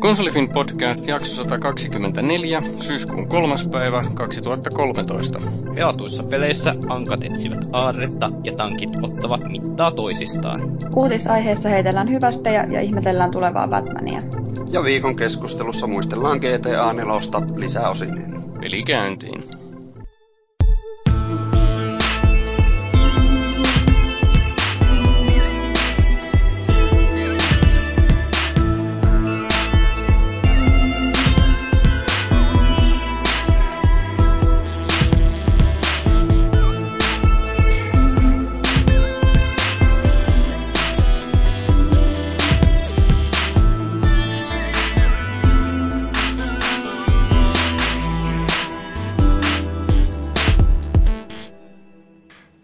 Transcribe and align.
Konsolifin 0.00 0.52
podcast 0.52 1.06
jakso 1.06 1.34
124, 1.34 2.62
syyskuun 2.80 3.28
kolmas 3.28 3.68
päivä 3.72 4.04
2013. 4.14 5.40
Pelatuissa 5.74 6.22
peleissä 6.22 6.74
ankat 6.88 7.24
etsivät 7.24 7.58
aarretta 7.72 8.30
ja 8.44 8.52
tankit 8.52 8.90
ottavat 9.02 9.40
mittaa 9.52 9.90
toisistaan. 9.90 10.60
Uutisaiheessa 10.96 11.68
heitellään 11.68 12.10
hyvästejä 12.10 12.66
ja 12.70 12.80
ihmetellään 12.80 13.30
tulevaa 13.30 13.68
Batmania. 13.68 14.22
Ja 14.70 14.84
viikon 14.84 15.16
keskustelussa 15.16 15.86
muistellaan 15.86 16.38
GTA 16.38 16.92
4 16.92 17.14
lisäosineen. 17.56 18.34
Peli 18.60 18.82
käyntiin. 18.82 19.44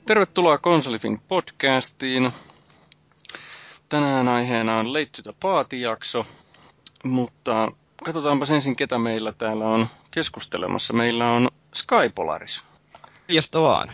Tervetuloa 0.06 0.59
Konsolifin 0.59 1.20
podcastiin. 1.28 2.33
Tänään 3.88 4.28
aiheena 4.28 4.78
on 4.78 4.92
Leittytä 4.92 5.33
paatijakso, 5.41 6.27
mutta 7.05 7.73
katsotaanpa 8.05 8.47
ensin 8.55 8.77
ketä 8.77 8.98
meillä 8.98 9.33
täällä 9.33 9.64
on 9.64 9.88
keskustelemassa. 10.11 10.92
Meillä 10.92 11.31
on 11.31 11.48
Skypolaris. 11.75 12.62
Josta 13.28 13.62
vaan. 13.62 13.92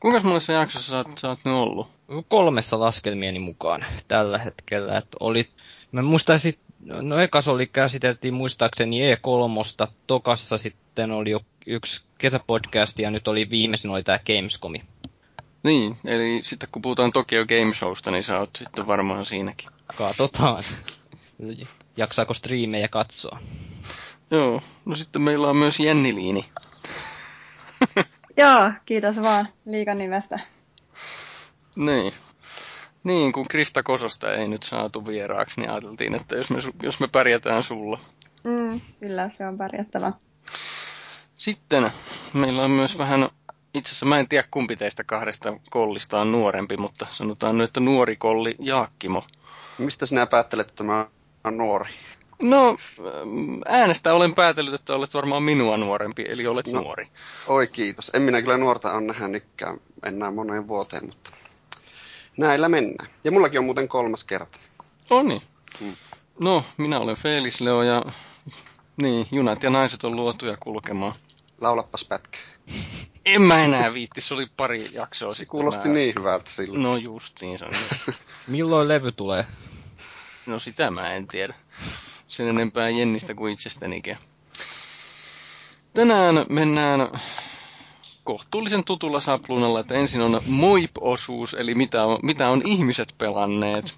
Kuinka 0.00 0.28
monessa 0.28 0.52
jaksossa 0.52 0.90
sä 0.90 0.96
oot, 0.96 1.18
sä 1.18 1.28
oot 1.28 1.38
nyt 1.44 1.54
ollut? 1.54 1.88
Kolmessa 2.28 2.80
laskelmieni 2.80 3.38
mukaan 3.38 3.84
tällä 4.08 4.38
hetkellä. 4.38 4.98
Että 4.98 5.16
oli, 5.20 5.48
mä 5.92 6.02
muistaisin, 6.02 6.58
no 6.84 7.20
ekas 7.20 7.48
oli 7.48 7.66
käsiteltiin 7.66 8.34
muistaakseni 8.34 9.14
E3, 9.14 9.88
tokassa 10.06 10.58
sitten 10.58 11.12
oli 11.12 11.30
jo 11.30 11.40
yksi 11.66 12.04
kesäpodcast 12.18 12.98
ja 12.98 13.10
nyt 13.10 13.28
oli 13.28 13.50
viimeisin 13.50 13.90
oli 13.90 14.02
tämä 14.02 14.18
Gamescomi. 14.26 14.82
Niin, 15.64 15.96
eli 16.04 16.40
sitten 16.42 16.68
kun 16.72 16.82
puhutaan 16.82 17.12
Tokyo 17.12 17.46
Game 17.46 17.74
Showsta, 17.74 18.10
niin 18.10 18.24
sä 18.24 18.38
oot 18.38 18.50
sitten 18.58 18.86
varmaan 18.86 19.24
siinäkin. 19.24 19.68
Katsotaan. 19.98 20.62
Jaksaako 21.96 22.34
striimejä 22.34 22.88
katsoa? 22.88 23.38
Joo, 24.30 24.60
no 24.84 24.96
sitten 24.96 25.22
meillä 25.22 25.48
on 25.48 25.56
myös 25.56 25.80
Jenni 25.80 26.14
Liini. 26.14 26.44
Joo, 28.36 28.72
kiitos 28.86 29.22
vaan 29.22 29.48
liikan 29.66 29.98
nimestä. 29.98 30.40
Niin. 31.76 32.12
Niin, 33.04 33.32
kun 33.32 33.46
Krista 33.50 33.82
Kososta 33.82 34.34
ei 34.34 34.48
nyt 34.48 34.62
saatu 34.62 35.06
vieraaksi, 35.06 35.60
niin 35.60 35.70
ajateltiin, 35.70 36.14
että 36.14 36.36
jos 36.36 36.50
me, 36.50 36.58
jos 36.82 37.00
me 37.00 37.08
pärjätään 37.08 37.62
sulla. 37.62 37.98
Mm, 38.44 38.80
kyllä, 39.00 39.30
se 39.36 39.46
on 39.46 39.58
pärjättävä. 39.58 40.12
Sitten 41.36 41.90
meillä 42.32 42.62
on 42.62 42.70
myös 42.70 42.98
vähän 42.98 43.28
itse 43.74 43.88
asiassa 43.88 44.06
mä 44.06 44.18
en 44.18 44.28
tiedä 44.28 44.48
kumpi 44.50 44.76
teistä 44.76 45.04
kahdesta 45.04 45.52
kollista 45.70 46.20
on 46.20 46.32
nuorempi, 46.32 46.76
mutta 46.76 47.06
sanotaan 47.10 47.58
nyt, 47.58 47.64
että 47.64 47.80
nuori 47.80 48.16
kolli 48.16 48.56
Jaakkimo. 48.58 49.24
Mistä 49.78 50.06
sinä 50.06 50.26
päättelet, 50.26 50.68
että 50.68 50.84
mä 50.84 51.06
on 51.44 51.56
nuori? 51.56 51.90
No, 52.42 52.76
äänestä 53.68 54.14
olen 54.14 54.34
päätellyt, 54.34 54.74
että 54.74 54.94
olet 54.94 55.14
varmaan 55.14 55.42
minua 55.42 55.76
nuorempi, 55.76 56.24
eli 56.28 56.46
olet 56.46 56.66
no, 56.66 56.80
nuori. 56.80 57.08
Oi 57.46 57.66
kiitos. 57.66 58.10
En 58.14 58.22
minä 58.22 58.42
kyllä 58.42 58.56
nuorta 58.56 58.92
on 58.92 59.06
nähnytkään 59.06 59.80
enää 60.02 60.30
moneen 60.30 60.68
vuoteen, 60.68 61.06
mutta 61.06 61.30
näillä 62.36 62.68
mennään. 62.68 63.10
Ja 63.24 63.32
mullakin 63.32 63.58
on 63.58 63.64
muuten 63.64 63.88
kolmas 63.88 64.24
kerta. 64.24 64.58
On 65.10 65.28
niin. 65.28 65.42
Hmm. 65.80 65.96
No, 66.40 66.64
minä 66.76 66.98
olen 66.98 67.16
Felis 67.16 67.60
Leo 67.60 67.82
ja 67.82 68.02
niin, 69.02 69.26
junat 69.32 69.62
ja 69.62 69.70
naiset 69.70 70.04
on 70.04 70.16
luotuja 70.16 70.56
kulkemaan. 70.56 71.12
Laulappas 71.60 72.04
pätkä. 72.04 72.38
En 73.26 73.42
mä 73.42 73.64
enää 73.64 73.94
viitti, 73.94 74.20
se 74.20 74.34
oli 74.34 74.46
pari 74.56 74.90
jaksoa 74.92 75.30
Se 75.30 75.36
sitten. 75.36 75.50
kuulosti 75.50 75.88
mä... 75.88 75.94
niin 75.94 76.14
hyvältä 76.18 76.50
silloin. 76.50 76.82
No 76.82 76.96
justiin, 76.96 77.58
se 77.58 77.64
on 77.64 77.70
niin. 77.70 78.16
Milloin 78.46 78.88
levy 78.88 79.12
tulee? 79.12 79.46
No 80.46 80.58
sitä 80.58 80.90
mä 80.90 81.14
en 81.14 81.28
tiedä. 81.28 81.54
Sen 82.28 82.48
enempää 82.48 82.88
Jennistä 82.88 83.34
kuin 83.34 83.52
itsestänikään. 83.52 84.18
Tänään 85.94 86.46
mennään 86.48 87.20
kohtuullisen 88.24 88.84
tutulla 88.84 89.20
sapluunalla, 89.20 89.80
että 89.80 89.94
ensin 89.94 90.20
on 90.20 90.40
MOIP-osuus, 90.46 91.54
eli 91.54 91.74
mitä 91.74 92.04
on, 92.04 92.18
mitä 92.22 92.50
on 92.50 92.62
ihmiset 92.64 93.14
pelanneet. 93.18 93.94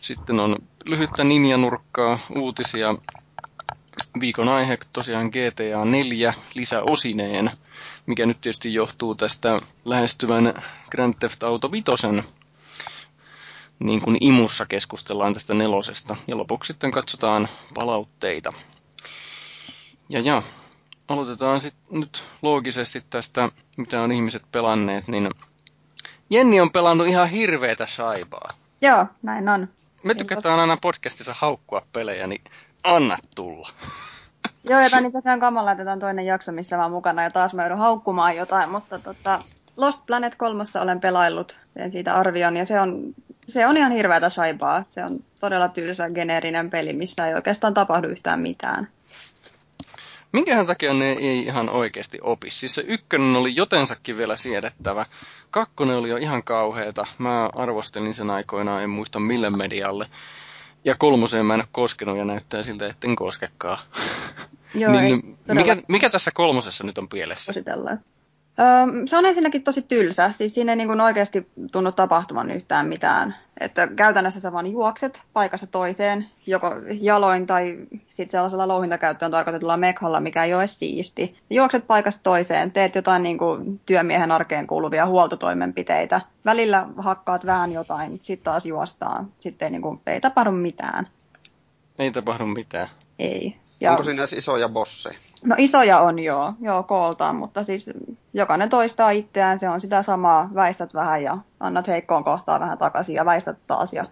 Sitten 0.00 0.40
on 0.40 0.56
lyhyttä 0.84 1.24
ninjanurkkaa, 1.24 2.18
uutisia. 2.36 2.94
Viikon 4.20 4.48
aihe 4.48 4.78
tosiaan 4.92 5.26
GTA 5.26 5.84
4 5.84 6.34
lisäosineen 6.54 7.50
mikä 8.08 8.26
nyt 8.26 8.40
tietysti 8.40 8.74
johtuu 8.74 9.14
tästä 9.14 9.60
lähestyvän 9.84 10.62
Grand 10.90 11.14
Theft 11.20 11.42
Auto 11.42 11.72
5 11.72 11.84
niin 13.78 14.00
kuin 14.00 14.16
imussa 14.20 14.66
keskustellaan 14.66 15.32
tästä 15.32 15.54
nelosesta. 15.54 16.16
Ja 16.26 16.36
lopuksi 16.36 16.66
sitten 16.72 16.90
katsotaan 16.90 17.48
palautteita. 17.74 18.52
Ja 20.08 20.20
ja, 20.20 20.42
aloitetaan 21.08 21.60
sitten 21.60 22.00
nyt 22.00 22.22
loogisesti 22.42 23.04
tästä, 23.10 23.48
mitä 23.76 24.00
on 24.00 24.12
ihmiset 24.12 24.42
pelanneet, 24.52 25.08
niin 25.08 25.30
Jenni 26.30 26.60
on 26.60 26.70
pelannut 26.70 27.06
ihan 27.06 27.28
hirveätä 27.28 27.86
saibaa. 27.86 28.52
Joo, 28.80 29.06
näin 29.22 29.48
on. 29.48 29.68
Me 30.02 30.14
tykätään 30.14 30.60
aina 30.60 30.76
podcastissa 30.76 31.34
haukkua 31.38 31.82
pelejä, 31.92 32.26
niin 32.26 32.44
anna 32.84 33.16
tulla. 33.34 33.68
Joo, 34.70 34.80
ja 34.80 35.00
niin 35.00 35.12
tosiaan 35.12 35.40
kamala, 35.40 35.72
että 35.72 35.92
on 35.92 35.98
toinen 35.98 36.26
jakso, 36.26 36.52
missä 36.52 36.76
mä 36.76 36.82
oon 36.82 36.92
mukana 36.92 37.22
ja 37.22 37.30
taas 37.30 37.54
mä 37.54 37.62
joudun 37.62 37.78
haukkumaan 37.78 38.36
jotain, 38.36 38.70
mutta 38.70 38.98
tota, 38.98 39.42
Lost 39.76 40.06
Planet 40.06 40.34
3 40.34 40.64
olen 40.80 41.00
pelaillut, 41.00 41.60
teen 41.74 41.92
siitä 41.92 42.14
arvion, 42.14 42.56
ja 42.56 42.66
se 42.66 42.80
on, 42.80 43.14
se 43.48 43.66
on 43.66 43.76
ihan 43.76 43.92
hirveätä 43.92 44.30
saipaa. 44.30 44.84
Se 44.90 45.04
on 45.04 45.24
todella 45.40 45.68
tylsä, 45.68 46.10
geneerinen 46.10 46.70
peli, 46.70 46.92
missä 46.92 47.26
ei 47.26 47.34
oikeastaan 47.34 47.74
tapahdu 47.74 48.08
yhtään 48.08 48.40
mitään. 48.40 48.88
Minkähän 50.32 50.66
takia 50.66 50.94
ne 50.94 51.12
ei 51.12 51.38
ihan 51.38 51.68
oikeasti 51.68 52.18
opi? 52.22 52.50
Siis 52.50 52.74
se 52.74 52.84
ykkönen 52.86 53.36
oli 53.36 53.56
jotensakin 53.56 54.16
vielä 54.16 54.36
siedettävä. 54.36 55.06
Kakkonen 55.50 55.96
oli 55.96 56.08
jo 56.08 56.16
ihan 56.16 56.42
kauheeta. 56.42 57.06
Mä 57.18 57.46
arvostelin 57.46 58.14
sen 58.14 58.30
aikoinaan, 58.30 58.82
en 58.82 58.90
muista 58.90 59.20
mille 59.20 59.50
medialle. 59.50 60.06
Ja 60.84 60.94
kolmoseen 60.98 61.46
mä 61.46 61.54
en 61.54 61.60
ole 61.60 61.68
koskenut 61.72 62.18
ja 62.18 62.24
näyttää 62.24 62.62
siltä, 62.62 62.86
etten 62.86 63.16
koskekaan. 63.16 63.78
Joo, 64.74 64.92
niin, 65.00 65.38
mikä, 65.52 65.76
mikä 65.88 66.10
tässä 66.10 66.30
kolmosessa 66.34 66.84
nyt 66.84 66.98
on 66.98 67.08
pielessä? 67.08 67.52
Öö, 68.60 69.06
se 69.06 69.16
on 69.16 69.26
ensinnäkin 69.26 69.62
tosi 69.62 69.82
tylsä, 69.82 70.32
siis 70.32 70.54
siinä 70.54 70.72
ei 70.72 70.76
niin 70.76 70.88
kuin 70.88 71.00
oikeasti 71.00 71.48
tunnu 71.72 71.92
tapahtuvan 71.92 72.50
yhtään 72.50 72.86
mitään. 72.86 73.36
Että 73.60 73.86
käytännössä 73.86 74.40
sä 74.40 74.52
vaan 74.52 74.66
juokset 74.66 75.22
paikasta 75.32 75.66
toiseen, 75.66 76.26
joko 76.46 76.70
jaloin 77.00 77.46
tai 77.46 77.78
sitten 78.08 78.30
sellaisella 78.30 78.68
louhintakäyttöön 78.68 79.30
tarkoitetulla 79.30 79.76
mekhalla, 79.76 80.20
mikä 80.20 80.44
ei 80.44 80.54
ole 80.54 80.66
siisti. 80.66 81.36
Juokset 81.50 81.86
paikasta 81.86 82.20
toiseen, 82.22 82.72
teet 82.72 82.94
jotain 82.94 83.22
niin 83.22 83.38
kuin 83.38 83.80
työmiehen 83.86 84.32
arkeen 84.32 84.66
kuuluvia 84.66 85.06
huoltotoimenpiteitä. 85.06 86.20
Välillä 86.44 86.86
hakkaat 86.96 87.46
vähän 87.46 87.72
jotain, 87.72 88.20
sitten 88.22 88.44
taas 88.44 88.66
juostaan. 88.66 89.32
Sitten 89.40 89.66
ei, 89.66 89.70
niin 89.70 89.82
kuin, 89.82 90.00
ei 90.06 90.20
tapahdu 90.20 90.50
mitään. 90.50 91.06
Ei 91.98 92.10
tapahdu 92.10 92.46
mitään. 92.46 92.88
Ei. 93.18 93.56
Ja... 93.80 93.90
Onko 93.90 94.04
siinä 94.04 94.20
edes 94.20 94.32
isoja 94.32 94.68
bosseja? 94.68 95.18
No 95.44 95.56
isoja 95.58 96.00
on 96.00 96.18
joo, 96.18 96.54
joo 96.60 96.82
kooltaan, 96.82 97.36
mutta 97.36 97.64
siis 97.64 97.90
jokainen 98.32 98.68
toistaa 98.68 99.10
itseään, 99.10 99.58
se 99.58 99.68
on 99.68 99.80
sitä 99.80 100.02
samaa, 100.02 100.50
väistät 100.54 100.94
vähän 100.94 101.22
ja 101.22 101.38
annat 101.60 101.88
heikkoon 101.88 102.24
kohtaan 102.24 102.60
vähän 102.60 102.78
takaisin 102.78 103.14
ja 103.14 103.24
väistät 103.24 103.58
taas. 103.66 103.92
Ja, 103.92 104.04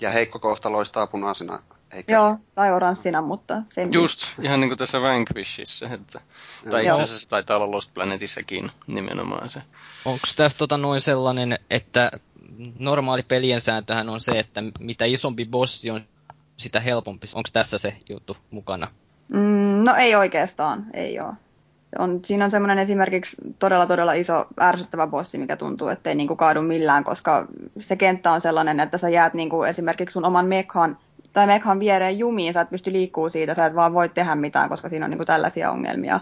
ja 0.00 0.10
heikko 0.10 0.38
kohta 0.38 0.72
loistaa 0.72 1.06
punaisena, 1.06 1.58
eikö? 1.92 2.12
Joo, 2.12 2.36
tai 2.54 2.72
oranssina, 2.72 3.22
mutta 3.22 3.62
sen... 3.66 3.92
Just, 3.92 4.38
ihan 4.42 4.60
niin 4.60 4.70
kuin 4.70 4.78
tässä 4.78 5.00
Vanquishissa, 5.00 5.86
että, 5.86 6.20
tai 6.70 6.86
itse 6.86 7.02
asiassa 7.02 7.28
taitaa 7.28 7.56
olla 7.56 7.70
Lost 7.70 7.94
Planetissakin 7.94 8.70
nimenomaan 8.86 9.50
se. 9.50 9.62
Onko 10.04 10.26
tässä 10.36 10.58
tota 10.58 10.76
noin 10.76 11.00
sellainen, 11.00 11.58
että 11.70 12.10
normaali 12.78 13.22
pelien 13.22 13.60
sääntöhän 13.60 14.08
on 14.08 14.20
se, 14.20 14.32
että 14.32 14.62
mitä 14.78 15.04
isompi 15.04 15.44
bossi 15.44 15.90
on, 15.90 16.04
sitä 16.56 16.80
helpompi. 16.80 17.26
Onko 17.34 17.48
tässä 17.52 17.78
se 17.78 17.96
juttu 18.08 18.36
mukana? 18.50 18.88
Mm, 19.28 19.59
no 19.90 19.96
ei 19.96 20.14
oikeastaan, 20.14 20.86
ei 20.94 21.20
ole. 21.20 21.34
On, 21.98 22.20
siinä 22.24 22.44
on 22.44 22.50
semmoinen 22.50 22.78
esimerkiksi 22.78 23.36
todella 23.58 23.86
todella 23.86 24.12
iso 24.12 24.46
ärsyttävä 24.60 25.06
bossi, 25.06 25.38
mikä 25.38 25.56
tuntuu, 25.56 25.88
että 25.88 26.10
ei 26.10 26.16
niinku 26.16 26.36
kaadu 26.36 26.62
millään, 26.62 27.04
koska 27.04 27.46
se 27.80 27.96
kenttä 27.96 28.32
on 28.32 28.40
sellainen, 28.40 28.80
että 28.80 28.98
sä 28.98 29.08
jäät 29.08 29.34
niinku 29.34 29.62
esimerkiksi 29.62 30.12
sun 30.12 30.24
oman 30.24 30.46
mekhan 30.46 30.98
tai 31.32 31.46
mekhan 31.46 31.80
viereen 31.80 32.18
jumiin, 32.18 32.52
sä 32.52 32.60
et 32.60 32.70
pysty 32.70 32.92
liikkuu 32.92 33.30
siitä, 33.30 33.54
sä 33.54 33.66
et 33.66 33.74
vaan 33.74 33.94
voi 33.94 34.08
tehdä 34.08 34.34
mitään, 34.34 34.68
koska 34.68 34.88
siinä 34.88 35.04
on 35.06 35.10
niin 35.10 35.18
kuin 35.18 35.26
tällaisia 35.26 35.70
ongelmia. 35.70 36.20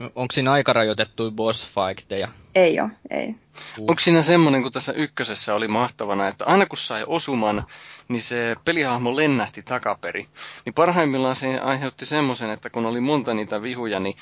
Onko 0.00 0.32
siinä 0.32 0.52
aikarajoitettu 0.52 1.30
boss 1.30 1.66
fightteja? 1.66 2.28
Ei 2.54 2.80
ole, 2.80 2.90
ei. 3.10 3.34
Onko 3.78 4.00
siinä 4.00 4.22
semmoinen, 4.22 4.62
kun 4.62 4.72
tässä 4.72 4.92
ykkösessä 4.92 5.54
oli 5.54 5.68
mahtavana, 5.68 6.28
että 6.28 6.44
aina 6.44 6.66
kun 6.66 6.78
sai 6.78 7.04
osuman, 7.06 7.66
niin 8.08 8.22
se 8.22 8.56
pelihahmo 8.64 9.16
lennähti 9.16 9.62
takaperi. 9.62 10.26
Niin 10.64 10.74
parhaimmillaan 10.74 11.34
se 11.34 11.58
aiheutti 11.58 12.06
semmoisen, 12.06 12.50
että 12.50 12.70
kun 12.70 12.86
oli 12.86 13.00
monta 13.00 13.34
niitä 13.34 13.62
vihuja, 13.62 14.00
niin 14.00 14.16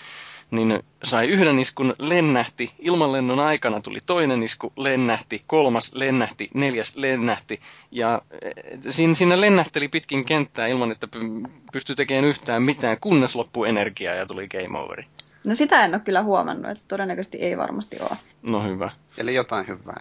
niin 0.50 0.82
sai 1.02 1.28
yhden 1.28 1.58
iskun, 1.58 1.94
lennähti, 1.98 2.72
ilmanlennon 2.78 3.40
aikana 3.40 3.80
tuli 3.80 3.98
toinen 4.06 4.42
isku, 4.42 4.72
lennähti, 4.76 5.42
kolmas 5.46 5.92
lennähti, 5.94 6.50
neljäs 6.54 6.96
lennähti, 6.96 7.60
ja 7.90 8.22
eh, 8.42 8.52
siinä, 8.90 9.14
siinä 9.14 9.40
lennähteli 9.40 9.88
pitkin 9.88 10.24
kenttää 10.24 10.66
ilman, 10.66 10.92
että 10.92 11.08
pystyi 11.72 11.96
tekemään 11.96 12.24
yhtään 12.24 12.62
mitään, 12.62 13.00
kunnes 13.00 13.36
loppui 13.36 13.68
energiaa 13.68 14.14
ja 14.14 14.26
tuli 14.26 14.48
game 14.48 14.78
overi. 14.78 15.06
No 15.46 15.54
sitä 15.54 15.84
en 15.84 15.94
ole 15.94 16.00
kyllä 16.00 16.22
huomannut, 16.22 16.70
että 16.70 16.84
todennäköisesti 16.88 17.38
ei 17.38 17.56
varmasti 17.56 17.96
ole. 18.00 18.16
No 18.42 18.62
hyvä. 18.62 18.90
Eli 19.18 19.34
jotain 19.34 19.68
hyvää. 19.68 20.00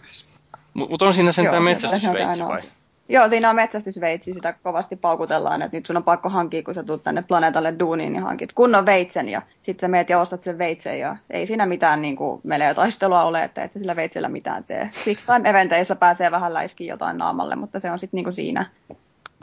Mutta 0.74 1.04
on 1.04 1.14
siinä 1.14 1.32
sentään 1.32 1.62
metsästysveitsi 1.62 2.42
vai? 2.42 2.62
Joo, 3.08 3.28
siinä 3.28 3.50
on 3.50 3.56
metsästysveitsi, 3.56 4.32
sitä 4.32 4.52
kovasti 4.52 4.96
paukutellaan, 4.96 5.62
että 5.62 5.76
nyt 5.76 5.86
sun 5.86 5.96
on 5.96 6.04
pakko 6.04 6.28
hankkia, 6.28 6.62
kun 6.62 6.74
sä 6.74 6.82
tulet 6.82 7.02
tänne 7.02 7.22
planeetalle 7.22 7.74
duuniin, 7.78 8.12
niin 8.12 8.22
hankit 8.22 8.52
kunnon 8.52 8.86
veitsen 8.86 9.28
ja 9.28 9.42
sit 9.62 9.80
sä 9.80 9.88
meet 9.88 10.10
ja 10.10 10.20
ostat 10.20 10.44
sen 10.44 10.58
veitsen 10.58 11.00
ja 11.00 11.16
ei 11.30 11.46
siinä 11.46 11.66
mitään 11.66 12.02
niin 12.02 12.16
kuin, 12.16 12.40
melee 12.44 12.74
taistelua 12.74 13.24
ole, 13.24 13.44
että 13.44 13.64
et 13.64 13.72
sä 13.72 13.78
sillä 13.78 13.96
veitsellä 13.96 14.28
mitään 14.28 14.64
tee. 14.64 14.90
Time 15.04 15.50
eventeissä 15.50 15.96
pääsee 15.96 16.30
vähän 16.30 16.54
läiskiin 16.54 16.88
jotain 16.88 17.18
naamalle, 17.18 17.56
mutta 17.56 17.80
se 17.80 17.90
on 17.90 17.98
sitten 17.98 18.22
niin 18.24 18.34
siinä. 18.34 18.66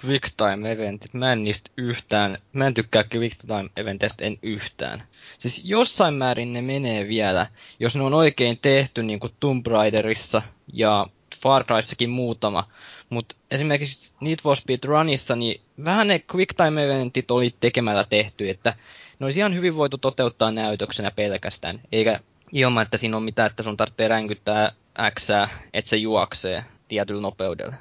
Quick 0.05 0.29
time 0.37 0.71
eventit, 0.71 1.13
mä 1.13 1.33
en 1.33 1.43
niistä 1.43 1.71
yhtään, 1.77 2.37
mä 2.53 2.67
en 2.67 2.73
tykkää 2.73 3.03
quick 3.13 3.37
time 3.47 3.69
eventeistä 3.77 4.25
en 4.25 4.37
yhtään. 4.41 5.03
Siis 5.37 5.61
jossain 5.65 6.13
määrin 6.13 6.53
ne 6.53 6.61
menee 6.61 7.07
vielä, 7.07 7.47
jos 7.79 7.95
ne 7.95 8.03
on 8.03 8.13
oikein 8.13 8.59
tehty 8.61 9.03
niin 9.03 9.19
kuin 9.19 9.33
Tomb 9.39 9.67
Raiderissa 9.67 10.41
ja 10.73 11.07
Far 11.41 11.63
Cryssakin 11.63 12.09
muutama, 12.09 12.67
mutta 13.09 13.35
esimerkiksi 13.51 14.13
Need 14.21 14.39
for 14.43 14.55
Speed 14.55 14.79
Runissa, 14.83 15.35
niin 15.35 15.61
vähän 15.83 16.07
ne 16.07 16.23
quick 16.35 16.53
time 16.57 16.83
eventit 16.83 17.31
oli 17.31 17.55
tekemällä 17.59 18.05
tehty, 18.09 18.49
että 18.49 18.73
ne 19.19 19.25
olisi 19.25 19.39
ihan 19.39 19.55
hyvin 19.55 19.75
voitu 19.75 19.97
toteuttaa 19.97 20.51
näytöksenä 20.51 21.11
pelkästään, 21.11 21.81
eikä 21.91 22.19
ilman, 22.51 22.83
että 22.83 22.97
siinä 22.97 23.17
on 23.17 23.23
mitään, 23.23 23.49
että 23.49 23.63
sun 23.63 23.77
tarvitsee 23.77 24.07
ränkyttää 24.07 24.71
X, 25.19 25.29
että 25.73 25.89
se 25.89 25.97
juoksee 25.97 26.63
tietyllä 26.87 27.21
nopeudella. 27.21 27.73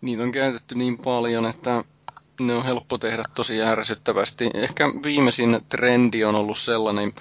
Niitä 0.00 0.22
on 0.22 0.32
käytetty 0.32 0.74
niin 0.74 0.98
paljon, 0.98 1.46
että 1.46 1.84
ne 2.40 2.54
on 2.54 2.64
helppo 2.64 2.98
tehdä 2.98 3.22
tosi 3.34 3.62
ärsyttävästi. 3.62 4.50
Ehkä 4.54 4.84
viimeisin 5.04 5.60
trendi 5.68 6.24
on 6.24 6.34
ollut 6.34 6.58
sellainen, 6.58 7.12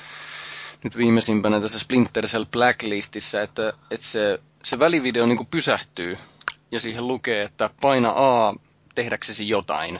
nyt 0.84 0.98
viimeisimpänä 0.98 1.62
tässä 1.62 1.80
Splinter 1.80 2.26
Cell 2.26 2.46
Blacklistissa, 2.46 3.42
että, 3.42 3.74
että 3.92 4.06
se, 4.06 4.40
se 4.64 4.80
välivideo 4.80 5.26
niin 5.26 5.38
kuin 5.38 5.48
pysähtyy 5.52 6.18
ja 6.72 6.80
siihen 6.80 7.08
lukee, 7.08 7.44
että 7.44 7.70
paina 7.82 8.14
A 8.16 8.56
tehdäksesi 8.96 9.50
jotain. 9.50 10.00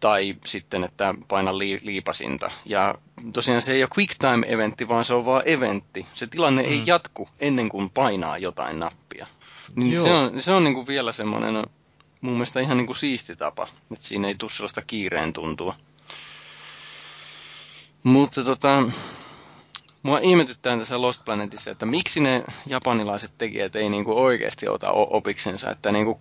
Tai 0.00 0.36
sitten, 0.44 0.84
että 0.84 1.14
paina 1.28 1.58
li- 1.58 1.80
liipasinta. 1.82 2.50
Ja 2.64 2.94
tosiaan 3.32 3.62
se 3.62 3.72
ei 3.72 3.82
ole 3.82 3.88
quick 3.98 4.14
time 4.18 4.46
eventti, 4.48 4.88
vaan 4.88 5.04
se 5.04 5.14
on 5.14 5.26
vaan 5.26 5.42
eventti. 5.46 6.06
Se 6.14 6.26
tilanne 6.26 6.62
mm. 6.62 6.68
ei 6.68 6.82
jatku 6.86 7.28
ennen 7.40 7.68
kuin 7.68 7.90
painaa 7.90 8.38
jotain 8.38 8.80
nappia. 8.80 9.26
Niin 9.76 9.96
se 9.96 10.12
on, 10.12 10.42
se 10.42 10.52
on 10.52 10.64
niin 10.64 10.74
kuin 10.74 10.86
vielä 10.86 11.12
semmoinen 11.12 11.66
mun 12.20 12.32
mielestä 12.32 12.60
ihan 12.60 12.76
niin 12.76 12.86
kuin 12.86 12.96
siisti 12.96 13.36
tapa, 13.36 13.68
että 13.92 14.06
siinä 14.06 14.28
ei 14.28 14.34
tule 14.34 14.50
sellaista 14.50 14.82
kiireen 14.82 15.32
tuntua. 15.32 15.74
Mutta 18.02 18.44
tota, 18.44 18.82
mua 20.02 20.18
ihmetyttää 20.18 20.78
tässä 20.78 21.00
Lost 21.02 21.24
Planetissa, 21.24 21.70
että 21.70 21.86
miksi 21.86 22.20
ne 22.20 22.44
japanilaiset 22.66 23.32
tekijät 23.38 23.76
ei 23.76 23.88
niinku 23.90 24.22
oikeasti 24.24 24.68
ota 24.68 24.90
opiksensa, 24.90 25.70
että 25.70 25.92
niinku 25.92 26.20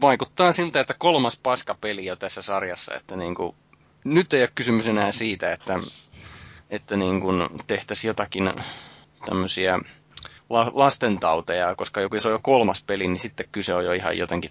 vaikuttaa 0.00 0.52
siltä, 0.52 0.80
että 0.80 0.94
kolmas 0.98 1.36
paskapeli 1.36 2.06
jo 2.06 2.16
tässä 2.16 2.42
sarjassa, 2.42 2.94
että 2.94 3.16
niinku, 3.16 3.54
nyt 4.04 4.32
ei 4.32 4.42
ole 4.42 4.50
kysymys 4.54 4.86
enää 4.86 5.12
siitä, 5.12 5.52
että, 5.52 5.78
että 6.70 6.96
niinku 6.96 7.28
tehtäisiin 7.66 8.08
jotakin 8.08 8.52
tämmöisiä 9.26 9.78
lastentauteja, 10.50 11.74
koska 11.74 12.00
joku 12.00 12.20
se 12.20 12.28
on 12.28 12.34
jo 12.34 12.40
kolmas 12.42 12.82
peli, 12.82 13.08
niin 13.08 13.18
sitten 13.18 13.46
kyse 13.52 13.74
on 13.74 13.84
jo 13.84 13.92
ihan 13.92 14.18
jotenkin 14.18 14.50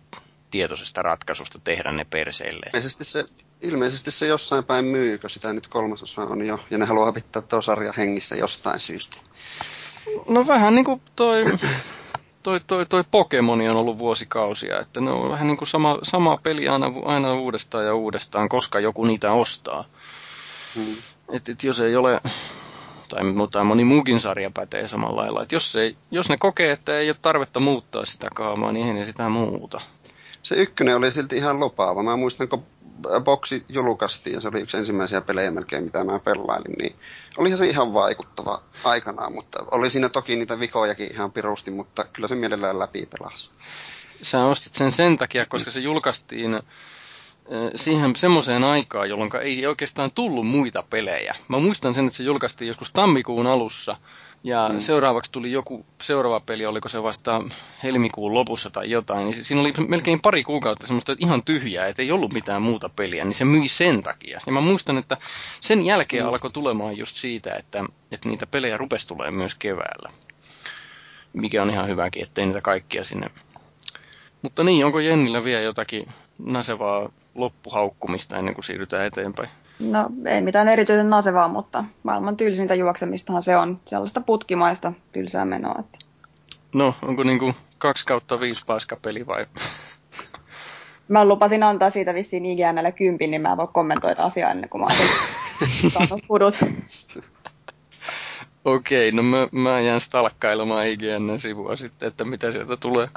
tietoisesta 0.51 1.01
ratkaisusta 1.01 1.59
tehdä 1.63 1.91
ne 1.91 2.05
perseille. 2.09 2.65
Ilmeisesti 2.65 3.03
se, 3.03 3.25
ilmeisesti 3.61 4.11
se 4.11 4.27
jossain 4.27 4.63
päin 4.63 4.85
myy, 4.85 5.17
kun 5.17 5.29
sitä 5.29 5.53
nyt 5.53 5.67
kolmasosa 5.67 6.21
on 6.21 6.45
jo, 6.45 6.59
ja 6.69 6.77
ne 6.77 6.85
haluaa 6.85 7.11
pitää 7.11 7.41
tuo 7.41 7.61
sarja 7.61 7.93
hengissä 7.97 8.35
jostain 8.35 8.79
syystä. 8.79 9.17
No 10.27 10.47
vähän 10.47 10.75
niin 10.75 10.85
kuin 10.85 11.01
toi, 11.15 11.43
toi, 12.43 12.59
toi, 12.59 12.85
toi 12.85 13.03
Pokemoni 13.11 13.69
on 13.69 13.77
ollut 13.77 13.97
vuosikausia, 13.97 14.79
että 14.79 15.01
ne 15.01 15.11
on 15.11 15.31
vähän 15.31 15.47
niin 15.47 15.57
kuin 15.57 15.67
sama, 15.67 15.97
sama 16.03 16.37
peli 16.43 16.67
aina, 16.67 16.91
aina 17.05 17.33
uudestaan 17.33 17.85
ja 17.85 17.95
uudestaan, 17.95 18.49
koska 18.49 18.79
joku 18.79 19.05
niitä 19.05 19.31
ostaa. 19.31 19.85
Hmm. 20.75 20.95
Et, 21.31 21.49
et 21.49 21.63
jos 21.63 21.79
ei 21.79 21.95
ole, 21.95 22.21
tai, 23.09 23.21
tai 23.51 23.63
moni 23.63 23.83
muukin 23.83 24.19
sarja 24.19 24.51
pätee 24.53 24.87
samalla 24.87 25.21
lailla, 25.21 25.43
että 25.43 25.55
jos, 25.55 25.75
ei, 25.75 25.97
jos 26.11 26.29
ne 26.29 26.35
kokee, 26.39 26.71
että 26.71 26.99
ei 26.99 27.09
ole 27.09 27.17
tarvetta 27.21 27.59
muuttaa 27.59 28.05
sitä 28.05 28.27
kaamaa, 28.35 28.71
niin 28.71 28.87
ei 28.87 28.93
ne 28.93 29.05
sitä 29.05 29.29
muuta 29.29 29.81
se 30.43 30.55
ykkönen 30.55 30.97
oli 30.97 31.11
silti 31.11 31.37
ihan 31.37 31.59
lupaava. 31.59 32.03
Mä 32.03 32.15
muistan, 32.15 32.47
kun 32.47 32.63
boksi 33.23 33.65
julkaistiin, 33.69 34.33
ja 34.33 34.41
se 34.41 34.47
oli 34.47 34.61
yksi 34.61 34.77
ensimmäisiä 34.77 35.21
pelejä 35.21 35.51
melkein, 35.51 35.83
mitä 35.83 36.03
mä 36.03 36.19
pelailin, 36.19 36.75
niin 36.79 36.95
olihan 37.37 37.57
se 37.57 37.67
ihan 37.67 37.93
vaikuttava 37.93 38.61
aikanaan, 38.83 39.33
mutta 39.33 39.65
oli 39.71 39.89
siinä 39.89 40.09
toki 40.09 40.35
niitä 40.35 40.59
vikojakin 40.59 41.11
ihan 41.11 41.31
pirusti, 41.31 41.71
mutta 41.71 42.05
kyllä 42.13 42.27
se 42.27 42.35
mielellään 42.35 42.79
läpi 42.79 43.05
pelasi. 43.05 43.49
Sä 44.21 44.45
ostit 44.45 44.73
sen 44.73 44.91
sen 44.91 45.17
takia, 45.17 45.45
koska 45.45 45.71
se 45.71 45.79
julkaistiin 45.79 46.59
siihen 47.75 48.15
semmoiseen 48.15 48.63
aikaan, 48.63 49.09
jolloin 49.09 49.31
ei 49.41 49.65
oikeastaan 49.65 50.11
tullut 50.11 50.47
muita 50.47 50.83
pelejä. 50.89 51.35
Mä 51.47 51.59
muistan 51.59 51.93
sen, 51.93 52.05
että 52.05 52.17
se 52.17 52.23
julkaistiin 52.23 52.67
joskus 52.67 52.91
tammikuun 52.91 53.47
alussa, 53.47 53.95
ja 54.43 54.69
mm. 54.73 54.79
seuraavaksi 54.79 55.31
tuli 55.31 55.51
joku 55.51 55.85
seuraava 56.01 56.39
peli, 56.39 56.65
oliko 56.65 56.89
se 56.89 57.03
vasta 57.03 57.43
helmikuun 57.83 58.33
lopussa 58.33 58.69
tai 58.69 58.89
jotain. 58.89 59.25
Niin 59.25 59.45
siinä 59.45 59.61
oli 59.61 59.73
melkein 59.87 60.21
pari 60.21 60.43
kuukautta 60.43 60.87
semmoista 60.87 61.15
ihan 61.19 61.43
tyhjää, 61.43 61.87
että 61.87 62.01
ei 62.01 62.11
ollut 62.11 62.33
mitään 62.33 62.61
muuta 62.61 62.89
peliä, 62.89 63.25
niin 63.25 63.35
se 63.35 63.45
myi 63.45 63.67
sen 63.67 64.03
takia. 64.03 64.41
Ja 64.45 64.51
mä 64.51 64.61
muistan, 64.61 64.97
että 64.97 65.17
sen 65.61 65.85
jälkeen 65.85 66.23
mm. 66.23 66.29
alkoi 66.29 66.51
tulemaan 66.51 66.97
just 66.97 67.15
siitä, 67.15 67.55
että, 67.55 67.83
että 68.11 68.29
niitä 68.29 68.47
pelejä 68.47 68.77
rupesi 68.77 69.07
tulee 69.07 69.31
myös 69.31 69.55
keväällä. 69.55 70.09
Mikä 71.33 71.61
on 71.61 71.69
ihan 71.69 71.87
hyväkin, 71.87 72.23
ettei 72.23 72.45
niitä 72.45 72.61
kaikkia 72.61 73.03
sinne. 73.03 73.29
Mutta 74.41 74.63
niin, 74.63 74.85
onko 74.85 74.99
Jennillä 74.99 75.43
vielä 75.43 75.61
jotakin 75.61 76.07
nasevaa 76.37 77.09
loppuhaukkumista 77.35 78.37
ennen 78.37 78.53
kuin 78.53 78.65
siirrytään 78.65 79.05
eteenpäin? 79.05 79.49
No 79.79 80.09
ei 80.25 80.41
mitään 80.41 80.67
erityisen 80.67 81.09
nasevaa, 81.09 81.47
mutta 81.47 81.83
maailman 82.03 82.37
tylsintä 82.37 82.75
juoksemistahan 82.75 83.43
se 83.43 83.57
on 83.57 83.79
sellaista 83.85 84.21
putkimaista 84.21 84.93
tylsää 85.11 85.45
menoa. 85.45 85.75
Että... 85.79 85.97
No, 86.73 86.95
onko 87.01 87.23
niinku 87.23 87.53
kaksi 87.77 88.05
kautta 88.05 88.39
viisi 88.39 88.63
peli 89.01 89.27
vai? 89.27 89.45
Mä 91.07 91.25
lupasin 91.25 91.63
antaa 91.63 91.89
siitä 91.89 92.13
vissiin 92.13 92.45
IGNlle 92.45 92.91
kympin, 92.91 93.31
niin 93.31 93.41
mä 93.41 93.51
en 93.51 93.57
voi 93.57 93.67
kommentoida 93.73 94.23
asiaa 94.23 94.51
ennen 94.51 94.69
kuin 94.69 94.81
mä 94.81 94.87
oon 96.09 96.21
pudut. 96.27 96.57
Okei, 98.65 99.11
no 99.11 99.23
mä, 99.23 99.47
mä 99.51 99.79
jään 99.81 100.01
stalkkailemaan 100.01 100.87
IGN-sivua 100.87 101.75
sitten, 101.75 102.07
että 102.07 102.25
mitä 102.25 102.51
sieltä 102.51 102.77
tulee. 102.77 103.07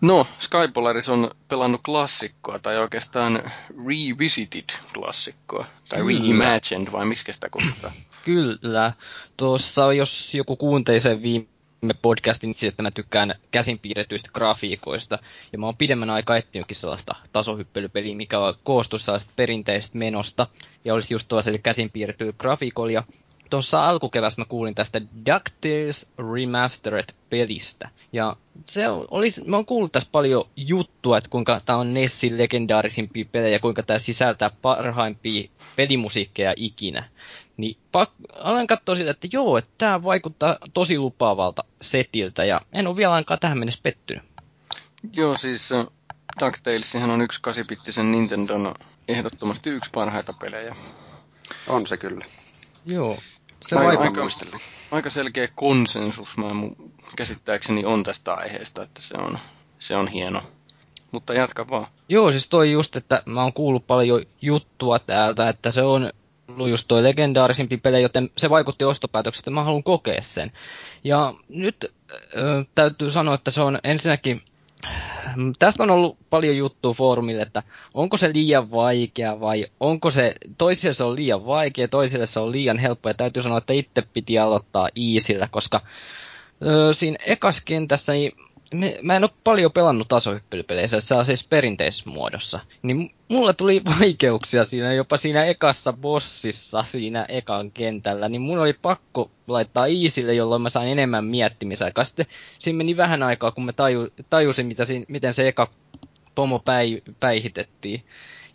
No, 0.00 0.26
Skypolaris 0.38 1.08
on 1.08 1.30
pelannut 1.48 1.80
klassikkoa, 1.84 2.58
tai 2.58 2.78
oikeastaan 2.78 3.52
revisited 3.86 4.64
klassikkoa, 4.94 5.66
tai 5.88 6.00
Kyllä. 6.00 6.20
reimagined, 6.20 6.92
vai 6.92 7.06
miksi 7.06 7.32
sitä 7.32 7.48
kutsutaan? 7.50 7.92
Kyllä. 8.24 8.92
Tuossa, 9.36 9.92
jos 9.92 10.34
joku 10.34 10.56
kuunteli 10.56 11.00
sen 11.00 11.22
viime 11.22 11.46
podcastin, 12.02 12.54
niin 12.60 12.68
että 12.68 12.82
mä 12.82 12.90
tykkään 12.90 13.34
käsin 13.50 13.78
piirretyistä 13.78 14.30
grafiikoista, 14.34 15.18
ja 15.52 15.58
mä 15.58 15.66
oon 15.66 15.76
pidemmän 15.76 16.10
aikaa 16.10 16.36
etsinytkin 16.36 16.76
sellaista 16.76 17.14
tasohyppelypeliä, 17.32 18.16
mikä 18.16 18.36
koostuu 18.64 18.98
sellaista 18.98 19.32
perinteistä 19.36 19.98
menosta, 19.98 20.46
ja 20.84 20.94
olisi 20.94 21.14
just 21.14 21.28
tuossa 21.28 21.50
käsin 21.62 21.90
piirrettyä 21.90 22.32
grafiikolla, 22.38 23.04
tuossa 23.50 23.88
alkukevässä 23.88 24.40
mä 24.40 24.44
kuulin 24.44 24.74
tästä 24.74 25.00
DuckTales 25.00 26.08
Remastered-pelistä. 26.18 27.88
Ja 28.12 28.36
se 28.64 28.88
olisi, 28.88 29.44
mä 29.44 29.56
oon 29.56 29.66
kuullut 29.66 29.92
tässä 29.92 30.08
paljon 30.12 30.44
juttua, 30.56 31.18
että 31.18 31.30
kuinka 31.30 31.60
tämä 31.66 31.78
on 31.78 31.94
Nessin 31.94 32.38
legendaarisimpia 32.38 33.24
pelejä, 33.32 33.58
kuinka 33.58 33.82
tämä 33.82 33.98
sisältää 33.98 34.50
parhaimpia 34.62 35.48
pelimusiikkeja 35.76 36.54
ikinä. 36.56 37.08
Niin 37.56 37.76
pak, 37.92 38.10
aloin 38.38 38.66
katsoa 38.66 38.96
sitä, 38.96 39.10
että 39.10 39.28
joo, 39.32 39.58
että 39.58 39.70
tämä 39.78 40.02
vaikuttaa 40.02 40.58
tosi 40.74 40.98
lupaavalta 40.98 41.64
setiltä, 41.82 42.44
ja 42.44 42.60
en 42.72 42.86
ole 42.86 42.96
vielä 42.96 43.14
ainakaan 43.14 43.40
tähän 43.40 43.58
mennessä 43.58 43.80
pettynyt. 43.82 44.24
Joo, 45.16 45.38
siis 45.38 45.70
DuckTaleshan 46.40 47.10
on 47.10 47.20
yksi 47.20 47.42
kasipittisen 47.42 48.12
Nintendon 48.12 48.74
ehdottomasti 49.08 49.70
yksi 49.70 49.90
parhaita 49.94 50.32
pelejä. 50.40 50.76
On 51.68 51.86
se 51.86 51.96
kyllä. 51.96 52.24
Joo. 52.86 53.18
Se 53.60 53.76
aika, 53.76 54.02
aika, 54.02 54.22
aika 54.90 55.10
selkeä 55.10 55.48
konsensus, 55.54 56.38
mä 56.38 56.46
käsittääkseni 57.16 57.84
on 57.84 58.02
tästä 58.02 58.34
aiheesta, 58.34 58.82
että 58.82 59.02
se 59.02 59.14
on, 59.18 59.38
se 59.78 59.96
on 59.96 60.08
hieno. 60.08 60.42
Mutta 61.12 61.34
jatka 61.34 61.68
vaan. 61.68 61.86
Joo, 62.08 62.30
siis 62.30 62.48
toi 62.48 62.72
just, 62.72 62.96
että 62.96 63.22
mä 63.26 63.42
oon 63.42 63.52
kuullut 63.52 63.86
paljon 63.86 64.22
juttua 64.42 64.98
täältä, 64.98 65.48
että 65.48 65.70
se 65.70 65.82
on 65.82 66.10
ollut 66.48 66.68
just 66.68 66.84
toi 66.88 67.02
legendaarisimpi 67.02 67.76
peli, 67.76 68.02
joten 68.02 68.30
se 68.36 68.50
vaikutti 68.50 68.84
ostopäätöksestä, 68.84 69.42
että 69.42 69.50
mä 69.50 69.64
haluan 69.64 69.82
kokea 69.82 70.22
sen. 70.22 70.52
Ja 71.04 71.34
nyt 71.48 71.84
äh, 71.84 72.66
täytyy 72.74 73.10
sanoa, 73.10 73.34
että 73.34 73.50
se 73.50 73.60
on 73.60 73.78
ensinnäkin 73.84 74.42
tästä 75.58 75.82
on 75.82 75.90
ollut 75.90 76.16
paljon 76.30 76.56
juttua 76.56 76.94
foorumille, 76.94 77.42
että 77.42 77.62
onko 77.94 78.16
se 78.16 78.32
liian 78.32 78.70
vaikea 78.70 79.40
vai 79.40 79.66
onko 79.80 80.10
se, 80.10 80.34
toisille 80.58 80.94
se 80.94 81.04
on 81.04 81.16
liian 81.16 81.46
vaikea, 81.46 81.88
toisille 81.88 82.26
se 82.26 82.40
on 82.40 82.52
liian 82.52 82.78
helppo. 82.78 83.08
Ja 83.08 83.14
täytyy 83.14 83.42
sanoa, 83.42 83.58
että 83.58 83.72
itse 83.72 84.02
piti 84.12 84.38
aloittaa 84.38 84.88
easillä, 85.14 85.48
koska 85.50 85.80
ö, 86.62 86.94
siinä 86.94 87.16
ekas 87.26 87.60
kentässä 87.60 88.12
niin 88.12 88.32
me, 88.74 88.98
mä 89.02 89.16
en 89.16 89.24
ole 89.24 89.30
paljon 89.44 89.72
pelannut 89.72 90.08
tasohyppelypeleissä, 90.08 91.00
se 91.00 91.14
on 91.14 91.24
siis 91.24 91.46
perinteisessä 91.48 92.10
muodossa. 92.10 92.60
Niin 92.82 93.14
mulla 93.28 93.52
tuli 93.52 93.82
vaikeuksia 93.98 94.64
siinä, 94.64 94.92
jopa 94.92 95.16
siinä 95.16 95.44
ekassa 95.44 95.92
bossissa, 95.92 96.82
siinä 96.82 97.26
ekan 97.28 97.70
kentällä, 97.70 98.28
niin 98.28 98.42
mun 98.42 98.58
oli 98.58 98.72
pakko 98.72 99.30
laittaa 99.46 99.86
iisille, 99.86 100.34
jolloin 100.34 100.62
mä 100.62 100.70
sain 100.70 100.88
enemmän 100.88 101.24
miettimisaikaa. 101.24 102.04
Sitten 102.04 102.26
siinä 102.58 102.76
meni 102.76 102.96
vähän 102.96 103.22
aikaa, 103.22 103.50
kun 103.50 103.64
mä 103.64 103.72
taju, 103.72 104.08
tajusin, 104.30 104.66
mitä 104.66 104.84
siinä, 104.84 105.04
miten 105.08 105.34
se 105.34 105.48
eka 105.48 105.70
pomo 106.34 106.58
päi, 106.58 107.02
päihitettiin. 107.20 108.04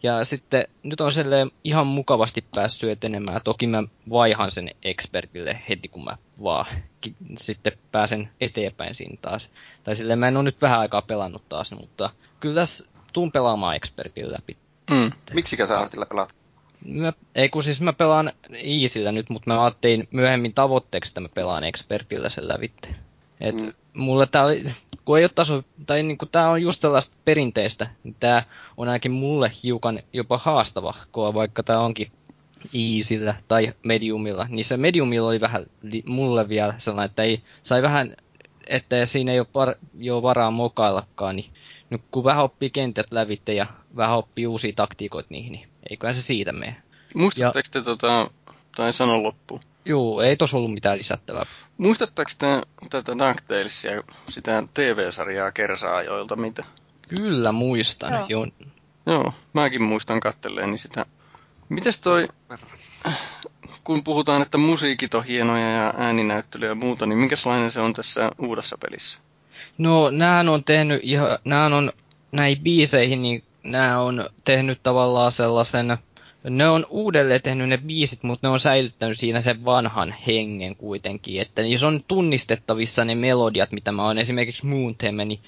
Ja 0.03 0.25
sitten 0.25 0.67
nyt 0.84 1.01
on 1.01 1.13
silleen 1.13 1.51
ihan 1.63 1.88
mukavasti 1.88 2.46
päässyt 2.55 2.89
etenemään. 2.89 3.41
Toki 3.43 3.67
mä 3.67 3.84
vaihan 4.10 4.51
sen 4.51 4.70
expertille 4.84 5.62
heti, 5.70 5.88
kun 5.88 6.03
mä 6.03 6.17
vaan 6.43 6.65
ki- 7.01 7.15
sitten 7.38 7.74
pääsen 7.91 8.29
eteenpäin 8.41 8.96
siinä 8.96 9.17
taas. 9.22 9.51
Tai 9.84 9.96
silleen 9.96 10.20
mä 10.20 10.27
en 10.27 10.38
ole 10.38 10.43
nyt 10.43 10.62
vähän 10.62 10.79
aikaa 10.79 11.01
pelannut 11.01 11.50
taas, 11.50 11.72
mutta 11.72 12.10
kyllä 12.39 12.55
tässä 12.55 12.86
tuun 13.13 13.31
pelaamaan 13.31 13.75
expertille 13.75 14.34
läpi. 14.34 14.58
Mm. 14.91 15.12
Miksikä 15.34 15.65
sä 15.65 15.79
Artilla 15.79 16.05
pelaat? 16.05 16.38
Mä, 16.86 17.13
ei 17.36 17.50
kun 17.50 17.63
siis 17.63 17.81
mä 17.81 17.93
pelaan 17.93 18.34
Easillä 18.53 19.12
nyt, 19.12 19.29
mutta 19.29 19.53
mä 19.53 19.63
ajattelin 19.63 20.08
myöhemmin 20.12 20.53
tavoitteeksi, 20.53 21.10
että 21.10 21.22
mä 21.22 21.29
pelaan 21.29 21.63
expertillä 21.63 22.29
sen 22.29 22.48
lävitte. 22.48 22.96
Et 23.41 23.55
mm. 23.55 23.74
mulle 23.93 24.27
tää 24.27 24.45
oli, 24.45 24.63
kun 25.05 25.17
ei 25.17 25.24
ole 25.24 25.31
taso, 25.36 25.63
tai 25.86 26.03
niinku 26.03 26.25
tää 26.25 26.50
on 26.50 26.62
just 26.62 26.81
sellaista 26.81 27.15
perinteistä, 27.25 27.88
niin 28.03 28.15
tää 28.19 28.43
on 28.77 28.88
ainakin 28.88 29.12
mulle 29.12 29.51
hiukan 29.63 30.00
jopa 30.13 30.38
haastava, 30.38 30.95
kun 31.12 31.33
vaikka 31.33 31.63
tää 31.63 31.79
onkin 31.79 32.12
easyllä 32.74 33.36
tai 33.48 33.74
mediumilla, 33.83 34.48
niin 34.50 34.65
se 34.65 34.77
mediumilla 34.77 35.27
oli 35.27 35.41
vähän 35.41 35.65
li, 35.81 36.03
mulle 36.05 36.50
vielä 36.50 36.75
sellainen, 36.77 37.10
että 37.10 37.24
ei, 37.24 37.41
sai 37.63 37.81
vähän, 37.81 38.15
että 38.67 39.05
siinä 39.05 39.31
ei 39.31 39.39
ole, 39.39 39.48
par, 39.53 39.75
ei 40.01 40.10
ole 40.10 40.21
varaa 40.21 40.51
mokaillakaan, 40.51 41.36
niin 41.36 41.53
nyt 41.89 42.01
kun 42.12 42.24
vähän 42.24 42.43
oppii 42.43 42.69
kentät 42.69 43.07
lävitte 43.12 43.53
ja 43.53 43.67
vähän 43.95 44.17
oppii 44.17 44.48
uusia 44.48 44.74
taktiikoita 44.75 45.27
niihin, 45.31 45.51
niin 45.51 45.67
eiköhän 45.89 46.15
se 46.15 46.21
siitä 46.21 46.51
mene. 46.51 46.75
Muistatteko 47.15 47.69
te 47.71 47.81
tota, 47.81 48.29
tai 48.75 48.93
sanon 48.93 49.24
loppuun? 49.24 49.62
Joo, 49.85 50.21
ei 50.21 50.38
tos 50.38 50.53
ollut 50.53 50.73
mitään 50.73 50.97
lisättävää. 50.97 51.45
Muistatteko 51.77 52.31
te 52.38 52.61
tätä 52.89 53.11
DuckTalesia, 53.11 54.01
sitä 54.29 54.63
TV-sarjaa 54.73 55.51
Kersaajoilta, 55.51 56.35
mitä? 56.35 56.63
Kyllä 57.07 57.51
muistan, 57.51 58.13
joo. 58.13 58.25
joo. 58.29 58.47
Joo, 59.05 59.33
mäkin 59.53 59.81
muistan 59.81 60.19
kattelleeni 60.19 60.77
sitä. 60.77 61.05
Mites 61.69 62.01
toi, 62.01 62.27
kun 63.83 64.03
puhutaan, 64.03 64.41
että 64.41 64.57
musiikit 64.57 65.13
on 65.13 65.23
hienoja 65.23 65.69
ja 65.69 65.93
ääninäyttely 65.97 66.65
ja 66.65 66.75
muuta, 66.75 67.05
niin 67.05 67.19
minkälainen 67.19 67.71
se 67.71 67.81
on 67.81 67.93
tässä 67.93 68.31
uudessa 68.39 68.77
pelissä? 68.77 69.19
No, 69.77 70.09
nää 70.09 70.39
on 70.39 70.63
tehnyt 70.63 71.00
ihan, 71.03 71.39
nää 71.45 71.65
on 71.65 71.91
näihin 72.31 72.63
biiseihin, 72.63 73.21
niin 73.21 73.43
nää 73.63 74.01
on 74.01 74.29
tehnyt 74.43 74.83
tavallaan 74.83 75.31
sellaisen 75.31 75.97
ne 76.50 76.69
on 76.69 76.86
uudelleen 76.89 77.41
tehnyt 77.41 77.69
ne 77.69 77.77
biisit, 77.77 78.24
mutta 78.24 78.48
ne 78.48 78.51
on 78.51 78.60
säilyttänyt 78.60 79.19
siinä 79.19 79.41
sen 79.41 79.65
vanhan 79.65 80.15
hengen 80.27 80.75
kuitenkin. 80.75 81.41
Että 81.41 81.62
jos 81.62 81.83
on 81.83 82.03
tunnistettavissa 82.07 83.05
ne 83.05 83.15
melodiat, 83.15 83.71
mitä 83.71 83.91
mä 83.91 84.05
oon 84.05 84.17
esimerkiksi 84.17 84.65
Moon 84.65 84.95
Theme, 84.95 85.25
niin 85.25 85.39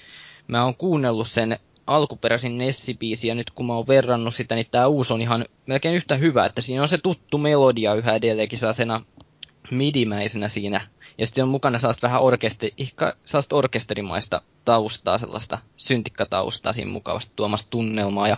mä 0.48 0.64
oon 0.64 0.74
kuunnellut 0.74 1.28
sen 1.28 1.58
alkuperäisin 1.86 2.58
Nessi-biisi, 2.58 3.28
ja 3.28 3.34
nyt 3.34 3.50
kun 3.50 3.66
mä 3.66 3.74
oon 3.74 3.86
verrannut 3.86 4.34
sitä, 4.34 4.54
niin 4.54 4.66
tää 4.70 4.88
uusi 4.88 5.12
on 5.12 5.20
ihan 5.20 5.44
melkein 5.66 5.94
yhtä 5.94 6.14
hyvä, 6.14 6.46
että 6.46 6.60
siinä 6.60 6.82
on 6.82 6.88
se 6.88 6.98
tuttu 6.98 7.38
melodia 7.38 7.94
yhä 7.94 8.14
edelleenkin 8.14 8.58
sellaisena 8.58 9.04
midimäisenä 9.70 10.48
siinä. 10.48 10.86
Ja 11.18 11.26
sitten 11.26 11.44
on 11.44 11.50
mukana 11.50 11.78
sellaista 11.78 12.06
vähän 12.06 12.22
orkesteri, 12.22 12.74
ehkä 12.78 13.14
sellaista 13.24 13.56
orkesterimaista 13.56 14.42
taustaa, 14.64 15.18
sellaista 15.18 15.58
syntikkataustaa 15.76 16.72
siinä 16.72 16.90
mukavasti 16.90 17.32
tuomasta 17.36 17.70
tunnelmaa. 17.70 18.28
Ja 18.28 18.36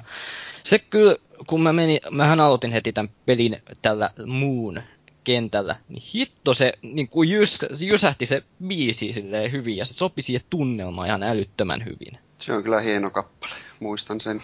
se 0.64 0.78
kyllä, 0.78 1.16
kun 1.46 1.62
mä 1.62 1.72
menin, 1.72 2.00
mähän 2.10 2.40
aloitin 2.40 2.72
heti 2.72 2.92
tämän 2.92 3.10
pelin 3.26 3.62
tällä 3.82 4.10
muun 4.26 4.82
kentällä, 5.24 5.76
niin 5.88 6.02
hitto 6.14 6.54
se 6.54 6.72
niin 6.82 7.08
kuin 7.08 7.28
jys, 7.28 7.58
jysähti 7.80 8.26
se 8.26 8.42
biisi 8.66 9.12
silleen 9.12 9.52
hyvin 9.52 9.76
ja 9.76 9.84
se 9.84 9.94
sopi 9.94 10.22
siihen 10.22 10.46
tunnelmaan 10.50 11.08
ihan 11.08 11.22
älyttömän 11.22 11.84
hyvin. 11.84 12.18
Se 12.38 12.52
on 12.52 12.62
kyllä 12.62 12.80
hieno 12.80 13.10
kappale, 13.10 13.52
muistan 13.80 14.20
sen. 14.20 14.42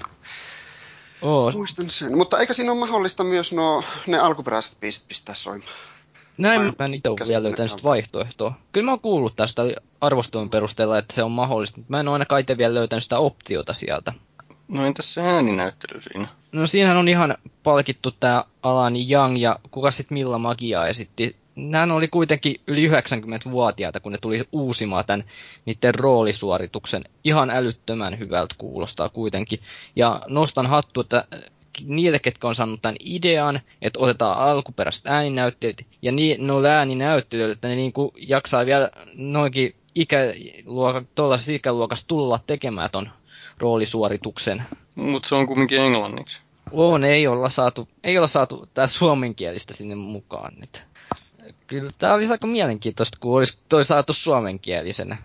Oo. 1.23 1.53
Muistan 1.53 1.91
sen, 1.91 2.17
mutta 2.17 2.39
eikö 2.39 2.55
siinä 2.55 2.73
ole 2.73 2.81
mahdollista 2.81 3.25
myös 3.25 3.53
no, 3.53 3.85
ne 4.07 4.19
alkuperäiset 4.19 4.81
biisit 4.81 5.09
pistää 5.09 5.35
soimaan? 5.35 5.73
Näin 6.39 6.75
mä, 6.79 6.85
en 6.85 6.95
itse 6.95 7.09
ole 7.09 7.19
vielä 7.29 7.43
löytänyt 7.43 7.71
sitä 7.71 7.83
vaihtoehtoa. 7.83 8.55
Kyllä 8.73 8.85
mä 8.85 8.93
oon 8.93 9.01
kuullut 9.01 9.37
tästä 9.37 9.62
arvostelun 10.01 10.51
perusteella, 10.51 10.99
että 10.99 11.15
se 11.15 11.23
on 11.23 11.31
mahdollista, 11.31 11.77
mutta 11.77 11.91
mä 11.91 12.01
en 12.01 12.09
ole 12.09 12.15
ainakaan 12.15 12.41
itse 12.41 12.59
vielä 12.59 12.75
löytänyt 12.75 13.03
sitä 13.03 13.19
optiota 13.19 13.75
sieltä. 13.75 14.12
No 14.69 14.87
entäs 14.87 15.15
se 15.15 15.23
ääninäyttely 15.23 16.01
siinä? 16.01 16.29
No 16.53 16.67
siinähän 16.67 16.97
on 16.97 17.09
ihan 17.09 17.37
palkittu 17.62 18.11
tää 18.21 18.45
Alan 18.62 18.95
Young 19.11 19.41
ja 19.41 19.59
kuka 19.71 19.91
sit 19.91 20.11
Milla 20.11 20.39
Magia 20.39 20.87
esitti. 20.87 21.37
Nämä 21.57 21.95
oli 21.95 22.09
kuitenkin 22.09 22.57
yli 22.67 22.89
90-vuotiaita, 22.89 24.01
kun 24.01 24.12
ne 24.12 24.19
tuli 24.19 24.45
uusimaan 24.53 25.05
tämän 25.05 25.25
niiden 25.65 25.95
roolisuorituksen. 25.95 27.05
Ihan 27.25 27.51
älyttömän 27.51 28.19
hyvältä 28.19 28.55
kuulostaa 28.59 29.09
kuitenkin. 29.09 29.61
Ja 29.97 30.23
nostan 30.29 30.67
hattu, 30.67 31.01
että 31.01 31.25
niille, 31.85 32.19
ketkä 32.19 32.49
on 32.49 32.55
saanut 32.55 32.83
tämän 32.83 32.97
idean, 33.00 33.61
että 33.83 33.99
otetaan 33.99 34.38
alkuperäiset 34.38 35.07
ääninäyttelijät, 35.07 35.87
ja 36.02 36.12
niin, 36.12 36.47
no 36.47 36.64
ääninäyttelijöille, 36.64 37.52
että 37.52 37.69
ne 37.69 37.75
niinku 37.75 38.12
jaksaa 38.17 38.67
vielä 38.67 38.91
noinkin 39.14 39.75
ikäluoka, 39.95 41.02
tuollaisessa 41.14 41.52
ikäluokassa 41.52 42.09
tulla 42.09 42.41
tekemään 42.47 42.91
ton 42.91 43.11
roolisuorituksen. 43.59 44.62
Mutta 44.95 45.29
se 45.29 45.35
on 45.35 45.47
kumminkin 45.47 45.81
englanniksi. 45.81 46.43
On, 46.73 47.05
ei 47.05 47.26
olla 47.26 47.50
saatu, 47.50 47.88
ei 48.05 48.19
olla 48.19 48.26
saatu 48.26 48.69
tää 48.75 48.87
suomenkielistä 48.87 49.75
sinne 49.75 49.95
mukaan 49.95 50.52
nyt. 50.61 50.85
Kyllä 51.67 51.91
tämä 51.99 52.14
olisi 52.14 52.33
aika 52.33 52.47
mielenkiintoista, 52.47 53.19
kun 53.21 53.37
olisi 53.37 53.59
toi 53.69 53.85
saatu 53.85 54.12
suomenkielisenä. 54.12 55.17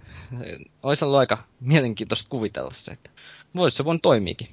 Olisi 0.83 1.05
ollut 1.05 1.19
aika 1.19 1.37
mielenkiintoista 1.59 2.29
kuvitella 2.29 2.71
se, 2.73 2.91
että 2.91 3.09
voisi 3.55 3.77
se 3.77 3.85
voin 3.85 4.01
toimiikin. 4.01 4.47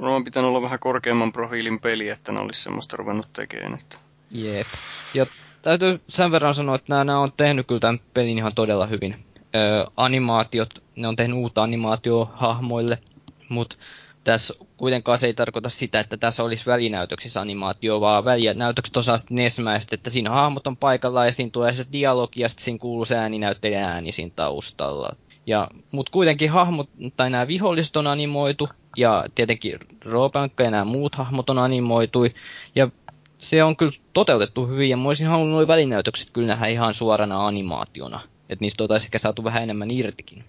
Varmaan 0.00 0.24
pitänyt 0.24 0.48
olla 0.48 0.62
vähän 0.62 0.78
korkeamman 0.78 1.32
profiilin 1.32 1.80
peli, 1.80 2.08
että 2.08 2.32
ne 2.32 2.40
olisi 2.40 2.62
semmoista 2.62 2.96
ruvennut 2.96 3.32
tekemään. 3.32 3.74
Että... 3.74 3.96
Jep. 4.30 4.66
Ja 5.14 5.26
täytyy 5.62 6.00
sen 6.08 6.32
verran 6.32 6.54
sanoa, 6.54 6.74
että 6.74 6.92
nämä, 6.92 7.04
nämä 7.04 7.18
on 7.18 7.32
tehnyt 7.36 7.66
kyllä 7.66 7.80
tämän 7.80 8.00
pelin 8.14 8.38
ihan 8.38 8.54
todella 8.54 8.86
hyvin. 8.86 9.24
Öö, 9.54 9.84
animaatiot, 9.96 10.82
ne 10.96 11.08
on 11.08 11.16
tehnyt 11.16 11.36
uutta 11.36 11.62
animaatio 11.62 12.30
hahmoille, 12.34 12.98
mutta 13.48 13.76
tässä 14.24 14.54
kuitenkaan 14.76 15.18
se 15.18 15.26
ei 15.26 15.34
tarkoita 15.34 15.68
sitä, 15.68 16.00
että 16.00 16.16
tässä 16.16 16.42
olisi 16.42 16.66
välinäytöksissä 16.66 17.40
animaatio, 17.40 18.00
vaan 18.00 18.24
välinäytökset 18.24 18.96
on 18.96 19.04
nesmäiset, 19.30 19.92
että 19.92 20.10
siinä 20.10 20.30
hahmot 20.30 20.66
on 20.66 20.76
paikalla 20.76 21.26
ja 21.26 21.32
siinä 21.32 21.50
tulee 21.50 21.74
se 21.74 21.86
dialogi 21.92 22.40
ja 22.40 22.48
sitten 22.48 22.64
siinä 22.64 22.78
kuuluu 22.78 23.04
se 23.04 23.16
ääninäyttelijä 23.16 23.80
ääni 23.80 24.12
siinä 24.12 24.32
taustalla. 24.36 25.16
Ja, 25.46 25.68
mutta 25.90 26.12
kuitenkin 26.12 26.50
hahmot, 26.50 26.90
tai 27.16 27.30
nämä 27.30 27.46
viholliset 27.46 27.96
on 27.96 28.06
animoitu, 28.06 28.68
ja 28.96 29.24
tietenkin 29.34 29.78
Roopankka 30.04 30.62
ja 30.62 30.70
nämä 30.70 30.84
muut 30.84 31.14
hahmot 31.14 31.50
on 31.50 31.58
animoitui, 31.58 32.34
ja 32.74 32.88
se 33.38 33.64
on 33.64 33.76
kyllä 33.76 33.92
toteutettu 34.12 34.66
hyvin, 34.66 34.90
ja 34.90 34.96
mä 34.96 35.08
olisin 35.08 35.26
halunnut 35.26 35.58
nuo 35.58 35.66
välinäytökset 35.66 36.30
kyllä 36.30 36.48
nähdä 36.48 36.66
ihan 36.66 36.94
suorana 36.94 37.46
animaationa, 37.46 38.20
että 38.48 38.62
niistä 38.62 38.84
oltaisiin 38.84 39.06
ehkä 39.06 39.18
saatu 39.18 39.44
vähän 39.44 39.62
enemmän 39.62 39.90
irtikin. 39.90 40.44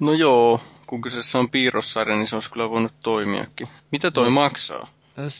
No 0.00 0.12
joo, 0.12 0.60
kun 0.86 1.00
kyseessä 1.00 1.38
on 1.38 1.50
piirrossarja, 1.50 2.16
niin 2.16 2.26
se 2.26 2.36
olisi 2.36 2.50
kyllä 2.50 2.70
voinut 2.70 2.92
toimiakin. 3.04 3.68
Mitä 3.90 4.10
toi 4.10 4.24
no. 4.24 4.30
maksaa? 4.30 4.88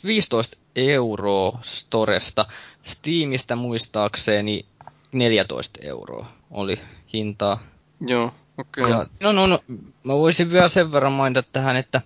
15 0.05 0.57
euroa 0.75 1.59
Storesta. 1.63 2.45
Steamista 2.83 3.55
muistaakseni 3.55 4.65
14 5.11 5.79
euroa 5.83 6.25
oli 6.51 6.79
hintaa. 7.13 7.59
Joo. 8.07 8.31
Okei. 8.57 8.89
Ja, 8.89 9.05
no, 9.21 9.31
no, 9.31 9.47
no, 9.47 9.63
mä 10.03 10.13
voisin 10.13 10.51
vielä 10.51 10.67
sen 10.67 10.91
verran 10.91 11.11
mainita 11.11 11.43
tähän, 11.53 11.75
että 11.75 12.01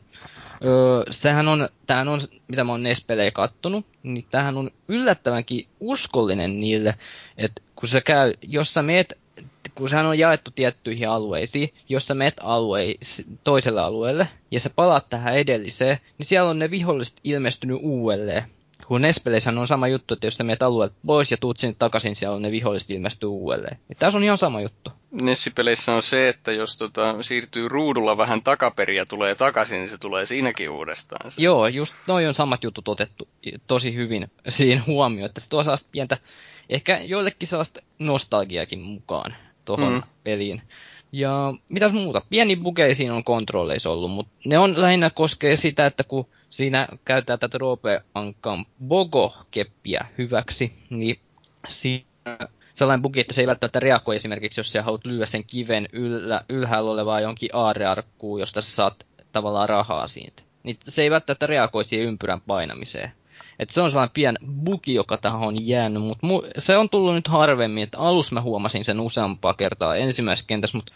öö, 0.66 1.04
sehän 1.12 1.48
on, 1.48 1.70
tämähän 1.88 2.08
on, 2.08 2.22
mitä 2.48 2.64
mä 2.64 2.72
oon 2.72 2.84
NES-pelejä 2.84 3.32
kattonut, 3.32 3.86
niin 4.04 4.26
tämähän 4.32 4.58
on 4.58 4.72
yllättävänkin 4.88 5.68
uskollinen 5.80 6.60
niille, 6.60 6.96
että 7.38 7.62
kun 7.76 7.90
sä 7.90 8.02
käy, 8.02 8.34
jos 8.42 8.74
sä 8.74 8.82
meet, 8.82 9.18
kun 9.76 9.90
sehän 9.90 10.06
on 10.06 10.20
jaettu 10.20 10.52
tiettyihin 10.52 11.10
alueisiin, 11.10 11.74
jos 11.90 12.08
sä 12.08 12.14
meet 12.14 12.34
alueis, 12.42 13.26
toiselle 13.44 13.82
alueelle, 13.82 14.28
ja 14.52 14.60
sä 14.60 14.70
palaat 14.70 15.10
tähän 15.10 15.36
edelliseen, 15.36 15.98
niin 16.18 16.26
siellä 16.26 16.50
on 16.50 16.60
ne 16.60 16.72
viholliset 16.72 17.20
ilmestynyt 17.24 17.78
uudelleen. 17.82 18.44
Kun 18.88 19.02
Nespeleissä 19.02 19.50
on 19.50 19.68
sama 19.68 19.88
juttu, 19.88 20.14
että 20.14 20.28
jos 20.28 20.38
sä 20.38 20.44
meet 20.44 20.64
alueelta 20.64 20.96
pois 21.06 21.32
ja 21.32 21.38
tuut 21.38 21.60
sinne 21.60 21.76
takaisin, 21.80 22.16
siellä 22.16 22.36
on 22.36 22.42
ne 22.42 22.52
viholliset 22.52 22.90
ilmestyy 22.90 23.30
uudelleen. 23.30 23.78
Ja 23.90 23.96
tässä 23.96 24.18
on 24.18 24.24
ihan 24.24 24.38
sama 24.38 24.62
juttu. 24.62 24.92
Nessipeleissä 25.12 25.94
on 25.94 26.04
se, 26.04 26.30
että 26.30 26.52
jos 26.52 26.78
tota, 26.78 27.24
siirtyy 27.24 27.68
ruudulla 27.68 28.18
vähän 28.18 28.42
takaperin 28.42 28.98
ja 28.98 29.06
tulee 29.06 29.36
takaisin, 29.36 29.80
niin 29.80 29.90
se 29.90 29.98
tulee 29.98 30.26
siinäkin 30.26 30.70
uudestaan. 30.70 31.32
Se. 31.32 31.42
Joo, 31.42 31.68
just 31.68 31.94
noin 32.08 32.28
on 32.28 32.34
samat 32.34 32.64
jutut 32.64 32.88
otettu 32.88 33.28
tosi 33.68 33.96
hyvin 33.96 34.32
siinä 34.50 34.82
huomioon, 34.88 35.26
että 35.26 35.42
se 35.42 35.50
tuo 35.50 35.64
sellaista 35.64 35.88
pientä, 35.92 36.18
ehkä 36.70 36.98
joillekin 36.98 37.48
sellaista 37.48 37.80
nostalgiakin 38.00 38.80
mukaan 38.80 39.36
tuohon 39.66 39.94
mm. 39.94 40.04
peliin. 40.24 40.62
Ja 41.12 41.54
mitäs 41.70 41.94
muuta? 41.94 42.22
Pieni 42.30 42.56
bugeisiin 42.56 43.12
on 43.12 43.24
kontrolleissa 43.24 43.90
ollut, 43.90 44.12
mutta 44.12 44.34
ne 44.46 44.60
on 44.60 44.82
lähinnä 44.82 45.10
koskee 45.10 45.56
sitä, 45.56 45.86
että 45.86 46.04
kun 46.04 46.28
siinä 46.50 46.88
käytetään 47.06 47.40
tätä 47.40 47.58
Roope 47.58 48.02
Ankan 48.14 48.66
Bogo-keppiä 48.88 50.06
hyväksi, 50.18 50.74
niin 50.90 51.20
siinä 51.68 52.06
sellainen 52.74 53.02
bugi, 53.02 53.20
että 53.20 53.34
se 53.34 53.42
ei 53.42 53.48
välttämättä 53.48 53.80
reagoi 53.80 54.16
esimerkiksi, 54.16 54.60
jos 54.60 54.72
sä 54.72 54.84
haluat 54.84 55.06
lyödä 55.06 55.26
sen 55.26 55.44
kiven 55.44 55.90
yllä, 55.94 56.42
ylhäällä 56.50 56.92
olevaa 56.92 57.22
jonkin 57.22 57.50
aarearkkuun, 57.54 58.40
josta 58.40 58.62
sä 58.62 58.72
saat 58.72 59.06
tavallaan 59.32 59.70
rahaa 59.70 60.08
siitä. 60.08 60.44
Niin 60.64 60.78
se 60.88 61.02
ei 61.02 61.12
välttämättä 61.12 61.48
reagoi 61.48 61.84
siihen 61.84 62.08
ympyrän 62.08 62.42
painamiseen. 62.42 63.12
Et 63.60 63.70
se 63.70 63.82
on 63.82 63.92
sellainen 63.92 64.14
pien 64.14 64.38
bugi, 64.64 64.94
joka 64.94 65.18
tähän 65.18 65.40
on 65.40 65.68
jäänyt, 65.68 66.04
mutta 66.04 66.28
mu- 66.28 66.52
se 66.60 66.78
on 66.78 66.90
tullut 66.90 67.16
nyt 67.16 67.28
harvemmin. 67.28 67.84
että 67.84 68.00
alussa 68.00 68.36
mä 68.36 68.42
huomasin 68.42 68.86
sen 68.86 69.00
useampaa 69.00 69.54
kertaa 69.54 69.96
ensimmäisessä 69.96 70.48
kentässä, 70.48 70.78
mutta 70.78 70.94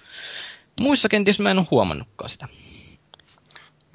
muissa 0.82 1.10
kentissä 1.10 1.44
mä 1.44 1.52
en 1.52 1.60
ole 1.60 1.68
huomannutkaan 1.72 2.30
sitä. 2.30 2.48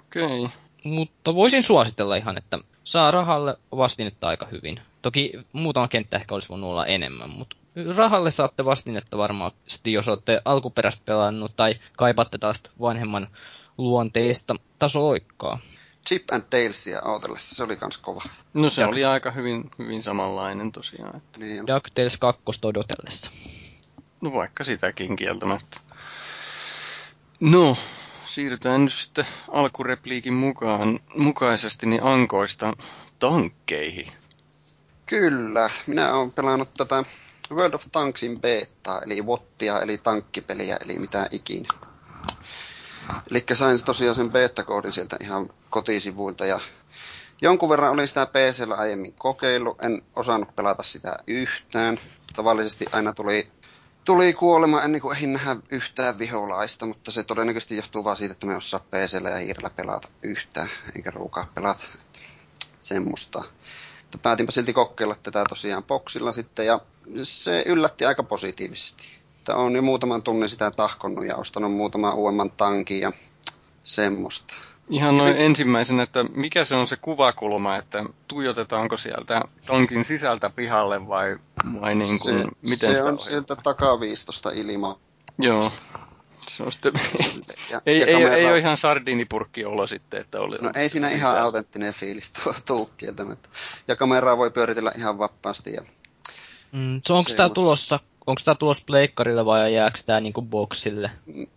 Okei. 0.01 0.25
Okay. 0.25 0.49
Mutta 0.85 1.35
voisin 1.35 1.63
suositella 1.63 2.17
ihan, 2.17 2.39
että 2.39 2.59
saa 2.85 3.11
rahalle 3.11 3.57
vastinetta 3.77 4.29
aika 4.29 4.47
hyvin. 4.47 4.81
Toki 5.03 5.33
muutama 5.53 5.89
kenttä 5.89 6.17
ehkä 6.17 6.35
olisi 6.35 6.49
voinut 6.49 6.71
olla 6.71 6.87
enemmän, 6.87 7.31
mutta 7.31 7.57
rahalle 7.97 8.31
saatte 8.31 8.65
vastinetta 8.65 9.19
varmasti, 9.19 9.93
jos 9.93 10.09
olette 10.09 10.41
alkuperäistä 10.45 11.03
pelannut 11.05 11.53
tai 11.57 11.75
kaipaatte 11.97 12.39
taas 12.39 12.63
vanhemman 12.81 13.29
luonteista 13.79 14.55
tasoikkaa. 14.79 15.59
Chip 16.07 16.31
and 16.31 16.43
Dalesia 16.53 17.01
autellessa, 17.05 17.55
se 17.55 17.63
oli 17.63 17.77
kans 17.77 17.97
kova. 17.97 18.23
No 18.55 18.71
se 18.71 18.83
ja. 18.83 18.89
oli 18.89 19.05
aika 19.05 19.31
hyvin, 19.31 19.71
hyvin 19.79 20.03
samanlainen 20.03 20.73
tosiaan. 20.73 21.17
Että... 21.17 21.41
Niin 21.41 21.67
DuckTales 21.67 22.17
2 22.17 22.43
odotellessa. 22.63 23.31
No 24.21 24.33
vaikka 24.33 24.65
sitäkin 24.65 25.17
kieltämättä. 25.17 25.81
No, 27.41 27.77
siirrytään 28.25 28.85
nyt 28.85 28.95
sitten 28.95 29.27
alkurepliikin 29.49 30.35
mukaan, 30.35 31.01
mukaisesti 31.17 31.87
niin 31.87 32.03
ankoista 32.03 32.73
tankkeihin. 33.19 34.07
Kyllä, 35.07 35.71
minä 35.87 36.15
olen 36.15 36.33
pelannut 36.33 36.75
tätä 36.75 37.05
World 37.51 37.75
of 37.75 37.85
Tanksin 37.93 38.41
beta, 38.41 39.01
eli 39.07 39.23
Wottia, 39.23 39.81
eli 39.81 39.99
tankkipeliä, 39.99 40.77
eli 40.85 40.99
mitä 40.99 41.29
ikinä. 41.31 41.69
Eli 43.31 43.45
sain 43.55 43.85
tosiaan 43.85 44.15
sen 44.15 44.31
beta-koodin 44.31 44.93
sieltä 44.93 45.17
ihan 45.21 45.51
kotisivuilta 45.71 46.47
ja 46.47 46.61
jonkun 47.43 47.69
verran 47.69 47.91
olin 47.91 48.09
sitä 48.09 48.27
PCllä 48.27 48.75
aiemmin 48.75 49.15
kokeillut, 49.15 49.83
en 49.83 50.03
osannut 50.17 50.57
pelata 50.57 50.83
sitä 50.83 51.17
yhtään. 51.27 51.99
Tavallisesti 52.37 52.87
aina 52.93 53.13
tuli, 53.13 53.51
tuli 54.05 54.33
kuolema 54.33 54.83
ennen 54.83 55.01
kuin 55.01 55.17
ehdin 55.17 55.33
nähdä 55.33 55.57
yhtään 55.71 56.19
viholaista, 56.19 56.87
mutta 56.87 57.11
se 57.11 57.25
todennäköisesti 57.25 57.77
johtuu 57.77 58.05
vaan 58.05 58.17
siitä, 58.17 58.33
että 58.33 58.47
me 58.47 58.57
osaa 58.57 58.81
PCllä 58.81 59.31
ja 59.31 59.37
hiirellä 59.39 59.71
pelata 59.71 60.09
yhtään, 60.23 60.71
eikä 60.97 61.11
ruukaa 61.11 61.51
pelata. 61.55 61.85
Semmoista. 62.81 63.45
Päätinpä 64.23 64.53
silti 64.53 64.73
kokeilla 64.73 65.17
tätä 65.23 65.45
tosiaan 65.49 65.85
boksilla 65.85 66.33
sitten 66.33 66.67
ja 66.67 66.81
se 67.23 67.65
yllätti 67.67 68.05
aika 68.05 68.23
positiivisesti. 68.23 69.19
Että 69.49 69.57
on 69.57 69.77
jo 69.77 69.83
muutaman 69.83 70.23
tunnin 70.23 70.49
sitä 70.49 70.71
tahkonnut 70.71 71.27
ja 71.27 71.37
ostanut 71.37 71.73
muutaman 71.73 72.15
uudemman 72.15 72.51
tankin 72.51 73.01
ja 73.01 73.13
semmoista. 73.85 74.55
Ihan 74.91 75.17
noin 75.17 75.33
nyt... 75.33 75.41
ensimmäisenä, 75.41 76.03
että 76.03 76.25
mikä 76.25 76.65
se 76.65 76.77
on 76.77 76.87
se 76.87 76.97
kuvakulma, 76.97 77.77
että 77.77 78.05
tuijotetaanko 78.29 78.97
sieltä 78.97 79.43
tankin 79.67 80.05
sisältä 80.05 80.51
pihalle 80.51 81.09
vai, 81.09 81.37
vai 81.81 81.95
niin 81.95 82.19
kuin, 82.19 82.41
se, 82.41 82.49
miten 82.63 82.79
se 82.79 82.97
sitä 82.97 83.05
on 83.05 83.19
sieltä 83.19 83.57
takaviistosta 83.57 84.51
ilma. 84.51 84.99
Joo. 85.39 85.73
Se 86.49 86.63
on 86.63 86.73
sitten... 86.73 86.93
ja, 87.71 87.83
ei, 87.87 88.01
ja 88.01 88.07
ei, 88.07 88.13
kamera... 88.13 88.35
ei 88.35 88.47
ole 88.47 88.59
ihan 88.59 88.77
sardinipurkki-olo 88.77 89.87
sitten, 89.87 90.21
että 90.21 90.41
oli... 90.41 90.59
No 90.61 90.71
ei 90.75 90.89
siinä 90.89 91.09
ihan 91.09 91.41
autenttinen 91.41 91.95
fiilis 91.95 92.33
tuo 92.33 92.55
tuu 92.67 92.91
kieltämättä. 92.97 93.49
Ja 93.89 93.97
kameraa 93.97 94.37
voi 94.37 94.51
pyöritellä 94.51 94.93
ihan 94.97 95.19
vapaasti. 95.19 95.73
Ja... 95.73 95.83
Mm, 96.73 97.01
onko 97.09 97.31
tämä 97.37 97.49
tulossa 97.49 98.01
onko 98.29 98.43
tämä 98.45 98.55
tulossa 98.55 98.83
pleikkarille 98.87 99.45
vai 99.45 99.75
jääkö 99.75 99.99
tämä 100.07 100.21
niinku 100.21 100.43
boksille? 100.43 101.11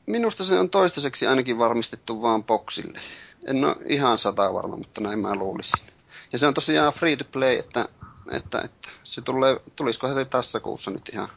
Minusta 0.05 0.43
se 0.43 0.59
on 0.59 0.69
toistaiseksi 0.69 1.27
ainakin 1.27 1.57
varmistettu 1.59 2.21
vaan 2.21 2.43
boksille. 2.43 2.99
En 3.47 3.65
ole 3.65 3.75
ihan 3.85 4.17
sata 4.17 4.53
varma, 4.53 4.77
mutta 4.77 5.01
näin 5.01 5.19
mä 5.19 5.35
luulisin. 5.35 5.85
Ja 6.31 6.39
se 6.39 6.47
on 6.47 6.53
tosiaan 6.53 6.93
free 6.93 7.15
to 7.15 7.25
play, 7.31 7.55
että, 7.59 7.85
että, 8.31 8.61
että 8.61 8.89
se 9.03 9.21
tulee, 9.21 9.59
tulisikohan 9.75 10.15
se 10.15 10.25
tässä 10.25 10.59
kuussa 10.59 10.91
nyt 10.91 11.09
ihan 11.13 11.29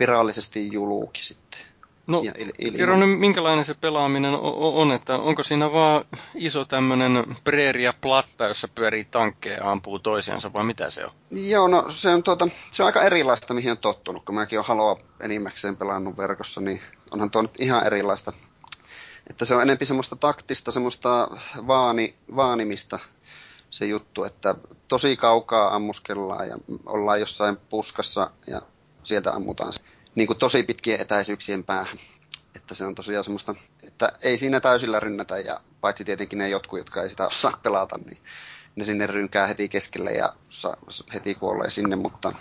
virallisesti 0.00 0.70
sitten. 1.16 1.41
No, 2.06 2.22
ja 2.22 2.32
il- 2.32 2.76
kerro 2.76 2.96
nyt, 2.96 3.18
minkälainen 3.18 3.64
se 3.64 3.74
pelaaminen 3.74 4.34
on, 4.40 4.92
että 4.92 5.14
onko 5.16 5.42
siinä 5.42 5.72
vaan 5.72 6.04
iso 6.34 6.64
tämmöinen 6.64 7.36
preeria 7.44 7.92
platta, 8.00 8.44
jossa 8.44 8.68
pyörii 8.68 9.04
tankkeja 9.04 9.56
ja 9.56 9.70
ampuu 9.70 9.98
toisiansa, 9.98 10.52
vai 10.52 10.64
mitä 10.64 10.90
se 10.90 11.04
on? 11.04 11.10
Joo, 11.30 11.68
no 11.68 11.84
se 11.88 12.10
on, 12.10 12.22
tuota, 12.22 12.48
se 12.72 12.82
on 12.82 12.86
aika 12.86 13.02
erilaista, 13.02 13.54
mihin 13.54 13.70
on 13.70 13.78
tottunut. 13.78 14.24
Kun 14.24 14.34
mäkin 14.34 14.58
olen 14.58 14.68
Haloa 14.68 14.98
enimmäkseen 15.20 15.76
pelannut 15.76 16.16
verkossa, 16.16 16.60
niin 16.60 16.80
onhan 17.10 17.30
tuo 17.30 17.42
nyt 17.42 17.54
ihan 17.58 17.86
erilaista. 17.86 18.32
Että 19.30 19.44
se 19.44 19.54
on 19.54 19.62
enempi 19.62 19.86
semmoista 19.86 20.16
taktista, 20.16 20.72
semmoista 20.72 21.28
vaani, 21.66 22.14
vaanimista 22.36 22.98
se 23.70 23.86
juttu, 23.86 24.24
että 24.24 24.54
tosi 24.88 25.16
kaukaa 25.16 25.74
ammuskellaan 25.74 26.48
ja 26.48 26.58
ollaan 26.86 27.20
jossain 27.20 27.56
puskassa 27.56 28.30
ja 28.46 28.62
sieltä 29.02 29.32
ammutaan 29.32 29.72
niin 30.14 30.26
kuin 30.26 30.38
tosi 30.38 30.62
pitkien 30.62 31.00
etäisyyksien 31.00 31.64
päähän. 31.64 31.96
Että 32.56 32.74
se 32.74 32.84
on 32.84 32.94
tosiaan 32.94 33.24
semmoista, 33.24 33.54
että 33.86 34.12
ei 34.22 34.38
siinä 34.38 34.60
täysillä 34.60 35.00
rynnätä 35.00 35.38
ja 35.38 35.60
paitsi 35.80 36.04
tietenkin 36.04 36.38
ne 36.38 36.48
jotkut, 36.48 36.78
jotka 36.78 37.02
ei 37.02 37.10
sitä 37.10 37.26
osaa 37.26 37.58
pelata, 37.62 37.98
niin 38.04 38.18
ne 38.76 38.84
sinne 38.84 39.06
rynkää 39.06 39.46
heti 39.46 39.68
keskelle 39.68 40.10
ja 40.10 40.32
heti 41.14 41.34
kuolee 41.34 41.70
sinne, 41.70 41.96
mutta 41.96 42.32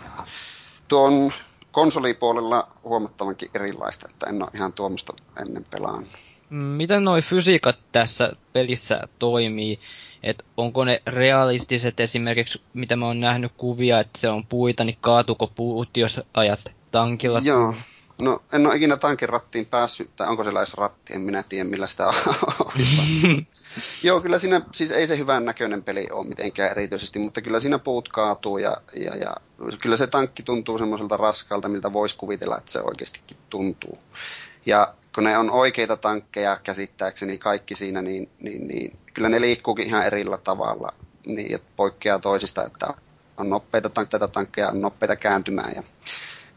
tuon 0.87 1.31
konsolipuolella 1.71 2.67
huomattavankin 2.83 3.49
erilaista, 3.53 4.07
että 4.09 4.25
en 4.29 4.43
ole 4.43 4.51
ihan 4.55 4.73
tuommoista 4.73 5.13
ennen 5.41 5.65
pelaan. 5.69 6.05
Miten 6.49 7.03
noi 7.03 7.21
fysiikat 7.21 7.79
tässä 7.91 8.31
pelissä 8.53 9.01
toimii? 9.19 9.79
Et 10.23 10.45
onko 10.57 10.85
ne 10.85 11.01
realistiset 11.05 11.99
esimerkiksi, 11.99 12.61
mitä 12.73 12.95
mä 12.95 13.07
oon 13.07 13.19
nähnyt 13.19 13.51
kuvia, 13.57 13.99
että 13.99 14.19
se 14.19 14.29
on 14.29 14.47
puita, 14.47 14.83
niin 14.83 14.97
kaatuko 15.01 15.47
puut, 15.47 15.97
jos 15.97 16.21
ajat 16.33 16.59
tankilla. 16.91 17.41
Joo. 17.43 17.75
No 18.21 18.41
en 18.53 18.67
ole 18.67 18.75
ikinä 18.75 18.97
tankin 18.97 19.29
rattiin 19.29 19.65
päässyt, 19.65 20.15
tai 20.15 20.27
onko 20.27 20.43
siellä 20.43 20.59
edes 20.59 20.73
ratti, 20.73 21.13
en 21.13 21.21
minä 21.21 21.43
tiedä 21.49 21.69
millä 21.69 21.87
sitä. 21.87 22.13
Joo, 24.03 24.21
kyllä 24.21 24.39
siinä, 24.39 24.61
siis 24.71 24.91
ei 24.91 25.07
se 25.07 25.17
hyvän 25.17 25.45
näköinen 25.45 25.83
peli 25.83 26.07
ole 26.11 26.27
mitenkään 26.27 26.71
erityisesti, 26.71 27.19
mutta 27.19 27.41
kyllä 27.41 27.59
siinä 27.59 27.79
puut 27.79 28.09
kaatuu 28.09 28.57
ja, 28.57 28.77
ja, 28.95 29.15
ja 29.15 29.35
kyllä 29.81 29.97
se 29.97 30.07
tankki 30.07 30.43
tuntuu 30.43 30.77
semmoiselta 30.77 31.17
raskalta, 31.17 31.69
miltä 31.69 31.93
voisi 31.93 32.17
kuvitella, 32.17 32.57
että 32.57 32.71
se 32.71 32.81
oikeastikin 32.81 33.37
tuntuu. 33.49 33.97
Ja 34.65 34.93
kun 35.15 35.23
ne 35.23 35.37
on 35.37 35.51
oikeita 35.51 35.97
tankkeja 35.97 36.59
käsittääkseni 36.63 37.37
kaikki 37.37 37.75
siinä, 37.75 38.01
niin, 38.01 38.29
niin, 38.39 38.67
niin 38.67 38.97
kyllä 39.13 39.29
ne 39.29 39.41
liikkuukin 39.41 39.87
ihan 39.87 40.05
erillä 40.05 40.37
tavalla, 40.37 40.93
niin, 41.25 41.55
että 41.55 41.67
poikkeaa 41.75 42.19
toisista, 42.19 42.65
että 42.65 42.93
on 43.37 43.49
nopeita 43.49 43.89
tankkeja, 43.89 44.27
tankkeja 44.27 44.69
on 44.69 44.81
nopeita 44.81 45.15
kääntymään 45.15 45.73
ja 45.75 45.83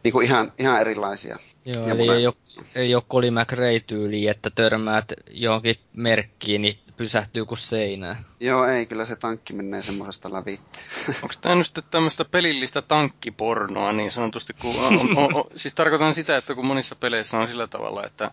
niin 0.05 0.11
kuin 0.11 0.25
ihan, 0.25 0.51
ihan 0.59 0.81
erilaisia. 0.81 1.37
Joo, 1.65 1.87
ja 1.87 1.93
eli 1.93 2.11
ei 2.11 2.27
ole, 2.27 2.35
ei 2.75 2.95
ole 2.95 3.03
Colin 3.09 3.33
McRae 3.33 3.79
tyyli, 3.79 4.27
että 4.27 4.49
törmäät 4.49 5.13
johonkin 5.31 5.79
merkkiin, 5.93 6.61
niin 6.61 6.79
pysähtyy 6.97 7.45
kuin 7.45 7.57
seinään. 7.57 8.25
Joo, 8.39 8.65
ei, 8.65 8.85
kyllä 8.85 9.05
se 9.05 9.15
tankki 9.15 9.53
menee 9.53 9.81
semmoisesta 9.81 10.33
läpi. 10.33 10.59
Onko 11.23 11.33
tämä 11.41 11.55
nyt 11.55 11.85
tämmöistä 11.91 12.25
pelillistä 12.25 12.81
tankkipornoa 12.81 13.91
niin 13.91 14.11
sanotusti? 14.11 14.53
Kun 14.53 14.75
on, 14.85 15.17
on, 15.17 15.35
on, 15.35 15.43
siis 15.55 15.73
tarkoitan 15.73 16.13
sitä, 16.13 16.37
että 16.37 16.55
kun 16.55 16.65
monissa 16.65 16.95
peleissä 16.95 17.37
on 17.37 17.47
sillä 17.47 17.67
tavalla, 17.67 18.03
että 18.05 18.31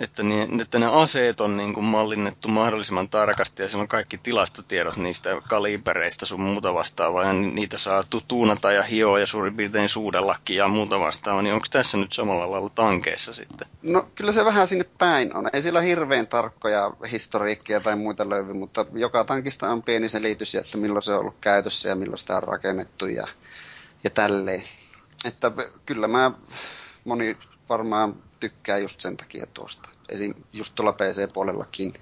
että, 0.00 0.22
niin, 0.22 0.60
että 0.60 0.78
ne 0.78 0.86
aseet 0.86 1.40
on 1.40 1.56
niin 1.56 1.74
kuin 1.74 1.84
mallinnettu 1.84 2.48
mahdollisimman 2.48 3.08
tarkasti 3.08 3.62
ja 3.62 3.68
siellä 3.68 3.82
on 3.82 3.88
kaikki 3.88 4.18
tilastotiedot 4.18 4.96
niistä 4.96 5.30
kalibereista 5.48 6.26
sun 6.26 6.40
muuta 6.40 6.74
vastaavaa 6.74 7.24
ja 7.24 7.32
niitä 7.32 7.78
saa 7.78 8.04
tuunata 8.28 8.72
ja 8.72 8.82
hioa 8.82 9.18
ja 9.18 9.26
suurin 9.26 9.56
piirtein 9.56 9.88
suudellakin 9.88 10.56
ja 10.56 10.68
muuta 10.68 11.00
vastaavaa, 11.00 11.42
niin 11.42 11.54
onko 11.54 11.66
tässä 11.70 11.98
nyt 11.98 12.12
samalla 12.12 12.50
lailla 12.50 12.68
tankeissa 12.68 13.34
sitten? 13.34 13.68
No 13.82 14.08
kyllä 14.14 14.32
se 14.32 14.44
vähän 14.44 14.66
sinne 14.66 14.84
päin 14.98 15.36
on. 15.36 15.50
Ei 15.52 15.62
sillä 15.62 15.80
hirveän 15.80 16.26
tarkkoja 16.26 16.90
historiikkia 17.12 17.80
tai 17.80 17.96
muita 17.96 18.28
löydy, 18.28 18.52
mutta 18.52 18.86
joka 18.92 19.24
tankista 19.24 19.70
on 19.70 19.82
pieni 19.82 20.08
selitys, 20.08 20.54
että 20.54 20.78
milloin 20.78 21.02
se 21.02 21.12
on 21.12 21.20
ollut 21.20 21.36
käytössä 21.40 21.88
ja 21.88 21.96
milloin 21.96 22.18
sitä 22.18 22.36
on 22.36 22.42
rakennettu 22.42 23.06
ja, 23.06 23.26
ja 24.04 24.10
tälleen. 24.10 24.62
Että 25.24 25.52
kyllä 25.86 26.08
mä 26.08 26.30
moni 27.04 27.36
varmaan 27.68 28.14
tykkää 28.40 28.78
just 28.78 29.00
sen 29.00 29.16
takia 29.16 29.46
tuosta. 29.46 29.88
Esim. 30.08 30.34
just 30.52 30.74
tuolla 30.74 30.92
PC-puolellakin. 30.92 31.94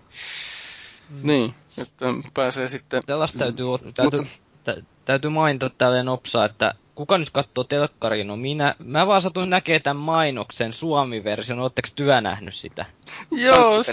Mm. 1.08 1.20
Niin, 1.22 1.54
että 1.78 2.06
pääsee 2.34 2.68
sitten... 2.68 3.02
Tällaista 3.06 3.38
täytyy, 3.38 3.66
täytyy, 3.94 4.20
Mutta... 4.20 4.74
täytyy 5.04 5.30
mainita 5.30 5.70
tälleen 5.70 6.06
nopsaa, 6.06 6.44
että 6.44 6.74
kuka 6.94 7.18
nyt 7.18 7.30
katsoo 7.30 7.64
telkkariin? 7.64 8.26
No 8.26 8.36
minä, 8.36 8.74
mä 8.78 9.06
vaan 9.06 9.22
satuin 9.22 9.50
näkee 9.50 9.80
tämän 9.80 9.96
mainoksen 9.96 10.72
Suomi-version, 10.72 11.60
ootteko 11.60 11.88
työ 11.96 12.20
nähnyt 12.20 12.54
sitä? 12.54 12.86
Joo, 13.30 13.82
se, 13.82 13.92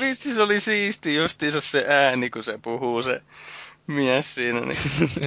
vitsi 0.00 0.32
se 0.32 0.42
oli 0.42 0.60
siisti 0.60 1.16
justiinsa 1.16 1.60
se 1.60 1.84
ääni, 1.88 2.30
kun 2.30 2.44
se 2.44 2.58
puhuu 2.62 3.02
se 3.02 3.22
mies 3.86 4.34
siinä. 4.34 4.60
Niin. 4.60 4.78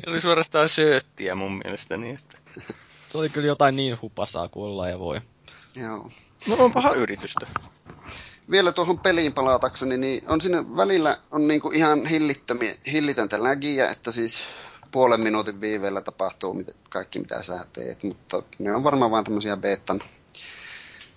se 0.03 0.09
oli 0.09 0.21
suorastaan 0.21 0.69
sööttiä 0.69 1.35
mun 1.35 1.57
mielestäni. 1.57 2.09
Että... 2.09 2.63
Se 3.07 3.17
oli 3.17 3.29
kyllä 3.29 3.47
jotain 3.47 3.75
niin 3.75 4.01
hupasaa 4.01 4.47
kuin 4.47 4.65
olla 4.65 4.89
ja 4.89 4.99
voi. 4.99 5.21
Joo. 5.75 6.09
No 6.47 6.55
on 6.59 6.71
paha 6.71 6.93
yritystä. 6.93 7.47
Vielä 8.51 8.71
tuohon 8.71 8.99
peliin 8.99 9.33
palatakseni, 9.33 9.97
niin 9.97 10.23
on 10.27 10.41
siinä 10.41 10.75
välillä 10.77 11.17
on 11.31 11.47
niinku 11.47 11.71
ihan 11.73 12.01
hillitöntä 12.91 13.43
lägiä, 13.43 13.89
että 13.89 14.11
siis 14.11 14.43
puolen 14.91 15.21
minuutin 15.21 15.61
viiveellä 15.61 16.01
tapahtuu 16.01 16.63
kaikki 16.89 17.19
mitä 17.19 17.41
sä 17.41 17.65
teet, 17.73 18.03
mutta 18.03 18.43
ne 18.59 18.75
on 18.75 18.83
varmaan 18.83 19.11
vain 19.11 19.23
tämmöisiä 19.23 19.57
betan 19.57 19.99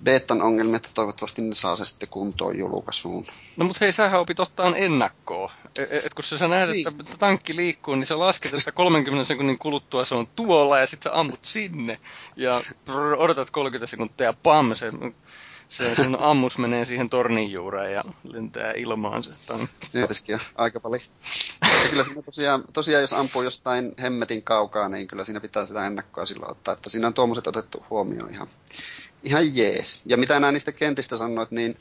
betan 0.05 0.43
ongelmia, 0.43 0.77
että 0.77 0.89
toivottavasti 0.95 1.43
ne 1.43 1.55
saa 1.55 1.77
se 1.77 1.85
sitten 1.85 2.09
kuntoon 2.09 2.59
julkaisuun. 2.59 3.25
No 3.57 3.65
mutta 3.65 3.79
hei, 3.81 3.93
sähän 3.93 4.21
opit 4.21 4.41
ottaa 4.41 4.77
ennakkoa. 4.77 5.53
Et, 5.79 6.05
et 6.07 6.15
kun 6.15 6.25
sä 6.25 6.49
näet, 6.49 6.71
niin. 6.71 6.89
että 6.89 7.17
tankki 7.19 7.57
liikkuu, 7.57 7.95
niin 7.95 8.07
sä 8.07 8.19
lasket, 8.19 8.55
että 8.55 8.73
30 8.73 9.25
sekunnin 9.25 9.59
kuluttua 9.59 10.05
se 10.05 10.15
on 10.15 10.27
tuolla 10.37 10.79
ja 10.79 10.87
sitten 10.87 11.13
sä 11.13 11.19
ammut 11.19 11.45
sinne. 11.45 12.01
Ja 12.37 12.63
odotat 13.17 13.51
30 13.51 13.87
sekuntia 13.87 14.27
ja 14.27 14.33
pam, 14.43 14.75
se, 14.75 14.91
se 15.69 15.95
sun 15.95 16.17
ammus 16.21 16.59
menee 16.59 16.85
siihen 16.85 17.09
tornin 17.09 17.53
juureen 17.53 17.93
ja 17.93 18.03
lentää 18.25 18.73
ilmaan 18.73 19.23
se 19.23 19.31
tankki. 19.47 19.89
Niitäskin 19.93 20.41
aika 20.55 20.81
paljon. 20.81 21.03
Ja 21.63 21.91
kyllä 21.91 22.05
siinä 22.05 22.23
tosiaan, 22.23 22.65
tosiaan, 22.73 23.01
jos 23.01 23.13
ampuu 23.13 23.43
jostain 23.43 23.95
hemmetin 24.03 24.43
kaukaa, 24.43 24.89
niin 24.89 25.09
kyllä 25.09 25.25
siinä 25.25 25.41
pitää 25.41 25.67
sitä 25.67 25.87
ennakkoa 25.87 26.27
silloin 26.27 26.51
ottaa. 26.51 26.75
Että 26.75 26.91
siinä 26.91 27.07
on 27.07 27.15
tuommoiset 27.15 27.47
otettu 27.47 27.85
huomioon 27.91 28.35
ihan 28.35 28.49
ihan 29.25 29.57
jees. 29.57 30.03
Ja 30.07 30.17
mitä 30.17 30.41
nämä 30.41 30.53
niistä 30.53 30.73
kentistä 30.73 31.17
sanoit, 31.17 31.51
niin 31.51 31.77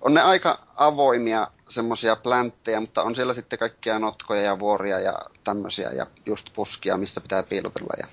on 0.00 0.14
ne 0.14 0.20
aika 0.22 0.66
avoimia 0.76 1.48
semmoisia 1.68 2.16
plänttejä, 2.16 2.80
mutta 2.80 3.02
on 3.02 3.14
siellä 3.14 3.34
sitten 3.34 3.58
kaikkia 3.58 3.98
notkoja 3.98 4.42
ja 4.42 4.58
vuoria 4.58 5.00
ja 5.00 5.18
tämmöisiä 5.44 5.90
ja 5.90 6.06
just 6.26 6.50
puskia, 6.52 6.96
missä 6.96 7.20
pitää 7.20 7.42
piilotella 7.42 7.94
ja 7.98 8.06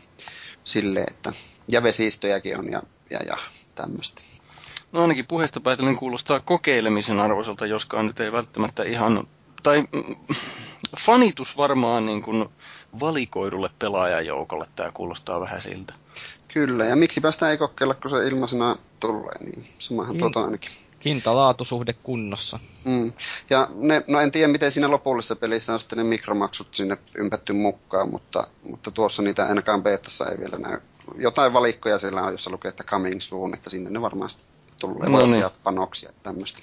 silleen, 0.62 1.14
että 1.14 1.34
ja 1.72 1.84
vesistöjäkin 1.84 2.60
on 2.60 2.72
ja, 2.72 2.84
ja, 3.10 3.20
ja 3.28 3.38
tämmöistä. 3.76 4.22
No 4.92 5.02
ainakin 5.02 5.28
puheesta 5.28 5.60
päätellen 5.60 5.96
kuulostaa 5.96 6.40
kokeilemisen 6.40 7.20
arvoiselta, 7.20 7.66
joskaan 7.66 8.08
nyt 8.08 8.20
ei 8.20 8.32
välttämättä 8.32 8.84
ihan, 8.84 9.28
tai 9.64 9.82
mm, 9.82 10.16
fanitus 11.00 11.58
varmaan 11.58 12.06
niin 12.06 12.22
kuin 12.22 12.50
valikoidulle 13.00 13.70
pelaajajoukolle 13.80 14.66
tämä 14.76 14.92
kuulostaa 14.92 15.42
vähän 15.42 15.62
siltä. 15.62 15.94
Kyllä, 16.54 16.86
ja 16.86 16.96
miksi 16.96 17.22
päästä 17.22 17.52
ei 17.52 17.58
kokeilla, 17.58 17.94
kun 17.94 18.12
se 18.12 18.28
ilmaisena 18.28 18.76
tulee, 19.00 19.38
niin 19.40 19.66
samahan 19.80 20.16
mm. 20.16 20.20
tuota 20.20 20.44
ainakin. 20.44 20.72
Hinta-laatusuhde 21.06 21.94
kunnossa. 22.04 22.60
Mm. 22.86 23.14
Ja 23.50 23.68
ne, 23.76 24.04
no 24.08 24.20
en 24.20 24.32
tiedä, 24.32 24.48
miten 24.48 24.72
siinä 24.72 24.92
lopullisessa 24.92 25.36
pelissä 25.36 25.74
on 25.74 25.80
sitten 25.80 25.98
ne 25.98 26.04
mikromaksut 26.04 26.76
sinne 26.76 26.98
ympätty 27.16 27.54
mukaan, 27.54 28.10
mutta, 28.10 28.48
mutta 28.64 28.92
tuossa 28.92 29.22
niitä 29.22 29.46
ainakaan 29.46 29.84
betassa 29.84 30.30
ei 30.30 30.40
vielä 30.40 30.58
näy. 30.58 30.80
Jotain 31.18 31.54
valikkoja 31.54 31.98
siellä 31.98 32.22
on, 32.22 32.32
jossa 32.32 32.52
lukee, 32.52 32.70
että 32.70 32.84
coming 32.84 33.22
soon, 33.22 33.54
että 33.54 33.70
sinne 33.70 33.90
ne 33.90 34.02
varmaan 34.02 34.30
tulee 34.80 35.10
no 35.10 35.20
niin. 35.20 35.44
panoksia 35.64 36.12
tämmöistä. 36.24 36.60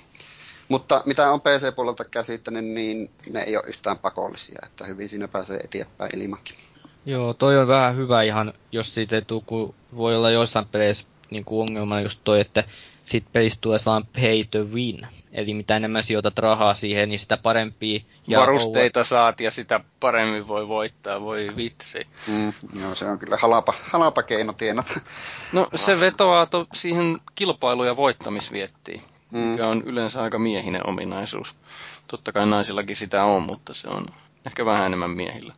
Mutta 0.69 1.03
mitä 1.07 1.31
on 1.31 1.41
PC-puolelta 1.41 2.05
käsittänyt, 2.05 2.65
niin 2.65 3.11
ne 3.31 3.43
ei 3.43 3.57
ole 3.57 3.65
yhtään 3.67 3.99
pakollisia, 3.99 4.59
että 4.67 4.85
hyvin 4.85 5.09
siinä 5.09 5.29
pääsee 5.29 5.59
eteenpäin 5.59 6.19
ilmakin. 6.19 6.57
Joo, 7.07 7.35
toi 7.35 7.59
on 7.59 7.69
vähän 7.69 7.97
hyvä 7.97 8.23
ihan, 8.23 8.53
jos 8.73 8.95
siitä 8.95 9.17
ei 9.17 9.23
tule, 9.23 9.43
kun 9.47 9.75
voi 9.97 10.17
olla 10.17 10.31
joissain 10.31 10.67
peleissä 10.67 11.05
niin 11.31 11.45
kuin 11.45 11.69
ongelma 11.69 12.01
just 12.01 12.21
toi, 12.25 12.41
että 12.41 12.65
sit 13.07 13.25
pelistä 13.33 13.61
tulee 13.61 13.79
sellainen 13.79 14.11
pay 14.15 14.45
to 14.51 14.59
win. 14.59 15.07
Eli 15.33 15.55
mitä 15.55 15.77
enemmän 15.77 16.05
sijoitat 16.05 16.39
rahaa 16.39 16.75
siihen, 16.75 17.09
niin 17.09 17.19
sitä 17.19 17.37
parempia... 17.37 18.01
Ja 18.27 18.41
Varusteita 18.41 19.05
saat 19.05 19.41
ja 19.41 19.51
sitä 19.51 19.81
paremmin 20.01 20.49
voi 20.49 20.69
voittaa, 20.69 21.21
voi 21.21 21.51
vitsi. 21.57 22.07
Mm, 22.27 22.53
joo, 22.81 22.95
se 22.95 23.05
on 23.05 23.19
kyllä 23.19 23.37
halapa, 23.37 23.75
halapa 23.83 24.23
keino 24.23 24.53
tienata. 24.53 25.01
No 25.53 25.69
se 25.75 26.01
vetoaa 26.01 26.47
to, 26.47 26.67
siihen 26.75 27.21
kilpailu- 27.35 27.85
ja 27.85 27.97
voittamisviettiin, 27.97 29.03
mm. 29.31 29.39
mikä 29.39 29.67
on 29.67 29.83
yleensä 29.87 30.23
aika 30.23 30.39
miehinen 30.39 30.87
ominaisuus. 30.87 31.55
Totta 32.09 32.33
kai 32.33 32.47
naisillakin 32.47 32.97
sitä 32.97 33.25
on, 33.25 33.43
mutta 33.43 33.75
se 33.75 33.89
on 33.89 34.07
ehkä 34.47 34.65
vähän 34.65 34.87
enemmän 34.87 35.11
miehillä. 35.11 35.53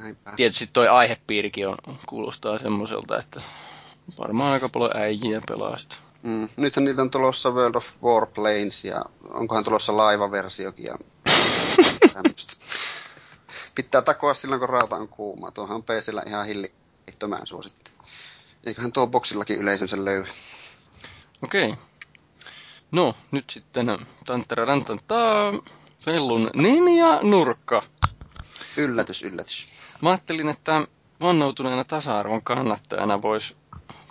Näinpä. 0.00 0.32
Tietysti 0.36 0.70
toi 0.72 0.88
aihepiirikin 0.88 1.68
on, 1.68 1.76
kuulostaa 2.06 2.58
semmoiselta, 2.58 3.18
että 3.18 3.42
varmaan 4.18 4.52
aika 4.52 4.68
paljon 4.68 4.96
äijiä 4.96 5.42
pelaa 5.48 5.78
sitä. 5.78 5.96
Mm. 6.22 6.48
Nythän 6.56 6.84
niitä 6.84 7.02
on 7.02 7.10
tulossa 7.10 7.50
World 7.50 7.74
of 7.74 7.86
Warplanes 8.02 8.84
ja 8.84 9.04
onkohan 9.30 9.64
tulossa 9.64 9.96
laivaversiokin 9.96 10.84
ja 10.84 10.98
Pitää 13.74 14.02
takoa 14.02 14.34
silloin, 14.34 14.60
kun 14.60 14.68
rauta 14.68 14.96
on 14.96 15.08
kuuma. 15.08 15.50
Tuohan 15.50 15.74
on 15.74 15.82
PCllä 15.82 16.22
ihan 16.26 16.46
hillittömään 16.46 17.46
suosittu. 17.46 17.90
Eiköhän 18.66 18.92
tuo 18.92 19.06
boksillakin 19.06 19.58
yleisönsä 19.58 20.04
löyä. 20.04 20.26
Okei. 21.42 21.70
Okay. 21.70 21.84
No, 22.90 23.14
nyt 23.30 23.50
sitten 23.50 23.86
tanttararantantaa. 24.26 25.52
Fellun 26.00 26.50
ninja 26.54 27.18
nurkka. 27.22 27.82
Yllätys, 28.76 29.22
yllätys. 29.22 29.68
Mä 30.00 30.10
ajattelin, 30.10 30.48
että 30.48 30.86
vannoutuneena 31.20 31.84
tasa-arvon 31.84 32.42
kannattajana 32.42 33.22
voisi 33.22 33.56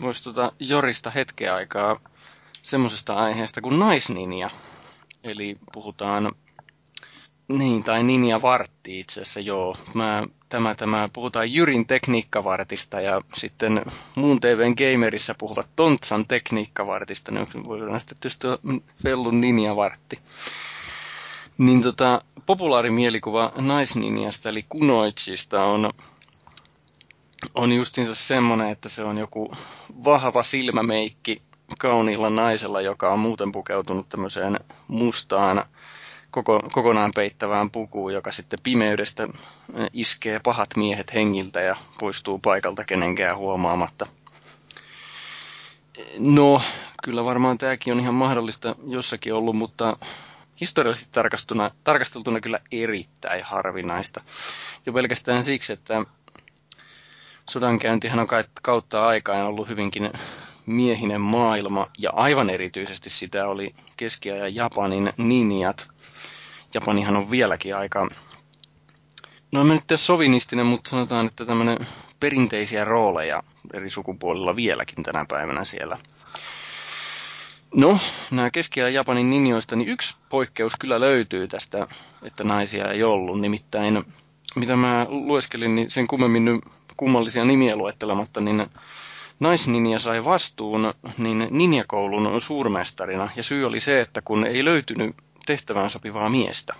vois 0.02 0.21
tota 0.21 0.52
jorista 0.60 1.10
hetkeä 1.10 1.56
aikaa 1.56 2.00
semmoisesta 2.63 3.13
aiheesta 3.13 3.62
kuin 3.62 3.80
naisninja. 3.80 4.50
Eli 5.24 5.58
puhutaan, 5.74 6.32
niin, 7.48 7.84
tai 7.84 8.04
ninja 8.04 8.41
vartti 8.41 9.00
itse 9.00 9.21
asiassa, 9.21 9.39
joo. 9.39 9.76
Mä, 9.93 10.24
tämä, 10.50 10.76
tämä, 10.76 11.10
puhutaan 11.13 11.54
Jyrin 11.54 11.86
tekniikkavartista 11.88 13.02
ja 13.02 13.21
sitten 13.34 13.82
muun 14.15 14.39
TVn 14.39 14.74
gamerissa 14.78 15.36
puhuvat 15.38 15.67
Tontsan 15.76 16.26
tekniikkavartista, 16.28 17.32
niin 17.32 17.48
voidaan 17.67 18.00
sitten 18.00 18.17
tietysti 18.21 18.48
Fellun 19.04 19.41
ninja 19.41 19.76
vartti. 19.76 20.19
Niin 21.58 21.82
tota, 21.82 22.22
populaarimielikuva 22.46 23.52
naisninjasta 23.56 24.50
eli 24.50 24.65
kunoitsista 24.70 25.63
on, 25.65 25.91
on 27.56 27.72
justiinsa 27.74 28.15
semmoinen, 28.15 28.70
että 28.70 28.89
se 28.89 29.04
on 29.04 29.18
joku 29.18 29.52
vahva 30.04 30.44
silmämeikki 30.44 31.41
kauniilla 31.78 32.30
naisella, 32.30 32.82
joka 32.82 33.13
on 33.13 33.20
muuten 33.20 33.52
pukeutunut 33.52 34.10
tämmöiseen 34.10 34.60
mustaan 34.88 35.65
koko, 36.32 36.62
kokonaan 36.72 37.12
peittävään 37.15 37.72
pukuun, 37.72 38.13
joka 38.13 38.32
sitten 38.32 38.60
pimeydestä 38.63 39.28
iskee 39.94 40.39
pahat 40.39 40.70
miehet 40.76 41.13
hengiltä 41.13 41.62
ja 41.62 41.76
poistuu 42.00 42.39
paikalta 42.39 42.84
kenenkään 42.84 43.38
huomaamatta. 43.38 44.08
No, 46.18 46.62
kyllä 47.04 47.26
varmaan 47.26 47.58
tämäkin 47.58 47.94
on 47.94 48.00
ihan 48.00 48.13
mahdollista 48.13 48.76
jossakin 48.88 49.34
ollut, 49.34 49.56
mutta 49.56 49.98
historiallisesti 50.62 51.10
tarkasteltuna, 51.12 51.72
tarkasteltuna 51.84 52.41
kyllä 52.41 52.60
erittäin 52.72 53.44
harvinaista. 53.44 54.22
Jo 54.86 54.94
pelkästään 54.94 55.44
siksi, 55.44 55.74
että 55.74 56.06
sodankäyntihän 57.50 58.20
on 58.20 58.28
kautta 58.62 59.08
aikaan 59.08 59.46
ollut 59.46 59.70
hyvinkin 59.70 60.12
miehinen 60.65 61.22
maailma, 61.22 61.88
ja 61.98 62.12
aivan 62.13 62.50
erityisesti 62.50 63.10
sitä 63.10 63.48
oli 63.48 63.76
keskiajan 63.98 64.56
Japanin 64.56 65.13
ninjat. 65.18 65.88
Japanihan 66.74 67.15
on 67.15 67.32
vieläkin 67.32 67.76
aika, 67.76 68.08
no 69.52 69.62
en 69.62 69.68
nyt 69.68 69.84
sovinistinen, 69.96 70.65
mutta 70.65 70.89
sanotaan, 70.89 71.26
että 71.26 71.46
tämmöinen 71.46 71.88
perinteisiä 72.20 72.86
rooleja 72.86 73.44
eri 73.74 73.89
sukupuolilla 73.89 74.56
vieläkin 74.56 75.04
tänä 75.04 75.26
päivänä 75.30 75.65
siellä 75.65 75.98
No, 77.76 78.00
nämä 78.32 78.52
keskiajan 78.52 78.94
Japanin 78.94 79.30
ninjoista, 79.30 79.76
niin 79.76 79.90
yksi 79.90 80.18
poikkeus 80.30 80.74
kyllä 80.80 81.00
löytyy 81.00 81.48
tästä, 81.48 81.88
että 82.24 82.44
naisia 82.44 82.92
ei 82.92 83.04
ollut. 83.04 83.42
Nimittäin, 83.42 84.04
mitä 84.56 84.76
mä 84.76 85.06
lueskelin, 85.10 85.76
niin 85.76 85.92
sen 85.92 86.08
kummemmin 86.08 86.46
nyt 86.46 86.62
kummallisia 86.98 87.46
nimiä 87.46 87.76
luettelematta, 87.76 88.42
niin 88.42 88.68
naisninja 89.40 90.00
sai 90.00 90.26
vastuun 90.26 90.94
niin 91.18 91.48
ninjakoulun 91.52 92.42
suurmestarina. 92.42 93.30
Ja 93.36 93.44
syy 93.44 93.66
oli 93.66 93.80
se, 93.80 94.02
että 94.02 94.22
kun 94.22 94.46
ei 94.46 94.66
löytynyt 94.66 95.16
tehtävään 95.46 95.90
sopivaa 95.90 96.30
miestä, 96.30 96.74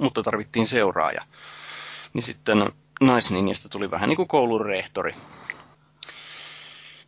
mutta 0.00 0.22
tarvittiin 0.22 0.66
seuraaja, 0.66 1.22
niin 2.12 2.22
sitten 2.22 2.72
naisninjasta 3.00 3.68
tuli 3.68 3.90
vähän 3.90 4.08
niin 4.08 4.16
kuin 4.16 4.28
koulun 4.28 4.66
rehtori. 4.66 5.12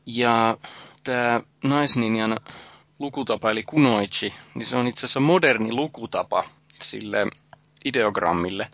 Ja 0.07 0.57
tämä 1.05 1.41
naisninjan 1.65 2.37
lukutapa, 3.01 3.51
eli 3.51 3.63
kunoichi, 3.63 4.35
niin 4.55 4.67
se 4.67 4.77
on 4.77 4.87
itse 4.87 5.01
asiassa 5.01 5.21
moderni 5.21 5.73
lukutapa 5.73 6.45
sille 6.83 7.27
ideogrammille, 7.85 8.69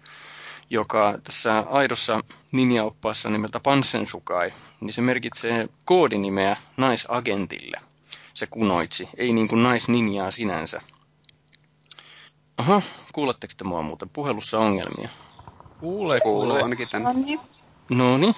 joka 0.70 1.18
tässä 1.24 1.58
aidossa 1.70 2.20
ninjaoppaassa 2.52 3.30
nimeltä 3.30 3.60
Pansensukai, 3.60 4.52
niin 4.80 4.92
se 4.92 5.02
merkitsee 5.02 5.68
koodinimeä 5.84 6.56
naisagentille, 6.76 7.76
se 8.34 8.46
kunoitsi, 8.46 9.08
ei 9.16 9.32
niin 9.32 9.48
kuin 9.48 9.62
naisninjaa 9.62 10.30
sinänsä. 10.30 10.80
Aha, 12.56 12.82
kuuletteko 13.12 13.52
te 13.56 13.64
mua 13.64 13.82
muuten? 13.82 14.08
Puhelussa 14.08 14.58
ongelmia. 14.58 15.08
Kuule, 15.80 16.20
Kuuluu 16.20 16.42
kuule. 16.46 16.62
ainakin 16.62 16.88
tän. 16.88 17.02
No 17.02 17.12
niin. 17.12 17.40
No 17.88 18.18
niin. 18.18 18.34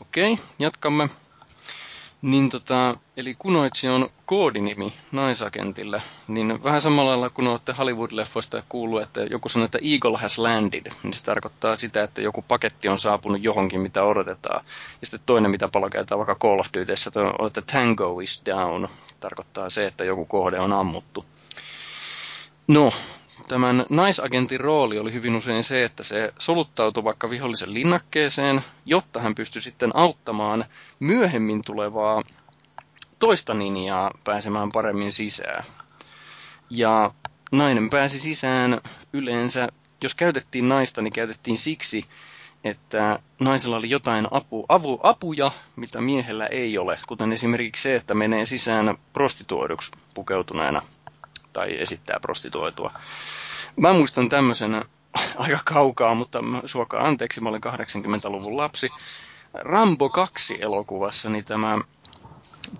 Okei, 0.00 0.38
jatkamme. 0.58 1.08
Niin 2.22 2.50
tota, 2.50 2.96
eli 3.16 3.34
Kunoitsi 3.38 3.88
on 3.88 4.10
koodinimi 4.26 4.92
naisagentille, 5.12 6.02
niin 6.28 6.64
vähän 6.64 6.80
samalla 6.80 7.10
lailla 7.10 7.30
kun 7.30 7.46
olette 7.46 7.72
Hollywood-leffoista 7.72 8.62
kuullut, 8.68 9.02
että 9.02 9.20
joku 9.20 9.48
sanoo, 9.48 9.64
että 9.64 9.78
Eagle 9.82 10.18
has 10.18 10.38
landed, 10.38 10.92
niin 11.02 11.14
se 11.14 11.24
tarkoittaa 11.24 11.76
sitä, 11.76 12.02
että 12.02 12.22
joku 12.22 12.44
paketti 12.48 12.88
on 12.88 12.98
saapunut 12.98 13.42
johonkin, 13.42 13.80
mitä 13.80 14.04
odotetaan. 14.04 14.64
Ja 15.00 15.06
sitten 15.06 15.20
toinen, 15.26 15.50
mitä 15.50 15.68
paljon 15.68 15.90
käytetään 15.90 16.18
vaikka 16.18 16.34
Call 16.34 16.60
of 16.60 16.66
Dutyssä, 16.78 17.10
että 17.46 17.62
Tango 17.72 18.20
is 18.20 18.42
down, 18.46 18.88
tarkoittaa 19.20 19.70
se, 19.70 19.86
että 19.86 20.04
joku 20.04 20.24
kohde 20.24 20.60
on 20.60 20.72
ammuttu. 20.72 21.24
No, 22.68 22.92
tämän 23.48 23.86
naisagentin 23.90 24.60
rooli 24.60 24.98
oli 24.98 25.12
hyvin 25.12 25.36
usein 25.36 25.64
se, 25.64 25.84
että 25.84 26.02
se 26.02 26.32
soluttautui 26.38 27.04
vaikka 27.04 27.30
vihollisen 27.30 27.74
linnakkeeseen, 27.74 28.62
jotta 28.86 29.20
hän 29.20 29.34
pystyi 29.34 29.62
sitten 29.62 29.90
auttamaan 29.96 30.64
myöhemmin 31.00 31.62
tulevaa 31.66 32.22
toista 33.18 33.54
ninjaa 33.54 34.10
pääsemään 34.24 34.68
paremmin 34.72 35.12
sisään. 35.12 35.64
Ja 36.70 37.14
nainen 37.52 37.90
pääsi 37.90 38.20
sisään 38.20 38.80
yleensä, 39.12 39.68
jos 40.02 40.14
käytettiin 40.14 40.68
naista, 40.68 41.02
niin 41.02 41.12
käytettiin 41.12 41.58
siksi, 41.58 42.04
että 42.64 43.18
naisella 43.40 43.76
oli 43.76 43.90
jotain 43.90 44.28
apu, 44.30 44.66
avu, 44.68 45.00
apuja, 45.02 45.50
mitä 45.76 46.00
miehellä 46.00 46.46
ei 46.46 46.78
ole, 46.78 46.98
kuten 47.08 47.32
esimerkiksi 47.32 47.82
se, 47.82 47.94
että 47.96 48.14
menee 48.14 48.46
sisään 48.46 48.98
prostituoiduksi 49.12 49.90
pukeutuneena 50.14 50.82
tai 51.52 51.80
esittää 51.80 52.18
prostituoitua. 52.20 52.92
Mä 53.76 53.92
muistan 53.92 54.28
tämmöisen 54.28 54.84
aika 55.36 55.58
kaukaa, 55.64 56.14
mutta 56.14 56.38
suokaa 56.64 57.06
anteeksi, 57.06 57.40
mä 57.40 57.48
olen 57.48 57.60
80-luvun 57.64 58.56
lapsi. 58.56 58.90
Rambo 59.54 60.08
2 60.08 60.58
elokuvassa, 60.60 61.30
niin 61.30 61.44
tämä, 61.44 61.78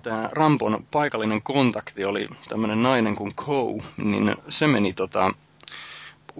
tämä 0.02 0.28
Rambon 0.32 0.86
paikallinen 0.90 1.42
kontakti 1.42 2.04
oli 2.04 2.28
tämmöinen 2.48 2.82
nainen 2.82 3.16
kuin 3.16 3.34
Kou, 3.34 3.80
niin 3.96 4.36
se 4.48 4.66
meni 4.66 4.92
tota, 4.92 5.34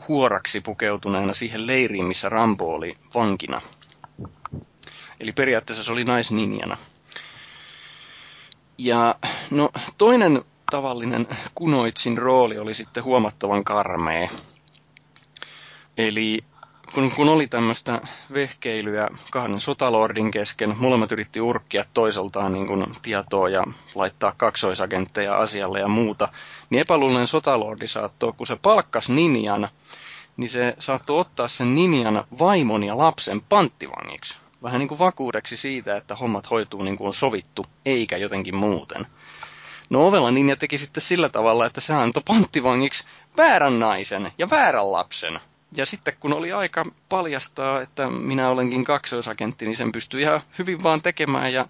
huoraksi 0.08 0.60
pukeutuneena 0.60 1.34
siihen 1.34 1.66
leiriin, 1.66 2.04
missä 2.04 2.28
Rambo 2.28 2.74
oli 2.74 2.98
vankina. 3.14 3.60
Eli 5.20 5.32
periaatteessa 5.32 5.84
se 5.84 5.92
oli 5.92 6.04
naisninjana. 6.04 6.76
Ja 8.78 9.14
no, 9.50 9.70
toinen 9.98 10.44
tavallinen 10.72 11.28
kunoitsin 11.54 12.18
rooli 12.18 12.58
oli 12.58 12.74
sitten 12.74 13.04
huomattavan 13.04 13.64
karmea. 13.64 14.28
Eli 15.98 16.38
kun, 16.94 17.12
kun 17.16 17.28
oli 17.28 17.46
tämmöistä 17.46 18.00
vehkeilyä 18.34 19.08
kahden 19.30 19.60
sotalordin 19.60 20.30
kesken, 20.30 20.74
molemmat 20.78 21.12
yritti 21.12 21.40
urkkia 21.40 21.84
toiseltaan 21.94 22.52
niin 22.52 22.66
kuin 22.66 22.86
tietoa 23.02 23.48
ja 23.48 23.64
laittaa 23.94 24.34
kaksoisagentteja 24.36 25.36
asialle 25.36 25.80
ja 25.80 25.88
muuta, 25.88 26.28
niin 26.70 26.80
epäluuloinen 26.80 27.26
sotalordi 27.26 27.86
saattoi, 27.86 28.32
kun 28.36 28.46
se 28.46 28.56
palkkas 28.56 29.10
ninjan, 29.10 29.68
niin 30.36 30.50
se 30.50 30.74
saattoi 30.78 31.20
ottaa 31.20 31.48
sen 31.48 31.74
ninjan 31.74 32.24
vaimon 32.38 32.82
ja 32.82 32.98
lapsen 32.98 33.40
panttivangiksi. 33.40 34.36
Vähän 34.62 34.78
niin 34.78 34.88
kuin 34.88 34.98
vakuudeksi 34.98 35.56
siitä, 35.56 35.96
että 35.96 36.16
hommat 36.16 36.50
hoituu 36.50 36.82
niin 36.82 36.96
kuin 36.96 37.06
on 37.08 37.14
sovittu, 37.14 37.66
eikä 37.86 38.16
jotenkin 38.16 38.56
muuten. 38.56 39.06
No 39.92 40.06
ovella 40.06 40.30
ninja 40.30 40.56
teki 40.56 40.78
sitten 40.78 41.00
sillä 41.00 41.28
tavalla, 41.28 41.66
että 41.66 41.80
se 41.80 41.92
antoi 41.92 42.22
panttivangiksi 42.26 43.04
väärän 43.36 43.78
naisen 43.78 44.32
ja 44.38 44.50
väärän 44.50 44.92
lapsen. 44.92 45.40
Ja 45.72 45.86
sitten 45.86 46.14
kun 46.20 46.32
oli 46.32 46.52
aika 46.52 46.84
paljastaa, 47.08 47.80
että 47.80 48.10
minä 48.10 48.48
olenkin 48.48 48.84
kaksoisagentti, 48.84 49.64
niin 49.64 49.76
sen 49.76 49.92
pystyi 49.92 50.22
ihan 50.22 50.40
hyvin 50.58 50.82
vaan 50.82 51.02
tekemään 51.02 51.52
ja 51.52 51.66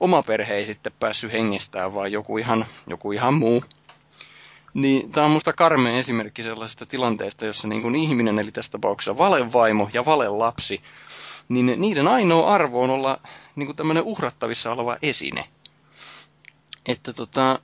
oma 0.00 0.22
perhe 0.22 0.54
ei 0.54 0.66
sitten 0.66 0.92
päässyt 1.00 1.32
hengestään, 1.32 1.94
vaan 1.94 2.12
joku 2.12 2.38
ihan, 2.38 2.66
joku 2.86 3.12
ihan 3.12 3.34
muu. 3.34 3.64
Niin 4.74 5.12
tämä 5.12 5.24
on 5.24 5.30
musta 5.30 5.52
karmea 5.52 5.98
esimerkki 5.98 6.42
sellaisesta 6.42 6.86
tilanteesta, 6.86 7.46
jossa 7.46 7.68
niin 7.68 7.82
kuin 7.82 7.94
ihminen, 7.94 8.38
eli 8.38 8.52
tässä 8.52 8.72
tapauksessa 8.72 9.18
valevaimo 9.18 9.90
ja 9.92 10.04
valelapsi, 10.04 10.82
niin 11.48 11.74
niiden 11.76 12.08
ainoa 12.08 12.54
arvo 12.54 12.82
on 12.82 12.90
olla 12.90 13.20
niin 13.56 13.66
kuin 13.66 13.76
tämmöinen 13.76 14.02
uhrattavissa 14.02 14.72
oleva 14.72 14.96
esine. 15.02 15.44
Että 16.86 17.12
tota, 17.12 17.58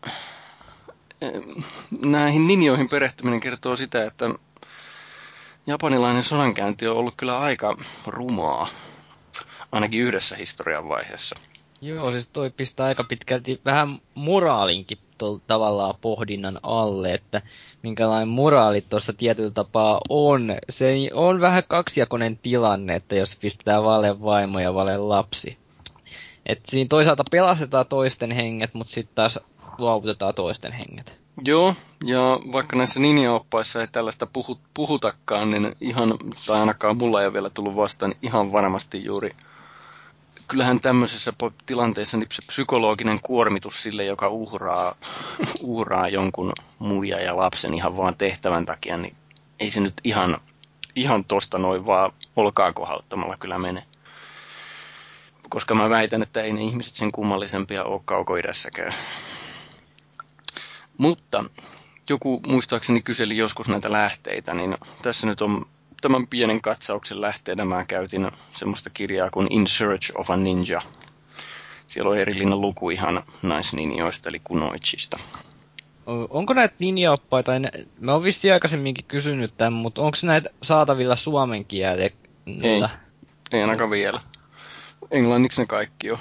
näihin 2.05 2.47
ninjoihin 2.47 2.89
perehtyminen 2.89 3.41
kertoo 3.41 3.77
sitä, 3.77 4.05
että 4.05 4.31
japanilainen 5.67 6.23
sodankäynti 6.23 6.89
on 6.89 6.97
ollut 6.97 7.15
kyllä 7.17 7.39
aika 7.39 7.77
rumaa, 8.07 8.69
ainakin 9.73 10.01
yhdessä 10.01 10.37
historian 10.37 10.89
vaiheessa. 10.89 11.37
Joo, 11.81 12.13
siis 12.13 12.29
toi 12.29 12.51
pistää 12.51 12.87
aika 12.87 13.05
pitkälti 13.05 13.61
vähän 13.65 13.99
moraalinkin 14.15 14.99
tuolla 15.19 15.41
tavallaan 15.47 15.95
pohdinnan 16.01 16.61
alle, 16.63 17.15
että 17.15 17.43
minkälainen 17.83 18.29
moraali 18.29 18.81
tuossa 18.81 19.13
tietyllä 19.13 19.51
tapaa 19.51 20.01
on. 20.09 20.57
Se 20.71 20.95
on 21.15 21.41
vähän 21.41 21.63
kaksijakoinen 21.69 22.39
tilanne, 22.39 22.97
että 22.97 23.15
jos 23.15 23.37
pistetään 23.37 23.85
vale 23.85 24.23
vaimo 24.23 24.61
ja 24.61 24.75
vale 24.75 24.97
lapsi. 24.97 25.59
Et 26.47 26.61
siinä 26.69 26.89
toisaalta 26.89 27.25
pelastetaan 27.31 27.87
toisten 27.87 28.31
henget, 28.31 28.75
mutta 28.75 28.93
sitten 28.93 29.15
taas 29.15 29.39
luovutetaan 29.79 30.35
toisten 30.35 30.73
henget. 30.73 31.15
Joo, 31.45 31.75
ja 32.05 32.21
vaikka 32.53 32.77
näissä 32.77 33.01
ninja-oppaissa 33.01 33.81
ei 33.81 33.89
tällaista 33.93 34.27
puhu, 34.27 34.59
puhutakaan, 34.75 35.51
niin 35.51 35.77
ihan, 35.81 36.15
tai 36.47 36.61
ainakaan 36.61 36.97
mulla 36.97 37.21
ei 37.21 37.27
ole 37.27 37.33
vielä 37.33 37.51
tullut 37.51 37.77
vastaan, 37.77 38.11
niin 38.11 38.19
ihan 38.23 38.53
varmasti 38.53 39.05
juuri 39.05 39.31
kyllähän 40.49 40.81
tämmöisessä 40.81 41.33
tilanteessa 41.67 42.17
niin 42.17 42.29
se 42.33 42.43
psykologinen 42.47 43.21
kuormitus 43.23 43.83
sille, 43.83 44.05
joka 44.05 44.29
uhraa, 44.29 44.95
uhraa 45.63 46.09
jonkun 46.09 46.53
muija 46.79 47.21
ja 47.21 47.37
lapsen 47.37 47.75
ihan 47.75 47.97
vaan 47.97 48.17
tehtävän 48.17 48.65
takia, 48.65 48.97
niin 48.97 49.17
ei 49.61 49.71
se 49.71 49.81
nyt 49.81 49.95
ihan, 50.05 50.39
ihan 50.97 51.25
tosta 51.25 51.59
noin 51.59 51.87
vaan 51.87 52.13
olkaa 52.37 52.73
kohauttamalla 52.73 53.35
kyllä 53.41 53.59
mene. 53.59 53.83
Koska 55.49 55.75
mä 55.75 55.91
väitän, 55.91 56.23
että 56.23 56.43
ei 56.43 56.53
ne 56.53 56.63
ihmiset 56.63 56.95
sen 56.95 57.13
kummallisempia 57.13 57.85
ole 57.85 58.01
kaukoidässäkään. 58.05 58.95
Mutta 60.99 61.45
joku 62.09 62.41
muistaakseni 62.47 63.03
kyseli 63.03 63.37
joskus 63.37 63.69
näitä 63.69 63.93
lähteitä, 63.93 64.55
niin 64.55 64.77
tässä 65.03 65.27
nyt 65.27 65.41
on 65.41 65.67
tämän 66.01 66.27
pienen 66.27 66.61
katsauksen 66.61 67.21
lähteenä 67.21 67.65
mä 67.65 67.85
käytin 67.85 68.31
semmoista 68.55 68.91
kirjaa 68.91 69.31
kuin 69.31 69.47
In 69.51 69.67
Search 69.67 70.13
of 70.15 70.31
a 70.31 70.37
Ninja. 70.37 70.83
Siellä 71.89 72.11
on 72.11 72.19
erillinen 72.19 72.61
luku 72.61 72.91
ihan 72.91 73.23
naisninjoista, 73.43 74.29
eli 74.29 74.41
kunoichista. 74.45 75.19
O- 76.07 76.39
Onko 76.39 76.55
näitä 76.55 76.75
ninjaoppaita, 76.79 77.53
mä 78.01 78.13
oon 78.13 78.23
vissiin 78.23 78.55
aikaisemminkin 78.55 79.05
kysynyt 79.05 79.57
tämän, 79.57 79.73
mutta 79.73 80.03
onko 80.03 80.19
näitä 80.23 80.51
saatavilla 80.63 81.17
suomen 81.17 81.65
kielellä? 81.65 82.11
Ei. 82.63 82.83
Ei 83.53 83.63
ainakaan 83.63 83.91
vielä. 83.91 84.21
Englanniksi 85.11 85.61
ne 85.61 85.67
kaikki 85.67 86.11
on. 86.11 86.19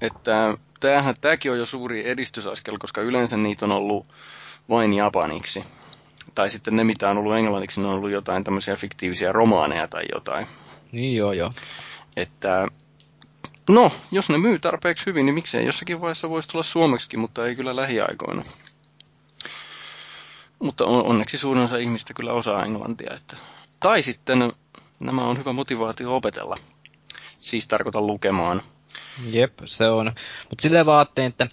Että 0.00 0.58
tämähän, 0.80 1.14
tämäkin 1.20 1.52
on 1.52 1.58
jo 1.58 1.66
suuri 1.66 2.08
edistysaskel, 2.08 2.76
koska 2.78 3.00
yleensä 3.00 3.36
niitä 3.36 3.66
on 3.66 3.72
ollut 3.72 4.08
vain 4.68 4.94
japaniksi. 4.94 5.64
Tai 6.34 6.50
sitten 6.50 6.76
ne, 6.76 6.84
mitä 6.84 7.10
on 7.10 7.18
ollut 7.18 7.36
englanniksi, 7.36 7.80
ne 7.80 7.86
on 7.86 7.94
ollut 7.94 8.10
jotain 8.10 8.44
tämmöisiä 8.44 8.76
fiktiivisiä 8.76 9.32
romaaneja 9.32 9.88
tai 9.88 10.04
jotain. 10.14 10.46
Niin 10.92 11.16
joo 11.16 11.32
joo. 11.32 11.50
Että 12.16 12.66
No, 13.70 13.92
jos 14.12 14.28
ne 14.30 14.38
myy 14.38 14.58
tarpeeksi 14.58 15.06
hyvin, 15.06 15.26
niin 15.26 15.34
miksei 15.34 15.66
jossakin 15.66 16.00
vaiheessa 16.00 16.30
voisi 16.30 16.48
tulla 16.48 16.62
suomeksi, 16.62 17.16
mutta 17.16 17.46
ei 17.46 17.56
kyllä 17.56 17.76
lähiaikoina. 17.76 18.42
Mutta 20.58 20.86
onneksi 20.86 21.38
suurin 21.38 21.64
osa 21.64 21.76
ihmistä 21.76 22.14
kyllä 22.14 22.32
osaa 22.32 22.64
englantia. 22.64 23.14
Että... 23.14 23.36
Tai 23.80 24.02
sitten 24.02 24.52
nämä 25.00 25.22
on 25.22 25.38
hyvä 25.38 25.52
motivaatio 25.52 26.16
opetella. 26.16 26.56
Siis 27.46 27.66
tarkoitan 27.66 28.06
lukemaan. 28.06 28.62
Jep, 29.30 29.52
se 29.66 29.88
on. 29.88 30.12
Mutta 30.50 30.62
silleen 30.62 30.86
vaatteen, 30.86 31.26
että 31.26 31.48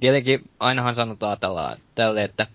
tietenkin 0.00 0.50
ainahan 0.60 0.94
sanotaan 0.94 1.40
tällä, 1.40 1.76
tälle, 1.94 2.24
että 2.24 2.46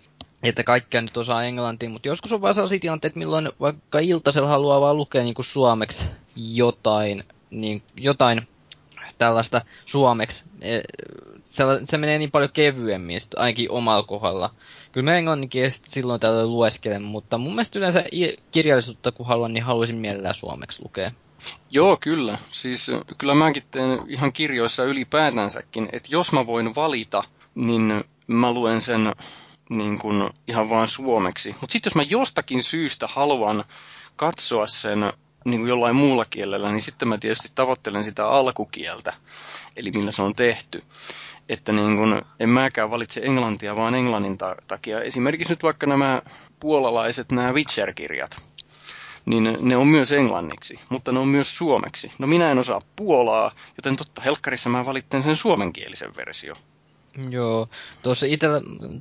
että 0.44 0.64
kaikkia 0.64 1.02
nyt 1.02 1.18
osaa 1.18 1.44
englantia, 1.44 1.90
mutta 1.90 2.08
joskus 2.08 2.32
on 2.32 2.42
vaan 2.42 2.54
sellaisia 2.54 2.80
tilanteita, 2.80 3.20
milloin 3.20 3.50
vaikka 3.60 4.00
iltasella 4.00 4.48
haluaa 4.48 4.82
vaan 4.82 4.98
lukea 4.98 5.24
niin 5.24 5.34
kuin 5.34 5.46
suomeksi 5.46 6.06
jotain, 6.36 7.24
niin, 7.50 7.84
jotain 7.96 8.48
tällaista 9.18 9.62
suomeksi. 9.86 10.44
E, 10.62 10.80
se, 11.44 11.64
se 11.86 11.98
menee 11.98 12.18
niin 12.18 12.32
paljon 12.32 12.52
kevyemmin, 12.54 13.20
ainakin 13.36 13.72
omalla 13.72 14.04
kohdalla. 14.04 14.54
Kyllä 14.92 15.12
mä 15.12 15.18
englanninkielistä 15.18 15.88
silloin 15.92 16.20
tällöin 16.20 16.52
lueskelen, 16.52 17.02
mutta 17.02 17.38
mun 17.38 17.56
mielestä 17.56 17.80
yleensä 17.80 18.04
kirjallisuutta 18.52 19.12
kun 19.12 19.26
haluan, 19.26 19.54
niin 19.54 19.64
haluaisin 19.64 19.98
mielellään 19.98 20.36
suomeksi 20.36 20.84
lukea. 20.84 21.12
Joo, 21.70 21.98
kyllä. 21.98 22.38
Siis 22.52 22.92
kyllä 23.18 23.36
mäkin 23.36 23.64
teen 23.72 24.00
ihan 24.08 24.34
kirjoissa 24.34 24.84
ylipäätänsäkin, 24.84 25.90
että 25.92 26.10
jos 26.12 26.32
mä 26.32 26.48
voin 26.48 26.76
valita, 26.76 27.24
niin 27.56 28.04
mä 28.28 28.52
luen 28.52 28.82
sen 28.82 29.14
niin 29.70 30.00
kuin 30.00 30.30
ihan 30.48 30.70
vaan 30.70 30.88
suomeksi. 30.88 31.56
Mutta 31.62 31.74
sitten 31.74 31.90
jos 31.90 31.96
mä 31.96 32.04
jostakin 32.04 32.64
syystä 32.64 33.08
haluan 33.08 33.64
katsoa 34.16 34.68
sen 34.68 35.14
niin 35.46 35.60
kuin 35.60 35.70
jollain 35.70 35.96
muulla 35.96 36.26
kielellä, 36.26 36.72
niin 36.72 36.82
sitten 36.82 37.08
mä 37.08 37.18
tietysti 37.18 37.52
tavoittelen 37.56 38.04
sitä 38.04 38.28
alkukieltä, 38.28 39.14
eli 39.76 39.92
millä 39.92 40.12
se 40.12 40.22
on 40.22 40.34
tehty. 40.34 40.84
Että 41.50 41.72
niin 41.72 41.98
kuin, 41.98 42.22
en 42.40 42.50
mäkään 42.50 42.92
valitse 42.92 43.22
englantia 43.24 43.76
vaan 43.76 43.96
englannin 43.96 44.38
takia. 44.68 45.02
Esimerkiksi 45.02 45.54
nyt 45.54 45.64
vaikka 45.64 45.88
nämä 45.88 46.22
puolalaiset, 46.60 47.32
nämä 47.32 47.52
Witcher-kirjat, 47.52 48.42
niin 49.26 49.58
ne 49.62 49.78
on 49.78 49.88
myös 49.88 50.12
englanniksi, 50.12 50.80
mutta 50.90 51.12
ne 51.12 51.20
on 51.20 51.28
myös 51.28 51.58
suomeksi. 51.58 52.12
No 52.20 52.28
minä 52.28 52.52
en 52.52 52.60
osaa 52.60 52.82
puolaa, 52.96 53.52
joten 53.78 53.96
totta 53.96 54.22
helkkarissa 54.22 54.70
mä 54.70 54.86
valitten 54.86 55.24
sen 55.24 55.36
suomenkielisen 55.36 56.16
versio. 56.16 56.56
Joo, 57.30 57.70
tuossa 58.04 58.26
itse, 58.26 58.48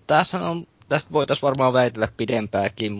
tässä 0.06 0.40
on, 0.40 0.66
tästä 0.88 1.12
voitaisiin 1.12 1.42
varmaan 1.42 1.72
väitellä 1.72 2.08
pidempääkin, 2.16 2.96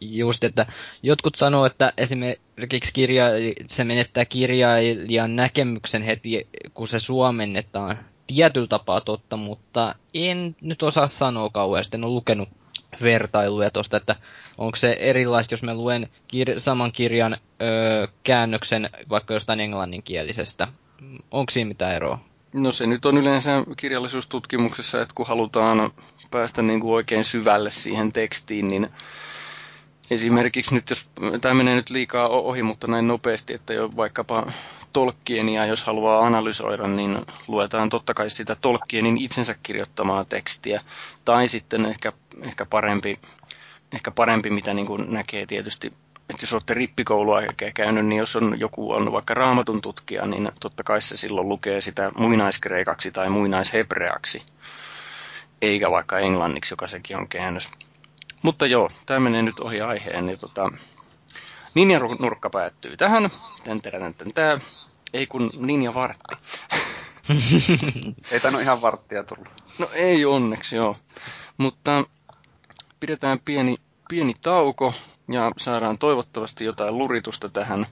just 0.00 0.44
että 0.44 0.66
jotkut 1.02 1.34
sanoo, 1.34 1.66
että 1.66 1.92
esimerkiksi 1.96 2.92
kirja, 2.92 3.24
se 3.66 3.84
menettää 3.84 4.24
kirjailijan 4.24 5.36
näkemyksen 5.36 6.02
heti, 6.02 6.46
kun 6.74 6.88
se 6.88 6.98
suomennetaan 6.98 7.98
tietyllä 8.26 8.66
tapaa 8.66 9.00
totta, 9.00 9.36
mutta 9.36 9.94
en 10.14 10.56
nyt 10.60 10.82
osaa 10.82 11.08
sanoa 11.08 11.50
kauheasti, 11.50 11.96
en 11.96 12.04
ole 12.04 12.12
lukenut 12.12 12.48
vertailuja 13.02 13.70
tuosta, 13.70 13.96
että 13.96 14.16
onko 14.58 14.76
se 14.76 14.96
erilaista, 15.00 15.54
jos 15.54 15.62
mä 15.62 15.74
luen 15.74 16.08
kir- 16.32 16.60
saman 16.60 16.92
kirjan 16.92 17.36
öö, 17.62 18.06
käännöksen 18.24 18.90
vaikka 19.10 19.34
jostain 19.34 19.60
englanninkielisestä. 19.60 20.68
Onko 21.30 21.50
siinä 21.50 21.68
mitään 21.68 21.94
eroa? 21.94 22.18
No 22.52 22.72
se 22.72 22.86
nyt 22.86 23.04
on 23.06 23.18
yleensä 23.18 23.64
kirjallisuustutkimuksessa, 23.76 25.00
että 25.02 25.14
kun 25.14 25.26
halutaan 25.26 25.92
päästä 26.30 26.62
niin 26.62 26.80
kuin 26.80 26.94
oikein 26.94 27.24
syvälle 27.24 27.70
siihen 27.70 28.12
tekstiin, 28.12 28.68
niin 28.68 28.88
esimerkiksi 30.10 30.74
nyt, 30.74 30.90
jos 30.90 31.08
tämä 31.40 31.54
menee 31.54 31.74
nyt 31.74 31.90
liikaa 31.90 32.28
ohi, 32.28 32.62
mutta 32.62 32.86
näin 32.86 33.08
nopeasti, 33.08 33.54
että 33.54 33.74
jo 33.74 33.90
vaikkapa 33.96 34.52
Tolkienia, 34.92 35.66
jos 35.66 35.84
haluaa 35.84 36.26
analysoida, 36.26 36.86
niin 36.86 37.18
luetaan 37.48 37.88
totta 37.88 38.14
kai 38.14 38.30
sitä 38.30 38.56
Tolkienin 38.60 39.18
itsensä 39.18 39.54
kirjoittamaa 39.62 40.24
tekstiä, 40.24 40.80
tai 41.24 41.48
sitten 41.48 41.86
ehkä, 41.86 42.12
ehkä 42.42 42.66
parempi, 42.66 43.18
ehkä 43.94 44.10
parempi, 44.10 44.50
mitä 44.50 44.74
niin 44.74 44.86
kuin 44.86 45.12
näkee 45.12 45.46
tietysti 45.46 45.92
että 46.30 46.44
jos 46.44 46.52
olette 46.52 46.74
rippikoulua 46.74 47.40
käynyt, 47.74 48.06
niin 48.06 48.18
jos 48.18 48.36
on 48.36 48.60
joku 48.60 48.92
on 48.92 49.12
vaikka 49.12 49.34
raamatun 49.34 49.82
tutkija, 49.82 50.26
niin 50.26 50.52
totta 50.60 50.82
kai 50.82 51.02
se 51.02 51.16
silloin 51.16 51.48
lukee 51.48 51.80
sitä 51.80 52.12
muinaiskreikaksi 52.18 53.10
tai 53.10 53.30
muinaishebreaksi, 53.30 54.42
eikä 55.62 55.90
vaikka 55.90 56.18
englanniksi, 56.18 56.72
joka 56.72 56.86
sekin 56.86 57.16
on 57.16 57.28
käännös. 57.28 57.68
Mutta 58.46 58.66
joo, 58.66 58.90
tämä 59.06 59.20
menee 59.20 59.42
nyt 59.42 59.60
ohi 59.60 59.80
aiheen. 59.80 60.26
Niin 60.26 60.38
tota, 60.38 60.70
Ninja 61.74 62.00
nurkka 62.18 62.50
päättyy 62.50 62.96
tähän. 62.96 63.30
Tän, 63.64 63.80
tän, 63.82 64.14
tän, 64.14 64.32
tän, 64.34 64.60
Ei 65.12 65.26
kun 65.26 65.50
Ninja 65.56 65.94
vartti. 65.94 66.36
ei 68.30 68.40
tainnut 68.40 68.62
ihan 68.62 68.80
varttia 68.80 69.24
tullut. 69.24 69.48
No 69.78 69.88
ei 69.92 70.24
onneksi, 70.24 70.76
joo. 70.76 70.96
Mutta 71.58 72.04
pidetään 73.00 73.40
pieni, 73.44 73.76
pieni 74.08 74.34
tauko 74.42 74.94
ja 75.32 75.52
saadaan 75.56 75.98
toivottavasti 75.98 76.64
jotain 76.64 76.98
luritusta 76.98 77.48
tähän. 77.48 77.86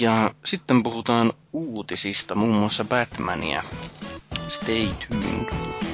Ja 0.00 0.34
sitten 0.44 0.82
puhutaan 0.82 1.32
uutisista, 1.52 2.34
muun 2.34 2.54
muassa 2.54 2.84
Batmania. 2.84 3.62
Stay 4.48 4.88
tuned. 5.08 5.93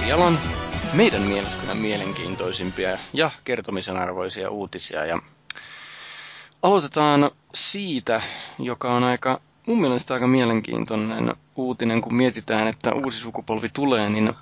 Pelialan 0.00 0.40
meidän 0.92 1.22
mielestämme 1.22 1.74
mielenkiintoisimpia 1.74 2.98
ja 3.12 3.30
kertomisen 3.44 3.96
arvoisia 3.96 4.50
uutisia. 4.50 5.04
Ja 5.04 5.18
aloitetaan 6.62 7.30
siitä, 7.54 8.22
joka 8.58 8.94
on 8.94 9.04
aika, 9.04 9.40
mun 9.66 9.80
mielestä 9.80 10.14
aika 10.14 10.26
mielenkiintoinen 10.26 11.34
uutinen, 11.56 12.00
kun 12.00 12.14
mietitään, 12.14 12.68
että 12.68 12.92
uusi 12.94 13.18
sukupolvi 13.18 13.68
tulee, 13.68 14.10
niin 14.10 14.32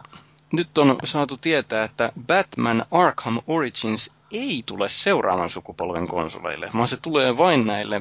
nyt 0.52 0.78
on 0.78 0.96
saatu 1.04 1.36
tietää, 1.36 1.84
että 1.84 2.12
Batman 2.26 2.84
Arkham 2.90 3.40
Origins 3.46 4.10
ei 4.32 4.62
tule 4.66 4.88
seuraavan 4.88 5.50
sukupolven 5.50 6.08
konsoleille, 6.08 6.70
vaan 6.74 6.88
se 6.88 6.96
tulee 6.96 7.36
vain 7.38 7.66
näille 7.66 8.00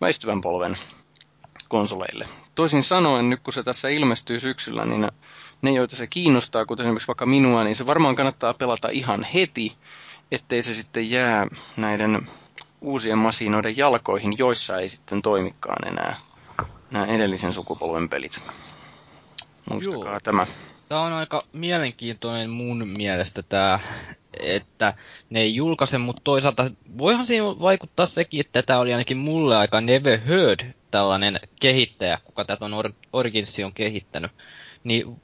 väistyvän 0.00 0.40
polven 0.40 0.76
konsoleille. 1.68 2.26
Toisin 2.54 2.82
sanoen, 2.82 3.30
nyt 3.30 3.40
kun 3.40 3.52
se 3.52 3.62
tässä 3.62 3.88
ilmestyy 3.88 4.40
syksyllä, 4.40 4.84
niin 4.84 5.08
ne, 5.64 5.72
joita 5.72 5.96
se 5.96 6.06
kiinnostaa, 6.06 6.66
kuten 6.66 6.86
esimerkiksi 6.86 7.06
vaikka 7.08 7.26
minua, 7.26 7.64
niin 7.64 7.76
se 7.76 7.86
varmaan 7.86 8.16
kannattaa 8.16 8.54
pelata 8.54 8.88
ihan 8.88 9.26
heti, 9.34 9.76
ettei 10.32 10.62
se 10.62 10.74
sitten 10.74 11.10
jää 11.10 11.46
näiden 11.76 12.26
uusien 12.80 13.18
masinoiden 13.18 13.76
jalkoihin, 13.76 14.34
joissa 14.38 14.78
ei 14.78 14.88
sitten 14.88 15.22
toimikaan 15.22 15.88
enää 15.88 16.16
nämä 16.90 17.06
edellisen 17.06 17.52
sukupolven 17.52 18.08
pelit. 18.08 18.40
Muistakaa 19.70 20.10
Joo. 20.12 20.20
tämä. 20.20 20.46
Tämä 20.88 21.00
on 21.00 21.12
aika 21.12 21.42
mielenkiintoinen 21.54 22.50
mun 22.50 22.88
mielestä 22.88 23.42
tämä, 23.42 23.80
että 24.40 24.94
ne 25.30 25.40
ei 25.40 25.54
julkaise, 25.54 25.98
mutta 25.98 26.20
toisaalta 26.24 26.70
voihan 26.98 27.26
siinä 27.26 27.46
vaikuttaa 27.46 28.06
sekin, 28.06 28.40
että 28.40 28.62
tämä 28.62 28.78
oli 28.78 28.92
ainakin 28.92 29.16
mulle 29.16 29.56
aika 29.56 29.80
never 29.80 30.20
heard 30.20 30.60
tällainen 30.90 31.40
kehittäjä, 31.60 32.18
kuka 32.24 32.44
tätä 32.44 32.64
on 32.64 32.74
Or- 32.74 32.92
Originsi 33.12 33.64
on 33.64 33.72
kehittänyt, 33.72 34.32
niin 34.84 35.20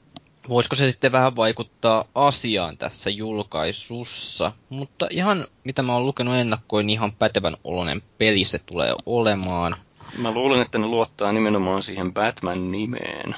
voisiko 0.51 0.75
se 0.75 0.87
sitten 0.87 1.11
vähän 1.11 1.35
vaikuttaa 1.35 2.05
asiaan 2.15 2.77
tässä 2.77 3.09
julkaisussa. 3.09 4.51
Mutta 4.69 5.07
ihan 5.09 5.47
mitä 5.63 5.81
mä 5.81 5.93
oon 5.93 6.05
lukenut 6.05 6.35
ennakkoin, 6.35 6.87
niin 6.87 6.93
ihan 6.93 7.11
pätevän 7.11 7.57
oloinen 7.63 8.01
peli 8.17 8.45
se 8.45 8.59
tulee 8.59 8.93
olemaan. 9.05 9.75
Mä 10.17 10.31
luulen, 10.31 10.61
että 10.61 10.77
ne 10.77 10.85
luottaa 10.85 11.31
nimenomaan 11.31 11.83
siihen 11.83 12.13
Batman-nimeen, 12.13 13.35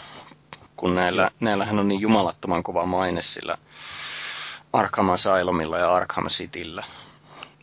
kun 0.76 0.96
näillä, 0.96 1.32
näillähän 1.40 1.80
on 1.80 1.88
niin 1.88 2.02
jumalattoman 2.02 2.64
kova 2.64 2.86
maine 2.86 3.22
sillä 3.22 3.58
Arkham 4.74 5.10
Asylumilla 5.10 5.78
ja 5.78 5.94
Arkham 5.94 6.28
Cityllä. 6.28 6.84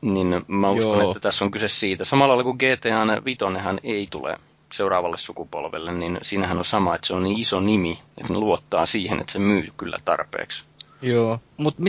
Niin 0.00 0.44
mä 0.48 0.70
uskon, 0.70 0.98
Joo. 0.98 1.10
että 1.10 1.20
tässä 1.20 1.44
on 1.44 1.50
kyse 1.50 1.68
siitä. 1.68 2.04
Samalla 2.04 2.36
lailla 2.36 2.44
kuin 2.44 2.56
GTA 2.56 3.24
5 3.24 3.38
ei 3.82 4.08
tule 4.10 4.38
seuraavalle 4.72 5.18
sukupolvelle, 5.18 5.92
niin 5.92 6.18
siinähän 6.22 6.58
on 6.58 6.64
sama, 6.64 6.94
että 6.94 7.06
se 7.06 7.14
on 7.14 7.22
niin 7.22 7.38
iso 7.38 7.60
nimi, 7.60 7.98
että 8.18 8.32
ne 8.32 8.38
luottaa 8.38 8.86
siihen, 8.86 9.20
että 9.20 9.32
se 9.32 9.38
myy 9.38 9.68
kyllä 9.76 9.98
tarpeeksi. 10.04 10.64
Joo, 11.02 11.40
mutta 11.56 11.82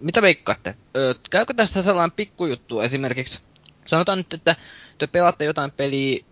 mitä 0.00 0.22
veikkaatte? 0.22 0.74
Öö, 0.96 1.14
käykö 1.30 1.54
tässä 1.54 1.82
sellainen 1.82 2.16
pikkujuttu 2.16 2.80
esimerkiksi? 2.80 3.40
Sanotaan 3.86 4.18
nyt, 4.18 4.32
että 4.32 4.56
te 4.98 5.06
pelaatte 5.06 5.44
jotain 5.44 5.70
peliä 5.70 6.24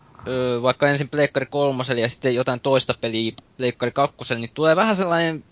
vaikka 0.62 0.88
ensin 0.88 1.08
Pleikkari 1.08 1.46
kolmoselle 1.46 2.00
ja 2.00 2.08
sitten 2.08 2.34
jotain 2.34 2.60
toista 2.60 2.94
peliä 3.00 3.32
Pleikkari 3.56 3.90
kakkoselle, 3.90 4.40
niin 4.40 4.50
tulee 4.54 4.76
vähän 4.76 4.96
sellainen 4.96 5.44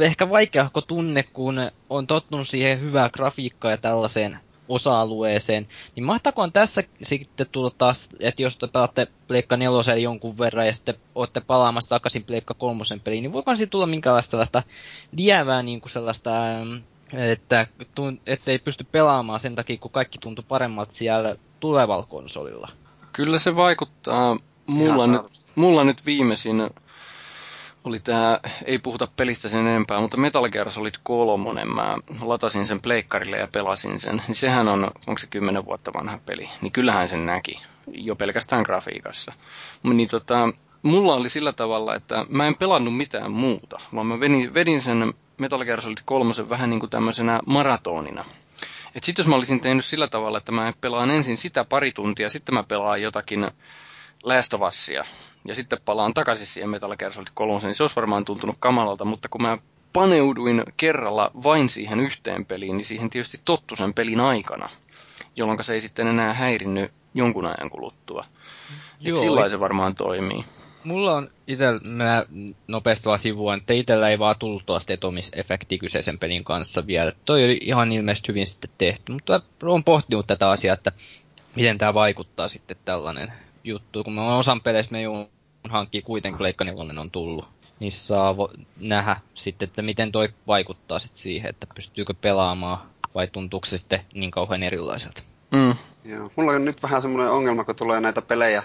ehkä 0.00 0.30
vaikeahko 0.30 0.80
tunne, 0.80 1.22
kun 1.22 1.70
on 1.90 2.06
tottunut 2.06 2.48
siihen 2.48 2.80
hyvää 2.80 3.10
grafiikkaa 3.10 3.70
ja 3.70 3.76
tällaiseen 3.76 4.38
osa-alueeseen. 4.70 5.68
Niin 5.96 6.04
mahtakoon 6.04 6.52
tässä 6.52 6.82
sitten 7.02 7.46
tulla 7.52 7.70
taas, 7.78 8.08
että 8.20 8.42
jos 8.42 8.56
te 8.56 8.66
pelaatte 8.66 9.06
Pleikka 9.28 9.56
nelosen 9.56 10.02
jonkun 10.02 10.38
verran 10.38 10.66
ja 10.66 10.74
sitten 10.74 10.94
olette 11.14 11.40
palaamassa 11.40 11.88
takaisin 11.88 12.24
Pleikka 12.24 12.54
kolmosen 12.54 13.00
peliin, 13.00 13.22
niin 13.22 13.32
voiko 13.32 13.56
siitä 13.56 13.70
tulla 13.70 13.86
minkälaista 13.86 14.30
sellaista 14.30 14.62
lievää 15.12 15.62
niin 15.62 15.80
kuin 15.80 15.92
sellaista 15.92 16.30
että 18.26 18.50
ei 18.50 18.58
pysty 18.58 18.84
pelaamaan 18.84 19.40
sen 19.40 19.54
takia, 19.54 19.78
kun 19.78 19.90
kaikki 19.90 20.18
tuntuu 20.18 20.44
paremmalta 20.48 20.94
siellä 20.94 21.36
tulevalla 21.60 22.06
konsolilla. 22.06 22.68
Kyllä 23.12 23.38
se 23.38 23.56
vaikuttaa. 23.56 24.36
Mulla, 24.66 25.06
nyt, 25.06 25.22
mulla 25.54 25.84
nyt 25.84 26.06
viimeisin 26.06 26.70
oli 27.84 27.98
tää, 27.98 28.40
ei 28.64 28.78
puhuta 28.78 29.08
pelistä 29.16 29.48
sen 29.48 29.60
enempää, 29.60 30.00
mutta 30.00 30.16
Metal 30.16 30.48
Gear 30.48 30.70
Solid 30.70 30.94
3, 31.02 31.64
mä 31.64 31.96
latasin 32.22 32.66
sen 32.66 32.80
pleikkarille 32.80 33.36
ja 33.36 33.48
pelasin 33.52 34.00
sen, 34.00 34.22
niin 34.28 34.36
sehän 34.36 34.68
on, 34.68 34.84
onko 34.84 35.18
se 35.18 35.26
10 35.26 35.64
vuotta 35.64 35.92
vanha 35.92 36.18
peli, 36.26 36.50
niin 36.60 36.72
kyllähän 36.72 37.08
sen 37.08 37.26
näki, 37.26 37.60
jo 37.92 38.16
pelkästään 38.16 38.62
grafiikassa. 38.62 39.32
Niin 39.82 40.08
tota, 40.08 40.48
mulla 40.82 41.14
oli 41.14 41.28
sillä 41.28 41.52
tavalla, 41.52 41.94
että 41.94 42.26
mä 42.28 42.46
en 42.46 42.54
pelannut 42.54 42.96
mitään 42.96 43.32
muuta, 43.32 43.80
vaan 43.94 44.06
mä 44.06 44.20
vedin, 44.20 44.54
vedin 44.54 44.80
sen 44.80 45.14
Metal 45.38 45.64
Gear 45.64 45.82
Solid 45.82 45.98
3 46.04 46.32
vähän 46.48 46.70
niin 46.70 46.80
kuin 46.80 46.90
tämmöisenä 46.90 47.40
maratonina. 47.46 48.24
Et 48.94 49.04
sit 49.04 49.18
jos 49.18 49.26
mä 49.26 49.34
olisin 49.34 49.60
tehnyt 49.60 49.84
sillä 49.84 50.08
tavalla, 50.08 50.38
että 50.38 50.52
mä 50.52 50.72
pelaan 50.80 51.10
ensin 51.10 51.36
sitä 51.36 51.64
pari 51.64 51.92
tuntia, 51.92 52.30
sitten 52.30 52.54
mä 52.54 52.62
pelaan 52.62 53.02
jotakin 53.02 53.50
Last 54.22 54.54
of 54.54 54.60
Usia, 54.62 55.04
ja 55.48 55.54
sitten 55.54 55.78
palaan 55.84 56.14
takaisin 56.14 56.46
siihen 56.46 56.70
Metal 56.70 56.96
Gear 56.96 57.12
Solid 57.12 57.28
3, 57.34 57.60
niin 57.62 57.74
se 57.74 57.82
olisi 57.82 57.96
varmaan 57.96 58.24
tuntunut 58.24 58.56
kamalalta, 58.58 59.04
mutta 59.04 59.28
kun 59.28 59.42
mä 59.42 59.58
paneuduin 59.92 60.62
kerralla 60.76 61.30
vain 61.42 61.68
siihen 61.68 62.00
yhteen 62.00 62.46
peliin, 62.46 62.76
niin 62.76 62.84
siihen 62.84 63.10
tietysti 63.10 63.40
tottu 63.44 63.76
sen 63.76 63.94
pelin 63.94 64.20
aikana, 64.20 64.68
jolloin 65.36 65.64
se 65.64 65.74
ei 65.74 65.80
sitten 65.80 66.08
enää 66.08 66.34
häirinnyt 66.34 66.92
jonkun 67.14 67.46
ajan 67.46 67.70
kuluttua. 67.70 68.24
Joo, 69.00 69.16
Et 69.16 69.22
sillä 69.22 69.48
se 69.48 69.60
varmaan 69.60 69.94
toimii. 69.94 70.44
Mulla 70.84 71.14
on 71.14 71.30
itse, 71.46 71.64
mä 71.82 72.24
nopeasti 72.66 73.04
vaan 73.04 73.18
sivuan, 73.18 73.58
että 73.58 73.72
itellä 73.72 74.08
ei 74.08 74.18
vaan 74.18 74.36
tullut 74.38 74.66
tuosta 74.66 74.92
etomisefektiä 74.92 75.78
kyseisen 75.78 76.18
pelin 76.18 76.44
kanssa 76.44 76.86
vielä. 76.86 77.12
Toi 77.24 77.44
oli 77.44 77.58
ihan 77.62 77.92
ilmeisesti 77.92 78.28
hyvin 78.28 78.46
sitten 78.46 78.70
tehty, 78.78 79.12
mutta 79.12 79.40
olen 79.62 79.84
pohtinut 79.84 80.26
tätä 80.26 80.50
asiaa, 80.50 80.74
että 80.74 80.92
miten 81.56 81.78
tämä 81.78 81.94
vaikuttaa 81.94 82.48
sitten 82.48 82.76
tällainen 82.84 83.32
juttu. 83.64 84.04
Kun 84.04 84.12
mä 84.12 84.36
osan 84.36 84.60
peleistä 84.60 84.92
me 84.92 85.02
hankkii 85.68 86.02
kuitenkin 86.02 86.42
Leikka 86.42 86.64
on 86.98 87.10
tullut, 87.10 87.48
niin 87.80 87.92
saa 87.92 88.32
vo- 88.32 88.60
nähdä 88.80 89.16
sitten, 89.34 89.68
että 89.68 89.82
miten 89.82 90.12
toi 90.12 90.28
vaikuttaa 90.46 90.98
sitten 90.98 91.22
siihen, 91.22 91.50
että 91.50 91.66
pystyykö 91.74 92.14
pelaamaan 92.20 92.90
vai 93.14 93.28
tuntuuko 93.28 93.66
se 93.66 93.78
sitten 93.78 94.00
niin 94.14 94.30
kauhean 94.30 94.62
erilaiselta. 94.62 95.22
Mm. 95.50 95.74
Joo. 96.04 96.30
Mulla 96.36 96.52
on 96.52 96.64
nyt 96.64 96.82
vähän 96.82 97.02
semmoinen 97.02 97.32
ongelma, 97.32 97.64
kun 97.64 97.76
tulee 97.76 98.00
näitä 98.00 98.22
pelejä 98.22 98.62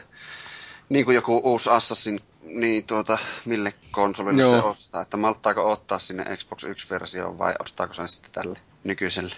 niin 0.90 1.06
kuin 1.06 1.16
joku 1.16 1.42
uusi 1.44 1.70
Assassin, 1.70 2.20
niin 2.44 2.88
tuota, 2.88 3.18
mille 3.46 3.74
konsolille 3.92 4.42
Joo. 4.42 4.52
se 4.52 4.68
ostaa? 4.68 5.02
Että 5.02 5.18
malttaako 5.18 5.72
ottaa 5.72 6.00
sinne 6.00 6.38
Xbox 6.38 6.64
1-versioon 6.64 7.38
vai 7.38 7.54
ostaako 7.60 7.94
sen 7.94 8.10
sitten 8.10 8.32
tälle 8.32 8.60
nykyiselle? 8.84 9.36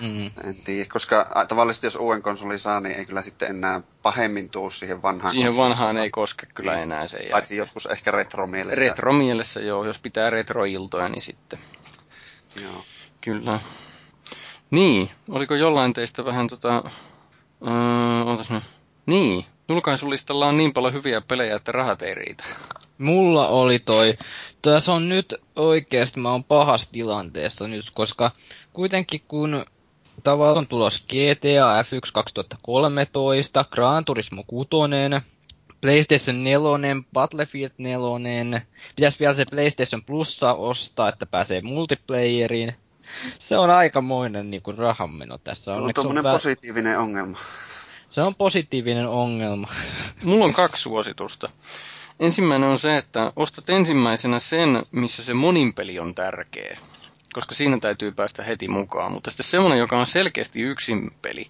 Mm. 0.00 0.26
En 0.26 0.54
tiedä, 0.64 0.90
koska 0.92 1.46
tavallisesti 1.48 1.86
jos 1.86 1.96
uuden 1.96 2.22
konsolin 2.22 2.58
saa, 2.58 2.80
niin 2.80 2.96
ei 2.96 3.06
kyllä 3.06 3.22
sitten 3.22 3.50
enää 3.50 3.80
pahemmin 4.02 4.50
tuu 4.50 4.70
siihen 4.70 5.02
vanhaan 5.02 5.30
Siihen 5.30 5.56
vanhaan 5.56 5.96
ei 5.96 6.10
koske 6.10 6.46
kyllä 6.54 6.72
niin. 6.72 6.82
enää 6.82 7.08
sen 7.08 7.20
Paitsi 7.30 7.56
joskus 7.56 7.86
ehkä 7.86 8.10
retromielessä. 8.10 8.80
Retromielessä 8.80 9.60
joo, 9.60 9.84
jos 9.84 9.98
pitää 9.98 10.30
retroiltoja, 10.30 11.08
niin 11.08 11.22
sitten. 11.22 11.58
Joo. 12.62 12.84
Kyllä. 13.20 13.60
Niin, 14.70 15.10
oliko 15.28 15.54
jollain 15.54 15.92
teistä 15.92 16.24
vähän 16.24 16.48
tota... 16.48 16.82
Öö, 17.66 18.54
nyt. 18.54 18.62
Niin, 19.06 19.46
Julkaisulistalla 19.68 20.46
on 20.46 20.56
niin 20.56 20.72
paljon 20.72 20.92
hyviä 20.92 21.20
pelejä, 21.20 21.56
että 21.56 21.72
rahat 21.72 22.02
ei 22.02 22.14
riitä. 22.14 22.44
Mulla 22.98 23.48
oli 23.48 23.78
toi. 23.78 24.14
Tässä 24.62 24.92
on 24.92 25.08
nyt 25.08 25.34
oikeasti, 25.56 26.20
mä 26.20 26.30
oon 26.30 26.44
pahassa 26.44 26.88
tilanteessa 26.92 27.68
nyt, 27.68 27.90
koska 27.90 28.30
kuitenkin 28.72 29.22
kun 29.28 29.64
tavallaan 30.24 30.58
on 30.58 30.66
tulos 30.66 31.06
GTA 31.08 31.82
F1 31.82 32.10
2013, 32.12 33.64
Gran 33.70 34.04
Turismo 34.04 34.44
6, 34.46 34.68
PlayStation 35.80 36.44
4, 36.44 36.60
Battlefield 37.12 37.72
4, 37.78 38.62
pitäisi 38.96 39.18
vielä 39.18 39.34
se 39.34 39.44
PlayStation 39.50 40.04
Plussa 40.04 40.52
ostaa, 40.52 41.08
että 41.08 41.26
pääsee 41.26 41.60
multiplayeriin. 41.60 42.74
Se 43.38 43.58
on 43.58 43.70
aikamoinen 43.70 44.50
niin 44.50 44.62
kuin 44.62 44.78
rahanmeno 44.78 45.38
tässä. 45.38 45.72
on 45.72 45.94
tuommoinen 45.94 46.32
positiivinen 46.32 46.98
ongelma. 46.98 47.38
Se 48.14 48.22
on 48.22 48.34
positiivinen 48.34 49.08
ongelma. 49.08 49.68
Mulla 50.24 50.44
on 50.44 50.52
kaksi 50.52 50.82
suositusta. 50.82 51.48
Ensimmäinen 52.20 52.68
on 52.68 52.78
se, 52.78 52.96
että 52.96 53.32
ostat 53.36 53.70
ensimmäisenä 53.70 54.38
sen, 54.38 54.82
missä 54.92 55.24
se 55.24 55.34
moninpeli 55.34 55.98
on 55.98 56.14
tärkeä, 56.14 56.78
koska 57.32 57.54
siinä 57.54 57.78
täytyy 57.78 58.12
päästä 58.12 58.42
heti 58.42 58.68
mukaan. 58.68 59.12
Mutta 59.12 59.30
sitten 59.30 59.44
semmoinen, 59.44 59.78
joka 59.78 59.98
on 59.98 60.06
selkeästi 60.06 60.62
yksin 60.62 61.10
peli, 61.22 61.46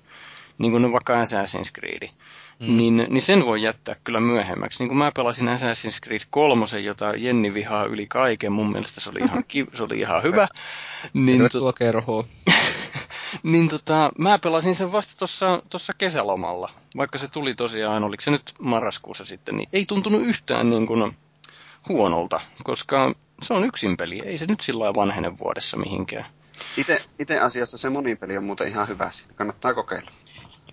niin 0.59 0.73
kuin 0.73 0.93
vaikka 0.93 1.25
Assassin's 1.25 1.73
Creed, 1.75 2.09
mm. 2.59 2.77
niin, 2.77 3.07
niin 3.09 3.23
sen 3.23 3.47
voi 3.47 3.63
jättää 3.63 3.97
kyllä 4.05 4.21
myöhemmäksi. 4.21 4.79
Niin 4.79 4.89
kuin 4.89 4.99
mä 4.99 5.13
pelasin 5.17 5.49
Assassin's 5.49 6.01
Creed 6.05 6.23
3, 6.31 6.67
jota 6.85 7.15
Jenni 7.17 7.55
vihaa 7.55 7.85
yli 7.85 8.07
kaiken, 8.07 8.53
mun 8.53 8.73
mielestä 8.73 9.01
se 9.01 9.11
oli 9.11 9.19
ihan, 9.19 9.45
ki- 9.49 9.67
se 9.75 9.83
oli 9.83 9.99
ihan 9.99 10.23
hyvä. 10.23 10.49
Niin, 11.13 11.39
Tervetuloa 11.39 11.73
tu- 11.73 11.77
kerhoon. 11.79 12.25
niin 13.43 13.69
tota, 13.69 14.13
mä 14.19 14.39
pelasin 14.39 14.75
sen 14.75 14.93
vasta 14.93 15.15
tuossa 15.19 15.63
tossa 15.71 15.93
kesälomalla, 15.99 16.71
vaikka 16.97 17.19
se 17.19 17.29
tuli 17.29 17.55
tosiaan, 17.55 18.05
oliko 18.05 18.21
se 18.21 18.31
nyt 18.31 18.55
marraskuussa 18.59 19.25
sitten, 19.25 19.57
niin 19.57 19.69
ei 19.73 19.87
tuntunut 19.87 20.23
yhtään 20.23 20.71
niin 20.71 20.87
kuin 20.87 21.17
huonolta, 21.89 22.41
koska 22.65 23.15
se 23.43 23.55
on 23.55 23.65
yksin 23.65 23.97
peli, 23.97 24.23
ei 24.25 24.39
se 24.39 24.47
nyt 24.47 24.61
sillä 24.61 24.95
vanhene 24.95 25.39
vuodessa 25.39 25.77
mihinkään. 25.77 26.27
Itse, 26.77 27.03
itse 27.19 27.41
asiassa 27.41 27.79
se 27.79 27.91
monipeli 27.91 28.37
on 28.37 28.45
muuten 28.45 28.69
ihan 28.69 28.89
hyvä, 28.89 29.11
kannattaa 29.35 29.75
kokeilla. 29.75 30.11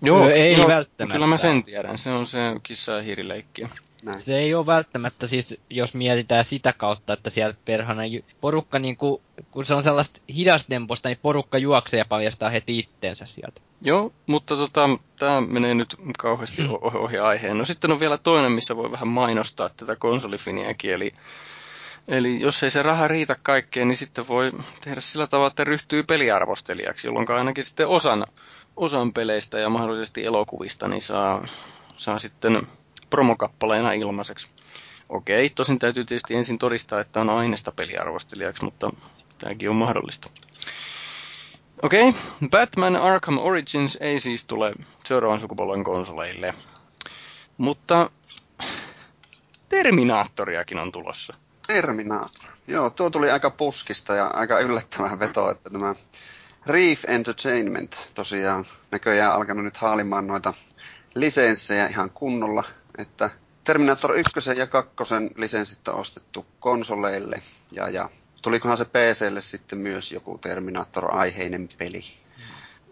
Joo, 0.02 0.30
ei 0.30 0.54
joo, 0.54 0.68
välttämättä. 0.68 1.14
Kyllä 1.14 1.28
mä 1.28 1.38
sen 1.38 1.64
tiedän, 1.64 1.98
se 1.98 2.12
on 2.12 2.26
se 2.26 2.40
kissa- 2.64 2.92
ja 2.92 3.02
hiirileikki. 3.02 3.68
Näin. 4.06 4.22
Se 4.22 4.38
ei 4.38 4.54
ole 4.54 4.66
välttämättä 4.66 5.28
siis, 5.28 5.56
jos 5.70 5.94
mietitään 5.94 6.46
sitä 6.46 6.74
kautta, 6.74 7.14
että 7.14 7.30
siellä 7.30 7.56
perhana 7.66 8.02
porukka 8.42 8.80
niin 8.80 8.98
kuin, 8.98 9.22
kun 9.52 9.66
se 9.66 9.74
on 9.74 9.84
sellaista 9.84 10.20
hidastemposta, 10.36 11.10
niin 11.10 11.20
porukka 11.22 11.58
juoksee 11.58 11.98
ja 11.98 12.06
paljastaa 12.06 12.50
heti 12.50 12.80
itteensä 12.80 13.26
sieltä. 13.26 13.62
Joo, 13.82 14.14
mutta 14.28 14.56
tota, 14.56 14.90
tämä 15.20 15.42
menee 15.42 15.74
nyt 15.74 15.96
kauheasti 16.18 16.62
mm. 16.62 16.70
ohi 16.82 17.18
aiheen. 17.18 17.58
No 17.58 17.66
sitten 17.66 17.92
on 17.92 18.00
vielä 18.00 18.18
toinen, 18.18 18.52
missä 18.52 18.76
voi 18.76 18.92
vähän 18.92 19.08
mainostaa 19.08 19.70
tätä 19.70 19.96
konsolifiniäkin, 19.96 20.94
eli 20.94 21.14
Eli 22.08 22.42
jos 22.42 22.64
ei 22.64 22.72
se 22.72 22.84
raha 22.84 23.08
riitä 23.08 23.36
kaikkeen, 23.44 23.88
niin 23.88 23.98
sitten 23.98 24.28
voi 24.28 24.52
tehdä 24.84 25.02
sillä 25.02 25.28
tavalla, 25.28 25.48
että 25.48 25.64
ryhtyy 25.64 26.04
peliarvostelijaksi, 26.04 27.08
jolloin 27.08 27.32
ainakin 27.32 27.66
sitten 27.66 27.88
osan, 27.88 28.26
osan 28.76 29.14
peleistä 29.14 29.60
ja 29.60 29.70
mahdollisesti 29.70 30.26
elokuvista 30.26 30.88
niin 30.88 31.02
saa, 31.02 31.48
saa 31.98 32.20
sitten 32.20 32.68
promokappaleena 33.12 33.92
ilmaiseksi. 33.94 34.48
Okei, 35.10 35.50
tosin 35.50 35.80
täytyy 35.80 36.06
tietysti 36.06 36.36
ensin 36.36 36.58
todistaa, 36.58 37.00
että 37.00 37.22
on 37.22 37.30
aineesta 37.30 37.72
peliarvostelijaksi, 37.72 38.64
mutta 38.64 38.94
tämäkin 39.38 39.70
on 39.70 39.76
mahdollista. 39.76 40.30
Okei, 41.82 42.14
Batman 42.50 42.96
Arkham 42.96 43.38
Origins 43.38 43.98
ei 44.02 44.20
siis 44.20 44.44
tule 44.44 44.74
seuraavan 45.06 45.40
sukupolven 45.40 45.84
konsoleille. 45.84 46.54
Mutta 47.58 48.10
Terminaattoriakin 49.72 50.80
on 50.80 50.92
tulossa. 50.92 51.34
Terminator. 51.68 52.52
Joo, 52.68 52.90
tuo 52.90 53.10
tuli 53.10 53.32
aika 53.32 53.50
puskista 53.50 54.16
ja 54.16 54.28
aika 54.28 54.60
yllättävän 54.60 55.20
veto, 55.20 55.52
että 55.52 55.70
tämä 55.70 55.96
Reef 56.68 57.04
Entertainment 57.08 58.12
tosiaan 58.14 58.66
näköjään 58.92 59.34
alkanut 59.34 59.64
nyt 59.66 59.78
haalimaan 59.78 60.28
noita 60.28 60.54
lisenssejä 61.16 61.88
ihan 61.88 62.10
kunnolla 62.10 62.64
että 62.98 63.30
Terminator 63.64 64.16
1 64.16 64.50
ja 64.58 64.68
2 64.68 64.94
lisenssit 65.36 65.88
on 65.88 65.96
ostettu 65.96 66.46
konsoleille 66.60 67.42
ja, 67.72 67.90
ja 67.90 68.10
tulikohan 68.42 68.78
se 68.78 68.86
PClle 68.86 69.42
sitten 69.42 69.80
myös 69.80 70.12
joku 70.12 70.38
Terminator-aiheinen 70.38 71.70
peli. 71.78 72.04
Mm. 72.38 72.44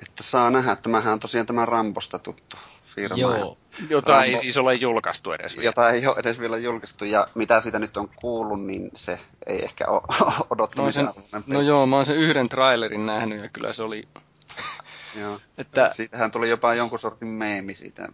Että 0.08 0.24
saa 0.24 0.50
nähdä, 0.50 0.72
että 0.72 0.84
tämähän 0.84 1.14
on 1.14 1.20
tosiaan 1.20 1.48
tämä 1.48 1.66
Rambosta 1.66 2.20
tuttu 2.20 2.58
firmaa. 2.86 3.38
Joo. 3.38 3.58
Jota 3.90 4.20
Rambo- 4.20 4.24
ei 4.24 4.38
siis 4.38 4.58
ole 4.58 4.74
julkaistu 4.74 5.32
edes 5.32 5.56
vielä. 5.56 5.66
Jota 5.66 5.90
ei 5.90 6.08
ole 6.08 6.16
edes 6.20 6.40
vielä 6.40 6.58
julkaistu, 6.58 7.06
ja 7.06 7.28
mitä 7.36 7.62
siitä 7.62 7.80
nyt 7.80 7.98
on 7.98 8.10
kuullut, 8.16 8.64
niin 8.64 8.92
se 8.96 9.20
ei 9.48 9.64
ehkä 9.64 9.88
ole 9.88 10.02
odottamisen 10.50 11.06
sen, 11.06 11.08
arvoinen 11.08 11.44
no 11.48 11.62
joo, 11.62 11.86
mä 11.86 11.96
oon 11.96 12.06
sen 12.06 12.16
yhden 12.16 12.50
trailerin 12.50 13.06
nähnyt 13.06 13.44
ja 13.44 13.50
kyllä 13.50 13.74
se 13.74 13.84
oli, 13.84 14.08
joo. 15.16 15.40
että 15.58 15.90
Siitähän 15.92 16.32
tuli 16.32 16.50
jopa 16.50 16.74
jonkun 16.74 17.00
sortin 17.00 17.28
meemi 17.28 17.76
siitä, 17.76 18.08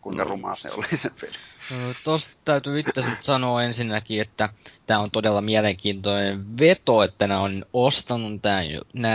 kuinka 0.00 0.24
No. 0.24 0.30
rumaa 0.30 0.54
se 0.54 0.70
oli 0.70 0.86
se 0.86 1.10
peli. 1.20 1.32
Ö, 1.72 1.94
Tosta 2.04 2.30
täytyy 2.44 2.80
itse 2.80 3.04
sanoa 3.22 3.62
ensinnäkin, 3.62 4.20
että 4.20 4.48
tämä 4.86 5.00
on 5.00 5.10
todella 5.10 5.40
mielenkiintoinen 5.40 6.58
veto, 6.58 7.02
että 7.02 7.26
nämä 7.26 7.40
on 7.40 7.64
ostanut 7.72 8.42
tää 8.42 8.62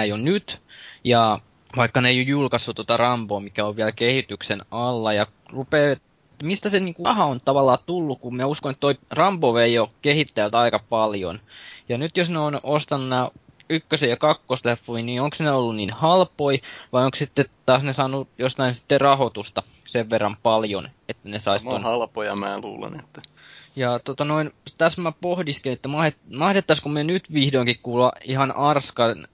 jo, 0.08 0.18
nyt. 0.18 0.62
Ja 1.04 1.40
vaikka 1.78 2.02
ne 2.02 2.10
ei 2.10 2.18
ole 2.20 2.24
julkaissut 2.24 2.76
tuota 2.76 2.98
Ramboa, 2.98 3.40
mikä 3.40 3.66
on 3.66 3.76
vielä 3.76 3.92
kehityksen 3.92 4.62
alla, 4.72 5.14
ja 5.14 5.28
rupeaa, 5.50 5.96
mistä 6.44 6.70
se 6.70 6.80
niinku 6.80 7.04
raha 7.06 7.26
on 7.26 7.42
tavallaan 7.46 7.78
tullut, 7.86 8.20
kun 8.20 8.36
mä 8.36 8.46
uskon, 8.46 8.72
että 8.72 8.80
toi 8.80 8.96
Rambo 9.12 9.54
vei 9.54 9.74
jo 9.74 9.92
kehittäjältä 10.02 10.60
aika 10.60 10.80
paljon. 10.90 11.40
Ja 11.90 11.98
nyt 11.98 12.18
jos 12.18 12.30
ne 12.30 12.40
on 12.40 12.60
ostanut 12.64 13.10
nämä 13.10 13.30
ykkösen 13.70 14.10
ja 14.10 14.18
kakkosleffoja, 14.18 15.04
niin 15.04 15.22
onko 15.22 15.36
ne 15.40 15.52
ollut 15.52 15.76
niin 15.76 15.94
halpoi, 15.94 16.62
vai 16.94 17.06
onko 17.06 17.16
sitten 17.16 17.46
taas 17.66 17.84
ne 17.84 17.94
saanut 17.94 18.28
jostain 18.38 18.76
sitten 18.76 19.02
rahoitusta 19.02 19.64
sen 19.88 20.10
verran 20.10 20.38
paljon, 20.44 20.90
että 21.10 21.30
ne 21.30 21.40
sais 21.40 21.64
mä 21.64 21.70
oon 21.70 21.82
ton 21.82 21.92
halpoja, 21.92 22.36
mä 22.36 22.60
luulen, 22.62 23.00
että 23.00 23.22
ja 23.76 24.00
tota 24.00 24.26
noin, 24.26 24.52
tässä 24.78 25.02
mä 25.02 25.12
pohdiskelin, 25.22 25.74
että 25.74 25.90
mahdet- 25.90 26.38
mahdettaisiko 26.38 26.90
me 26.90 27.04
nyt 27.04 27.34
vihdoinkin 27.34 27.80
kuulla 27.84 28.12
ihan 28.24 28.52
Arskan, 28.52 29.28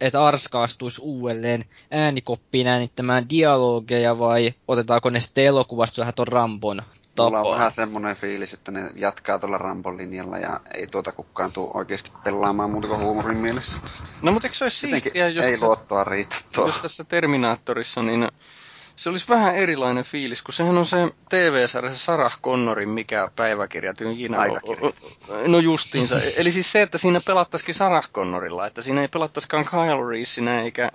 että 0.00 0.24
Arska 0.24 0.62
astuisi 0.62 1.00
uudelleen 1.04 1.64
äänikoppiin 1.90 2.66
äänittämään 2.66 3.28
dialogeja 3.28 4.18
vai 4.18 4.54
otetaanko 4.68 5.10
ne 5.10 5.20
sitten 5.20 5.44
elokuvasta 5.44 6.00
vähän 6.00 6.14
ton 6.14 6.28
Rambon 6.28 6.82
Mulla 7.24 7.38
on 7.38 7.44
tapaa? 7.44 7.58
vähän 7.58 7.72
semmoinen 7.72 8.16
fiilis, 8.16 8.54
että 8.54 8.72
ne 8.72 8.90
jatkaa 8.94 9.38
tuolla 9.38 9.58
Rambon 9.58 9.96
linjalla 9.96 10.38
ja 10.38 10.60
ei 10.74 10.86
tuota 10.86 11.12
kukaan 11.12 11.52
tuu 11.52 11.70
oikeasti 11.74 12.10
pelaamaan 12.24 12.70
muuta 12.70 12.88
kuin 12.88 13.00
huumorin 13.00 13.38
mielessä. 13.38 13.78
No 14.22 14.32
mutta 14.32 14.46
eikö 14.46 14.56
se 14.56 14.64
olisi 14.64 14.86
Jotenkin 14.86 15.02
siistiä, 15.02 15.28
jos, 15.28 15.44
ei 15.44 15.50
tässä, 15.50 15.66
luottoa 15.66 16.04
riitä 16.04 16.36
tuo. 16.54 16.66
jos 16.66 16.78
tässä 16.78 17.04
Terminaattorissa, 17.04 18.02
niin 18.02 18.28
se 18.96 19.10
olisi 19.10 19.24
vähän 19.28 19.54
erilainen 19.56 20.04
fiilis, 20.04 20.42
kun 20.42 20.54
sehän 20.54 20.78
on 20.78 20.86
se 20.86 20.96
TV-sarja, 21.28 21.90
se 21.90 21.98
Sarah 21.98 22.40
Connorin 22.42 22.88
mikä 22.88 23.30
päiväkirja 23.36 23.94
o- 24.62 24.86
o- 24.86 24.92
No 25.46 25.58
justiinsa. 25.58 26.20
Eli 26.36 26.52
siis 26.52 26.72
se, 26.72 26.82
että 26.82 26.98
siinä 26.98 27.20
pelattaisikin 27.20 27.74
Sarah 27.74 28.08
Connorilla, 28.12 28.66
että 28.66 28.82
siinä 28.82 29.00
ei 29.00 29.08
pelattaisikaan 29.08 29.64
Kyle 29.64 30.10
Reesinä 30.10 30.60
eikä, 30.60 30.90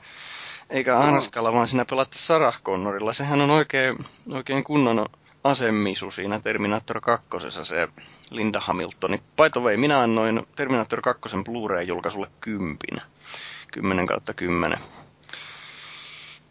eikä 0.70 1.00
Arskalla, 1.00 1.54
vaan 1.54 1.68
siinä 1.68 1.86
pelattaisiin 1.86 2.28
Sarah 2.28 2.62
Connorilla. 2.62 3.14
Sehän 3.14 3.42
on 3.42 3.50
oikein, 3.52 3.98
oikein 4.34 4.64
kunnon 4.64 5.06
asemisu 5.44 6.12
siinä 6.12 6.40
Terminator 6.40 7.02
2, 7.02 7.28
se 7.64 7.88
Linda 8.32 8.60
Hamiltoni. 8.60 9.18
By 9.18 9.50
the 9.54 9.62
way, 9.62 9.78
minä 9.78 10.02
annoin 10.02 10.48
Terminator 10.56 11.02
2 11.02 11.30
Blu-ray-julkaisulle 11.46 12.28
kympin. 12.42 13.02
10 13.72 14.06
kautta 14.06 14.34
10. 14.34 14.78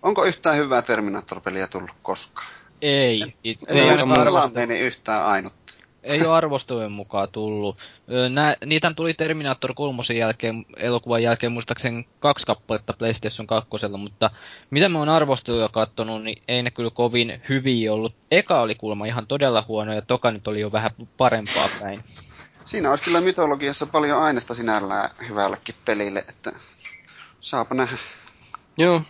Onko 0.03 0.25
yhtään 0.25 0.57
hyvää 0.57 0.83
Terminator-peliä 0.83 1.69
tullut 1.69 1.91
koskaan? 2.03 2.49
Ei, 2.83 3.35
it, 3.45 3.59
Ei 3.69 3.79
ei, 3.79 3.91
ole 3.91 3.93
arvo, 3.93 4.25
Pelanneeni 4.25 4.79
yhtään 4.79 5.25
ainutta. 5.25 5.60
Ei 6.03 6.27
ole 6.27 6.37
arvostelujen 6.37 6.93
mukaan 6.93 7.29
tullut. 7.33 7.79
Ö, 8.13 8.29
Nää, 8.29 8.57
niitä 8.65 8.93
tuli 8.97 9.15
Terminator 9.15 9.75
3 9.75 10.03
jälkeen, 10.19 10.65
elokuvan 10.77 11.23
jälkeen 11.23 11.53
muistaakseni 11.53 12.09
kaksi 12.21 12.47
kappaletta 12.47 12.93
PlayStation 12.93 13.47
2, 13.47 13.69
mutta 13.99 14.31
mitä 14.71 14.89
mä 14.89 14.99
oon 14.99 15.09
arvosteluja 15.09 15.69
kattonut, 15.69 16.23
niin 16.23 16.43
ei 16.49 16.63
ne 16.63 16.71
kyllä 16.71 16.91
kovin 16.91 17.43
hyviä 17.49 17.93
ollut. 17.93 18.15
Eka 18.31 18.61
oli 18.61 18.75
kuulemma 18.75 19.07
ihan 19.07 19.27
todella 19.27 19.65
huono 19.69 19.93
ja 19.93 20.03
toka 20.03 20.31
nyt 20.31 20.49
oli 20.49 20.61
jo 20.61 20.73
vähän 20.73 20.91
parempaa 21.17 21.69
päin. 21.81 22.01
Siinä 22.65 22.91
olisi 22.91 23.05
kyllä 23.05 23.21
mytologiassa 23.21 23.87
paljon 23.87 24.23
aineesta 24.23 24.55
sinällään 24.55 25.11
hyvällekin 25.29 25.75
pelille, 25.85 26.25
että 26.29 26.53
saapa 27.41 27.75
nähdä. 27.75 27.97
Joo. 28.79 29.03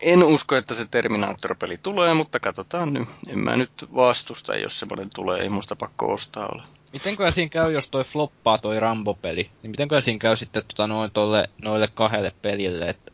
En 0.00 0.22
usko, 0.22 0.56
että 0.56 0.74
se 0.74 0.84
Terminator-peli 0.90 1.78
tulee, 1.82 2.14
mutta 2.14 2.40
katsotaan 2.40 2.92
nyt. 2.92 3.08
En 3.28 3.38
mä 3.38 3.56
nyt 3.56 3.70
vastusta, 3.94 4.56
jos 4.56 4.80
semmoinen 4.80 5.10
tulee. 5.14 5.40
Ei 5.40 5.48
musta 5.48 5.76
pakko 5.76 6.12
ostaa 6.12 6.48
ole. 6.54 6.62
Mitenkö 6.92 7.32
siinä 7.32 7.48
käy, 7.48 7.72
jos 7.72 7.88
toi 7.88 8.04
floppaa 8.04 8.58
toi 8.58 8.80
Rambo-peli? 8.80 9.50
Niin 9.62 9.70
mitenkö 9.70 10.00
siinä 10.00 10.18
käy 10.18 10.36
sitten 10.36 10.62
tota, 10.68 10.86
noin 10.86 11.10
tolle, 11.10 11.48
noille 11.62 11.88
kahdelle 11.94 12.32
pelille, 12.42 12.88
että 12.88 13.12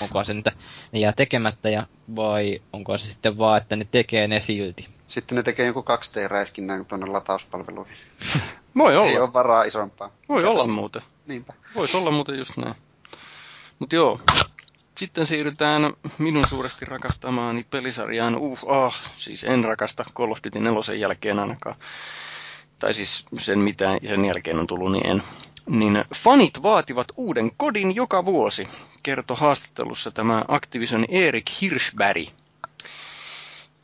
onko 0.00 0.24
se 0.24 0.34
niitä, 0.34 0.52
ne 0.92 0.98
jää 1.00 1.12
tekemättä 1.12 1.68
ja 1.70 1.86
vai 2.16 2.62
onko 2.72 2.98
se 2.98 3.06
sitten 3.06 3.38
vaan, 3.38 3.62
että 3.62 3.76
ne 3.76 3.86
tekee 3.90 4.28
ne 4.28 4.40
silti? 4.40 4.88
Sitten 5.06 5.36
ne 5.36 5.42
tekee 5.42 5.66
joku 5.66 5.80
2D-räiskinnän 5.80 6.84
tuonne 6.84 7.06
latauspalveluihin. 7.06 7.96
Voi 8.76 8.92
Ei 8.92 8.98
olla. 8.98 9.20
ole 9.20 9.32
varaa 9.32 9.62
isompaa. 9.62 10.10
Voi 10.28 10.44
olla 10.44 10.66
muuten. 10.66 11.02
Niinpä. 11.26 11.52
Voisi 11.74 11.96
olla 11.96 12.10
muuten 12.10 12.38
just 12.38 12.56
näin. 12.56 12.74
Mutta 13.78 13.96
joo. 13.96 14.20
Sitten 14.98 15.26
siirrytään 15.26 15.92
minun 16.18 16.46
suuresti 16.48 16.84
rakastamaani 16.84 17.66
pelisarjaan. 17.70 18.36
Uh, 18.36 18.58
ah, 18.68 19.12
siis 19.16 19.44
en 19.44 19.64
rakasta 19.64 20.04
Call 20.14 20.32
of 20.32 20.38
Duty 20.44 20.60
4 20.60 20.94
jälkeen 20.94 21.38
ainakaan. 21.38 21.76
Tai 22.78 22.94
siis 22.94 23.26
sen 23.38 23.58
mitä 23.58 23.98
sen 24.08 24.24
jälkeen 24.24 24.58
on 24.58 24.66
tullut, 24.66 24.92
niin 24.92 25.06
en. 25.06 25.22
Niin 25.66 26.04
fanit 26.14 26.62
vaativat 26.62 27.06
uuden 27.16 27.50
kodin 27.56 27.94
joka 27.94 28.24
vuosi, 28.24 28.68
kertoi 29.02 29.36
haastattelussa 29.40 30.10
tämä 30.10 30.44
Activision 30.48 31.04
Erik 31.08 31.50
Hirschberg. 31.60 32.28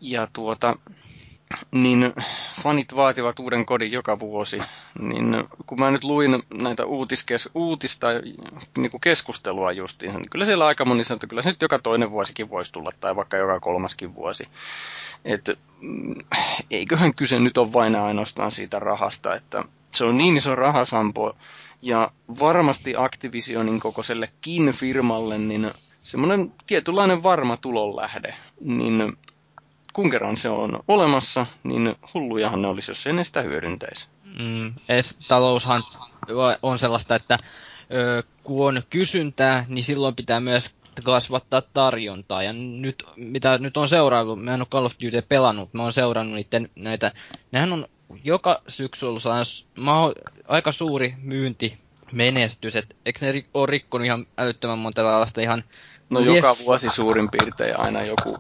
Ja 0.00 0.28
tuota, 0.32 0.76
niin 1.72 2.14
fanit 2.62 2.96
vaativat 2.96 3.38
uuden 3.38 3.66
kodin 3.66 3.92
joka 3.92 4.20
vuosi, 4.20 4.58
niin 4.98 5.44
kun 5.66 5.80
mä 5.80 5.90
nyt 5.90 6.04
luin 6.04 6.42
näitä 6.54 6.84
uutiskes, 6.84 7.48
uutista 7.54 8.06
niin 8.78 8.90
kuin 8.90 9.00
keskustelua 9.00 9.72
justiin, 9.72 10.12
niin 10.14 10.30
kyllä 10.30 10.44
siellä 10.44 10.66
aika 10.66 10.84
moni 10.84 11.04
sanoi, 11.04 11.16
että 11.16 11.26
kyllä 11.26 11.42
se 11.42 11.50
nyt 11.50 11.62
joka 11.62 11.78
toinen 11.78 12.10
vuosikin 12.10 12.50
voisi 12.50 12.72
tulla, 12.72 12.92
tai 13.00 13.16
vaikka 13.16 13.36
joka 13.36 13.60
kolmaskin 13.60 14.14
vuosi. 14.14 14.48
Että 15.24 15.54
mm, 15.80 16.14
eiköhän 16.70 17.14
kyse 17.16 17.38
nyt 17.38 17.58
ole 17.58 17.72
vain 17.72 17.96
ainoastaan 17.96 18.52
siitä 18.52 18.78
rahasta, 18.78 19.34
että 19.34 19.64
se 19.94 20.04
on 20.04 20.16
niin 20.16 20.36
iso 20.36 20.54
rahasampo, 20.54 21.36
ja 21.84 22.10
varmasti 22.40 22.94
Activisionin 22.96 23.80
kokoisellekin 23.80 24.72
firmalle, 24.72 25.38
niin 25.38 25.70
semmoinen 26.02 26.52
tietynlainen 26.66 27.22
varma 27.22 27.56
tulonlähde, 27.56 28.34
niin 28.60 29.16
kun 29.94 30.10
kerran 30.10 30.36
se 30.36 30.48
on 30.48 30.80
olemassa, 30.88 31.46
niin 31.64 31.94
hullujahan 32.14 32.62
ne 32.62 32.68
olisi, 32.68 32.90
jos 32.90 33.06
ei 33.06 33.12
ne 33.12 33.24
sitä 33.24 33.42
hyödyntäisi. 33.42 34.08
Mm, 34.38 34.74
taloushan 35.28 35.82
on 36.62 36.78
sellaista, 36.78 37.14
että 37.14 37.38
ö, 37.92 38.22
kun 38.42 38.66
on 38.68 38.82
kysyntää, 38.90 39.64
niin 39.68 39.84
silloin 39.84 40.14
pitää 40.14 40.40
myös 40.40 40.70
kasvattaa 41.04 41.62
tarjontaa. 41.74 42.42
Ja 42.42 42.52
nyt, 42.52 43.04
mitä 43.16 43.58
nyt 43.58 43.76
on 43.76 43.88
seuraillut, 43.88 44.44
mä 44.44 44.54
en 44.54 44.60
ole 44.60 44.68
Call 44.70 44.86
of 44.86 44.92
Duty 45.04 45.22
pelannut, 45.22 45.74
mä 45.74 45.82
oon 45.82 45.92
seurannut 45.92 46.34
niiden 46.34 46.68
näitä, 46.76 47.12
nehän 47.52 47.72
on 47.72 47.86
joka 48.24 48.62
syksy 48.68 49.06
ollut 49.06 49.22
aika 50.48 50.72
suuri 50.72 51.14
myyntimenestys, 51.22 52.76
että 52.76 52.94
eikö 53.06 53.26
ne 53.26 53.44
ole 53.54 53.66
rikkonut 53.66 54.04
ihan 54.04 54.26
älyttömän 54.38 54.78
monta 54.78 55.02
tällaista 55.02 55.40
ihan 55.40 55.64
No 56.10 56.20
Jeff- 56.20 56.36
joka 56.36 56.56
vuosi 56.64 56.90
suurin 56.90 57.30
piirtein 57.30 57.80
aina 57.80 58.02
joku 58.02 58.38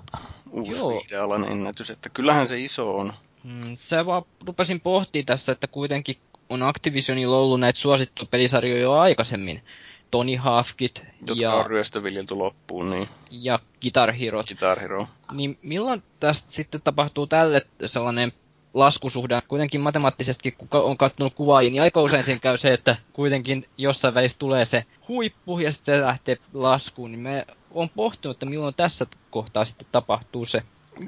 uusi 0.54 0.80
Joo. 0.80 0.90
viihdealan 0.90 1.52
ennätys, 1.52 1.90
että 1.90 2.08
kyllähän 2.08 2.48
se 2.48 2.60
iso 2.60 2.96
on. 2.96 3.12
Mm, 3.44 3.76
se 3.76 4.06
vaan 4.06 4.22
rupesin 4.46 4.80
pohtimaan 4.80 5.26
tässä, 5.26 5.52
että 5.52 5.66
kuitenkin 5.66 6.16
on 6.48 6.62
Activisionilla 6.62 7.38
ollut 7.38 7.60
näitä 7.60 7.78
suosittuja 7.78 8.28
pelisarjoja 8.30 8.82
jo 8.82 8.92
aikaisemmin. 8.92 9.62
Tony 10.10 10.36
Hawkit 10.36 11.02
Jotka 11.26 11.44
ja, 11.44 11.54
on 11.54 11.66
ryöstöviljelty 11.66 12.34
loppuun, 12.34 12.90
niin 12.90 13.08
ja 13.30 13.58
Guitar 13.82 14.12
Hero. 14.12 14.44
Guitar 14.44 14.80
Hero. 14.80 15.06
Niin 15.32 15.58
milloin 15.62 16.02
tästä 16.20 16.52
sitten 16.52 16.80
tapahtuu 16.82 17.26
tälle 17.26 17.66
sellainen 17.86 18.32
laskusuhde? 18.74 19.42
Kuitenkin 19.48 19.80
matemaattisesti, 19.80 20.52
kun 20.52 20.68
on 20.72 20.96
katsonut 20.96 21.34
kuvaajia, 21.34 21.70
niin 21.70 21.82
aika 21.82 22.02
usein 22.02 22.22
siinä 22.22 22.40
käy 22.40 22.58
se, 22.58 22.72
että 22.72 22.96
kuitenkin 23.12 23.66
jossain 23.78 24.14
välissä 24.14 24.38
tulee 24.38 24.64
se 24.64 24.84
huippu 25.08 25.58
ja 25.58 25.72
sitten 25.72 25.94
se 25.94 26.06
lähtee 26.06 26.36
laskuun. 26.52 27.12
Niin 27.12 27.20
me 27.20 27.46
on 27.70 27.88
pohtinut, 27.88 28.34
että 28.34 28.46
milloin 28.46 28.74
tässä 28.74 29.06
kohtaa 29.30 29.64
sitten 29.64 29.86
tapahtuu 29.92 30.46
se. 30.46 30.62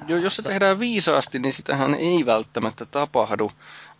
Jo, 0.08 0.16
jos 0.16 0.36
se 0.36 0.42
tehdään 0.42 0.78
viisaasti, 0.78 1.38
niin 1.38 1.52
sitähän 1.52 1.94
ei 1.94 2.26
välttämättä 2.26 2.86
tapahdu 2.86 3.52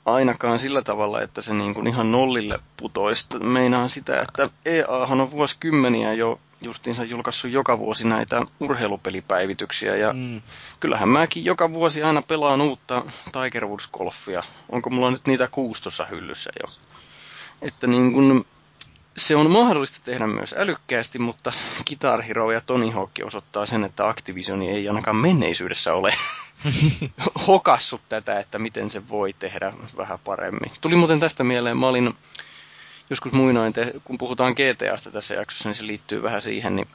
ainakaan 0.05 0.59
sillä 0.59 0.83
tavalla, 0.83 1.21
että 1.21 1.43
se 1.43 1.55
niin 1.55 1.75
kuin 1.75 1.87
ihan 1.87 2.13
nollille 2.13 2.59
putoisi. 2.77 3.29
Meinaan 3.39 3.89
sitä, 3.89 4.21
että 4.21 4.51
EAhan 4.67 5.21
on 5.21 5.31
vuosikymmeniä 5.31 6.13
jo 6.13 6.41
justiinsa 6.61 7.05
julkaissut 7.05 7.51
joka 7.51 7.79
vuosi 7.79 8.07
näitä 8.09 8.43
urheilupelipäivityksiä 8.61 9.97
ja 9.97 10.13
Mm. 10.13 10.43
kyllähän 10.81 11.09
mäkin 11.09 11.45
joka 11.45 11.73
vuosi 11.73 12.03
aina 12.03 12.23
pelaan 12.23 12.61
uutta 12.61 13.05
Tiger 13.33 13.67
Woods 13.67 13.89
Golfia. 13.93 14.43
Onko 14.69 14.91
mulla 14.91 15.11
nyt 15.11 15.27
niitä 15.27 15.49
kuusi 15.51 15.83
tuossa 15.83 16.07
hyllyssä 16.07 16.51
jo? 16.63 16.71
Että 17.63 17.87
niin 17.87 18.13
kun, 18.13 18.45
se 19.17 19.37
on 19.37 19.51
mahdollista 19.51 19.99
tehdä 20.05 20.27
myös 20.27 20.55
älykkäästi, 20.59 21.19
mutta 21.19 21.53
Guitar 21.89 22.23
Hero 22.23 22.51
ja 22.53 22.61
Tony 22.61 22.91
Hawk 22.91 23.11
osoittaa 23.25 23.67
sen, 23.67 23.85
että 23.85 24.09
Activisioni 24.09 24.69
ei 24.69 24.89
ainakaan 24.89 25.17
menneisyydessä 25.17 25.95
ole 25.95 26.15
hokassut 27.47 28.01
tätä, 28.09 28.39
että 28.39 28.59
miten 28.59 28.91
se 28.91 29.09
voi 29.09 29.33
tehdä 29.33 29.73
vähän 29.97 30.19
paremmin. 30.25 30.71
Tuli 30.81 30.97
muuten 30.97 31.21
tästä 31.21 31.45
mieleen, 31.45 31.79
mä 31.79 31.89
olin 31.89 32.15
joskus 33.11 33.33
muinoin, 33.33 33.73
te, 33.73 33.93
kun 34.05 34.19
puhutaan 34.19 34.53
GTAsta 34.53 35.11
tässä 35.11 35.35
jaksossa, 35.35 35.69
niin 35.69 35.77
se 35.77 35.87
liittyy 35.87 36.23
vähän 36.23 36.43
siihen, 36.43 36.77
niin 36.77 36.89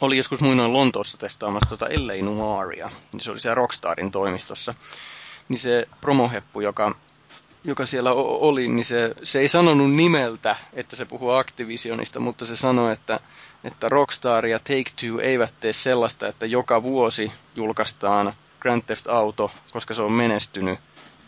oli 0.00 0.16
joskus 0.16 0.40
muinoin 0.40 0.72
Lontoossa 0.72 1.18
testaamassa 1.18 1.70
tota 1.70 1.86
LA 1.86 2.34
Noiria, 2.34 2.90
niin 3.12 3.20
se 3.20 3.30
oli 3.30 3.40
siellä 3.40 3.54
Rockstarin 3.54 4.10
toimistossa. 4.10 4.74
Niin 5.48 5.58
se 5.58 5.88
promoheppu, 6.00 6.60
joka 6.60 6.94
joka 7.64 7.86
siellä 7.86 8.12
oli, 8.12 8.68
niin 8.68 8.84
se, 8.84 9.14
se 9.22 9.40
ei 9.40 9.48
sanonut 9.48 9.94
nimeltä, 9.94 10.56
että 10.72 10.96
se 10.96 11.04
puhuu 11.04 11.30
Activisionista, 11.30 12.20
mutta 12.20 12.46
se 12.46 12.56
sanoi, 12.56 12.92
että, 12.92 13.20
että 13.64 13.88
Rockstar 13.88 14.46
ja 14.46 14.58
Take-Two 14.58 15.20
eivät 15.22 15.52
tee 15.60 15.72
sellaista, 15.72 16.28
että 16.28 16.46
joka 16.46 16.82
vuosi 16.82 17.32
julkaistaan 17.56 18.34
Grand 18.60 18.82
Theft 18.82 19.06
Auto, 19.06 19.50
koska 19.72 19.94
se 19.94 20.02
on 20.02 20.12
menestynyt, 20.12 20.78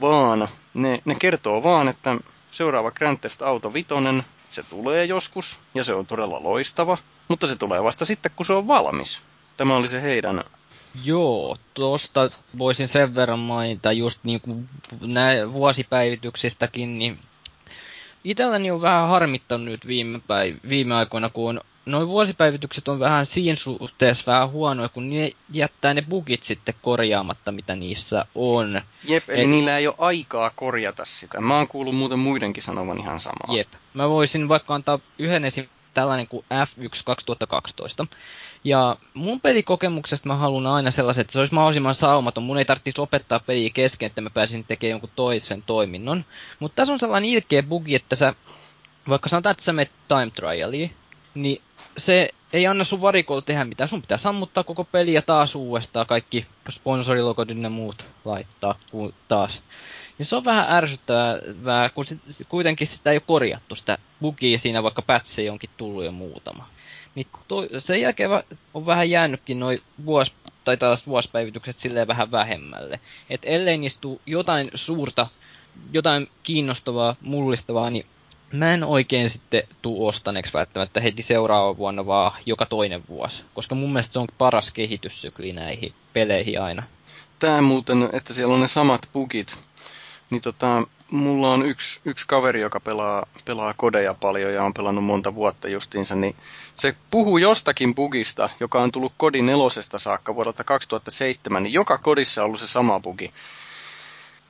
vaan 0.00 0.48
ne, 0.74 1.02
ne 1.04 1.16
kertoo 1.18 1.62
vaan, 1.62 1.88
että 1.88 2.16
seuraava 2.56 2.90
Grand 2.90 3.18
Theft 3.18 3.42
Auto 3.42 3.72
vitonen, 3.72 4.24
se 4.50 4.70
tulee 4.70 5.04
joskus, 5.04 5.60
ja 5.74 5.84
se 5.84 5.94
on 5.94 6.06
todella 6.06 6.42
loistava, 6.42 6.98
mutta 7.28 7.46
se 7.46 7.56
tulee 7.56 7.82
vasta 7.82 8.04
sitten, 8.04 8.32
kun 8.36 8.46
se 8.46 8.52
on 8.52 8.68
valmis. 8.68 9.22
Tämä 9.56 9.76
oli 9.76 9.88
se 9.88 10.02
heidän 10.02 10.44
Joo, 11.04 11.56
tuosta 11.74 12.20
voisin 12.58 12.88
sen 12.88 13.14
verran 13.14 13.38
mainita 13.38 13.92
just 13.92 14.20
niin 14.24 14.40
kuin 14.40 14.68
näin 15.00 15.52
vuosipäivityksistäkin, 15.52 16.98
niin 16.98 17.18
itselläni 18.24 18.70
on 18.70 18.80
vähän 18.80 19.08
harmittanut 19.08 19.66
nyt 19.66 19.86
viime, 19.86 20.18
päiv- 20.18 20.68
viime 20.68 20.94
aikoina, 20.94 21.30
kun 21.30 21.48
on 21.50 21.60
noin 21.86 22.08
vuosipäivitykset 22.08 22.88
on 22.88 23.00
vähän 23.00 23.26
siinä 23.26 23.56
suhteessa 23.56 24.32
vähän 24.32 24.50
huonoja, 24.50 24.88
kun 24.88 25.10
ne 25.10 25.30
jättää 25.50 25.94
ne 25.94 26.02
bugit 26.02 26.42
sitten 26.42 26.74
korjaamatta, 26.82 27.52
mitä 27.52 27.76
niissä 27.76 28.26
on. 28.34 28.82
Jep, 29.04 29.30
eli 29.30 29.42
Et, 29.42 29.50
niillä 29.50 29.78
ei 29.78 29.86
ole 29.86 29.94
aikaa 29.98 30.50
korjata 30.50 31.04
sitä. 31.04 31.40
Mä 31.40 31.56
oon 31.56 31.68
kuullut 31.68 31.96
muuten 31.96 32.18
muidenkin 32.18 32.62
sanovan 32.62 32.98
ihan 32.98 33.20
samaa. 33.20 33.56
Jep. 33.56 33.68
Mä 33.94 34.08
voisin 34.08 34.48
vaikka 34.48 34.74
antaa 34.74 34.98
yhden 35.18 35.44
esim. 35.44 35.66
tällainen 35.94 36.28
kuin 36.28 36.44
F1 36.44 37.02
2012. 37.04 38.06
Ja 38.64 38.96
mun 39.14 39.40
pelikokemuksesta 39.40 40.28
mä 40.28 40.36
haluan 40.36 40.66
aina 40.66 40.90
sellaiset, 40.90 41.20
että 41.20 41.32
se 41.32 41.38
olisi 41.38 41.54
mahdollisimman 41.54 41.94
saumaton. 41.94 42.42
Mun 42.42 42.58
ei 42.58 42.64
tarvitsisi 42.64 42.98
lopettaa 42.98 43.40
peliä 43.40 43.70
kesken, 43.74 44.06
että 44.06 44.20
mä 44.20 44.30
pääsin 44.30 44.64
tekemään 44.64 44.90
jonkun 44.90 45.10
toisen 45.16 45.62
toiminnon. 45.62 46.24
Mutta 46.58 46.76
tässä 46.76 46.92
on 46.92 46.98
sellainen 46.98 47.30
ilkeä 47.30 47.62
bugi, 47.62 47.94
että 47.94 48.16
sä, 48.16 48.34
vaikka 49.08 49.28
sanotaan, 49.28 49.50
että 49.50 49.64
sä 49.64 49.72
menet 49.72 49.92
time 50.08 50.30
trialiin, 50.34 50.94
niin 51.36 51.62
se 51.98 52.30
ei 52.52 52.66
anna 52.66 52.84
sun 52.84 53.00
varikolla 53.00 53.42
tehdä 53.42 53.64
mitään. 53.64 53.88
Sun 53.88 54.00
pitää 54.00 54.18
sammuttaa 54.18 54.64
koko 54.64 54.84
peli 54.84 55.12
ja 55.12 55.22
taas 55.22 55.54
uudestaan 55.54 56.06
kaikki 56.06 56.46
sponsorilogot 56.70 57.48
ja 57.48 57.70
muut 57.70 58.06
laittaa 58.24 58.78
taas. 59.28 59.62
Ja 60.18 60.24
se 60.24 60.36
on 60.36 60.44
vähän 60.44 60.70
ärsyttävää, 60.70 61.88
kun 61.88 62.04
sit, 62.04 62.20
kuitenkin 62.48 62.86
sitä 62.86 63.10
ei 63.10 63.16
ole 63.16 63.22
korjattu 63.26 63.74
sitä 63.74 63.98
bugia 64.20 64.58
siinä, 64.58 64.82
vaikka 64.82 65.02
pätsejä 65.02 65.52
onkin 65.52 65.70
tullut 65.76 66.04
jo 66.04 66.12
muutama. 66.12 66.68
Niin 67.14 67.26
toi, 67.48 67.68
sen 67.78 68.00
jälkeen 68.00 68.30
on 68.74 68.86
vähän 68.86 69.10
jäänytkin 69.10 69.60
noin 69.60 69.82
vuosi, 70.06 70.32
tai 70.64 70.76
taas 70.76 71.06
vuosipäivitykset 71.06 71.78
silleen 71.78 72.08
vähän 72.08 72.30
vähemmälle. 72.30 73.00
Et 73.30 73.40
ellei 73.44 73.78
niistä 73.78 74.08
jotain 74.26 74.70
suurta, 74.74 75.26
jotain 75.92 76.28
kiinnostavaa, 76.42 77.16
mullistavaa, 77.20 77.90
niin 77.90 78.06
mä 78.52 78.74
en 78.74 78.84
oikein 78.84 79.30
sitten 79.30 79.62
tuu 79.82 80.06
ostaneeksi 80.06 80.52
välttämättä 80.52 81.00
heti 81.00 81.22
seuraava 81.22 81.76
vuonna, 81.76 82.06
vaan 82.06 82.32
joka 82.46 82.66
toinen 82.66 83.02
vuosi. 83.08 83.44
Koska 83.54 83.74
mun 83.74 83.92
mielestä 83.92 84.12
se 84.12 84.18
on 84.18 84.26
paras 84.38 84.70
kehityssykli 84.70 85.52
näihin 85.52 85.94
peleihin 86.12 86.60
aina. 86.60 86.82
Tää 87.38 87.62
muuten, 87.62 88.08
että 88.12 88.32
siellä 88.32 88.54
on 88.54 88.60
ne 88.60 88.68
samat 88.68 89.08
bugit, 89.12 89.64
niin 90.30 90.42
tota, 90.42 90.82
mulla 91.10 91.50
on 91.52 91.66
yksi, 91.66 92.00
yksi 92.04 92.24
kaveri, 92.28 92.60
joka 92.60 92.80
pelaa, 92.80 93.26
pelaa 93.44 93.74
kodeja 93.76 94.14
paljon 94.14 94.54
ja 94.54 94.64
on 94.64 94.74
pelannut 94.74 95.04
monta 95.04 95.34
vuotta 95.34 95.68
justiinsa, 95.68 96.14
niin 96.16 96.36
se 96.76 96.96
puhuu 97.10 97.38
jostakin 97.38 97.94
bugista, 97.94 98.50
joka 98.60 98.80
on 98.82 98.92
tullut 98.92 99.12
kodin 99.16 99.46
nelosesta 99.46 99.98
saakka 99.98 100.34
vuodelta 100.34 100.64
2007, 100.64 101.62
niin 101.62 101.72
joka 101.72 101.98
kodissa 101.98 102.42
on 102.42 102.46
ollut 102.46 102.60
se 102.60 102.66
sama 102.66 103.00
bugi. 103.00 103.32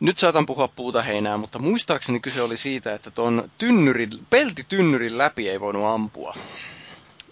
Nyt 0.00 0.18
saatan 0.18 0.46
puhua 0.46 0.68
puuta 0.68 1.02
heinää, 1.02 1.36
mutta 1.36 1.58
muistaakseni 1.58 2.20
kyse 2.20 2.42
oli 2.42 2.56
siitä, 2.56 2.94
että 2.94 3.10
tuon 3.10 3.50
tynnyrin, 3.58 4.10
peltitynnyrin 4.30 5.18
läpi 5.18 5.48
ei 5.48 5.60
voinut 5.60 5.84
ampua. 5.84 6.34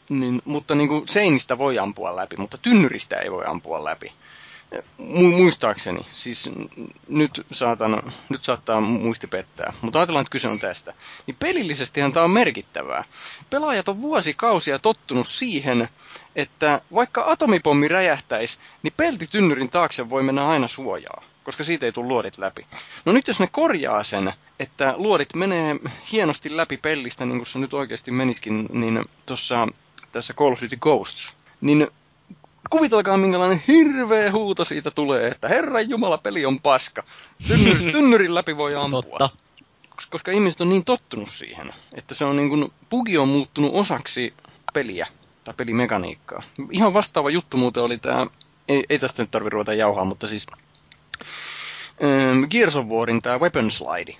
Niin, 0.08 0.42
mutta 0.44 0.74
niin 0.74 0.88
kuin 0.88 1.08
seinistä 1.08 1.58
voi 1.58 1.78
ampua 1.78 2.16
läpi, 2.16 2.36
mutta 2.36 2.58
tynnyristä 2.58 3.16
ei 3.16 3.30
voi 3.32 3.44
ampua 3.46 3.84
läpi 3.84 4.12
muistaakseni, 4.98 6.06
siis 6.12 6.50
nyt, 7.08 7.46
saatan, 7.52 8.12
nyt 8.28 8.44
saattaa 8.44 8.80
muisti 8.80 9.26
pettää, 9.26 9.72
mutta 9.82 9.98
ajatellaan, 9.98 10.22
että 10.22 10.30
kyse 10.30 10.48
on 10.48 10.58
tästä. 10.58 10.94
Niin 11.26 11.36
pelillisestihan 11.38 12.12
tämä 12.12 12.24
on 12.24 12.30
merkittävää. 12.30 13.04
Pelaajat 13.50 13.88
on 13.88 14.02
vuosikausia 14.02 14.78
tottunut 14.78 15.28
siihen, 15.28 15.88
että 16.36 16.80
vaikka 16.94 17.24
atomipommi 17.26 17.88
räjähtäisi, 17.88 18.58
niin 18.82 18.92
peltitynnyrin 18.96 19.70
taakse 19.70 20.10
voi 20.10 20.22
mennä 20.22 20.48
aina 20.48 20.68
suojaa, 20.68 21.22
koska 21.44 21.64
siitä 21.64 21.86
ei 21.86 21.92
tule 21.92 22.08
luodit 22.08 22.38
läpi. 22.38 22.66
No 23.04 23.12
nyt 23.12 23.28
jos 23.28 23.40
ne 23.40 23.48
korjaa 23.52 24.04
sen, 24.04 24.32
että 24.58 24.94
luodit 24.96 25.34
menee 25.34 25.76
hienosti 26.12 26.56
läpi 26.56 26.76
pellistä, 26.76 27.26
niin 27.26 27.38
kuin 27.38 27.46
se 27.46 27.58
nyt 27.58 27.74
oikeasti 27.74 28.10
meniskin, 28.10 28.68
niin 28.72 29.04
tuossa 29.26 29.68
tässä 30.12 30.34
Call 30.34 30.52
of 30.52 30.62
Duty 30.62 30.76
Ghosts, 30.76 31.36
niin 31.60 31.88
kuvitelkaa 32.70 33.16
minkälainen 33.16 33.62
hirveä 33.68 34.32
huuto 34.32 34.64
siitä 34.64 34.90
tulee, 34.90 35.28
että 35.28 35.48
Herran 35.48 35.90
Jumala 35.90 36.18
peli 36.18 36.46
on 36.46 36.60
paska. 36.60 37.04
Tynnyri, 37.48 37.78
tynnyrin 37.92 38.34
läpi 38.34 38.56
voi 38.56 38.74
ampua. 38.74 39.02
Totta. 39.02 39.30
Koska 40.10 40.32
ihmiset 40.32 40.60
on 40.60 40.68
niin 40.68 40.84
tottunut 40.84 41.28
siihen, 41.28 41.72
että 41.92 42.14
se 42.14 42.24
on 42.24 42.36
niin 42.36 42.48
kuin, 42.48 42.72
bugi 42.90 43.18
on 43.18 43.28
muuttunut 43.28 43.70
osaksi 43.74 44.34
peliä 44.72 45.06
tai 45.44 45.54
pelimekaniikkaa. 45.56 46.42
Ihan 46.70 46.94
vastaava 46.94 47.30
juttu 47.30 47.56
muuten 47.56 47.82
oli 47.82 47.98
tämä, 47.98 48.26
ei, 48.68 48.84
ei 48.90 48.98
tästä 48.98 49.22
nyt 49.22 49.30
tarvi 49.30 49.50
ruveta 49.50 49.74
jauhaa, 49.74 50.04
mutta 50.04 50.26
siis 50.26 50.46
ähm, 52.02 52.44
Gears 52.50 52.76
of 52.76 52.86
Warin 52.86 53.22
tämä 53.22 53.38
Weapon 53.38 53.70
Slide 53.70 54.16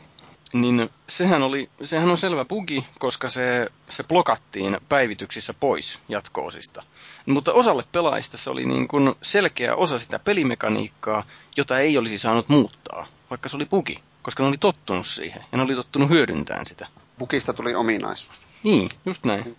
niin 0.55 0.91
sehän, 1.09 1.43
oli, 1.43 1.71
sehän 1.85 2.11
on 2.11 2.19
selvä 2.19 2.45
bugi, 2.45 2.85
koska 2.99 3.29
se, 3.29 3.71
se 3.91 4.05
blokattiin 4.05 4.79
päivityksissä 4.89 5.55
pois 5.55 6.01
jatkoosista. 6.09 6.83
Mutta 7.27 7.53
osalle 7.53 7.85
pelaajista 7.93 8.37
se 8.37 8.51
oli 8.51 8.67
niin 8.67 8.89
kuin 8.89 9.15
selkeä 9.23 9.75
osa 9.75 9.99
sitä 9.99 10.19
pelimekaniikkaa, 10.19 11.25
jota 11.57 11.79
ei 11.79 11.99
olisi 11.99 12.19
saanut 12.19 12.49
muuttaa, 12.49 13.07
vaikka 13.31 13.49
se 13.49 13.57
oli 13.57 13.67
bugi, 13.67 14.03
koska 14.23 14.43
ne 14.43 14.49
oli 14.49 14.59
tottunut 14.59 15.07
siihen 15.07 15.45
ja 15.53 15.59
ne 15.59 15.65
oli 15.65 15.75
tottunut 15.75 16.11
hyödyntämään 16.11 16.67
sitä. 16.67 16.87
Bugista 17.19 17.55
tuli 17.55 17.75
ominaisuus. 17.75 18.49
Niin, 18.63 18.89
just 19.07 19.25
näin. 19.25 19.57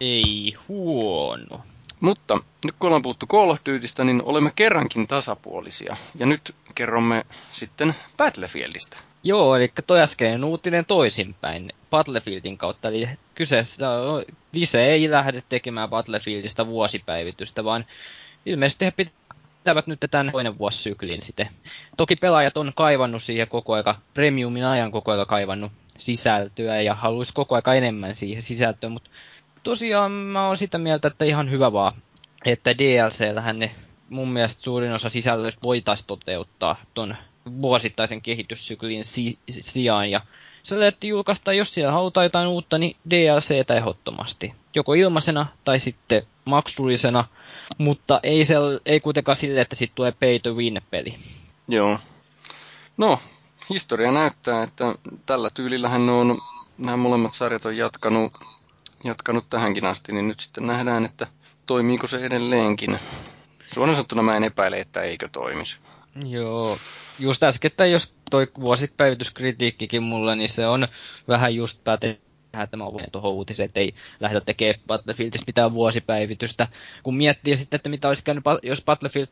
Ei 0.00 0.56
huono. 0.68 1.60
Mutta 2.00 2.40
nyt 2.64 2.74
kun 2.78 2.86
ollaan 2.86 3.02
puhuttu 3.02 3.26
Call 3.26 3.50
of 3.50 3.58
Dutystä, 3.66 4.04
niin 4.04 4.22
olemme 4.24 4.52
kerrankin 4.56 5.06
tasapuolisia. 5.06 5.96
Ja 6.14 6.26
nyt 6.26 6.54
kerromme 6.74 7.26
sitten 7.52 7.94
Battlefieldistä. 8.16 8.96
Joo, 9.26 9.56
eli 9.56 9.72
toi 9.86 10.00
äskeinen 10.00 10.44
uutinen 10.44 10.84
toisinpäin 10.84 11.72
Battlefieldin 11.90 12.58
kautta. 12.58 12.88
Eli 12.88 13.08
kyseessä 13.34 13.86
Lise 14.52 14.84
ei 14.84 15.10
lähde 15.10 15.42
tekemään 15.48 15.90
Battlefieldista 15.90 16.66
vuosipäivitystä, 16.66 17.64
vaan 17.64 17.84
ilmeisesti 18.46 18.84
he 18.84 18.90
pitävät 18.90 19.86
nyt 19.86 20.00
tämän 20.10 20.32
toinen 20.32 20.58
vuosisyklin 20.58 21.22
sitten. 21.22 21.48
Toki 21.96 22.16
pelaajat 22.16 22.56
on 22.56 22.72
kaivannut 22.74 23.22
siihen 23.22 23.48
koko 23.48 23.74
aika, 23.74 23.98
premiumin 24.14 24.64
ajan 24.64 24.92
koko 24.92 25.12
aika 25.12 25.26
kaivannut 25.26 25.72
sisältöä 25.98 26.80
ja 26.80 26.94
haluaisi 26.94 27.32
koko 27.34 27.54
aika 27.54 27.74
enemmän 27.74 28.16
siihen 28.16 28.42
sisältöä, 28.42 28.90
mutta 28.90 29.10
tosiaan 29.62 30.12
mä 30.12 30.46
oon 30.46 30.56
sitä 30.56 30.78
mieltä, 30.78 31.08
että 31.08 31.24
ihan 31.24 31.50
hyvä 31.50 31.72
vaan, 31.72 31.92
että 32.44 32.78
DLCllähän 32.78 33.58
ne 33.58 33.74
mun 34.08 34.28
mielestä 34.28 34.62
suurin 34.62 34.92
osa 34.92 35.08
sisällöistä 35.08 35.62
voitaisiin 35.62 36.06
toteuttaa 36.06 36.76
ton 36.94 37.16
vuosittaisen 37.62 38.22
kehityssyklin 38.22 39.04
si- 39.04 39.38
sijaan. 39.50 40.10
Ja 40.10 40.20
se 40.62 40.80
lehti 40.80 41.08
julkaista, 41.08 41.52
jos 41.52 41.74
siellä 41.74 41.92
halutaan 41.92 42.26
jotain 42.26 42.48
uutta, 42.48 42.78
niin 42.78 42.96
DLC 43.10 43.50
ehdottomasti. 43.76 44.54
Joko 44.74 44.94
ilmaisena 44.94 45.46
tai 45.64 45.80
sitten 45.80 46.22
maksullisena, 46.44 47.24
mutta 47.78 48.20
ei, 48.22 48.44
se, 48.44 48.54
ei 48.86 49.00
kuitenkaan 49.00 49.36
sille, 49.36 49.60
että 49.60 49.76
sitten 49.76 49.96
tulee 49.96 50.12
pay 50.12 50.38
to 50.38 50.54
win 50.54 50.82
peli. 50.90 51.14
Joo. 51.68 51.98
No, 52.96 53.18
historia 53.70 54.12
näyttää, 54.12 54.62
että 54.62 54.84
tällä 55.26 55.48
tyylillähän 55.54 56.06
ne 56.06 56.12
on, 56.12 56.38
nämä 56.78 56.96
molemmat 56.96 57.34
sarjat 57.34 57.64
on 57.64 57.76
jatkanut, 57.76 58.32
jatkanut 59.04 59.44
tähänkin 59.50 59.84
asti, 59.84 60.12
niin 60.12 60.28
nyt 60.28 60.40
sitten 60.40 60.66
nähdään, 60.66 61.04
että 61.04 61.26
toimiiko 61.66 62.06
se 62.06 62.18
edelleenkin. 62.18 62.98
Suoraan 63.74 63.96
sanottuna 63.96 64.22
mä 64.22 64.36
en 64.36 64.44
epäile, 64.44 64.76
että 64.76 65.02
eikö 65.02 65.28
toimisi. 65.32 65.78
Joo, 66.26 66.78
just 67.18 67.42
äsken, 67.42 67.70
jos 67.92 68.14
toi 68.30 68.46
vuosipäivityskritiikkikin 68.60 70.02
mulle, 70.02 70.36
niin 70.36 70.48
se 70.48 70.66
on 70.66 70.88
vähän 71.28 71.54
just 71.54 71.84
päte 71.84 72.18
tehdä 72.52 72.66
tämä 72.66 72.84
tuohon 73.12 73.32
uutiseen, 73.32 73.64
että 73.64 73.80
ei 73.80 73.94
lähdetä 74.20 74.44
tekemään 74.44 74.80
Battlefieldistä 74.86 75.44
mitään 75.46 75.72
vuosipäivitystä. 75.72 76.68
Kun 77.02 77.16
miettii 77.16 77.56
sitten, 77.56 77.78
että 77.78 77.88
mitä 77.88 78.08
olisi 78.08 78.24
käynyt, 78.24 78.44
jos 78.62 78.82
Battlefield 78.84 79.28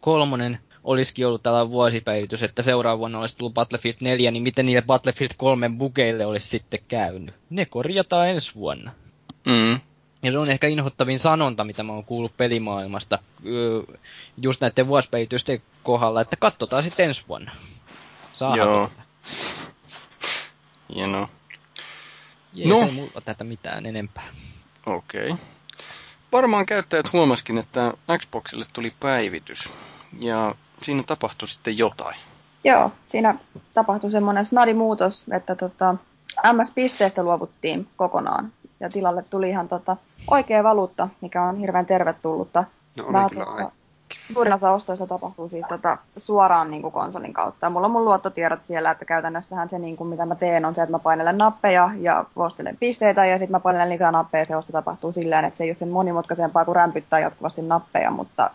kolmonen 0.00 0.58
olisikin 0.84 1.26
ollut 1.26 1.42
tällainen 1.42 1.70
vuosipäivitys, 1.70 2.42
että 2.42 2.62
seuraava 2.62 2.98
vuonna 2.98 3.20
olisi 3.20 3.36
tullut 3.36 3.54
Battlefield 3.54 3.96
4, 4.00 4.30
niin 4.30 4.42
miten 4.42 4.66
niille 4.66 4.82
Battlefield 4.82 5.30
3 5.36 5.70
bugeille 5.78 6.26
olisi 6.26 6.48
sitten 6.48 6.80
käynyt? 6.88 7.34
Ne 7.50 7.66
korjataan 7.66 8.28
ensi 8.28 8.54
vuonna. 8.54 8.92
Mm. 9.46 9.80
Ja 10.22 10.30
se 10.32 10.38
on 10.38 10.50
ehkä 10.50 10.66
inhottavin 10.66 11.18
sanonta, 11.18 11.64
mitä 11.64 11.82
mä 11.82 11.92
oon 11.92 12.04
kuullut 12.04 12.36
pelimaailmasta, 12.36 13.18
just 14.36 14.60
näiden 14.60 14.86
vuosipäivitysten 14.86 15.62
kohdalla, 15.82 16.20
että 16.20 16.36
katsotaan 16.36 16.82
sitten 16.82 17.06
ensi 17.06 17.22
vuonna. 17.28 17.52
Saa 18.34 18.56
Joo. 18.56 18.90
Hienoa. 20.94 21.28
No. 22.64 22.82
ei 22.82 22.90
mulla 22.90 23.20
tätä 23.24 23.44
mitään 23.44 23.86
enempää. 23.86 24.28
Okei. 24.86 25.30
Okay. 25.30 25.44
Varmaan 26.32 26.66
käyttäjät 26.66 27.12
huomaskin, 27.12 27.58
että 27.58 27.92
Xboxille 28.18 28.66
tuli 28.72 28.92
päivitys. 29.00 29.68
Ja 30.20 30.54
siinä 30.82 31.02
tapahtui 31.02 31.48
sitten 31.48 31.78
jotain. 31.78 32.16
Joo, 32.64 32.90
siinä 33.08 33.34
tapahtui 33.74 34.10
semmoinen 34.10 34.44
snadi 34.44 34.74
muutos, 34.74 35.24
että 35.32 35.56
tota, 35.56 35.94
MS-pisteestä 36.52 37.22
luovuttiin 37.22 37.88
kokonaan. 37.96 38.52
Ja 38.80 38.90
tilalle 38.90 39.24
tuli 39.30 39.48
ihan 39.48 39.68
tota, 39.68 39.96
oikea 40.30 40.64
valuutta, 40.64 41.08
mikä 41.20 41.42
on 41.42 41.56
hirveän 41.56 41.86
tervetullutta. 41.86 42.64
No 42.98 43.20
oli 43.20 43.30
kyllä 43.30 43.44
tota, 43.44 43.70
Suurin 44.32 44.52
osa 44.52 44.70
ostoista 44.70 45.06
tapahtuu 45.06 45.48
siis 45.48 45.66
tota, 45.68 45.98
suoraan 46.16 46.70
niin 46.70 46.82
kuin 46.82 46.92
konsolin 46.92 47.32
kautta. 47.32 47.66
Ja 47.66 47.70
mulla 47.70 47.86
on 47.86 47.90
mun 47.90 48.04
luottotiedot 48.04 48.60
siellä, 48.64 48.90
että 48.90 49.04
käytännössähän 49.04 49.68
se, 49.68 49.78
niin 49.78 49.96
kuin, 49.96 50.08
mitä 50.08 50.26
mä 50.26 50.34
teen, 50.34 50.64
on 50.64 50.74
se, 50.74 50.82
että 50.82 50.90
mä 50.90 50.98
painelen 50.98 51.38
nappeja 51.38 51.90
ja 51.98 52.24
ostelen 52.36 52.76
pisteitä, 52.80 53.26
ja 53.26 53.38
sitten 53.38 53.52
mä 53.52 53.60
painelen 53.60 53.90
lisää 53.90 54.12
nappeja, 54.12 54.42
ja 54.42 54.46
se 54.46 54.56
osto 54.56 54.72
tapahtuu 54.72 55.12
silleen, 55.12 55.44
että 55.44 55.58
se 55.58 55.64
ei 55.64 55.70
ole 55.70 55.76
sen 55.76 55.88
monimutkaisempaa 55.88 56.64
kuin 56.64 56.76
rämpyttää 56.76 57.20
jatkuvasti 57.20 57.62
nappeja, 57.62 58.10
mutta 58.10 58.50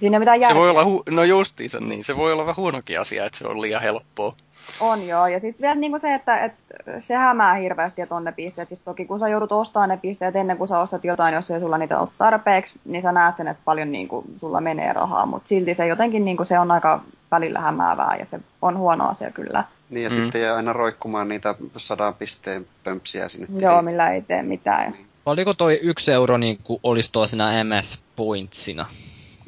Siinä 0.00 0.16
ei 0.16 0.18
mitään 0.18 0.40
Se 0.40 0.54
voi 0.54 0.70
olla, 0.70 0.84
hu- 0.84 1.14
no 1.14 1.24
justiinsa 1.24 1.80
niin, 1.80 2.04
se 2.04 2.16
voi 2.16 2.32
olla 2.32 2.42
vähän 2.42 2.56
huonokin 2.56 3.00
asia, 3.00 3.24
että 3.24 3.38
se 3.38 3.48
on 3.48 3.62
liian 3.62 3.82
helppoa. 3.82 4.34
On 4.80 5.06
joo, 5.06 5.26
ja 5.26 5.40
sitten 5.40 5.62
vielä 5.62 5.74
niin 5.74 6.00
se, 6.00 6.14
että, 6.14 6.44
että 6.44 6.74
se 7.00 7.14
hämää 7.14 7.54
hirveästi, 7.54 8.02
että 8.02 8.14
on 8.14 8.24
ne 8.24 8.32
pisteet. 8.32 8.68
Siis 8.68 8.80
toki 8.80 9.04
kun 9.04 9.18
sä 9.18 9.28
joudut 9.28 9.52
ostamaan 9.52 9.88
ne 9.88 9.96
pisteet 9.96 10.36
ennen 10.36 10.58
kuin 10.58 10.68
sä 10.68 10.78
ostat 10.78 11.04
jotain, 11.04 11.34
jos 11.34 11.50
ei 11.50 11.60
sulla 11.60 11.78
niitä 11.78 11.98
ole 11.98 12.08
tarpeeksi, 12.18 12.80
niin 12.84 13.02
sä 13.02 13.12
näet 13.12 13.36
sen, 13.36 13.48
että 13.48 13.62
paljon 13.64 13.92
niin 13.92 14.08
kuin, 14.08 14.26
sulla 14.36 14.60
menee 14.60 14.92
rahaa, 14.92 15.26
mutta 15.26 15.48
silti 15.48 15.74
se 15.74 15.86
jotenkin 15.86 16.24
niin 16.24 16.36
kuin, 16.36 16.46
se 16.46 16.58
on 16.58 16.70
aika 16.70 17.02
välillä 17.30 17.60
hämäävää 17.60 18.16
ja 18.18 18.26
se 18.26 18.40
on 18.62 18.78
huono 18.78 19.08
asia 19.08 19.30
kyllä. 19.30 19.64
Niin 19.90 20.04
ja 20.04 20.10
mm. 20.10 20.16
sitten 20.16 20.42
jää 20.42 20.56
aina 20.56 20.72
roikkumaan 20.72 21.28
niitä 21.28 21.54
sadan 21.76 22.14
pisteen 22.14 22.66
pömpsiä 22.84 23.28
sinne. 23.28 23.48
Joo, 23.60 23.82
millä 23.82 24.10
ei 24.10 24.22
tee 24.22 24.42
mitään. 24.42 24.92
Niin. 24.92 25.06
Oliko 25.26 25.54
toi 25.54 25.78
yksi 25.82 26.12
euro 26.12 26.36
niin 26.36 26.58
kuin 26.64 26.80
olisi 26.82 27.12
tuossa 27.12 27.36
MS 27.64 28.00
Pointsina? 28.16 28.86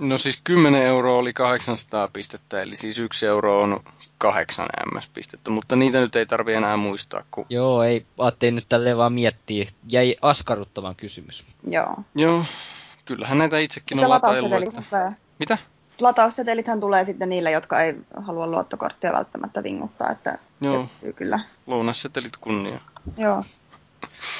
No 0.03 0.18
siis 0.18 0.40
10 0.44 0.82
euroa 0.82 1.18
oli 1.18 1.32
800 1.32 2.09
pistettä, 2.12 2.62
eli 2.62 2.76
siis 2.76 2.98
1 2.98 3.26
euro 3.26 3.62
on 3.62 3.80
8 4.18 4.66
MS-pistettä, 4.94 5.50
mutta 5.50 5.76
niitä 5.76 6.00
nyt 6.00 6.16
ei 6.16 6.26
tarvi 6.26 6.55
enää 6.55 6.76
muistaa. 6.76 7.22
Kun... 7.30 7.46
Joo, 7.48 7.82
ei, 7.82 8.07
ajattelin 8.18 8.55
nyt 8.55 8.66
tälleen 8.68 8.96
vaan 8.96 9.12
miettiä. 9.12 9.66
Jäi 9.88 10.16
askarruttavan 10.22 10.96
kysymys. 10.96 11.44
Joo. 11.66 11.96
Joo, 12.14 12.44
kyllähän 13.05 13.38
näitä 13.38 13.59
itsekin 13.59 14.05
on 14.05 14.11
lataillut. 14.11 14.78
Että... 14.78 15.12
Mitä? 15.38 15.59
Lataussetelithän 16.00 16.80
tulee 16.80 17.05
sitten 17.05 17.28
niille, 17.28 17.50
jotka 17.50 17.80
ei 17.80 17.94
halua 18.16 18.46
luottokorttia 18.46 19.12
välttämättä 19.12 19.62
vinguttaa, 19.62 20.11
että 20.11 20.38
Joo. 20.61 20.88
kyllä. 21.16 21.40
Lounassetelit 21.66 22.36
kunnia. 22.36 22.80
Joo. 23.18 23.44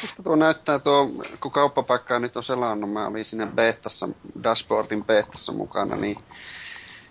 Musta 0.03 0.23
tuo 0.23 0.37
näyttää 0.37 0.79
tuo, 0.79 1.11
kun 1.41 1.53
kauppapaikkaa 1.53 2.19
nyt 2.19 2.37
on 2.37 2.43
selannut, 2.43 2.93
mä 2.93 3.07
olin 3.07 3.25
sinne 3.25 3.47
beettassa, 3.47 4.09
dashboardin 4.45 5.05
beettassa 5.05 5.53
mukana, 5.53 5.97
niin 5.97 6.17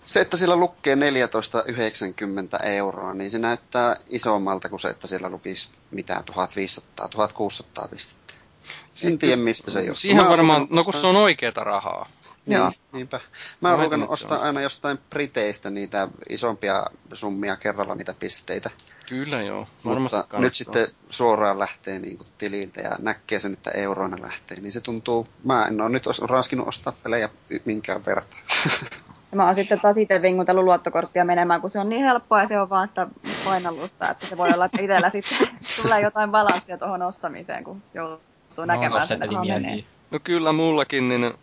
se, 0.05 0.21
että 0.21 0.37
siellä 0.37 0.55
lukee 0.55 0.95
14,90 0.95 2.65
euroa, 2.65 3.13
niin 3.13 3.31
se 3.31 3.39
näyttää 3.39 3.95
isommalta 4.09 4.69
kuin 4.69 4.79
se, 4.79 4.89
että 4.89 5.07
siellä 5.07 5.29
lukisi 5.29 5.71
mitään 5.91 6.23
1500, 6.23 7.07
1600 7.07 7.87
pistettä. 7.87 8.33
En 9.03 9.19
tiedä, 9.19 9.35
mistä 9.35 9.71
se 9.71 9.79
johtuu. 9.79 9.95
Siihen 9.95 10.29
varmaan, 10.29 10.67
no 10.69 10.83
kun 10.83 10.93
se 10.93 11.07
on 11.07 11.15
oikeeta 11.15 11.63
rahaa. 11.63 12.09
Niin, 12.45 12.57
Joo. 12.57 12.71
niinpä. 12.91 13.19
Mä 13.61 13.75
oon 13.75 14.09
ostaa 14.09 14.39
aina 14.39 14.61
jostain 14.61 14.99
Briteistä 15.09 15.69
niitä 15.69 16.07
isompia 16.29 16.85
summia 17.13 17.55
kerralla 17.55 17.95
niitä 17.95 18.13
pisteitä. 18.19 18.69
Kyllä 19.09 19.41
joo, 19.41 19.67
varmasti 19.85 20.17
Mutta 20.17 20.29
kannattaa. 20.29 20.39
nyt 20.39 20.55
sitten 20.55 20.87
suoraan 21.09 21.59
lähtee 21.59 21.99
niin 21.99 22.17
kuin 22.17 22.27
tililtä 22.37 22.81
ja 22.81 22.91
näkee 22.99 23.39
sen, 23.39 23.53
että 23.53 23.71
euroina 23.71 24.17
lähtee, 24.21 24.59
niin 24.59 24.71
se 24.71 24.81
tuntuu, 24.81 25.27
mä 25.43 25.65
en 25.65 25.81
ole 25.81 25.89
nyt 25.89 26.03
raskinut 26.29 26.67
ostaa 26.67 26.93
pelejä 27.03 27.29
minkään 27.65 28.05
verran. 28.05 28.25
Ja 29.31 29.37
mä 29.37 29.45
oon 29.45 29.55
sitten 29.55 29.79
taas 29.79 29.97
itse 29.97 30.21
vingutellut 30.21 30.63
luottokorttia 30.63 31.25
menemään, 31.25 31.61
kun 31.61 31.71
se 31.71 31.79
on 31.79 31.89
niin 31.89 32.03
helppoa 32.03 32.41
ja 32.41 32.47
se 32.47 32.59
on 32.59 32.69
vaan 32.69 32.87
sitä 32.87 33.07
painallusta, 33.45 34.09
että 34.09 34.25
se 34.25 34.37
voi 34.37 34.49
olla, 34.53 34.65
että 34.65 34.81
itsellä 34.81 35.09
sitten 35.09 35.47
tulee 35.81 36.01
jotain 36.01 36.31
balanssia 36.31 36.77
tuohon 36.77 37.01
ostamiseen, 37.01 37.63
kun 37.63 37.83
joutuu 37.93 38.65
näkemään 38.65 39.01
no, 39.01 39.07
sen, 39.07 39.19
menee. 39.47 39.83
No 40.11 40.19
kyllä 40.23 40.51
mullakin, 40.51 41.07
niin 41.07 41.33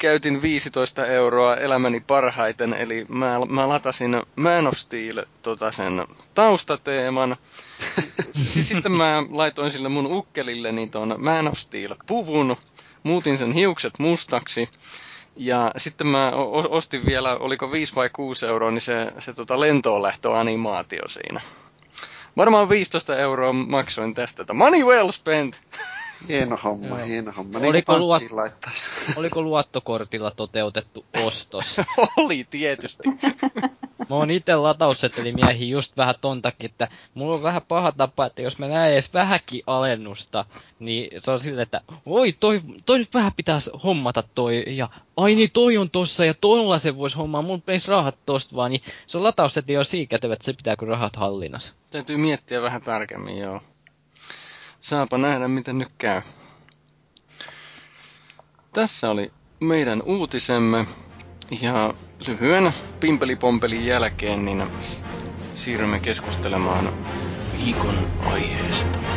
käytin 0.00 0.42
15 0.42 1.06
euroa 1.06 1.56
elämäni 1.56 2.00
parhaiten, 2.00 2.74
eli 2.74 3.06
mä, 3.08 3.40
mä 3.48 3.68
latasin 3.68 4.22
Man 4.36 4.66
of 4.66 4.74
Steel 4.76 5.24
tota 5.42 5.72
sen 5.72 6.06
taustateeman. 6.34 7.36
siis 8.32 8.68
sitten 8.68 8.92
mä 8.92 9.22
laitoin 9.30 9.70
sille 9.70 9.88
mun 9.88 10.06
ukkelille 10.06 10.72
niin 10.72 10.90
ton 10.90 11.14
Man 11.18 11.48
of 11.48 11.58
Steel 11.58 11.94
puvun, 12.06 12.56
muutin 13.02 13.38
sen 13.38 13.52
hiukset 13.52 13.98
mustaksi. 13.98 14.68
Ja 15.36 15.72
sitten 15.76 16.06
mä 16.06 16.32
ostin 16.68 17.06
vielä, 17.06 17.36
oliko 17.36 17.72
5 17.72 17.94
vai 17.94 18.10
6 18.10 18.46
euroa, 18.46 18.70
niin 18.70 18.80
se, 18.80 19.12
se 19.18 19.32
tota 19.32 19.60
lentoon 19.60 20.02
animaatio 20.38 21.08
siinä. 21.08 21.40
Varmaan 22.36 22.68
15 22.68 23.16
euroa 23.16 23.52
maksoin 23.52 24.14
tästä. 24.14 24.54
Money 24.54 24.84
well 24.84 25.10
spent! 25.10 25.62
Hieno 26.28 26.58
homma, 26.64 26.86
Joo. 26.86 27.06
hieno 27.06 27.32
homma. 27.36 27.58
Niin 27.58 27.70
oliko, 27.70 27.98
luot... 27.98 28.22
oliko 29.16 29.42
luottokortilla 29.42 30.30
toteutettu 30.30 31.04
ostos? 31.26 31.76
Oli 32.16 32.44
tietysti. 32.50 33.02
Mä 34.10 34.16
oon 34.16 34.30
itse 34.30 34.56
lataussetelimiehi 34.56 35.70
just 35.70 35.96
vähän 35.96 36.14
ton 36.20 36.42
takia, 36.42 36.66
että 36.66 36.88
mulla 37.14 37.34
on 37.34 37.42
vähän 37.42 37.62
paha 37.68 37.92
tapa, 37.92 38.26
että 38.26 38.42
jos 38.42 38.58
mä 38.58 38.68
näen 38.68 38.92
edes 38.92 39.14
vähäkin 39.14 39.62
alennusta, 39.66 40.44
niin 40.78 41.22
se 41.22 41.30
on 41.30 41.40
silleen, 41.40 41.62
että 41.62 41.80
oi, 42.06 42.32
toi, 42.32 42.60
toi 42.86 42.98
nyt 42.98 43.14
vähän 43.14 43.32
pitäisi 43.36 43.70
hommata 43.84 44.22
toi, 44.34 44.64
ja 44.66 44.88
ai 45.16 45.34
niin 45.34 45.50
toi 45.50 45.78
on 45.78 45.90
tossa, 45.90 46.24
ja 46.24 46.34
toilla 46.34 46.78
se 46.78 46.96
voisi 46.96 47.16
hommaa, 47.16 47.42
mun 47.42 47.62
peis 47.62 47.88
rahat 47.88 48.16
tosta 48.26 48.56
vaan, 48.56 48.70
niin 48.70 48.82
se 49.06 49.18
on 49.18 49.24
latausseteli 49.24 49.76
jo 49.76 49.84
siinä 49.84 50.06
kätevä, 50.06 50.32
että 50.32 50.44
se 50.44 50.52
pitää 50.52 50.76
kun 50.76 50.88
rahat 50.88 51.16
hallinnassa. 51.16 51.72
Täytyy 51.90 52.16
miettiä 52.16 52.62
vähän 52.62 52.82
tarkemmin, 52.82 53.38
joo. 53.38 53.60
Saapa 54.80 55.18
nähdä, 55.18 55.48
miten 55.48 55.78
nyt 55.78 55.88
käy. 55.98 56.22
Tässä 58.72 59.10
oli 59.10 59.32
meidän 59.60 60.02
uutisemme. 60.02 60.86
Ja 61.62 61.94
lyhyen 62.26 62.72
pimpelipompelin 63.00 63.86
jälkeen 63.86 64.44
niin 64.44 64.70
siirrymme 65.54 66.00
keskustelemaan 66.00 66.92
viikon 67.58 67.94
aiheesta. 68.26 69.09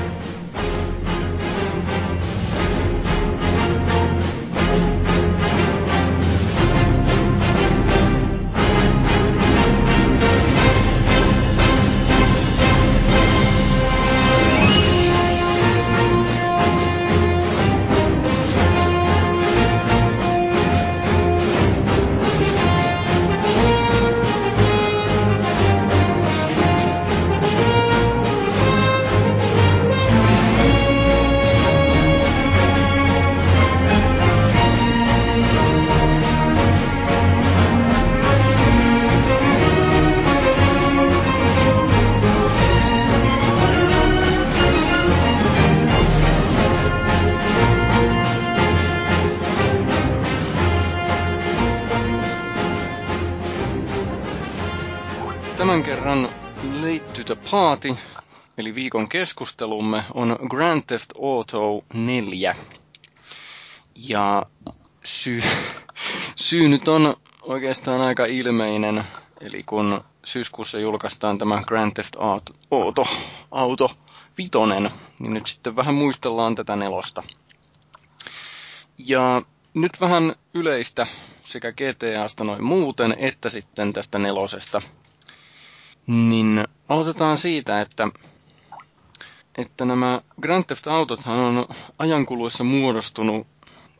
Party 57.53 57.95
eli 58.57 58.75
viikon 58.75 59.09
keskustelumme 59.09 60.03
on 60.13 60.37
Grand 60.49 60.83
Theft 60.87 61.09
Auto 61.23 61.83
4. 61.93 62.55
Ja 64.07 64.45
syy, 65.03 65.41
syy 66.35 66.69
nyt 66.69 66.87
on 66.87 67.15
oikeastaan 67.41 68.01
aika 68.01 68.25
ilmeinen, 68.25 69.03
eli 69.41 69.63
kun 69.63 70.03
syyskuussa 70.25 70.79
julkaistaan 70.79 71.37
tämä 71.37 71.63
Grand 71.67 71.91
Theft 71.93 72.15
Auto, 72.19 72.53
Auto, 72.71 73.07
Auto 73.51 73.91
vitonen, 74.37 74.89
niin 75.19 75.33
nyt 75.33 75.47
sitten 75.47 75.75
vähän 75.75 75.95
muistellaan 75.95 76.55
tätä 76.55 76.75
nelosta. 76.75 77.23
Ja 78.97 79.41
nyt 79.73 80.01
vähän 80.01 80.35
yleistä 80.53 81.07
sekä 81.43 81.71
GTAsta 81.71 82.43
noin 82.43 82.63
muuten, 82.63 83.15
että 83.17 83.49
sitten 83.49 83.93
tästä 83.93 84.19
nelosesta. 84.19 84.81
Niin 86.07 86.63
aloitetaan 86.89 87.37
siitä, 87.37 87.81
että, 87.81 88.07
että 89.57 89.85
nämä 89.85 90.21
Grand 90.41 90.63
Theft 90.63 90.87
Autothan 90.87 91.39
on 91.39 91.67
ajankuluessa 91.99 92.63
muodostunut 92.63 93.47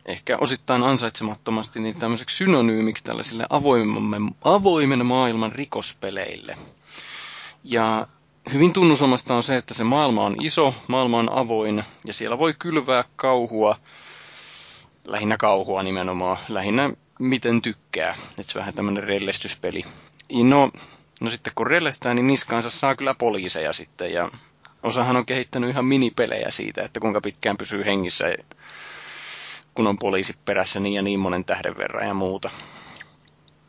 ehkä 0.06 0.38
osittain 0.38 0.84
ansaitsemattomasti 0.84 1.80
niin 1.80 2.00
tämmöiseksi 2.00 2.38
synonyymiksi 2.38 3.04
tällaisille 3.04 3.46
avoimen, 4.44 5.06
maailman 5.06 5.52
rikospeleille. 5.52 6.56
Ja 7.64 8.08
hyvin 8.54 8.74
tunnusomasta 8.74 9.36
on 9.36 9.44
se, 9.44 9.58
että 9.58 9.74
se 9.74 9.84
maailma 9.84 10.24
on 10.24 10.36
iso, 10.42 10.76
maailma 10.88 11.20
on 11.20 11.32
avoin 11.32 11.84
ja 12.06 12.14
siellä 12.14 12.38
voi 12.40 12.56
kylvää 12.60 13.04
kauhua, 13.16 13.80
lähinnä 15.06 15.38
kauhua 15.38 15.84
nimenomaan, 15.84 16.38
lähinnä 16.50 16.90
miten 17.20 17.62
tykkää. 17.62 18.16
Että 18.40 18.54
se 18.54 18.60
vähän 18.60 18.74
tämmöinen 18.74 19.04
rellestyspeli. 19.04 19.84
No, 20.44 20.72
no 21.22 21.30
sitten 21.30 21.54
kun 21.56 21.68
rellestää, 21.68 22.14
niin 22.14 22.28
niskaansa 22.28 22.70
saa 22.70 22.96
kyllä 22.96 23.14
poliiseja 23.14 23.74
sitten 23.74 24.14
ja 24.14 24.32
osahan 24.84 25.18
on 25.18 25.26
kehittänyt 25.26 25.70
ihan 25.70 25.86
minipelejä 25.86 26.52
siitä, 26.52 26.84
että 26.84 27.00
kuinka 27.00 27.22
pitkään 27.22 27.58
pysyy 27.58 27.86
hengissä 27.86 28.26
kun 29.76 29.88
on 29.88 29.98
poliisi 29.98 30.36
perässä 30.46 30.80
niin 30.80 30.94
ja 30.94 31.02
niin 31.02 31.20
monen 31.20 31.46
tähden 31.46 31.78
verran 31.78 32.08
ja 32.08 32.14
muuta. 32.14 32.50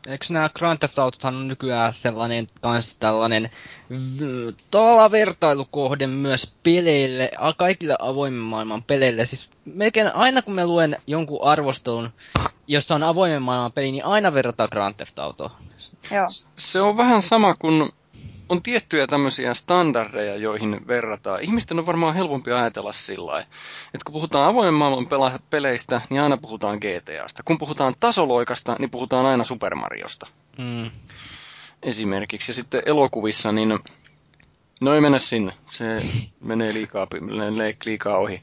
Eikö 0.07 0.25
nämä 0.29 0.49
Grand 0.49 0.77
Theft 0.77 0.99
Autothan 0.99 1.35
on 1.35 1.47
nykyään 1.47 1.93
sellainen 1.93 2.47
kans 2.61 2.95
tällainen 2.95 3.51
tavallaan 4.71 5.11
vertailukohde 5.11 6.07
myös 6.07 6.53
peleille, 6.63 7.31
kaikille 7.57 7.95
avoimen 7.99 8.39
maailman 8.39 8.83
peleille. 8.83 9.25
Siis 9.25 9.49
melkein 9.65 10.15
aina 10.15 10.41
kun 10.41 10.53
me 10.53 10.65
luen 10.65 10.97
jonkun 11.07 11.43
arvostelun, 11.43 12.09
jossa 12.67 12.95
on 12.95 13.03
avoimen 13.03 13.41
maailman 13.41 13.71
peli, 13.71 13.91
niin 13.91 14.05
aina 14.05 14.33
verrataan 14.33 14.69
Grand 14.71 14.95
Theft 14.95 15.19
Autoa. 15.19 15.51
Joo. 16.11 16.27
Se 16.55 16.81
on 16.81 16.97
vähän 16.97 17.21
sama 17.21 17.53
kuin 17.59 17.91
on 18.49 18.61
tiettyjä 18.63 19.07
tämmöisiä 19.07 19.53
standardeja, 19.53 20.35
joihin 20.35 20.77
verrataan. 20.87 21.41
Ihmisten 21.41 21.79
on 21.79 21.85
varmaan 21.85 22.15
helpompi 22.15 22.51
ajatella 22.51 22.93
sillä 22.93 23.39
että 23.39 24.05
kun 24.05 24.13
puhutaan 24.13 24.49
avoimen 24.49 24.73
maailman 24.73 25.05
pela- 25.07 25.39
peleistä, 25.49 26.01
niin 26.09 26.21
aina 26.21 26.37
puhutaan 26.37 26.77
GTAsta. 26.77 27.43
Kun 27.45 27.57
puhutaan 27.57 27.93
tasoloikasta, 27.99 28.75
niin 28.79 28.89
puhutaan 28.89 29.25
aina 29.25 29.43
Super 29.43 29.75
Mariosta. 29.75 30.27
Mm. 30.57 30.91
Esimerkiksi. 31.83 32.49
Ja 32.51 32.53
sitten 32.55 32.81
elokuvissa, 32.85 33.51
niin 33.51 33.79
no 34.81 34.95
ei 34.95 35.01
mennä 35.01 35.19
sinne. 35.19 35.53
Se 35.71 36.01
menee 36.39 36.73
liikaa, 36.73 37.07
liikaa 37.85 38.17
ohi. 38.17 38.41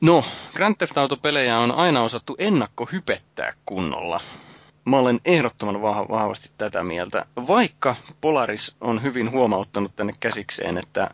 No, 0.00 0.24
Grand 0.54 0.76
Theft 0.78 0.98
Auto-pelejä 0.98 1.58
on 1.58 1.72
aina 1.72 2.02
osattu 2.02 2.34
ennakkohypettää 2.38 3.52
kunnolla 3.66 4.20
mä 4.84 4.96
olen 4.98 5.20
ehdottoman 5.24 5.82
vahvasti 5.82 6.50
tätä 6.58 6.84
mieltä, 6.84 7.26
vaikka 7.36 7.96
Polaris 8.20 8.76
on 8.80 9.02
hyvin 9.02 9.30
huomauttanut 9.30 9.96
tänne 9.96 10.14
käsikseen, 10.20 10.78
että 10.78 11.10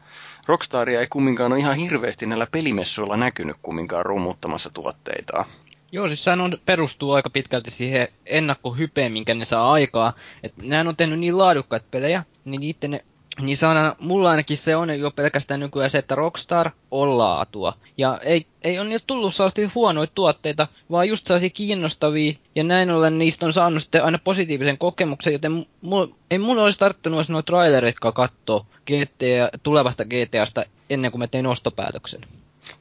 Rockstaria 0.47 1.01
ei 1.01 1.07
kumminkaan 1.07 1.53
ole 1.53 1.61
ihan 1.61 1.77
hirveästi 1.77 2.27
näillä 2.27 2.47
pelimessuilla 2.47 3.17
näkynyt 3.17 3.57
kumminkaan 3.63 4.07
rummuttamassa 4.07 4.71
tuotteitaan. 4.75 5.45
Joo, 5.93 6.09
siis 6.09 6.25
sehän 6.25 6.41
on, 6.41 6.59
perustuu 6.67 7.13
aika 7.13 7.31
pitkälti 7.31 7.71
siihen 7.71 8.09
ennakkohypeen, 8.27 9.13
minkä 9.13 9.35
ne 9.35 9.45
saa 9.45 9.73
aikaa. 9.73 10.13
että 10.43 10.63
nehän 10.65 10.89
on 10.89 10.97
tehnyt 10.97 11.19
niin 11.19 11.39
laadukkaita 11.39 11.87
pelejä, 11.91 12.25
niin 12.45 12.61
niiden 12.61 13.01
niin 13.41 13.57
saana, 13.57 13.97
mulla 13.99 14.31
ainakin 14.31 14.57
se 14.57 14.77
on 14.77 14.99
jo 14.99 15.11
pelkästään 15.11 15.61
nykyään 15.61 15.91
se, 15.91 15.99
että 15.99 16.15
Rockstar 16.15 16.71
on 16.91 17.19
laatua. 17.19 17.73
Ja 17.97 18.21
ei, 18.23 18.47
ei 18.63 18.79
ole 18.79 18.89
niitä 18.89 19.05
tullut 19.07 19.35
sellaisia 19.35 19.71
huonoja 19.75 20.07
tuotteita, 20.15 20.69
vaan 20.91 21.09
just 21.09 21.27
sellaisia 21.27 21.51
kiinnostavia. 21.51 22.33
Ja 22.55 22.65
näin 22.65 22.91
ollen 22.91 23.19
niistä 23.19 23.47
on 23.47 23.53
saanut 23.53 23.83
sitten 23.83 24.05
aina 24.05 24.19
positiivisen 24.25 24.79
kokemuksen, 24.79 25.33
joten 25.33 25.67
mulla, 25.81 26.15
ei 26.31 26.39
mulla 26.39 26.63
olisi 26.63 26.79
tarttunut 26.79 27.29
noita 27.29 27.47
trailereita 27.47 28.13
katsoa 28.13 28.67
GTA, 28.87 29.59
tulevasta 29.63 30.05
GTAsta 30.05 30.65
ennen 30.91 31.11
kuin 31.11 31.19
mä 31.19 31.27
tein 31.27 31.47
ostopäätöksen. 31.47 32.21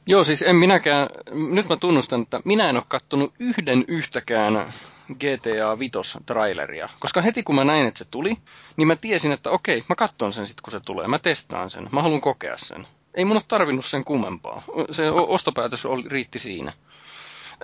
Joo, 0.06 0.24
siis 0.24 0.42
en 0.42 0.56
minäkään, 0.56 1.08
nyt 1.50 1.68
mä 1.68 1.76
tunnustan, 1.76 2.22
että 2.22 2.40
minä 2.44 2.70
en 2.70 2.76
ole 2.76 2.84
kattonut 2.88 3.32
yhden 3.38 3.84
yhtäkään 3.88 4.72
GTA 5.14 5.78
Vitos 5.78 6.18
traileria. 6.26 6.88
Koska 7.00 7.22
heti 7.22 7.42
kun 7.42 7.54
mä 7.54 7.64
näin, 7.64 7.86
että 7.86 7.98
se 7.98 8.04
tuli, 8.10 8.36
niin 8.76 8.88
mä 8.88 8.96
tiesin, 8.96 9.32
että 9.32 9.50
okei, 9.50 9.84
mä 9.88 9.94
katson 9.94 10.32
sen 10.32 10.46
sitten 10.46 10.62
kun 10.62 10.70
se 10.70 10.80
tulee. 10.80 11.08
Mä 11.08 11.18
testaan 11.18 11.70
sen. 11.70 11.88
Mä 11.92 12.02
haluan 12.02 12.20
kokea 12.20 12.58
sen. 12.58 12.86
Ei 13.14 13.24
mun 13.24 13.36
ole 13.36 13.42
tarvinnut 13.48 13.84
sen 13.84 14.04
kummempaa. 14.04 14.62
Se 14.90 15.10
ostopäätös 15.10 15.86
oli, 15.86 16.04
riitti 16.08 16.38
siinä. 16.38 16.72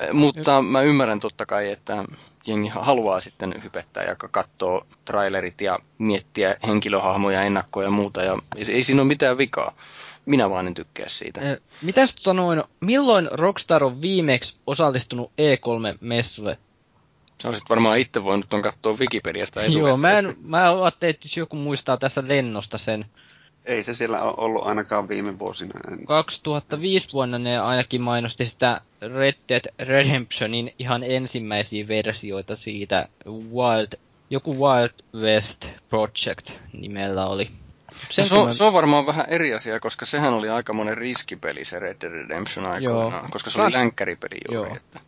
Eh, 0.00 0.12
mutta 0.12 0.62
mä 0.62 0.82
ymmärrän 0.82 1.20
totta 1.20 1.46
kai, 1.46 1.70
että 1.70 2.04
jengi 2.46 2.68
haluaa 2.68 3.20
sitten 3.20 3.62
hypettää 3.62 4.04
ja 4.04 4.16
katsoo 4.30 4.86
trailerit 5.04 5.60
ja 5.60 5.78
miettiä 5.98 6.56
henkilöhahmoja, 6.66 7.42
ennakkoja 7.42 7.86
ja 7.86 7.90
muuta. 7.90 8.22
Ja 8.22 8.38
ei 8.56 8.82
siinä 8.82 9.02
ole 9.02 9.08
mitään 9.08 9.38
vikaa. 9.38 9.72
Minä 10.26 10.50
vaan 10.50 10.66
en 10.66 10.74
tykkää 10.74 11.08
siitä. 11.08 11.40
Eh, 11.40 11.58
mitäs 11.82 12.14
tota 12.14 12.34
noin, 12.34 12.62
milloin 12.80 13.28
Rockstar 13.32 13.84
on 13.84 14.00
viimeksi 14.00 14.56
osallistunut 14.66 15.30
E3-messulle? 15.30 16.58
Sä 17.42 17.48
olisit 17.48 17.68
varmaan 17.68 17.98
itse 17.98 18.24
voinut 18.24 18.48
ton 18.48 18.62
katsoa 18.62 18.92
Wikipediasta 18.92 19.60
etukäteen. 19.60 19.86
Joo, 19.86 19.96
mä, 19.96 20.18
en, 20.18 20.36
mä 20.42 20.82
ajattelin, 20.82 21.14
että 21.14 21.26
jos 21.26 21.36
joku 21.36 21.56
muistaa 21.56 21.96
tässä 21.96 22.22
lennosta 22.26 22.78
sen. 22.78 23.04
Ei 23.64 23.82
se 23.82 23.94
siellä 23.94 24.22
ole 24.22 24.34
ollut 24.36 24.66
ainakaan 24.66 25.08
viime 25.08 25.38
vuosina. 25.38 25.80
2005 26.06 27.12
vuonna 27.12 27.38
ne 27.38 27.58
ainakin 27.58 28.02
mainosti 28.02 28.46
sitä 28.46 28.80
Red 29.00 29.34
Dead 29.48 29.64
Redemptionin 29.78 30.74
ihan 30.78 31.02
ensimmäisiä 31.02 31.88
versioita 31.88 32.56
siitä 32.56 33.08
Wild, 33.26 33.98
joku 34.30 34.54
Wild 34.54 35.22
West 35.22 35.68
Project 35.90 36.50
nimellä 36.72 37.26
oli. 37.26 37.50
Sen 38.10 38.22
no, 38.22 38.28
se, 38.28 38.34
on, 38.34 38.46
mä... 38.46 38.52
se 38.52 38.64
on 38.64 38.72
varmaan 38.72 39.06
vähän 39.06 39.26
eri 39.28 39.54
asia, 39.54 39.80
koska 39.80 40.06
sehän 40.06 40.34
oli 40.34 40.48
aika 40.48 40.72
monen 40.72 40.98
riskipeli 40.98 41.64
se 41.64 41.78
Red 41.78 41.96
Dead 42.00 42.12
Redemption 42.12 42.68
aikoinaan, 42.68 43.12
Joo. 43.12 43.28
koska 43.30 43.50
se 43.50 43.62
oli 43.62 43.72
länkkäripeli 43.72 44.38
juuri. 44.52 44.68
Joo. 44.68 44.76
Että... 44.76 45.00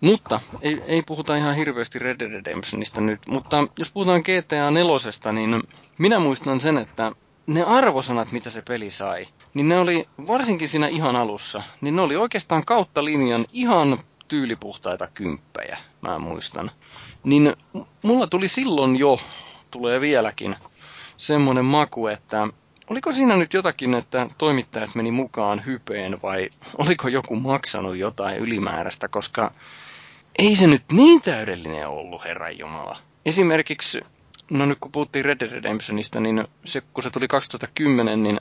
Mutta 0.00 0.40
ei, 0.60 0.82
ei 0.86 1.02
puhuta 1.02 1.36
ihan 1.36 1.56
hirveästi 1.56 1.98
Red 1.98 2.20
Dead 2.20 2.30
Redemptionista 2.30 3.00
nyt, 3.00 3.20
mutta 3.26 3.56
jos 3.78 3.90
puhutaan 3.90 4.20
GTA 4.20 4.70
4, 4.70 5.32
niin 5.32 5.62
minä 5.98 6.18
muistan 6.18 6.60
sen, 6.60 6.78
että 6.78 7.12
ne 7.46 7.62
arvosanat, 7.62 8.32
mitä 8.32 8.50
se 8.50 8.62
peli 8.62 8.90
sai, 8.90 9.26
niin 9.54 9.68
ne 9.68 9.78
oli 9.78 10.08
varsinkin 10.26 10.68
siinä 10.68 10.88
ihan 10.88 11.16
alussa, 11.16 11.62
niin 11.80 11.96
ne 11.96 12.02
oli 12.02 12.16
oikeastaan 12.16 12.64
kautta 12.64 13.04
linjan 13.04 13.44
ihan 13.52 13.98
tyylipuhtaita 14.28 15.08
kymppejä, 15.14 15.78
mä 16.00 16.18
muistan. 16.18 16.70
Niin 17.24 17.56
mulla 18.02 18.26
tuli 18.26 18.48
silloin 18.48 18.96
jo, 18.96 19.18
tulee 19.70 20.00
vieläkin, 20.00 20.56
semmoinen 21.16 21.64
maku, 21.64 22.06
että 22.06 22.48
oliko 22.90 23.12
siinä 23.12 23.36
nyt 23.36 23.54
jotakin, 23.54 23.94
että 23.94 24.26
toimittajat 24.38 24.94
meni 24.94 25.10
mukaan 25.10 25.66
hypeen 25.66 26.22
vai 26.22 26.48
oliko 26.78 27.08
joku 27.08 27.36
maksanut 27.36 27.96
jotain 27.96 28.38
ylimääräistä, 28.38 29.08
koska 29.08 29.50
ei 30.38 30.56
se 30.56 30.66
nyt 30.66 30.82
niin 30.92 31.22
täydellinen 31.22 31.88
ollut, 31.88 32.24
herran 32.24 32.58
Jumala. 32.58 32.98
Esimerkiksi, 33.26 34.00
no 34.50 34.66
nyt 34.66 34.78
kun 34.80 34.92
puhuttiin 34.92 35.24
Red 35.24 35.40
Dead 35.40 35.50
Redemptionista, 35.50 36.20
niin 36.20 36.44
se, 36.64 36.80
kun 36.80 37.02
se 37.02 37.10
tuli 37.10 37.28
2010, 37.28 38.22
niin 38.22 38.40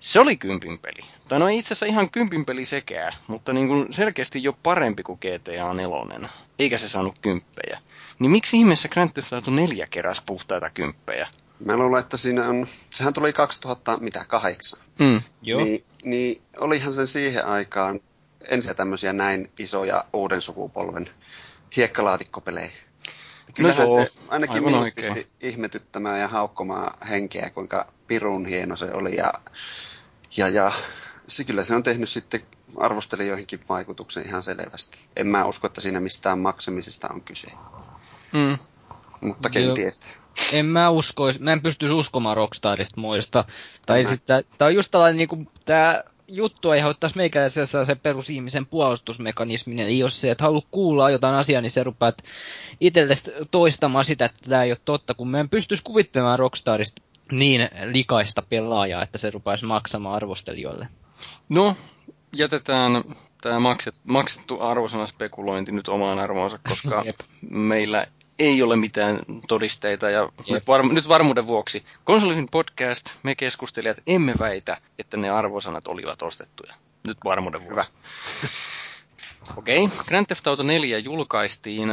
se 0.00 0.20
oli 0.20 0.36
kympin 0.36 0.78
peli. 0.78 1.00
Tai 1.28 1.38
no 1.38 1.48
itse 1.48 1.66
asiassa 1.66 1.86
ihan 1.86 2.10
kympin 2.10 2.44
peli 2.44 2.66
sekään, 2.66 3.12
mutta 3.26 3.52
niin 3.52 3.68
kuin 3.68 3.92
selkeästi 3.92 4.42
jo 4.42 4.52
parempi 4.62 5.02
kuin 5.02 5.18
GTA 5.18 5.74
4. 5.74 6.28
Eikä 6.58 6.78
se 6.78 6.88
saanut 6.88 7.18
kymppejä. 7.18 7.78
Niin 8.18 8.30
miksi 8.30 8.58
ihmeessä 8.58 8.88
Grand 8.88 9.10
Theft 9.10 9.32
Auto 9.32 9.50
4 9.50 9.86
keräs 9.90 10.22
puhtaita 10.26 10.70
kymppejä? 10.70 11.28
Mä 11.64 11.76
luulen, 11.76 12.00
että 12.00 12.16
siinä 12.16 12.48
on, 12.48 12.66
sehän 12.90 13.12
tuli 13.12 13.32
2008. 13.32 14.80
Mm. 14.98 15.22
Joo. 15.42 15.64
Niin, 15.64 15.84
niin 16.04 16.42
olihan 16.56 16.94
sen 16.94 17.06
siihen 17.06 17.46
aikaan 17.46 18.00
ensin 18.48 18.76
tämmöisiä 18.76 19.12
näin 19.12 19.50
isoja 19.58 20.04
uuden 20.12 20.40
sukupolven 20.40 21.06
hiekkalaatikkopelejä. 21.76 22.70
Kyllähän 23.54 23.86
no 23.86 23.96
joo, 23.96 24.04
se 24.04 24.20
ainakin 24.28 24.64
minut 24.64 24.94
pisti 24.94 25.26
ihmetyttämään 25.40 26.20
ja 26.20 26.28
haukkomaan 26.28 27.08
henkeä, 27.08 27.50
kuinka 27.50 27.92
pirun 28.06 28.46
hieno 28.46 28.76
se 28.76 28.90
oli. 28.94 29.16
Ja, 29.16 29.32
ja, 30.36 30.48
ja 30.48 30.72
se 31.26 31.44
kyllä 31.44 31.64
se 31.64 31.74
on 31.74 31.82
tehnyt 31.82 32.08
sitten 32.08 32.40
arvostelijoihinkin 32.76 33.60
vaikutuksen 33.68 34.26
ihan 34.26 34.42
selvästi. 34.42 34.98
En 35.16 35.26
mä 35.26 35.44
usko, 35.44 35.66
että 35.66 35.80
siinä 35.80 36.00
mistään 36.00 36.38
maksamisesta 36.38 37.08
on 37.08 37.20
kyse. 37.20 37.52
Mm. 38.32 38.58
Mutta 39.20 39.50
ken 39.50 39.74
tietää. 39.74 40.10
En 40.52 40.66
mä 40.66 40.90
uskois, 40.90 41.40
mä 41.40 41.52
en 41.52 41.62
pystyisi 41.62 41.94
uskomaan 41.94 42.36
Rockstarista 42.36 43.00
muista. 43.00 43.44
Tai 43.86 44.04
sitten, 44.04 44.44
tää 44.58 44.66
on 44.66 44.74
just 44.74 44.90
tällainen 44.90 45.16
niinku, 45.16 45.52
tää 45.64 46.04
juttu 46.28 46.70
aiheuttaisi 46.70 47.16
meikäläisessä 47.16 47.84
se 47.84 47.94
perusihmisen 47.94 48.66
puolustusmekanismin, 48.66 49.78
eli 49.78 49.98
jos 49.98 50.20
se 50.20 50.30
et 50.30 50.40
halua 50.40 50.62
kuulla 50.70 51.10
jotain 51.10 51.34
asiaa, 51.34 51.60
niin 51.60 51.70
se 51.70 51.84
rupeat 51.84 52.22
itsellesi 52.80 53.32
toistamaan 53.50 54.04
sitä, 54.04 54.24
että 54.24 54.50
tämä 54.50 54.62
ei 54.62 54.70
ole 54.70 54.78
totta, 54.84 55.14
kun 55.14 55.28
mä 55.28 55.40
en 55.40 55.48
pystyisi 55.48 55.82
kuvittelemaan 55.82 56.38
Rockstarista 56.38 57.02
niin 57.32 57.68
likaista 57.84 58.42
pelaajaa, 58.42 59.02
että 59.02 59.18
se 59.18 59.30
rupeaisi 59.30 59.64
maksamaan 59.64 60.16
arvostelijoille. 60.16 60.88
No, 61.48 61.76
jätetään 62.36 63.04
tämä 63.40 63.60
makset, 63.60 63.94
maksettu 64.04 64.60
arvosana 64.60 65.06
spekulointi 65.06 65.72
nyt 65.72 65.88
omaan 65.88 66.18
arvoonsa, 66.18 66.58
koska 66.68 67.04
meillä 67.50 68.06
ei 68.42 68.62
ole 68.62 68.76
mitään 68.76 69.20
todisteita 69.48 70.10
ja 70.10 70.28
nyt, 70.48 70.66
var, 70.68 70.92
nyt 70.92 71.08
varmuuden 71.08 71.46
vuoksi. 71.46 71.84
Konsolihin 72.04 72.48
podcast, 72.50 73.10
me 73.22 73.34
keskustelijat 73.34 73.96
emme 74.06 74.34
väitä, 74.38 74.76
että 74.98 75.16
ne 75.16 75.30
arvosanat 75.30 75.88
olivat 75.88 76.22
ostettuja. 76.22 76.74
Nyt 77.06 77.18
varmuuden 77.24 77.60
vuoksi. 77.60 77.72
Hyvä. 77.72 77.84
Okei, 79.56 79.84
okay. 79.84 79.98
Grand 80.06 80.26
Theft 80.26 80.46
Auto 80.46 80.62
4 80.62 80.98
julkaistiin 80.98 81.88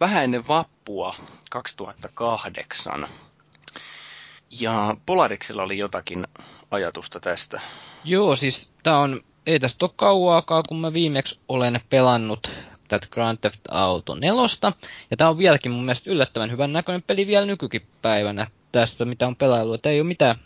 vähän 0.00 0.24
ennen 0.24 0.48
vappua 0.48 1.14
2008. 1.50 3.06
Ja 4.60 4.96
Polarixilla 5.06 5.62
oli 5.62 5.78
jotakin 5.78 6.26
ajatusta 6.70 7.20
tästä. 7.20 7.60
Joo, 8.04 8.36
siis 8.36 8.70
tää 8.82 8.98
on, 8.98 9.20
ei 9.46 9.60
tästä 9.60 9.84
ole 9.84 9.92
kauaakaan, 9.96 10.64
kun 10.68 10.80
mä 10.80 10.92
viimeksi 10.92 11.40
olen 11.48 11.80
pelannut 11.90 12.50
tätä 12.90 13.06
Grand 13.10 13.38
Theft 13.38 13.60
Auto 13.70 14.14
4. 14.14 14.32
Ja 15.10 15.16
tää 15.16 15.28
on 15.28 15.38
vieläkin 15.38 15.72
mun 15.72 15.84
mielestä 15.84 16.10
yllättävän 16.10 16.50
hyvän 16.50 16.72
näköinen 16.72 17.02
peli 17.02 17.26
vielä 17.26 17.46
nykykin 17.46 17.82
päivänä 18.02 18.46
tästä, 18.72 19.04
mitä 19.04 19.26
on 19.26 19.36
pelailu. 19.36 19.74
Että 19.74 19.90
ei 19.90 20.00
ole 20.00 20.08
mitään 20.08 20.36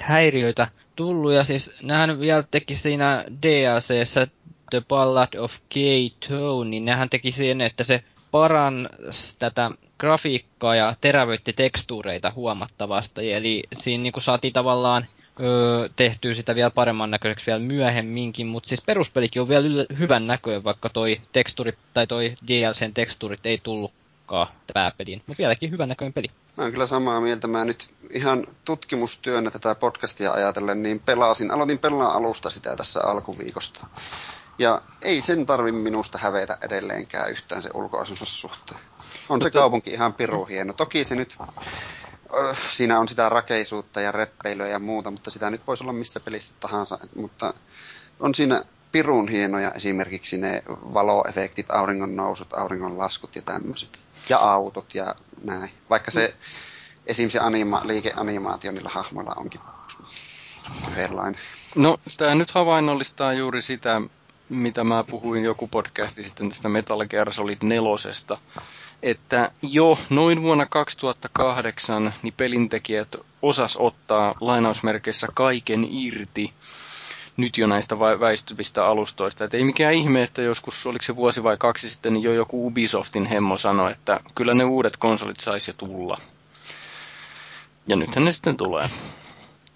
häiriöitä 0.00 0.68
tullut. 0.96 1.32
Ja 1.32 1.44
siis 1.44 1.70
nähän 1.82 2.20
vielä 2.20 2.42
teki 2.50 2.74
siinä 2.76 3.24
DLCssä 3.42 4.26
The 4.70 4.82
Ballad 4.88 5.34
of 5.38 5.52
Gay 5.74 6.10
Tone, 6.28 6.70
niin 6.70 6.84
nehän 6.84 7.10
teki 7.10 7.32
siihen, 7.32 7.60
että 7.60 7.84
se 7.84 8.04
paransi 8.30 9.36
tätä 9.38 9.70
grafiikkaa 9.98 10.76
ja 10.76 10.94
terävöitti 11.00 11.52
tekstuureita 11.52 12.32
huomattavasti. 12.34 13.32
Eli 13.32 13.62
siinä 13.74 14.02
niinku 14.02 14.20
saatiin 14.20 14.52
tavallaan 14.52 15.06
öö, 15.40 15.88
tehtyä 15.96 16.34
sitä 16.34 16.54
vielä 16.54 16.70
paremman 16.70 17.10
näköiseksi 17.10 17.46
vielä 17.46 17.58
myöhemminkin, 17.60 18.46
mutta 18.46 18.68
siis 18.68 18.82
peruspelikin 18.86 19.42
on 19.42 19.48
vielä 19.48 19.68
yl- 19.68 19.98
hyvän 19.98 20.26
näköinen, 20.26 20.64
vaikka 20.64 20.88
toi 20.88 21.20
teksturi, 21.32 21.72
tai 21.94 22.06
toi 22.06 22.36
DLCn 22.48 22.94
teksturit 22.94 23.46
ei 23.46 23.58
tullutkaan 23.62 24.46
pääpeliin. 24.74 25.22
Mutta 25.26 25.38
vieläkin 25.38 25.70
hyvän 25.70 25.88
näköinen 25.88 26.12
peli. 26.12 26.30
Mä 26.56 26.62
oon 26.62 26.72
kyllä 26.72 26.86
samaa 26.86 27.20
mieltä. 27.20 27.46
Mä 27.46 27.64
nyt 27.64 27.90
ihan 28.10 28.46
tutkimustyönä 28.64 29.50
tätä 29.50 29.74
podcastia 29.74 30.32
ajatellen, 30.32 30.82
niin 30.82 31.00
pelasin, 31.00 31.50
aloitin 31.50 31.78
pelaa 31.78 32.12
alusta 32.16 32.50
sitä 32.50 32.76
tässä 32.76 33.00
alkuviikosta. 33.04 33.86
Ja 34.58 34.82
ei 35.04 35.20
sen 35.20 35.46
tarvi 35.46 35.72
minusta 35.72 36.18
hävetä 36.18 36.58
edelleenkään 36.60 37.30
yhtään 37.30 37.62
se 37.62 37.70
ulkoasunsa 37.74 38.24
suhteen. 38.24 38.80
On 39.28 39.40
se 39.40 39.46
Mutta- 39.46 39.50
kaupunki 39.58 39.90
ihan 39.90 40.14
piru 40.14 40.44
hieno. 40.44 40.72
Toki 40.72 41.04
se 41.04 41.14
nyt, 41.14 41.36
siinä 42.70 42.98
on 42.98 43.08
sitä 43.08 43.28
rakeisuutta 43.28 44.00
ja 44.00 44.12
reppeilyä 44.12 44.68
ja 44.68 44.78
muuta, 44.78 45.10
mutta 45.10 45.30
sitä 45.30 45.50
nyt 45.50 45.66
voisi 45.66 45.84
olla 45.84 45.92
missä 45.92 46.20
pelissä 46.20 46.54
tahansa. 46.60 46.98
Mutta 47.14 47.54
on 48.20 48.34
siinä 48.34 48.64
pirun 48.92 49.28
hienoja 49.28 49.72
esimerkiksi 49.72 50.38
ne 50.38 50.62
valoefektit, 50.68 51.70
auringon 51.70 52.16
nousut, 52.16 52.52
auringon 52.52 52.98
laskut 52.98 53.36
ja 53.36 53.42
tämmöiset. 53.42 53.98
Ja 54.28 54.38
autot 54.38 54.94
ja 54.94 55.14
näin. 55.44 55.70
Vaikka 55.90 56.10
se 56.10 56.34
esim. 57.06 57.30
se 57.30 57.38
anima, 57.38 57.82
liikeanimaatio 57.84 58.72
niillä 58.72 58.90
hahmoilla 58.90 59.34
onkin 59.36 59.60
yhdenlainen. 60.90 61.40
No, 61.76 61.98
tämä 62.16 62.34
nyt 62.34 62.50
havainnollistaa 62.50 63.32
juuri 63.32 63.62
sitä, 63.62 64.02
mitä 64.48 64.84
mä 64.84 65.04
puhuin 65.10 65.44
joku 65.44 65.68
podcasti 65.68 66.24
sitten 66.24 66.48
tästä 66.48 66.68
Metal 66.68 67.06
Gear 67.06 67.32
Solid 67.32 67.58
4. 67.62 67.84
Että 69.02 69.50
jo 69.62 69.98
noin 70.10 70.42
vuonna 70.42 70.66
2008 70.66 72.14
niin 72.22 72.34
pelintekijät 72.36 73.16
osas 73.42 73.76
ottaa 73.76 74.34
lainausmerkeissä 74.40 75.26
kaiken 75.34 75.86
irti 75.90 76.52
nyt 77.38 77.58
jo 77.58 77.66
näistä 77.66 77.98
väistyvistä 77.98 78.86
alustoista. 78.86 79.44
Et 79.44 79.54
ei 79.54 79.64
mikään 79.64 79.94
ihme, 79.94 80.22
että 80.22 80.42
joskus, 80.42 80.86
oliko 80.86 81.02
se 81.02 81.16
vuosi 81.16 81.42
vai 81.42 81.56
kaksi 81.56 81.90
sitten, 81.90 82.12
niin 82.12 82.22
jo 82.22 82.32
joku 82.32 82.66
Ubisoftin 82.66 83.26
hemmo 83.26 83.58
sanoi, 83.58 83.92
että 83.92 84.20
kyllä 84.34 84.54
ne 84.54 84.64
uudet 84.64 84.96
konsolit 84.96 85.40
saisi 85.40 85.70
jo 85.70 85.74
tulla. 85.74 86.18
Ja 87.86 87.96
nythän 87.96 88.24
ne 88.24 88.32
sitten 88.32 88.56
tulee. 88.56 88.88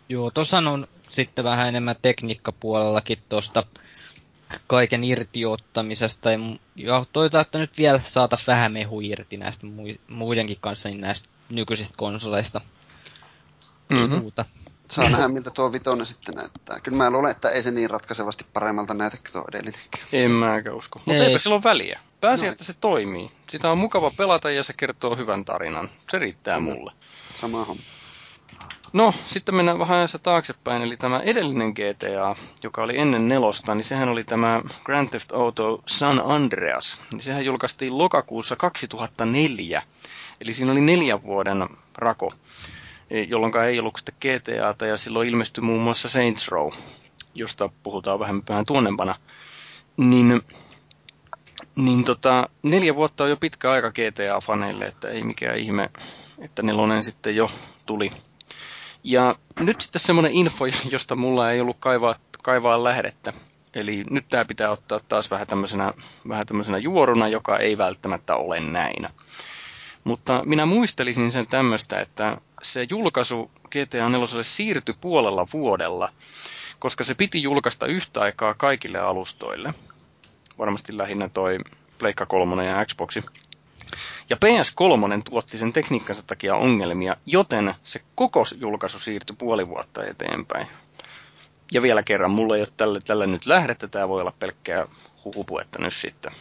Joo, 0.09 0.31
tossa 0.31 0.57
on 0.57 0.87
sitten 1.03 1.45
vähän 1.45 1.69
enemmän 1.69 1.97
tekniikkapuolellakin 2.03 3.19
tosta 3.29 3.65
kaiken 4.67 5.05
irtiottamisesta. 5.05 6.29
Ja, 6.77 7.05
toivotaan, 7.13 7.43
että 7.43 7.59
nyt 7.59 7.79
vielä 7.79 8.01
saatais 8.09 8.47
vähän 8.47 8.73
mehu 8.73 9.01
irti 9.01 9.37
näistä 9.37 9.67
mui- 9.67 10.01
muidenkin 10.09 10.57
kanssa 10.61 10.89
niin 10.89 11.01
näistä 11.01 11.29
nykyisistä 11.51 11.95
konsoleista. 11.97 12.61
Mhm. 13.91 14.15
Muuta. 14.15 14.45
Saa 14.91 15.09
nähdä, 15.09 15.29
miltä 15.29 15.51
tuo 15.51 15.73
vitonen 15.73 16.07
sitten 16.07 16.35
näyttää. 16.35 16.81
Kyllä 16.81 16.97
mä 16.97 17.11
luulen, 17.11 17.31
että 17.31 17.49
ei 17.49 17.63
se 17.63 17.71
niin 17.71 17.91
ratkaisevasti 17.91 18.47
paremmalta 18.53 18.95
näytä 18.95 19.17
kuin 19.17 19.33
tuo 19.33 19.45
edellinenkään. 19.49 20.05
En 20.13 20.31
mäkään 20.31 20.77
usko. 20.77 20.99
Mutta 20.99 21.23
Ei. 21.23 21.27
eipä 21.27 21.39
sillä 21.39 21.55
ole 21.55 21.63
väliä. 21.65 22.01
Pääsi, 22.21 22.47
No. 22.47 22.53
että 22.53 22.65
se 22.65 22.75
toimii. 22.81 23.31
Sitä 23.51 23.71
on 23.71 23.79
mukava 23.79 24.11
pelata 24.11 24.51
ja 24.51 24.63
se 24.63 24.73
kertoo 24.73 25.17
hyvän 25.17 25.45
tarinan. 25.45 25.91
Se 26.11 26.19
riittää 26.19 26.59
Kyllä. 26.59 26.75
mulle. 26.75 26.93
Sama 27.35 27.65
homma. 27.65 27.83
No, 28.93 29.15
sitten 29.27 29.55
mennään 29.55 29.79
vähän 29.79 29.99
ajassa 29.99 30.19
taaksepäin, 30.19 30.83
eli 30.83 30.97
tämä 30.97 31.21
edellinen 31.21 31.71
GTA, 31.71 32.37
joka 32.63 32.83
oli 32.83 32.99
ennen 32.99 33.29
nelosta, 33.29 33.75
niin 33.75 33.85
sehän 33.85 34.09
oli 34.09 34.25
tämä 34.25 34.63
Grand 34.85 35.09
Theft 35.09 35.33
Auto 35.33 35.83
San 35.87 36.23
Andreas. 36.25 36.99
Niin 37.13 37.23
sehän 37.23 37.45
julkaistiin 37.45 37.99
lokakuussa 37.99 38.57
2004, 38.57 39.83
eli 40.41 40.53
siinä 40.53 40.73
oli 40.73 40.81
neljän 40.81 41.23
vuoden 41.23 41.69
rako, 41.99 42.35
e, 43.11 43.23
jolloin 43.23 43.53
ei 43.57 43.81
ollut 43.81 43.97
sitten 43.97 44.15
GTAta, 44.21 44.87
ja 44.87 44.97
silloin 44.97 45.29
ilmestyi 45.29 45.65
muun 45.65 45.83
muassa 45.83 46.09
Saints 46.09 46.49
Row, 46.49 46.73
josta 47.35 47.71
puhutaan 47.83 48.19
vähän, 48.19 48.43
vähän 48.49 48.65
tuonnempana. 48.65 49.15
Niin, 49.97 50.43
niin 51.77 52.05
tota, 52.05 52.49
neljä 52.63 52.97
vuotta 52.97 53.25
on 53.25 53.31
jo 53.31 53.37
pitkä 53.37 53.71
aika 53.71 53.89
GTA-faneille, 53.89 54.85
että 54.85 55.09
ei 55.09 55.23
mikään 55.23 55.59
ihme, 55.59 55.91
että 56.39 56.63
nelonen 56.63 57.05
sitten 57.05 57.37
jo 57.37 57.51
tuli. 57.87 58.11
Ja 59.05 59.37
nyt 59.61 59.81
sitten 59.81 60.01
semmoinen 60.01 60.33
info, 60.33 60.65
josta 60.91 61.17
mulla 61.17 61.51
ei 61.51 61.61
ollut 61.61 61.77
kaivaa, 61.81 62.15
kaivaa 62.43 62.85
lähdettä. 62.85 63.33
Eli 63.75 64.05
nyt 64.11 64.25
tämä 64.29 64.45
pitää 64.45 64.71
ottaa 64.71 65.01
taas 65.09 65.31
vähän 65.31 65.47
tämmöisenä, 65.47 65.93
vähän 66.29 66.47
tämmöisenä 66.47 66.79
juoruna, 66.79 67.29
joka 67.29 67.59
ei 67.59 67.79
välttämättä 67.79 68.37
ole 68.37 68.61
näin. 68.61 69.09
Mutta 70.05 70.43
minä 70.45 70.67
muistelisin 70.67 71.33
sen 71.33 71.47
tämmöistä, 71.47 72.01
että 72.01 72.37
se 72.63 72.87
julkaisu 72.91 73.51
GTA 73.71 74.09
4 74.09 74.43
siirtyi 74.43 74.95
puolella 75.01 75.47
vuodella, 75.53 76.13
koska 76.79 77.05
se 77.05 77.15
piti 77.15 77.43
julkaista 77.43 77.87
yhtä 77.87 78.21
aikaa 78.21 78.55
kaikille 78.55 78.99
alustoille. 78.99 79.75
Varmasti 80.59 80.99
lähinnä 80.99 81.29
toi 81.29 81.59
Pleikka 81.99 82.27
3 82.27 82.67
ja 82.67 82.85
Xboxi. 82.87 83.23
Ja 84.33 84.37
PS3 84.37 85.23
tuotti 85.31 85.59
sen 85.59 85.73
tekniikkansa 85.73 86.23
takia 86.27 86.55
ongelmia, 86.55 87.17
joten 87.27 87.75
se 87.83 88.01
koko 88.15 88.45
julkaisu 88.61 88.99
siirtyi 88.99 89.37
puoli 89.37 89.69
vuotta 89.69 90.07
eteenpäin. 90.07 90.67
Ja 91.73 91.83
vielä 91.83 92.03
kerran, 92.03 92.31
mulla 92.31 92.57
ei 92.57 92.63
ole 92.63 92.69
tälle, 92.77 93.01
tälle 93.07 93.27
nyt 93.27 93.47
lähdettä, 93.47 93.89
tämä 93.89 94.09
voi 94.09 94.21
olla 94.21 94.33
pelkkää 94.39 94.87
huhupuetta 95.25 95.79
nyt 95.83 95.95
sitten. 95.95 96.33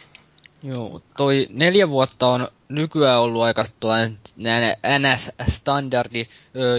Joo, 0.62 1.02
toi 1.16 1.46
neljä 1.50 1.88
vuotta 1.88 2.28
on 2.28 2.48
nykyään 2.68 3.20
ollut 3.20 3.42
aika 3.42 3.66
tuollainen 3.80 4.18
NS-standardi 4.98 6.28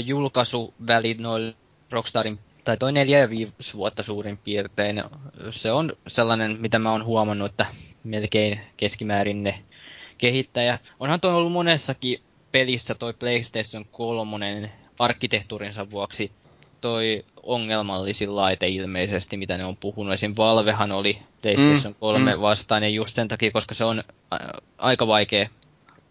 julkaisuväli 0.05 1.13
noille 1.13 1.55
Rockstarin, 1.91 2.39
tai 2.63 2.77
toi 2.77 2.91
neljä 2.91 3.19
ja 3.19 3.29
viisi 3.29 3.73
vuotta 3.73 4.03
suurin 4.03 4.37
piirtein. 4.37 5.03
Se 5.51 5.71
on 5.71 5.93
sellainen, 6.07 6.57
mitä 6.59 6.79
mä 6.79 6.91
oon 6.91 7.05
huomannut, 7.05 7.51
että 7.51 7.65
melkein 8.03 8.61
keskimäärin 8.77 9.43
ne 9.43 9.63
kehittäjä. 10.23 10.79
Onhan 10.99 11.21
toi 11.21 11.33
ollut 11.33 11.51
monessakin 11.51 12.21
pelissä 12.51 12.95
toi 12.95 13.13
PlayStation 13.13 13.85
3 13.91 14.71
arkkitehtuurinsa 14.99 15.89
vuoksi 15.89 16.31
toi 16.81 17.25
ongelmallisin 17.43 18.35
laite 18.35 18.67
ilmeisesti, 18.67 19.37
mitä 19.37 19.57
ne 19.57 19.65
on 19.65 19.77
puhunut. 19.77 20.13
Esim. 20.13 20.33
Valvehan 20.37 20.91
oli 20.91 21.17
PlayStation 21.41 21.95
3 21.99 22.35
mm. 22.35 22.41
vastainen 22.41 22.93
just 22.93 23.15
sen 23.15 23.27
takia, 23.27 23.51
koska 23.51 23.75
se 23.75 23.85
on 23.85 24.03
aika 24.77 25.07
vaikea. 25.07 25.49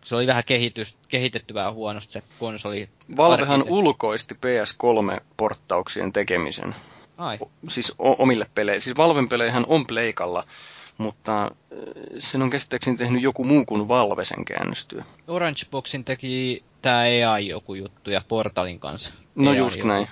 Se 0.04 0.16
oli 0.16 0.26
vähän 0.26 0.44
kehitys, 0.46 0.96
kehitetty 1.08 1.54
vähän 1.54 1.74
huonosti 1.74 2.12
se 2.12 2.22
konsoli. 2.38 2.88
Valvehan 3.16 3.62
ulkoisti 3.68 4.34
PS3-porttauksien 4.34 6.12
tekemisen. 6.12 6.74
Ai, 7.18 7.38
O- 7.40 7.50
Siis 7.68 7.94
o- 7.98 8.22
omille 8.22 8.46
peleille. 8.54 8.80
Siis 8.80 8.96
Valven 8.96 9.28
peleihän 9.28 9.64
on 9.68 9.86
pleikalla, 9.86 10.44
mutta 10.99 11.51
sen 12.18 12.43
on 12.43 12.51
käsittääkseni 12.51 12.97
tehnyt 12.97 13.22
joku 13.22 13.45
muu 13.45 13.64
kuin 13.64 13.88
Valve 13.88 14.24
sen 14.24 14.45
käännöstyö. 14.45 15.03
Orange 15.28 15.61
Boxin 15.70 16.05
teki 16.05 16.64
tämä 16.82 16.99
AI 16.99 17.49
joku 17.49 17.74
juttu 17.74 18.11
ja 18.11 18.22
Portalin 18.28 18.80
kanssa. 18.80 19.11
No 19.34 19.51
AI 19.51 19.57
just 19.57 19.76
joku. 19.76 19.88
näin. 19.88 20.09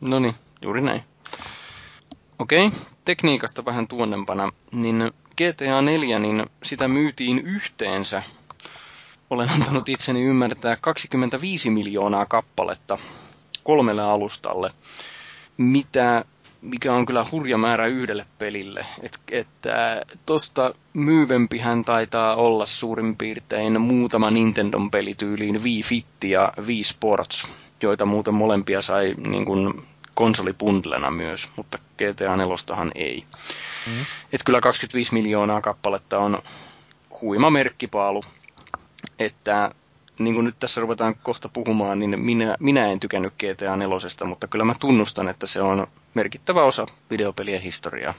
No 0.00 0.18
niin, 0.18 0.34
juuri 0.62 0.80
näin. 0.80 1.04
Okei, 2.38 2.70
tekniikasta 3.04 3.64
vähän 3.64 3.88
tuonnempana, 3.88 4.50
niin 4.72 5.12
GTA 5.36 5.82
4, 5.82 6.18
niin 6.18 6.46
sitä 6.62 6.88
myytiin 6.88 7.38
yhteensä, 7.38 8.22
olen 9.30 9.48
antanut 9.48 9.88
itseni 9.88 10.22
ymmärtää, 10.22 10.76
25 10.80 11.70
miljoonaa 11.70 12.26
kappaletta 12.26 12.98
kolmelle 13.62 14.02
alustalle, 14.02 14.70
mitä, 15.56 16.24
mikä 16.60 16.92
on 16.92 17.06
kyllä 17.06 17.26
hurja 17.32 17.58
määrä 17.58 17.86
yhdelle 17.86 18.26
pelille. 18.38 18.86
Et, 19.02 19.18
että 19.30 20.02
tosta 20.26 20.74
myyvempihän 20.92 21.84
taitaa 21.84 22.36
olla 22.36 22.66
suurin 22.66 23.16
piirtein 23.16 23.80
muutama 23.80 24.30
Nintendon 24.30 24.90
peli 24.90 25.14
tyyliin 25.14 25.62
Wii 25.62 25.82
Fit 25.82 26.24
ja 26.24 26.52
Wii 26.66 26.84
Sports, 26.84 27.48
joita 27.82 28.06
muuten 28.06 28.34
molempia 28.34 28.82
sai 28.82 29.14
niin 29.26 29.44
kuin 29.44 29.82
konsolipundlena 30.14 31.10
myös, 31.10 31.48
mutta 31.56 31.78
GTA 31.78 32.36
4 32.36 32.54
ei. 32.94 33.24
Mm. 33.86 33.92
Et 34.32 34.40
kyllä 34.44 34.60
25 34.60 35.14
miljoonaa 35.14 35.60
kappaletta 35.60 36.18
on 36.18 36.42
huima 37.20 37.50
merkkipaalu, 37.50 38.24
että 39.18 39.74
niin 40.18 40.34
kuin 40.34 40.44
nyt 40.44 40.58
tässä 40.58 40.80
ruvetaan 40.80 41.14
kohta 41.22 41.48
puhumaan, 41.48 41.98
niin 41.98 42.20
minä, 42.20 42.56
minä 42.60 42.86
en 42.86 43.00
tykännyt 43.00 43.34
GTA 43.34 43.76
4, 43.76 44.26
mutta 44.26 44.46
kyllä 44.46 44.64
mä 44.64 44.74
tunnustan, 44.80 45.28
että 45.28 45.46
se 45.46 45.62
on 45.62 45.86
merkittävä 46.14 46.62
osa 46.64 46.86
videopelien 47.10 47.60
historiaa. 47.62 48.14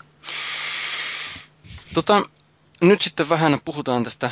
Tota, 1.93 2.29
nyt 2.81 3.01
sitten 3.01 3.29
vähän 3.29 3.59
puhutaan 3.65 4.03
tästä 4.03 4.31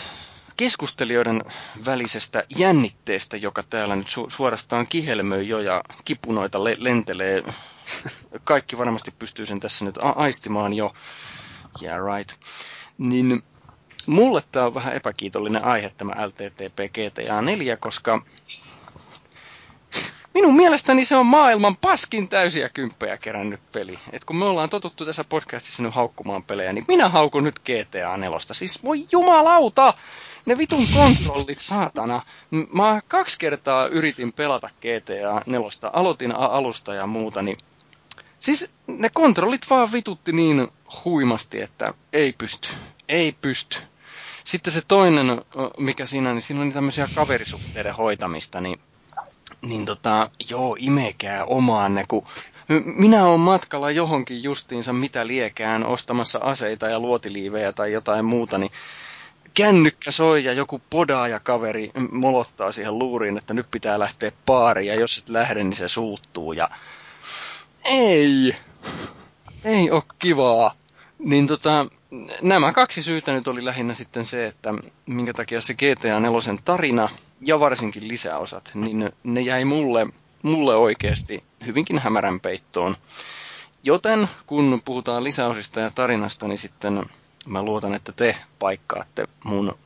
keskustelijoiden 0.57 1.41
välisestä 1.85 2.43
jännitteestä, 2.57 3.37
joka 3.37 3.63
täällä 3.63 3.95
nyt 3.95 4.07
su- 4.07 4.29
suorastaan 4.29 4.87
kihelmöi 4.87 5.47
jo 5.47 5.59
ja 5.59 5.83
kipunoita 6.05 6.63
le- 6.63 6.75
lentelee. 6.79 7.43
Kaikki 8.43 8.77
varmasti 8.77 9.11
pystyy 9.19 9.45
sen 9.45 9.59
tässä 9.59 9.85
nyt 9.85 9.97
a- 9.97 10.09
aistimaan 10.09 10.73
jo. 10.73 10.93
Yeah, 11.81 11.99
right. 12.17 12.31
Niin 12.97 13.43
mulle 14.07 14.43
tämä 14.51 14.65
on 14.65 14.73
vähän 14.73 14.95
epäkiitollinen 14.95 15.65
aihe 15.65 15.91
tämä 15.97 16.27
LTTP 16.27 16.77
GTA 16.93 17.41
4, 17.41 17.77
koska 17.77 18.21
minun 20.33 20.55
mielestäni 20.55 21.05
se 21.05 21.15
on 21.15 21.25
maailman 21.25 21.77
paskin 21.77 22.29
täysiä 22.29 22.69
kymppejä 22.69 23.17
kerännyt 23.17 23.59
peli. 23.73 23.99
Et 24.11 24.25
kun 24.25 24.35
me 24.35 24.45
ollaan 24.45 24.69
totuttu 24.69 25.05
tässä 25.05 25.23
podcastissa 25.23 25.83
nyt 25.83 25.93
haukkumaan 25.93 26.43
pelejä, 26.43 26.73
niin 26.73 26.85
minä 26.87 27.09
haukun 27.09 27.43
nyt 27.43 27.59
GTA 27.59 28.17
4. 28.17 28.37
Siis 28.51 28.83
voi 28.83 29.05
jumalauta! 29.11 29.93
Ne 30.45 30.57
vitun 30.57 30.87
kontrollit, 30.93 31.59
saatana. 31.59 32.21
Mä 32.73 32.99
kaksi 33.07 33.39
kertaa 33.39 33.87
yritin 33.87 34.33
pelata 34.33 34.69
GTA 34.69 35.41
4. 35.45 35.67
Aloitin 35.93 36.35
alusta 36.35 36.93
ja 36.93 37.07
muuta, 37.07 37.41
niin 37.41 37.57
Siis 38.39 38.69
ne 38.87 39.09
kontrollit 39.13 39.69
vaan 39.69 39.91
vitutti 39.91 40.31
niin 40.31 40.67
huimasti, 41.05 41.61
että 41.61 41.93
ei 42.13 42.33
pysty. 42.33 42.69
Ei 43.09 43.31
pysty. 43.31 43.77
Sitten 44.47 44.73
se 44.73 44.81
toinen, 44.87 45.41
mikä 45.77 46.05
siinä 46.05 46.33
niin 46.33 46.41
siinä 46.41 46.61
on 46.61 46.71
tämmöisiä 46.71 47.07
kaverisuhteiden 47.15 47.95
hoitamista, 47.95 48.61
niin, 48.61 48.79
niin 49.61 49.85
tota, 49.85 50.29
joo, 50.49 50.75
imekää 50.79 51.45
omaanne, 51.45 52.05
kun 52.07 52.23
minä 52.85 53.25
olen 53.25 53.39
matkalla 53.39 53.91
johonkin 53.91 54.43
justiinsa 54.43 54.93
mitä 54.93 55.27
liekään 55.27 55.85
ostamassa 55.85 56.39
aseita 56.39 56.87
ja 56.87 56.99
luotiliivejä 56.99 57.73
tai 57.73 57.91
jotain 57.91 58.25
muuta, 58.25 58.57
niin 58.57 58.71
kännykkä 59.53 60.11
soi 60.11 60.43
ja 60.43 60.53
joku 60.53 60.81
podaaja 60.89 61.39
kaveri 61.39 61.91
molottaa 62.11 62.71
siihen 62.71 62.99
luuriin, 62.99 63.37
että 63.37 63.53
nyt 63.53 63.67
pitää 63.71 63.99
lähteä 63.99 64.31
baariin 64.45 64.87
ja 64.87 64.95
jos 64.95 65.17
et 65.17 65.29
lähde, 65.29 65.63
niin 65.63 65.75
se 65.75 65.89
suuttuu 65.89 66.53
ja 66.53 66.69
ei, 67.85 68.55
ei 69.63 69.91
ole 69.91 70.03
kivaa. 70.19 70.75
Niin 71.19 71.47
tota, 71.47 71.87
nämä 72.41 72.73
kaksi 72.73 73.03
syytä 73.03 73.33
nyt 73.33 73.47
oli 73.47 73.65
lähinnä 73.65 73.93
sitten 73.93 74.25
se, 74.25 74.45
että 74.45 74.73
minkä 75.05 75.33
takia 75.33 75.61
se 75.61 75.73
GTA 75.73 76.19
4 76.19 76.61
tarina 76.65 77.09
ja 77.45 77.59
varsinkin 77.59 78.07
lisäosat, 78.07 78.71
niin 78.75 79.11
ne 79.23 79.41
jäi 79.41 79.65
mulle, 79.65 80.07
mulle 80.43 80.75
oikeasti 80.75 81.43
hyvinkin 81.65 81.99
hämärän 81.99 82.39
peittoon. 82.39 82.97
Joten 83.83 84.29
kun 84.45 84.81
puhutaan 84.85 85.23
lisäosista 85.23 85.79
ja 85.79 85.91
tarinasta, 85.91 86.47
niin 86.47 86.57
sitten 86.57 87.05
mä 87.47 87.63
luotan, 87.63 87.93
että 87.93 88.11
te 88.11 88.37
paikkaatte 88.59 89.27
mun, 89.45 89.77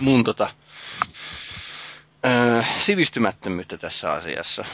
mun 0.00 0.24
tota, 0.24 0.50
öö, 2.26 2.62
sivistymättömyyttä 2.78 3.76
tässä 3.76 4.12
asiassa. 4.12 4.64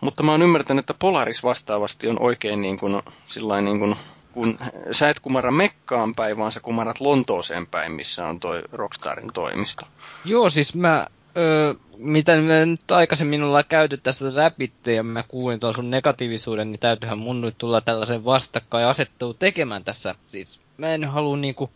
Mutta 0.00 0.22
mä 0.22 0.30
oon 0.30 0.42
ymmärtänyt, 0.42 0.82
että 0.82 0.94
Polaris 0.94 1.42
vastaavasti 1.42 2.08
on 2.08 2.20
oikein 2.20 2.62
niin 2.62 2.78
kuin, 2.78 3.02
sillain 3.28 3.64
niin 3.64 3.78
kuin, 3.78 3.96
kun 4.32 4.58
sä 4.92 5.08
et 5.08 5.20
kumara 5.20 5.50
Mekkaan 5.50 6.14
päin, 6.14 6.36
vaan 6.36 6.52
sä 6.52 6.60
kumarat 6.60 7.00
Lontooseen 7.00 7.66
päin, 7.66 7.92
missä 7.92 8.26
on 8.26 8.40
toi 8.40 8.62
Rockstarin 8.72 9.32
toimisto. 9.34 9.86
Joo, 10.24 10.50
siis 10.50 10.74
mä, 10.74 11.06
öö, 11.36 11.74
mitä 11.96 12.36
me 12.36 12.66
nyt 12.66 12.90
aikaisemmin 12.90 13.42
ollaan 13.42 13.64
käyty 13.68 13.96
tässä 13.96 14.34
läpitte 14.34 14.94
ja 14.94 15.02
mä 15.02 15.22
kuulin 15.22 15.60
tuon 15.60 15.74
sun 15.74 15.90
negatiivisuuden, 15.90 16.70
niin 16.70 16.80
täytyyhän 16.80 17.18
mun 17.18 17.40
nyt 17.40 17.58
tulla 17.58 17.80
tällaisen 17.80 18.24
vastakkainasettelun 18.24 19.36
tekemään 19.38 19.84
tässä. 19.84 20.14
Siis 20.28 20.60
mä 20.76 20.88
en 20.88 21.04
halua 21.04 21.36
niinku, 21.36 21.70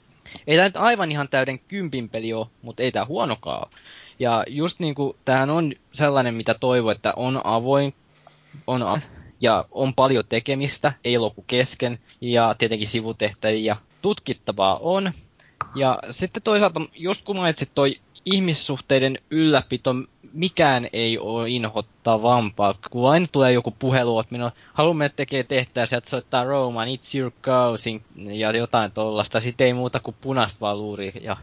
ei 0.46 0.56
tää 0.56 0.64
nyt 0.64 0.76
aivan 0.76 1.10
ihan 1.10 1.28
täyden 1.28 1.58
kympin 1.58 2.08
peli 2.08 2.32
ole, 2.32 2.46
mutta 2.62 2.82
ei 2.82 2.92
tää 2.92 3.04
huonokaan. 3.06 3.70
Ja 4.18 4.44
just 4.48 4.80
niinku, 4.80 5.16
tämähän 5.24 5.50
on 5.50 5.72
sellainen, 5.92 6.34
mitä 6.34 6.54
toivoo, 6.54 6.90
että 6.90 7.12
on 7.16 7.40
avoin, 7.44 7.94
on 8.66 8.82
a- 8.82 9.00
ja 9.44 9.64
on 9.70 9.94
paljon 9.94 10.24
tekemistä, 10.28 10.92
ei 11.04 11.18
lopu 11.18 11.44
kesken, 11.46 11.98
ja 12.20 12.54
tietenkin 12.58 12.88
sivutehtäviä 12.88 13.76
tutkittavaa 14.02 14.78
on. 14.78 15.12
Ja 15.74 15.98
sitten 16.10 16.42
toisaalta, 16.42 16.80
just 16.94 17.22
kun 17.24 17.36
mainitsit 17.36 17.70
toi 17.74 17.96
ihmissuhteiden 18.24 19.18
ylläpito, 19.30 19.94
mikään 20.32 20.88
ei 20.92 21.18
ole 21.18 21.50
inhottavampaa, 21.50 22.74
kun 22.90 23.10
aina 23.10 23.26
tulee 23.32 23.52
joku 23.52 23.70
puhelu, 23.78 24.20
että 24.20 24.34
minä 24.34 24.52
haluamme 24.72 25.08
tekee 25.08 25.42
tehtävää, 25.42 25.86
sieltä 25.86 26.10
soittaa 26.10 26.44
Roman, 26.44 26.88
it's 26.88 27.18
your 27.18 27.32
cousin, 27.42 28.02
ja 28.16 28.56
jotain 28.56 28.92
tollasta, 28.92 29.40
sitten 29.40 29.66
ei 29.66 29.72
muuta 29.72 30.00
kuin 30.00 30.16
punaista 30.20 30.60
vaan 30.60 30.78
luuri, 30.78 31.12
ja 31.22 31.34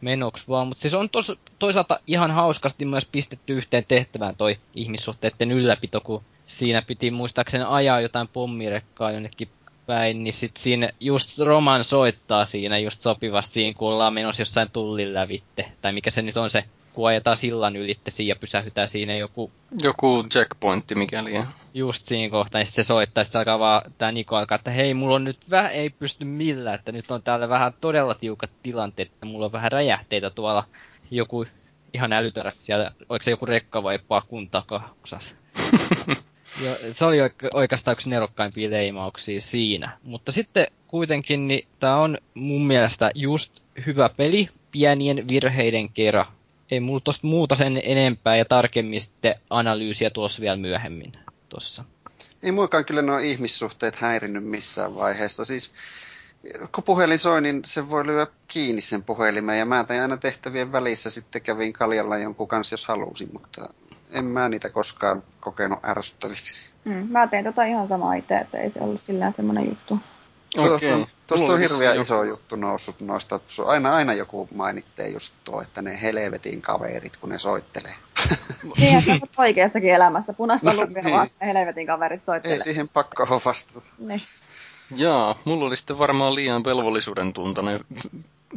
menoks 0.00 0.48
vaan. 0.48 0.68
Mutta 0.68 0.82
siis 0.82 0.94
on 0.94 1.10
tos, 1.10 1.32
toisaalta 1.58 1.98
ihan 2.06 2.30
hauskasti 2.30 2.84
myös 2.84 3.04
pistetty 3.04 3.52
yhteen 3.52 3.84
tehtävään 3.88 4.36
toi 4.36 4.58
ihmissuhteiden 4.74 5.52
ylläpito, 5.52 6.00
kun 6.00 6.22
siinä 6.48 6.82
piti 6.82 7.10
muistaakseni 7.10 7.64
ajaa 7.68 8.00
jotain 8.00 8.28
pommirekkaa 8.28 9.10
jonnekin 9.10 9.48
päin, 9.86 10.24
niin 10.24 10.34
sit 10.34 10.56
siinä 10.56 10.90
just 11.00 11.38
Roman 11.38 11.84
soittaa 11.84 12.44
siinä 12.44 12.78
just 12.78 13.00
sopivasti 13.00 13.52
siinä, 13.52 13.74
kun 13.78 13.88
ollaan 13.88 14.14
menossa 14.14 14.42
jossain 14.42 14.70
tullin 14.70 15.14
lävitte. 15.14 15.72
Tai 15.82 15.92
mikä 15.92 16.10
se 16.10 16.22
nyt 16.22 16.36
on 16.36 16.50
se, 16.50 16.64
kun 16.92 17.08
ajetaan 17.08 17.36
sillan 17.36 17.76
ylitte 17.76 18.10
siinä 18.10 18.28
ja 18.28 18.36
pysähytään 18.36 18.88
siinä 18.88 19.16
joku 19.16 19.50
Joku 19.82 20.24
checkpointti 20.30 20.94
mikäli. 20.94 21.44
just 21.74 22.06
siinä 22.06 22.30
kohtaa, 22.30 22.58
niin 22.58 22.72
se 22.72 22.82
soittaa, 22.82 23.24
sitten 23.24 23.38
alkaa 23.38 23.58
vaan, 23.58 23.82
tää 23.98 24.12
Niko 24.12 24.36
alkaa, 24.36 24.56
että 24.56 24.70
hei, 24.70 24.94
mulla 24.94 25.14
on 25.14 25.24
nyt 25.24 25.38
vähän, 25.50 25.72
ei 25.72 25.90
pysty 25.90 26.24
millään, 26.24 26.74
että 26.74 26.92
nyt 26.92 27.10
on 27.10 27.22
täällä 27.22 27.48
vähän 27.48 27.72
todella 27.80 28.14
tiukat 28.14 28.50
tilanteet, 28.62 29.08
että 29.12 29.26
mulla 29.26 29.46
on 29.46 29.52
vähän 29.52 29.72
räjähteitä 29.72 30.30
tuolla, 30.30 30.64
joku 31.10 31.46
ihan 31.94 32.12
älytön 32.12 32.50
siellä, 32.50 32.92
oliko 33.08 33.22
se 33.22 33.30
joku 33.30 33.46
rekka 33.46 33.82
vai 33.82 33.98
pakun 33.98 34.50
takaosas. 34.50 35.34
Ja 36.64 36.94
se 36.94 37.04
oli 37.04 37.18
oike- 37.20 37.50
oikeastaan 37.54 37.92
yksi 37.92 38.10
nerokkaimpia 38.10 38.70
leimauksia 38.70 39.40
siinä. 39.40 39.98
Mutta 40.02 40.32
sitten 40.32 40.66
kuitenkin, 40.88 41.48
niin 41.48 41.68
tää 41.80 41.96
on 41.96 42.18
mun 42.34 42.66
mielestä 42.66 43.10
just 43.14 43.52
hyvä 43.86 44.08
peli 44.16 44.48
pienien 44.70 45.28
virheiden 45.28 45.88
kerran. 45.88 46.26
Ei 46.70 46.80
mulla 46.80 47.00
tosta 47.04 47.26
muuta 47.26 47.56
sen 47.56 47.80
enempää 47.84 48.36
ja 48.36 48.44
tarkemmin 48.44 49.00
sitten 49.00 49.34
analyysiä 49.50 50.10
tuossa 50.10 50.40
vielä 50.40 50.56
myöhemmin 50.56 51.12
tossa. 51.48 51.84
Ei 52.42 52.52
muikaan 52.52 52.84
kyllä 52.84 53.02
nuo 53.02 53.18
ihmissuhteet 53.18 53.96
häirinnyt 53.96 54.44
missään 54.44 54.94
vaiheessa. 54.94 55.44
Siis 55.44 55.72
kun 56.72 56.84
puhelin 56.84 57.18
soi, 57.18 57.42
niin 57.42 57.62
se 57.66 57.90
voi 57.90 58.06
lyödä 58.06 58.26
kiinni 58.48 58.80
sen 58.80 59.02
puhelimen. 59.02 59.58
Ja 59.58 59.64
mä 59.64 59.84
tein 59.84 60.02
aina 60.02 60.16
tehtävien 60.16 60.72
välissä 60.72 61.10
sitten 61.10 61.42
kävin 61.42 61.72
kaljalla 61.72 62.16
jonkun 62.18 62.48
kanssa, 62.48 62.72
jos 62.72 62.86
halusin, 62.86 63.28
mutta 63.32 63.74
en 64.12 64.24
mä 64.24 64.48
niitä 64.48 64.70
koskaan 64.70 65.22
kokenut 65.40 65.78
ärsyttäviksi. 65.84 66.60
Mm, 66.84 67.06
mä 67.10 67.26
tein 67.26 67.44
tota 67.44 67.64
ihan 67.64 67.88
samaa 67.88 68.14
itse, 68.14 68.38
että 68.38 68.58
ei 68.58 68.70
se 68.70 68.80
ollut 68.80 69.02
sillään 69.06 69.32
semmoinen 69.32 69.68
juttu. 69.68 69.98
Okei. 70.58 70.90
Tuosta, 70.92 71.08
tuosta 71.26 71.52
on 71.52 71.58
hirveän 71.58 71.94
joku- 71.96 72.02
iso 72.02 72.24
juttu 72.24 72.56
noussut 72.56 73.00
noista. 73.00 73.40
Aina, 73.66 73.94
aina 73.94 74.12
joku 74.12 74.48
mainittee 74.54 75.08
just 75.08 75.34
tuo, 75.44 75.62
että 75.62 75.82
ne 75.82 76.02
helvetin 76.02 76.62
kaverit, 76.62 77.16
kun 77.16 77.28
ne 77.30 77.38
soittelee. 77.38 77.94
Niin, 78.78 78.98
että 78.98 79.12
on 79.12 79.20
oikeassakin 79.36 79.94
elämässä. 79.94 80.32
Punaista 80.32 80.72
No, 80.72 80.80
lupia 80.82 81.02
niin. 81.02 81.14
vaan 81.14 81.28
ne 81.40 81.46
helvetin 81.46 81.86
kaverit 81.86 82.24
soittelee. 82.24 82.56
Ei 82.56 82.62
siihen 82.62 82.88
pakko 82.88 83.26
ole 83.30 83.40
vastata. 83.44 83.86
Niin. 83.98 84.22
Jaa, 84.96 85.34
mulla 85.44 85.66
oli 85.66 85.76
sitten 85.76 85.98
varmaan 85.98 86.34
liian 86.34 86.64
velvollisuuden 86.64 87.32
tuntoinen 87.32 87.84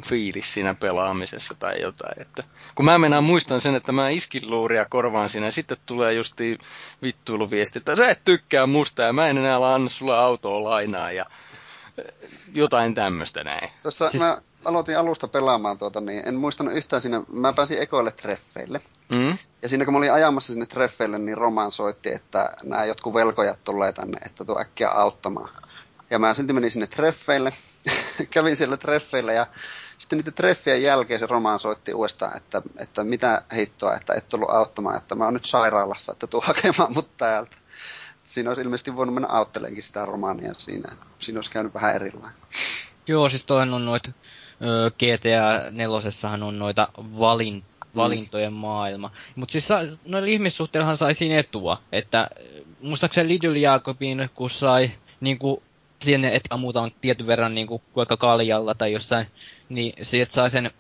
fiilis 0.06 0.54
siinä 0.54 0.74
pelaamisessa 0.74 1.56
tai 1.60 1.82
jotain. 1.82 2.22
Että, 2.22 2.44
kun 2.76 2.86
mä 2.86 2.98
mennään 2.98 3.24
muistan 3.24 3.62
sen, 3.62 3.76
että 3.76 3.92
mä 3.92 4.10
iskin 4.10 4.52
luuria 4.52 4.86
korvaan 4.90 5.30
siinä 5.30 5.46
ja 5.46 5.52
sitten 5.52 5.78
tulee 5.86 6.14
justi 6.14 6.58
vittuiluviesti, 7.02 7.80
että 7.80 7.96
sä 7.96 8.10
et 8.10 8.22
tykkää 8.26 8.68
musta 8.68 9.02
ja 9.02 9.14
mä 9.14 9.28
en 9.28 9.38
enää 9.38 9.74
anna 9.74 9.90
sulle 9.90 10.18
autoa 10.18 10.64
lainaa 10.64 11.12
ja 11.12 11.26
jotain 12.54 12.94
tämmöistä 12.94 13.44
näin. 13.44 13.70
Tuossa 13.82 14.10
siis... 14.10 14.24
mä 14.24 14.38
aloitin 14.66 14.98
alusta 14.98 15.28
pelaamaan 15.28 15.78
tuota, 15.78 16.02
niin 16.02 16.28
en 16.28 16.36
muistanut 16.36 16.74
yhtään 16.74 17.02
siinä, 17.02 17.22
mä 17.34 17.54
pääsin 17.54 17.82
ekoille 17.82 18.12
treffeille. 18.12 18.82
Mm. 19.16 19.38
Ja 19.62 19.70
siinä 19.70 19.86
kun 19.86 19.94
mä 19.94 19.98
olin 19.98 20.14
ajamassa 20.14 20.54
sinne 20.54 20.66
treffeille, 20.66 21.20
niin 21.20 21.38
Roman 21.38 21.72
soitti, 21.72 22.14
että 22.14 22.50
nämä 22.64 22.86
jotkut 22.86 23.14
velkojat 23.14 23.64
tulee 23.64 23.94
tänne, 23.94 24.18
että 24.26 24.46
tuo 24.46 24.60
äkkiä 24.60 24.90
auttamaan. 24.90 25.50
Ja 26.12 26.20
mä 26.20 26.34
silti 26.34 26.54
menin 26.54 26.72
sinne 26.72 26.88
treffeille, 26.88 27.54
kävin 28.34 28.58
siellä 28.58 28.78
treffeille 28.78 29.34
ja 29.34 29.48
sitten 29.98 30.18
niiden 30.18 30.34
treffien 30.34 30.84
jälkeen 30.84 31.20
se 31.20 31.26
Roman 31.26 31.60
soitti 31.60 31.94
uudestaan, 31.94 32.38
että, 32.38 32.62
että 32.78 33.04
mitä 33.04 33.42
hittoa, 33.56 33.96
että 33.96 34.14
et 34.14 34.30
tullut 34.30 34.50
auttamaan, 34.50 34.98
että 34.98 35.16
mä 35.16 35.24
oon 35.24 35.34
nyt 35.34 35.46
sairaalassa, 35.46 36.12
että 36.12 36.28
tuu 36.28 36.42
hakemaan 36.46 36.94
mut 36.94 37.18
täältä. 37.18 37.58
Siinä 38.26 38.50
olisi 38.50 38.62
ilmeisesti 38.62 38.96
voinut 38.96 39.16
mennä 39.16 39.30
autteleenkin 39.30 39.84
sitä 39.84 40.06
romaania 40.06 40.54
siinä. 40.58 40.92
Siinä 41.20 41.38
olisi 41.38 41.52
käynyt 41.52 41.74
vähän 41.74 41.96
erilainen. 41.96 42.38
Joo, 43.08 43.30
siis 43.30 43.46
toihan 43.46 43.74
on 43.74 43.86
noita 43.86 44.12
GTA 44.90 45.72
4 45.72 46.46
on 46.46 46.60
noita 46.60 46.88
valin, 46.98 47.56
mm. 47.56 47.96
valintojen 47.96 48.54
mm. 48.54 48.60
maailma. 48.60 49.12
Mutta 49.36 49.52
siis 49.52 49.68
noilla 50.06 50.28
ihmissuhteillahan 50.28 50.98
sai 50.98 51.14
siinä 51.14 51.40
etua. 51.40 51.82
Että 51.92 52.30
muistaakseni 52.82 53.30
Lidl 53.30 53.56
Jaakobin, 53.56 54.30
kun 54.36 54.50
sai 54.50 54.92
niinku 55.22 55.64
sinne, 56.06 56.36
että 56.36 56.56
ammutaan 56.56 56.92
tietyn 57.02 57.28
verran 57.28 57.56
niinku 57.56 57.82
vaikka 57.96 58.18
kaljalla 58.18 58.76
tai 58.76 58.94
jossain, 58.94 59.28
niin 59.70 59.94
sieltä 60.06 60.34
sai 60.34 60.50
sen 60.50 60.72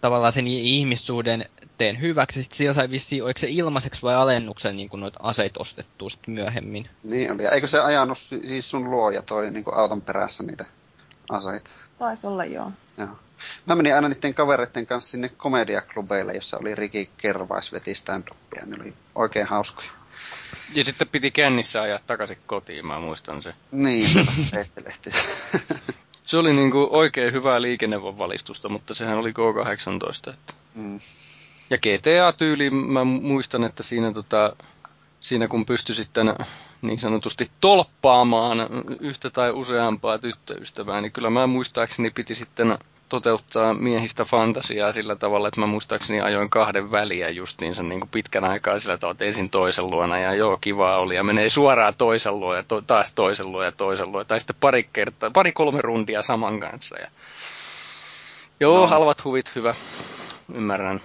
tavallaan 0.00 0.32
sen 0.32 0.46
ihmissuuden 0.46 1.48
teen 1.78 2.00
hyväksi. 2.00 2.42
Sitten 2.42 2.56
siellä 2.56 2.74
sai 2.74 2.90
vissiin, 2.90 3.24
oliko 3.24 3.40
se 3.40 3.46
ilmaiseksi 3.50 4.02
vai 4.02 4.14
alennuksen 4.14 4.76
niin 4.76 4.90
noita 4.92 5.20
aseita 5.22 5.60
ostettua 5.60 6.10
sitten 6.10 6.34
myöhemmin. 6.34 6.88
Niin 7.02 7.32
oli. 7.32 7.46
Eikö 7.46 7.66
se 7.66 7.80
ajanut 7.80 8.18
siis 8.18 8.70
sun 8.70 8.90
luoja 8.90 9.22
toi 9.22 9.50
niin 9.50 9.64
auton 9.72 10.02
perässä 10.02 10.42
niitä 10.42 10.64
aseita? 11.30 11.70
Taisi 11.98 12.26
olla 12.26 12.44
joo. 12.44 12.72
joo. 12.98 13.08
Mä 13.66 13.74
menin 13.74 13.94
aina 13.94 14.08
niiden 14.08 14.34
kavereiden 14.34 14.86
kanssa 14.86 15.10
sinne 15.10 15.28
komediaklubeille, 15.28 16.32
jossa 16.32 16.56
oli 16.60 16.74
Riki 16.74 17.10
Kervais 17.16 17.72
veti 17.72 17.92
stand-upia. 17.94 18.66
Ne 18.66 18.76
oli 18.80 18.94
oikein 19.14 19.46
hauskoja. 19.46 19.90
Ja 20.74 20.84
sitten 20.84 21.08
piti 21.08 21.30
kännissä 21.30 21.82
ajaa 21.82 21.98
takaisin 22.06 22.38
kotiin, 22.46 22.86
mä 22.86 22.98
muistan 22.98 23.42
se. 23.42 23.54
Niin, 23.72 24.10
se 24.10 24.24
Se 26.24 26.36
oli 26.36 26.52
niinku 26.52 26.88
oikein 26.90 27.32
hyvää 27.32 27.62
liikennevalistusta, 27.62 28.68
mutta 28.68 28.94
sehän 28.94 29.18
oli 29.18 29.30
K18. 29.30 30.32
Että. 30.34 30.54
Mm. 30.74 30.98
Ja 31.70 31.78
GTA-tyyli, 31.78 32.70
mä 32.70 33.04
muistan, 33.04 33.64
että 33.64 33.82
siinä, 33.82 34.12
tota, 34.12 34.56
siinä 35.20 35.48
kun 35.48 35.66
pystyi 35.66 35.96
sitten 35.96 36.34
niin 36.82 36.98
sanotusti 36.98 37.50
tolppaamaan 37.60 38.58
yhtä 39.00 39.30
tai 39.30 39.50
useampaa 39.50 40.18
tyttöystävää, 40.18 41.00
niin 41.00 41.12
kyllä 41.12 41.30
mä 41.30 41.46
muistaakseni 41.46 42.10
piti 42.10 42.34
sitten 42.34 42.78
toteuttaa 43.08 43.74
miehistä 43.74 44.24
fantasiaa 44.24 44.92
sillä 44.92 45.16
tavalla, 45.16 45.48
että 45.48 45.60
mä 45.60 45.66
muistaakseni 45.66 46.20
ajoin 46.20 46.50
kahden 46.50 46.90
väliä 46.90 47.28
justiinsa 47.28 47.82
niin 47.82 48.00
kuin 48.00 48.10
pitkän 48.10 48.44
aikaa 48.44 48.78
sillä 48.78 48.98
tavalla, 48.98 49.12
että 49.12 49.24
ensin 49.24 49.50
toisen 49.50 49.90
luona 49.90 50.18
ja 50.18 50.34
joo, 50.34 50.58
kivaa 50.60 50.98
oli 50.98 51.14
ja 51.14 51.24
menee 51.24 51.50
suoraan 51.50 51.94
toisen 51.98 52.40
luo 52.40 52.54
ja 52.54 52.62
to, 52.62 52.80
taas 52.80 53.12
toisen 53.14 53.52
luo 53.52 53.62
ja 53.62 53.72
toisen 53.72 54.12
luo 54.12 54.24
tai 54.24 54.40
sitten 54.40 54.56
pari 54.60 54.88
kertaa, 54.92 55.30
pari 55.30 55.52
kolme 55.52 55.82
rundia 55.82 56.22
saman 56.22 56.60
kanssa 56.60 56.98
ja 57.00 57.08
joo, 58.60 58.80
no. 58.80 58.86
halvat 58.86 59.24
huvit, 59.24 59.54
hyvä, 59.54 59.74
ymmärrän. 60.54 61.00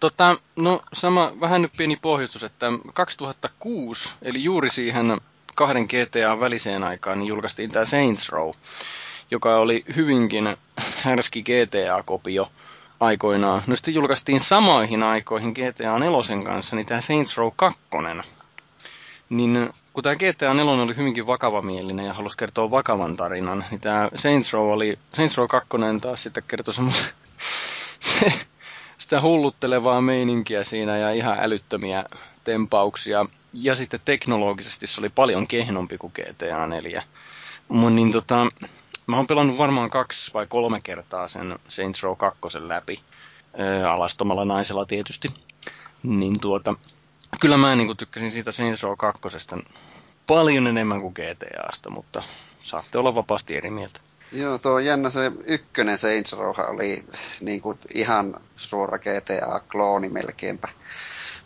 Tota, 0.00 0.36
no 0.56 0.82
sama, 0.92 1.32
vähän 1.40 1.62
nyt 1.62 1.72
pieni 1.76 1.96
pohjustus, 1.96 2.44
että 2.44 2.66
2006, 2.94 4.14
eli 4.22 4.44
juuri 4.44 4.70
siihen 4.70 5.20
kahden 5.54 5.84
GTA 5.84 6.40
väliseen 6.40 6.84
aikaan, 6.84 7.18
niin 7.18 7.28
julkaistiin 7.28 7.70
tämä 7.70 7.84
Saints 7.84 8.28
Row, 8.28 8.50
joka 9.32 9.56
oli 9.56 9.84
hyvinkin 9.96 10.56
härski 11.02 11.42
GTA-kopio 11.42 12.48
aikoinaan. 13.00 13.62
No 13.66 13.76
sitten 13.76 13.94
julkaistiin 13.94 14.40
samoihin 14.40 15.02
aikoihin 15.02 15.50
GTA 15.52 15.98
4 15.98 16.44
kanssa, 16.44 16.76
niin 16.76 16.86
tämä 16.86 17.00
Saints 17.00 17.36
Row 17.36 17.50
2. 17.56 17.78
Niin 19.28 19.70
kun 19.92 20.04
tämä 20.04 20.16
GTA 20.16 20.54
4 20.54 20.72
oli 20.72 20.96
hyvinkin 20.96 21.26
vakavamielinen 21.26 22.06
ja 22.06 22.14
halusi 22.14 22.36
kertoa 22.36 22.70
vakavan 22.70 23.16
tarinan, 23.16 23.64
niin 23.70 23.80
tämä 23.80 24.08
Saints 24.16 24.52
Row, 24.52 24.70
oli, 24.70 24.98
Saints 25.14 25.38
Row 25.38 25.46
2 25.46 25.68
taas 26.00 26.22
sitten 26.22 26.44
kertoi 26.48 26.74
semmoisen 26.74 27.06
se, 28.00 28.32
sitä 28.98 29.20
hulluttelevaa 29.20 30.00
meininkiä 30.00 30.64
siinä 30.64 30.98
ja 30.98 31.10
ihan 31.10 31.36
älyttömiä 31.40 32.04
tempauksia. 32.44 33.26
Ja 33.54 33.74
sitten 33.74 34.00
teknologisesti 34.04 34.86
se 34.86 35.00
oli 35.00 35.08
paljon 35.08 35.46
kehnompi 35.46 35.98
kuin 35.98 36.12
GTA 36.12 36.66
4. 36.66 37.02
Mun, 37.68 37.96
niin 37.96 38.12
tota, 38.12 38.46
mä 39.06 39.16
oon 39.16 39.26
pelannut 39.26 39.58
varmaan 39.58 39.90
kaksi 39.90 40.34
vai 40.34 40.46
kolme 40.46 40.80
kertaa 40.80 41.28
sen 41.28 41.58
Saints 41.68 42.02
Row 42.02 42.16
2 42.16 42.40
läpi. 42.68 43.00
Ö, 43.60 43.90
alastomalla 43.90 44.44
naisella 44.44 44.86
tietysti. 44.86 45.28
Niin 46.02 46.40
tuota, 46.40 46.74
kyllä 47.40 47.56
mä 47.56 47.76
niin 47.76 47.96
tykkäsin 47.96 48.30
siitä 48.30 48.52
Saints 48.52 48.82
Row 48.82 48.96
2 48.96 49.20
paljon 50.26 50.66
enemmän 50.66 51.00
kuin 51.00 51.14
GTAsta, 51.14 51.90
mutta 51.90 52.22
saatte 52.62 52.98
olla 52.98 53.14
vapaasti 53.14 53.56
eri 53.56 53.70
mieltä. 53.70 54.00
Joo, 54.32 54.58
tuo 54.58 54.78
jännä 54.78 55.10
se 55.10 55.32
ykkönen 55.46 55.98
Saints 55.98 56.32
Row 56.32 56.54
oli 56.68 57.04
niin 57.40 57.60
kuin 57.60 57.78
ihan 57.94 58.40
suora 58.56 58.98
GTA-klooni 58.98 60.08
melkeinpä. 60.08 60.68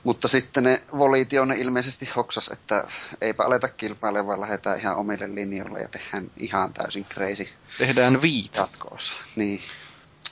Mutta 0.04 0.28
sitten 0.28 0.64
ne 0.64 0.82
Volition 0.98 1.52
ilmeisesti 1.52 2.08
hoksas, 2.16 2.48
että 2.48 2.84
eipä 3.20 3.44
aleta 3.44 3.68
kilpailemaan, 3.68 4.26
vaan 4.26 4.40
lähdetään 4.40 4.78
ihan 4.78 4.96
omille 4.96 5.34
linjoille 5.34 5.80
ja 5.80 5.88
tehdään 5.88 6.30
ihan 6.36 6.72
täysin 6.72 7.04
crazy. 7.04 7.48
Tehdään 7.78 8.22
viit. 8.22 8.56
Jatkoosa. 8.56 9.12
Niin. 9.36 9.60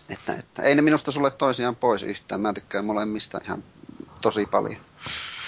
Että, 0.08 0.34
että, 0.34 0.62
ei 0.62 0.74
ne 0.74 0.82
minusta 0.82 1.12
sulle 1.12 1.30
toisiaan 1.30 1.76
pois 1.76 2.02
yhtään. 2.02 2.40
Mä 2.40 2.52
tykkään 2.52 2.84
molemmista 2.84 3.40
ihan 3.44 3.64
tosi 4.22 4.46
paljon. 4.46 4.80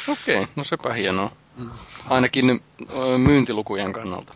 Okei, 0.09 0.41
okay, 0.41 0.53
no 0.57 0.65
sepä 0.65 0.93
hienoa. 0.95 1.37
Mm. 1.57 1.71
Ainakin 2.09 2.63
myyntilukujen 3.19 3.93
kannalta. 3.93 4.35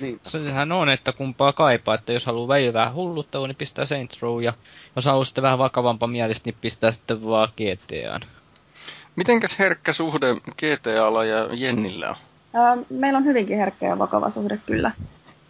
Niin. 0.00 0.20
Sehän 0.22 0.72
on, 0.72 0.88
että 0.88 1.12
kumpaa 1.12 1.52
kaipaa, 1.52 1.94
että 1.94 2.12
jos 2.12 2.26
haluaa 2.26 2.48
välillä 2.48 2.72
vähän 2.72 2.94
hulluttaa, 2.94 3.46
niin 3.46 3.56
pistää 3.56 3.86
Saints 3.86 4.22
Row, 4.22 4.42
ja 4.42 4.52
jos 4.96 5.04
haluaa 5.04 5.24
sitten 5.24 5.42
vähän 5.42 5.58
vakavampaa 5.58 6.08
mielistä, 6.08 6.42
niin 6.44 6.56
pistää 6.60 6.92
sitten 6.92 7.24
vaan 7.26 7.48
GTAn. 7.56 8.28
Mitenkäs 9.16 9.58
herkkä 9.58 9.92
suhde 9.92 10.26
GTAlla 10.34 11.24
ja 11.24 11.48
Jennillä 11.52 12.08
on? 12.10 12.16
Äh, 12.54 12.84
meillä 12.90 13.16
on 13.16 13.24
hyvinkin 13.24 13.58
herkkä 13.58 13.86
ja 13.86 13.98
vakava 13.98 14.30
suhde 14.30 14.58
kyllä 14.66 14.90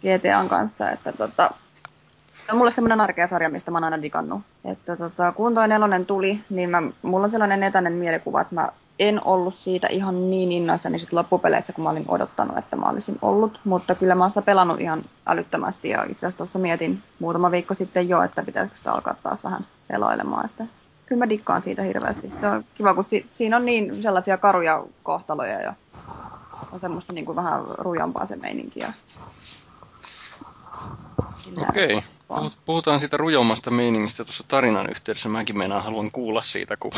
GTAn 0.01 0.49
kanssa, 0.49 0.91
että 0.91 1.11
tota, 1.11 1.51
on 2.51 2.57
mulle 2.57 2.71
semmoinen 2.71 3.01
arkea 3.01 3.27
sarja, 3.27 3.49
mistä 3.49 3.71
mä 3.71 3.77
oon 3.77 3.83
aina 3.83 4.01
digannut. 4.01 4.41
Että 4.65 4.95
tota, 4.95 5.31
kun 5.31 5.55
toi 5.55 5.67
nelonen 5.67 6.05
tuli, 6.05 6.39
niin 6.49 6.69
mä, 6.69 6.81
mulla 7.01 7.25
on 7.25 7.31
sellainen 7.31 7.63
etäinen 7.63 7.93
mielikuva, 7.93 8.41
että 8.41 8.55
mä 8.55 8.69
en 8.99 9.23
ollut 9.25 9.55
siitä 9.55 9.87
ihan 9.87 10.29
niin 10.29 10.51
innoissani 10.51 10.99
sit 10.99 11.13
loppupeleissä, 11.13 11.73
kun 11.73 11.83
mä 11.83 11.89
olin 11.89 12.05
odottanut, 12.07 12.57
että 12.57 12.75
mä 12.75 12.89
olisin 12.89 13.17
ollut. 13.21 13.59
Mutta 13.63 13.95
kyllä 13.95 14.15
mä 14.15 14.23
oon 14.23 14.31
sitä 14.31 14.41
pelannut 14.41 14.81
ihan 14.81 15.01
älyttömästi 15.25 15.89
ja 15.89 16.03
itse 16.03 16.17
asiassa 16.17 16.37
tuossa 16.37 16.59
mietin 16.59 17.03
muutama 17.19 17.51
viikko 17.51 17.73
sitten 17.73 18.09
jo, 18.09 18.21
että 18.21 18.43
pitäisikö 18.43 18.77
sitä 18.77 18.91
alkaa 18.91 19.15
taas 19.23 19.43
vähän 19.43 19.65
pelailemaan. 19.87 20.45
Että 20.45 20.65
kyllä 21.05 21.19
mä 21.19 21.29
dikkaan 21.29 21.61
siitä 21.61 21.81
hirveästi. 21.81 22.31
Se 22.39 22.47
on 22.47 22.65
kiva, 22.75 22.93
kun 22.93 23.05
si- 23.09 23.29
siinä 23.33 23.55
on 23.57 23.65
niin 23.65 24.03
sellaisia 24.03 24.37
karuja 24.37 24.83
kohtaloja 25.03 25.61
ja 25.61 25.73
on 26.73 26.79
semmoista 26.79 27.13
niin 27.13 27.25
kuin 27.25 27.35
vähän 27.35 27.61
rujampaa 27.77 28.25
se 28.25 28.35
meininki. 28.35 28.79
Okei. 31.69 31.85
Okay. 31.85 32.01
Puhutaan 32.65 32.99
siitä 32.99 33.17
rujommasta 33.17 33.71
meiningistä 33.71 34.23
tuossa 34.25 34.43
tarinan 34.47 34.89
yhteydessä. 34.89 35.29
Mäkin 35.29 35.57
meinaan 35.57 35.83
haluan 35.83 36.11
kuulla 36.11 36.41
siitä, 36.41 36.77
kun... 36.77 36.91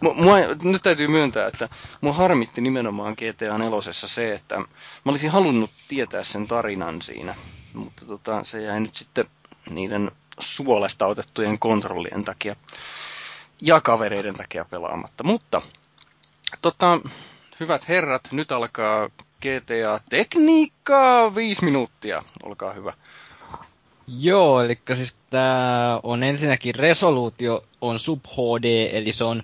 mua, 0.00 0.36
nyt 0.62 0.82
täytyy 0.82 1.08
myöntää, 1.08 1.46
että 1.46 1.68
mua 2.00 2.12
harmitti 2.12 2.60
nimenomaan 2.60 3.14
GTA 3.14 3.58
4 3.58 3.78
se, 3.92 4.34
että 4.34 4.58
mä 4.58 4.66
olisin 5.04 5.30
halunnut 5.30 5.70
tietää 5.88 6.24
sen 6.24 6.46
tarinan 6.48 7.02
siinä. 7.02 7.34
Mutta 7.74 8.06
tota, 8.06 8.44
se 8.44 8.62
jäi 8.62 8.80
nyt 8.80 8.96
sitten 8.96 9.24
niiden 9.70 10.10
suolesta 10.40 11.06
otettujen 11.06 11.58
kontrollien 11.58 12.24
takia 12.24 12.56
ja 13.60 13.80
kavereiden 13.80 14.34
takia 14.36 14.64
pelaamatta. 14.64 15.24
Mutta 15.24 15.62
tota, 16.62 17.00
hyvät 17.60 17.88
herrat, 17.88 18.28
nyt 18.32 18.52
alkaa 18.52 19.08
GTA 19.40 20.00
Tekniikkaa 20.08 21.34
viisi 21.34 21.64
minuuttia. 21.64 22.22
Olkaa 22.42 22.72
hyvä. 22.72 22.92
Joo, 24.18 24.62
eli 24.62 24.78
siis 24.94 25.14
tää 25.30 26.00
on 26.02 26.22
ensinnäkin 26.22 26.74
resoluutio 26.74 27.64
on 27.80 27.98
Sub 27.98 28.20
HD, 28.26 28.88
eli 28.92 29.12
se 29.12 29.24
on 29.24 29.42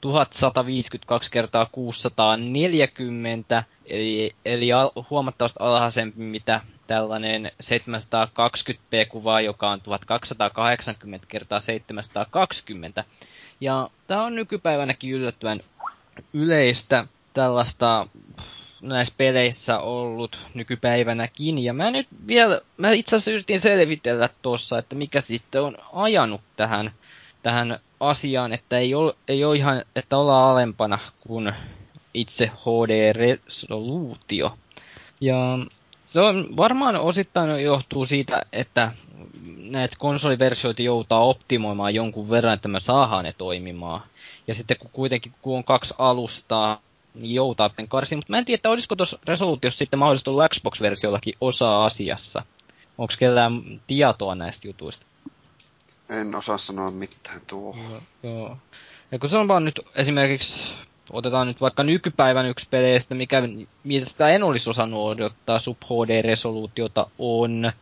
1152 0.00 1.30
kertaa 1.30 1.66
640 1.72 3.64
eli, 3.86 4.34
eli 4.44 4.72
al, 4.72 4.90
huomattavasti 5.10 5.56
alhaisempi 5.60 6.20
mitä 6.20 6.60
tällainen 6.86 7.52
720p-kuva, 7.64 9.40
joka 9.40 9.70
on 9.70 9.80
1280 9.80 11.26
kertaa 11.28 11.60
720. 11.60 13.04
Ja 13.60 13.90
tämä 14.06 14.24
on 14.24 14.34
nykypäivänäkin 14.34 15.10
yllättävän 15.10 15.60
yleistä 16.32 17.06
tällaista 17.34 18.06
näissä 18.82 19.14
peleissä 19.16 19.78
ollut 19.78 20.38
nykypäivänäkin. 20.54 21.64
Ja 21.64 21.72
mä 21.72 21.90
nyt 21.90 22.08
vielä, 22.28 22.60
mä 22.76 22.90
itse 22.90 23.16
asiassa 23.16 23.30
yritin 23.30 23.60
selvitellä 23.60 24.28
tuossa, 24.42 24.78
että 24.78 24.94
mikä 24.94 25.20
sitten 25.20 25.62
on 25.62 25.76
ajanut 25.92 26.40
tähän, 26.56 26.92
tähän 27.42 27.78
asiaan, 28.00 28.52
että 28.52 28.78
ei 28.78 28.94
ole, 28.94 29.14
ei 29.28 29.44
ole 29.44 29.56
ihan, 29.56 29.84
että 29.96 30.16
ollaan 30.16 30.50
alempana 30.50 30.98
kuin 31.20 31.52
itse 32.14 32.46
HD-resoluutio. 32.46 34.58
Ja 35.20 35.58
se 36.06 36.20
on 36.20 36.46
varmaan 36.56 36.96
osittain 36.96 37.62
johtuu 37.62 38.04
siitä, 38.04 38.42
että 38.52 38.92
näitä 39.70 39.96
konsoliversioita 39.98 40.82
joutaa 40.82 41.20
optimoimaan 41.20 41.94
jonkun 41.94 42.30
verran, 42.30 42.54
että 42.54 42.68
me 42.68 42.80
saadaan 42.80 43.24
ne 43.24 43.34
toimimaan. 43.38 44.00
Ja 44.46 44.54
sitten 44.54 44.76
kun 44.76 44.90
kuitenkin 44.92 45.32
kun 45.42 45.56
on 45.56 45.64
kaksi 45.64 45.94
alustaa, 45.98 46.80
niin 47.14 47.34
joutaa 47.34 47.70
karsiin. 47.88 48.18
Mutta 48.18 48.32
mä 48.32 48.38
en 48.38 48.44
tiedä, 48.44 48.56
että 48.58 48.70
olisiko 48.70 48.96
tuossa 48.96 49.18
resoluutiossa 49.26 49.78
sitten 49.78 49.98
mahdollisesti 49.98 50.30
ollut 50.30 50.52
Xbox-versiollakin 50.54 51.34
osa 51.40 51.84
asiassa. 51.84 52.42
Onko 52.98 53.14
kellään 53.18 53.80
tietoa 53.86 54.34
näistä 54.34 54.68
jutuista? 54.68 55.06
En 56.08 56.34
osaa 56.34 56.58
sanoa 56.58 56.90
mitään 56.90 57.40
tuo. 57.46 57.76
Joo, 57.76 58.00
joo. 58.22 58.56
Ja 59.12 59.18
kun 59.18 59.30
se 59.30 59.36
on 59.36 59.48
vaan 59.48 59.64
nyt 59.64 59.80
esimerkiksi, 59.94 60.72
otetaan 61.10 61.46
nyt 61.46 61.60
vaikka 61.60 61.82
nykypäivän 61.82 62.46
yksi 62.46 62.68
peleistä, 62.70 63.14
mikä, 63.14 63.42
mitä 63.84 64.28
en 64.28 64.42
olisi 64.42 64.70
osannut 64.70 65.06
odottaa 65.06 65.58
Sub 65.58 65.78
HD-resoluutiota, 65.84 67.10
on 67.18 67.72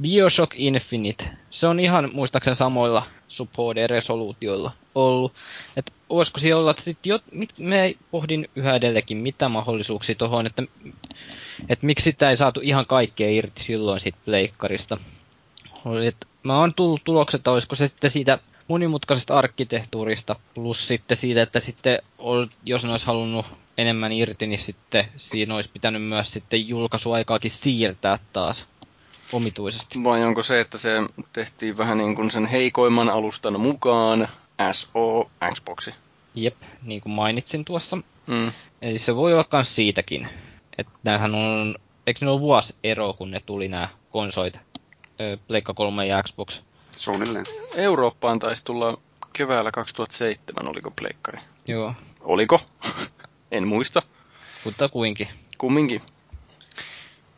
Bioshock 0.00 0.52
Infinite. 0.54 1.30
Se 1.50 1.66
on 1.66 1.80
ihan 1.80 2.10
muistaakseni 2.12 2.54
samoilla 2.56 3.06
Sub 3.28 3.48
HD-resoluutioilla 3.48 4.72
ollut. 4.94 5.32
Että 5.76 5.92
olisiko 6.08 6.40
siellä 6.40 6.60
olla 6.60 6.74
sitten 6.78 7.10
jo, 7.10 7.18
mit, 7.32 7.50
me 7.58 7.94
pohdin 8.10 8.48
yhä 8.56 8.74
edellekin, 8.74 9.16
mitä 9.16 9.48
mahdollisuuksia 9.48 10.14
tuohon, 10.14 10.46
että, 10.46 10.62
että 11.68 11.86
miksi 11.86 12.04
sitä 12.04 12.30
ei 12.30 12.36
saatu 12.36 12.60
ihan 12.62 12.86
kaikkea 12.86 13.30
irti 13.30 13.64
silloin 13.64 14.00
siitä 14.00 14.18
pleikkarista. 14.24 14.98
Että 16.06 16.26
mä 16.42 16.58
oon 16.58 16.74
tullut 16.74 17.04
tulokset, 17.04 17.48
olisiko 17.48 17.74
se 17.74 17.88
sitten 17.88 18.10
siitä 18.10 18.38
monimutkaisesta 18.68 19.34
arkkitehtuurista, 19.34 20.36
plus 20.54 20.88
sitten 20.88 21.16
siitä, 21.16 21.42
että 21.42 21.60
sitten 21.60 21.98
jos 22.64 22.84
ne 22.84 22.90
olisi 22.90 23.06
halunnut 23.06 23.46
enemmän 23.78 24.12
irti, 24.12 24.46
niin 24.46 24.60
sitten 24.60 25.08
siinä 25.16 25.54
olisi 25.54 25.70
pitänyt 25.72 26.02
myös 26.02 26.32
sitten 26.32 26.68
julkaisuaikaakin 26.68 27.50
siirtää 27.50 28.18
taas 28.32 28.66
omituisesti. 29.32 30.04
Vai 30.04 30.24
onko 30.24 30.42
se, 30.42 30.60
että 30.60 30.78
se 30.78 30.90
tehtiin 31.32 31.78
vähän 31.78 31.98
niin 31.98 32.14
kuin 32.14 32.30
sen 32.30 32.46
heikoimman 32.46 33.10
alustan 33.10 33.60
mukaan, 33.60 34.28
SO 34.72 35.30
Xboxi? 35.54 35.94
Jep, 36.34 36.56
niin 36.82 37.00
kuin 37.00 37.12
mainitsin 37.12 37.64
tuossa. 37.64 37.96
Mm. 38.26 38.52
Eli 38.82 38.98
se 38.98 39.16
voi 39.16 39.32
olla 39.32 39.48
myös 39.52 39.74
siitäkin. 39.74 40.28
Että 40.78 40.92
näähän 41.02 41.34
on, 41.34 41.74
eikö 42.06 42.24
ne 42.24 42.30
ole 42.30 42.40
vuosi 42.40 42.74
ero, 42.84 43.12
kun 43.12 43.30
ne 43.30 43.40
tuli 43.46 43.68
nämä 43.68 43.88
konsoit, 44.10 44.58
Pleikka 45.48 45.74
3 45.74 46.06
ja 46.06 46.22
Xbox? 46.22 46.60
Suunnilleen. 46.96 47.44
Eurooppaan 47.76 48.38
taisi 48.38 48.64
tulla 48.64 48.98
keväällä 49.32 49.70
2007, 49.70 50.68
oliko 50.68 50.90
Pleikkari? 50.90 51.38
Joo. 51.66 51.94
Oliko? 52.20 52.60
en 53.52 53.68
muista. 53.68 54.02
Mutta 54.64 54.88
kuinkin. 54.88 55.28
Kumminkin. 55.58 56.00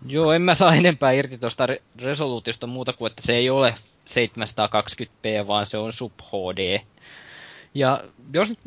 Joo, 0.06 0.32
en 0.32 0.42
mä 0.42 0.54
saa 0.54 0.74
enempää 0.74 1.12
irti 1.12 1.38
tuosta 1.38 1.66
re- 1.66 1.82
resoluutiosta 2.02 2.66
muuta 2.66 2.92
kuin, 2.92 3.10
että 3.10 3.22
se 3.22 3.32
ei 3.34 3.50
ole 3.50 3.74
720p, 4.08 5.46
vaan 5.46 5.66
se 5.66 5.78
on 5.78 5.92
Sub 5.92 6.12
HD. 6.20 6.80
Ja 7.74 8.04
jos 8.32 8.48
nyt 8.48 8.58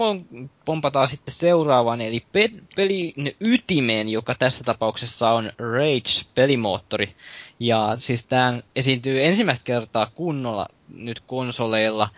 pompataan 0.65 1.07
sitten 1.07 1.33
seuraavaan, 1.35 2.01
eli 2.01 2.23
pe- 2.31 2.49
pelin 2.75 3.35
ytimeen, 3.39 4.09
joka 4.09 4.35
tässä 4.35 4.63
tapauksessa 4.63 5.29
on 5.29 5.51
Rage-pelimoottori. 5.57 7.13
Ja 7.59 7.93
siis 7.97 8.25
tämä 8.25 8.59
esiintyy 8.75 9.23
ensimmäistä 9.23 9.65
kertaa 9.65 10.11
kunnolla 10.15 10.67
nyt 10.95 11.19
konsoleilla. 11.19 12.09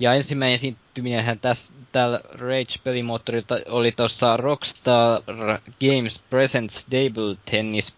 Ja 0.00 0.14
ensimmäinen 0.14 0.54
esiintyminen 0.54 1.38
tässä 1.38 1.74
tällä 1.92 2.20
Rage-pelimoottorilta 2.32 3.54
oli 3.68 3.92
tuossa 3.92 4.36
Rockstar 4.36 5.22
Games 5.80 6.22
Presents 6.30 6.84
Table 6.84 7.36
Tennis 7.50 7.94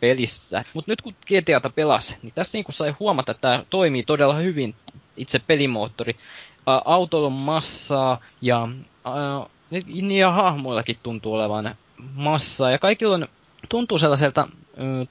pelissä. 0.00 0.62
Mutta 0.74 0.92
nyt 0.92 1.02
kun 1.02 1.14
GTAta 1.26 1.70
pelasi, 1.70 2.16
niin 2.22 2.32
tässä 2.34 2.58
niin 2.58 2.64
sai 2.70 2.94
huomata, 3.00 3.32
että 3.32 3.40
tämä 3.40 3.64
toimii 3.70 4.02
todella 4.02 4.34
hyvin, 4.34 4.74
itse 5.16 5.38
pelimoottori. 5.38 6.16
On 6.66 7.32
massaa 7.32 8.20
ja, 8.42 8.68
ja 10.18 10.30
hahmoillakin 10.30 10.96
tuntuu 11.02 11.34
olevan 11.34 11.74
massaa. 12.14 12.70
Ja 12.70 12.78
kaikilla 12.78 13.14
on, 13.14 13.28
tuntuu 13.68 13.98
sellaiselta 13.98 14.48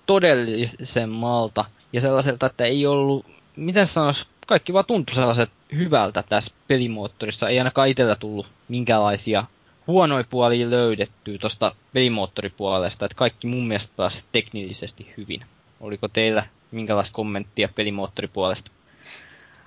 todellisemmalta 0.05 1.65
ja 1.93 2.01
sellaiselta, 2.01 2.45
että 2.45 2.63
ei 2.63 2.85
ollut, 2.85 3.25
miten 3.55 3.87
sanoisi, 3.87 4.27
kaikki 4.47 4.73
vaan 4.73 4.85
tuntui 4.85 5.15
sellaiset 5.15 5.49
hyvältä 5.75 6.23
tässä 6.29 6.55
pelimoottorissa. 6.67 7.49
Ei 7.49 7.57
ainakaan 7.59 7.89
itsellä 7.89 8.15
tullut 8.15 8.47
minkälaisia 8.67 9.43
huonoja 9.87 10.23
puolia 10.29 10.69
löydetty 10.69 11.37
tuosta 11.37 11.75
pelimoottoripuolesta, 11.93 13.05
että 13.05 13.15
kaikki 13.15 13.47
mun 13.47 13.67
mielestä 13.67 13.93
taas 13.95 14.27
teknillisesti 14.31 15.13
hyvin. 15.17 15.45
Oliko 15.79 16.07
teillä 16.07 16.43
minkälaista 16.71 17.15
kommenttia 17.15 17.69
pelimoottoripuolesta? 17.75 18.71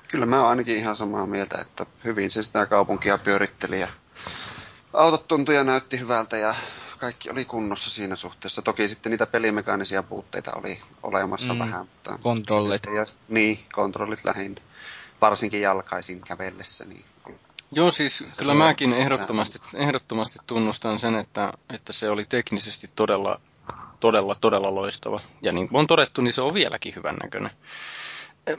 Kyllä 0.08 0.26
mä 0.26 0.40
oon 0.40 0.48
ainakin 0.48 0.76
ihan 0.76 0.96
samaa 0.96 1.26
mieltä, 1.26 1.58
että 1.60 1.86
hyvin 2.04 2.30
se 2.30 2.42
sitä 2.42 2.66
kaupunkia 2.66 3.18
pyöritteli 3.18 3.80
ja 3.80 3.88
autot 4.92 5.28
tuntui 5.28 5.54
ja 5.54 5.64
näytti 5.64 6.00
hyvältä 6.00 6.36
ja 6.36 6.54
kaikki 6.98 7.30
oli 7.30 7.44
kunnossa 7.44 7.90
siinä 7.90 8.16
suhteessa. 8.16 8.62
Toki 8.62 8.88
sitten 8.88 9.10
niitä 9.10 9.26
pelimekaanisia 9.26 10.02
puutteita 10.02 10.52
oli 10.54 10.80
olemassa 11.02 11.52
mm, 11.52 11.58
vähän. 11.58 11.80
Mutta 11.80 12.18
kontrollit. 12.22 12.82
Ja, 12.96 13.06
niin, 13.28 13.58
kontrollit 13.72 14.24
lähinnä. 14.24 14.60
Varsinkin 15.20 15.60
jalkaisin 15.60 16.20
kävellessä, 16.20 16.84
niin 16.84 17.04
Joo, 17.72 17.92
siis 17.92 18.18
se 18.18 18.24
kyllä 18.38 18.54
mäkin 18.54 18.92
ehdottomasti, 18.92 19.58
ehdottomasti 19.76 20.38
tunnustan 20.46 20.98
sen, 20.98 21.18
että, 21.18 21.52
että 21.74 21.92
se 21.92 22.10
oli 22.10 22.24
teknisesti 22.24 22.90
todella, 22.94 23.40
todella, 24.00 24.34
todella 24.34 24.74
loistava. 24.74 25.20
Ja 25.42 25.52
niin 25.52 25.68
kuin 25.68 25.78
on 25.78 25.86
todettu, 25.86 26.20
niin 26.20 26.32
se 26.32 26.42
on 26.42 26.54
vieläkin 26.54 26.94
hyvän 26.96 27.16
näköinen. 27.22 27.50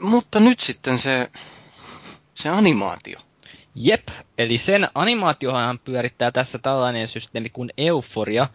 Mutta 0.00 0.40
nyt 0.40 0.60
sitten 0.60 0.98
se, 0.98 1.30
se 2.34 2.48
animaatio. 2.48 3.18
Jep, 3.74 4.08
eli 4.38 4.58
sen 4.58 4.88
animaatiohan 4.94 5.78
pyörittää 5.78 6.30
tässä 6.30 6.58
tällainen 6.58 7.08
systeemi 7.08 7.50
kuin 7.50 7.70
Euforia. 7.76 8.48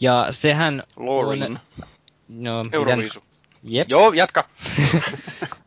Ja 0.00 0.26
sehän 0.30 0.82
Lorin. 0.96 1.42
on... 1.42 1.58
No, 2.38 2.64
Euroviisu. 2.72 3.20
Jep. 3.62 3.90
Joo, 3.90 4.12
jatka. 4.12 4.48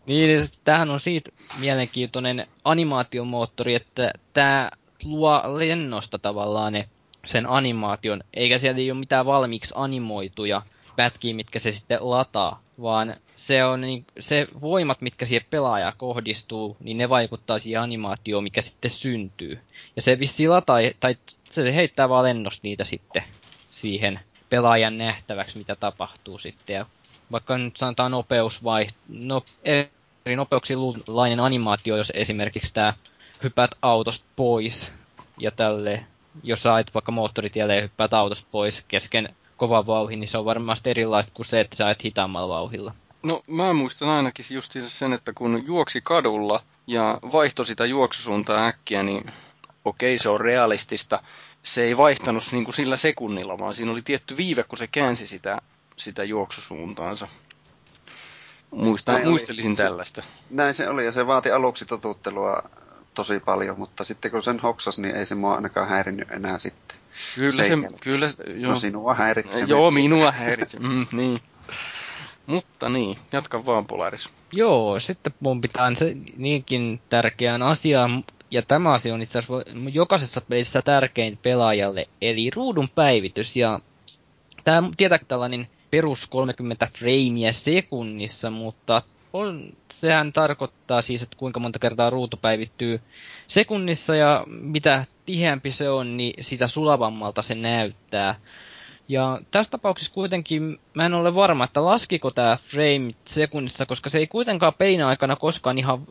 Niin, 0.05 0.45
tämähän 0.63 0.89
on 0.89 0.99
siitä 0.99 1.31
mielenkiintoinen 1.59 2.47
animaatiomoottori, 2.63 3.75
että 3.75 4.13
tämä 4.33 4.71
luo 5.03 5.41
lennosta 5.57 6.19
tavallaan 6.19 6.73
ne, 6.73 6.89
sen 7.25 7.49
animaation, 7.49 8.23
eikä 8.33 8.59
siellä 8.59 8.79
ei 8.79 8.91
ole 8.91 8.99
mitään 8.99 9.25
valmiiksi 9.25 9.73
animoituja 9.77 10.61
pätkiä, 10.95 11.33
mitkä 11.33 11.59
se 11.59 11.71
sitten 11.71 11.97
lataa, 12.01 12.61
vaan 12.81 13.15
se 13.47 13.63
on 13.63 13.81
niin, 13.81 14.05
se 14.19 14.47
voimat, 14.61 15.01
mitkä 15.01 15.25
siihen 15.25 15.45
pelaajaan 15.49 15.93
kohdistuu, 15.97 16.77
niin 16.79 16.97
ne 16.97 17.09
vaikuttaa 17.09 17.59
siihen 17.59 17.81
animaatioon, 17.81 18.43
mikä 18.43 18.61
sitten 18.61 18.91
syntyy. 18.91 19.59
Ja 19.95 20.01
se 20.01 20.19
vissi 20.19 20.47
lataa, 20.47 20.77
tai 20.99 21.17
se 21.51 21.75
heittää 21.75 22.09
vaan 22.09 22.23
lennosta 22.23 22.59
niitä 22.63 22.83
sitten 22.83 23.23
siihen 23.71 24.19
pelaajan 24.49 24.97
nähtäväksi, 24.97 25.57
mitä 25.57 25.75
tapahtuu 25.75 26.39
sitten. 26.39 26.73
Ja 26.73 26.85
vaikka 27.31 27.57
nyt 27.57 27.77
sanotaan 27.77 28.11
nopeus 28.11 28.63
vai 28.63 28.87
no, 29.09 29.43
eri 29.65 30.35
nopeuksilainen 30.35 31.39
animaatio, 31.39 31.97
jos 31.97 32.11
esimerkiksi 32.15 32.73
tämä 32.73 32.93
hyppäät 33.43 33.71
autosta 33.81 34.25
pois 34.35 34.91
ja 35.39 35.51
tälle, 35.51 36.05
jos 36.43 36.63
sä 36.63 36.73
ajat 36.73 36.93
vaikka 36.93 37.11
moottoritielle 37.11 37.75
ja 37.75 37.81
hyppäät 37.81 38.13
autosta 38.13 38.47
pois 38.51 38.85
kesken 38.87 39.29
kovan 39.57 39.87
vauhin, 39.87 40.19
niin 40.19 40.27
se 40.27 40.37
on 40.37 40.45
varmasti 40.45 40.89
erilaista 40.89 41.31
kuin 41.33 41.45
se, 41.45 41.59
että 41.59 41.75
sä 41.75 41.85
ajat 41.85 42.03
hitaammalla 42.03 42.55
vauhilla. 42.55 42.93
No 43.23 43.43
mä 43.47 43.73
muistan 43.73 44.09
ainakin 44.09 44.45
justiinsa 44.49 44.89
sen, 44.89 45.13
että 45.13 45.33
kun 45.33 45.63
juoksi 45.67 46.01
kadulla 46.01 46.63
ja 46.87 47.19
vaihtoi 47.31 47.65
sitä 47.65 47.85
juoksusuuntaa 47.85 48.67
äkkiä, 48.67 49.03
niin 49.03 49.31
okei 49.85 50.17
se 50.17 50.29
on 50.29 50.41
realistista. 50.41 51.23
Se 51.63 51.83
ei 51.83 51.97
vaihtanut 51.97 52.43
niin 52.51 52.63
kuin 52.63 52.75
sillä 52.75 52.97
sekunnilla, 52.97 53.59
vaan 53.59 53.73
siinä 53.73 53.91
oli 53.91 54.01
tietty 54.01 54.37
viive, 54.37 54.63
kun 54.63 54.77
se 54.77 54.87
käänsi 54.87 55.27
sitä 55.27 55.61
sitä 55.97 56.23
juoksusuuntaansa. 56.23 57.27
Muista, 58.71 59.11
näin 59.11 59.29
muistelisin 59.29 59.69
oli. 59.69 59.75
tällaista. 59.75 60.23
Näin 60.49 60.73
se 60.73 60.89
oli, 60.89 61.05
ja 61.05 61.11
se 61.11 61.27
vaati 61.27 61.51
aluksi 61.51 61.85
totuttelua 61.85 62.63
tosi 63.13 63.39
paljon, 63.39 63.79
mutta 63.79 64.03
sitten 64.03 64.31
kun 64.31 64.43
sen 64.43 64.59
hoksas, 64.59 64.99
niin 64.99 65.15
ei 65.15 65.25
se 65.25 65.35
mua 65.35 65.55
ainakaan 65.55 65.87
häirinnyt 65.87 66.31
enää 66.31 66.59
sitten. 66.59 66.97
Kyllä, 67.35 67.51
se, 67.51 67.69
kyllä 68.01 68.29
joo. 68.55 68.71
No 68.71 68.75
sinua 68.75 69.13
häiritsee. 69.13 69.63
Joo, 69.63 69.91
minua 69.91 70.31
häiritsee, 70.31 70.79
mm, 70.79 71.05
niin. 71.11 71.41
Mutta 72.45 72.89
niin, 72.89 73.17
jatka 73.31 73.65
vaan 73.65 73.85
Polaris. 73.85 74.29
Joo, 74.51 74.99
sitten 74.99 75.33
pompitaan 75.43 75.95
se 75.95 76.17
niinkin 76.37 77.01
tärkeään 77.09 77.61
asiaan, 77.61 78.23
ja 78.51 78.61
tämä 78.61 78.93
asia 78.93 79.13
on 79.13 79.21
itse 79.21 79.39
asiassa 79.39 79.71
jokaisessa 79.93 80.41
pelissä 80.41 80.81
tärkein 80.81 81.39
pelaajalle, 81.43 82.07
eli 82.21 82.49
ruudun 82.55 82.89
päivitys. 82.95 83.55
Ja 83.55 83.79
tämä 84.63 84.89
tietää 84.97 85.19
tällainen 85.27 85.67
perus 85.91 86.27
30 86.27 86.87
freimiä 86.97 87.51
sekunnissa, 87.51 88.49
mutta 88.49 89.01
on, 89.33 89.73
sehän 89.93 90.33
tarkoittaa 90.33 91.01
siis, 91.01 91.23
että 91.23 91.37
kuinka 91.37 91.59
monta 91.59 91.79
kertaa 91.79 92.09
ruutu 92.09 92.37
päivittyy 92.37 93.01
sekunnissa 93.47 94.15
ja 94.15 94.43
mitä 94.47 95.05
tiheämpi 95.25 95.71
se 95.71 95.89
on, 95.89 96.17
niin 96.17 96.43
sitä 96.43 96.67
sulavammalta 96.67 97.41
se 97.41 97.55
näyttää. 97.55 98.35
Ja 99.07 99.41
tässä 99.51 99.71
tapauksessa 99.71 100.13
kuitenkin 100.13 100.79
mä 100.93 101.05
en 101.05 101.13
ole 101.13 101.35
varma, 101.35 101.63
että 101.63 101.85
laskiko 101.85 102.31
tämä 102.31 102.57
frame 102.67 103.13
sekunnissa, 103.25 103.85
koska 103.85 104.09
se 104.09 104.17
ei 104.17 104.27
kuitenkaan 104.27 104.73
pelin 104.73 105.05
aikana 105.05 105.35
koskaan 105.35 105.77
ihan, 105.77 106.07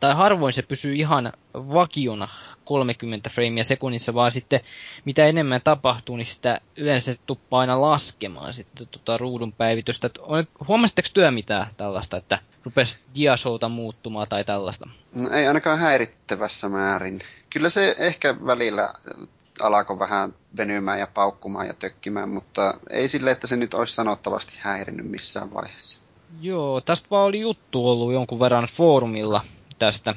tai 0.00 0.14
harvoin 0.14 0.52
se 0.52 0.62
pysyy 0.62 0.94
ihan 0.94 1.32
vakiona 1.54 2.28
30 2.64 3.30
framea 3.30 3.64
sekunnissa, 3.64 4.14
vaan 4.14 4.32
sitten 4.32 4.60
mitä 5.04 5.24
enemmän 5.24 5.60
tapahtuu, 5.64 6.16
niin 6.16 6.26
sitä 6.26 6.60
yleensä 6.76 7.16
tuppaa 7.26 7.60
aina 7.60 7.80
laskemaan 7.80 8.54
sitten 8.54 8.86
tota 8.86 9.18
ruudun 9.18 9.52
päivitystä. 9.52 10.10
Huomasitteko 10.68 11.08
työ 11.14 11.30
mitään 11.30 11.66
tällaista, 11.76 12.16
että 12.16 12.38
rupesi 12.64 12.98
diasouta 13.14 13.68
muuttumaan 13.68 14.28
tai 14.28 14.44
tällaista? 14.44 14.88
No, 15.14 15.30
ei 15.30 15.46
ainakaan 15.46 15.78
häirittävässä 15.78 16.68
määrin. 16.68 17.18
Kyllä 17.50 17.68
se 17.68 17.96
ehkä 17.98 18.34
välillä 18.46 18.94
alako 19.60 19.98
vähän 19.98 20.34
venymään 20.56 20.98
ja 20.98 21.06
paukkumaan 21.14 21.66
ja 21.66 21.74
tökkimään, 21.74 22.28
mutta 22.28 22.74
ei 22.90 23.08
sille, 23.08 23.30
että 23.30 23.46
se 23.46 23.56
nyt 23.56 23.74
olisi 23.74 23.94
sanottavasti 23.94 24.52
häirinnyt 24.58 25.10
missään 25.10 25.54
vaiheessa. 25.54 26.00
Joo, 26.40 26.80
tästä 26.80 27.06
vaan 27.10 27.26
oli 27.26 27.40
juttu 27.40 27.88
ollut 27.88 28.12
jonkun 28.12 28.40
verran 28.40 28.68
foorumilla 28.72 29.44
tästä 29.78 30.14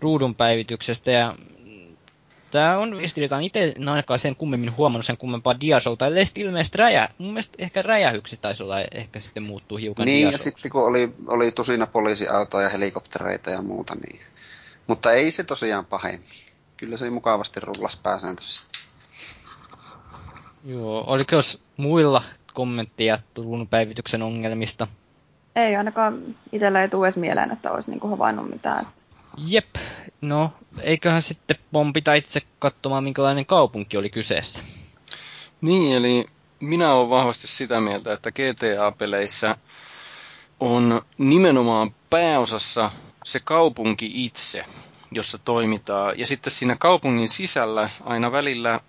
ruudun 0.00 0.34
päivityksestä 0.34 1.10
ja 1.10 1.34
Tämä 2.50 2.78
on 2.78 2.96
ristiriitainen. 2.96 3.46
Itse 3.46 3.72
en 3.76 3.88
ainakaan 3.88 4.18
sen 4.18 4.36
kummemmin 4.36 4.76
huomannut 4.76 5.06
sen 5.06 5.16
kummempaa 5.16 5.60
diasolta, 5.60 6.06
ellei 6.06 6.26
sitten 6.26 6.44
ilmeisesti 6.44 6.78
räjä, 6.78 7.08
mun 7.18 7.32
mielestä 7.32 7.54
ehkä 7.58 7.82
räjähyksistä 7.82 8.42
taisi 8.42 8.62
olla, 8.62 8.80
ehkä 8.80 9.20
sitten 9.20 9.42
muuttuu 9.42 9.78
hiukan 9.78 10.04
Niin, 10.04 10.18
diasolta. 10.18 10.34
ja 10.34 10.38
sitten 10.38 10.70
kun 10.70 10.84
oli, 10.84 11.12
oli 11.26 11.50
tusina 11.50 11.86
poliisiautoja, 11.86 12.68
helikoptereita 12.68 13.50
ja 13.50 13.62
muuta, 13.62 13.94
niin... 13.94 14.20
Mutta 14.86 15.12
ei 15.12 15.30
se 15.30 15.44
tosiaan 15.44 15.86
pahemmin. 15.86 16.28
Kyllä 16.76 16.96
se 16.96 17.10
mukavasti 17.10 17.60
rullas 17.60 18.00
pääsääntöisesti. 18.02 18.79
Joo, 20.64 21.04
oliko 21.06 21.34
jos 21.36 21.62
muilla 21.76 22.22
kommentteja 22.54 23.18
tulun 23.34 23.68
päivityksen 23.68 24.22
ongelmista? 24.22 24.86
Ei 25.56 25.76
ainakaan 25.76 26.22
itsellä 26.52 26.82
ei 26.82 26.88
tule 26.88 27.06
edes 27.06 27.16
mieleen, 27.16 27.50
että 27.50 27.72
olisi 27.72 27.90
niinku 27.90 28.08
havainnut 28.08 28.50
mitään. 28.50 28.86
Jep, 29.46 29.74
no 30.20 30.52
eiköhän 30.82 31.22
sitten 31.22 31.56
pompita 31.72 32.14
itse 32.14 32.40
katsomaan, 32.58 33.04
minkälainen 33.04 33.46
kaupunki 33.46 33.96
oli 33.96 34.10
kyseessä. 34.10 34.62
Niin, 35.60 35.96
eli 35.96 36.26
minä 36.60 36.94
olen 36.94 37.10
vahvasti 37.10 37.46
sitä 37.46 37.80
mieltä, 37.80 38.12
että 38.12 38.30
GTA-peleissä 38.30 39.56
on 40.60 41.02
nimenomaan 41.18 41.94
pääosassa 42.10 42.90
se 43.24 43.40
kaupunki 43.40 44.10
itse, 44.14 44.64
jossa 45.12 45.38
toimitaan. 45.38 46.18
Ja 46.18 46.26
sitten 46.26 46.50
siinä 46.50 46.76
kaupungin 46.78 47.28
sisällä 47.28 47.90
aina 48.04 48.32
välillä 48.32 48.80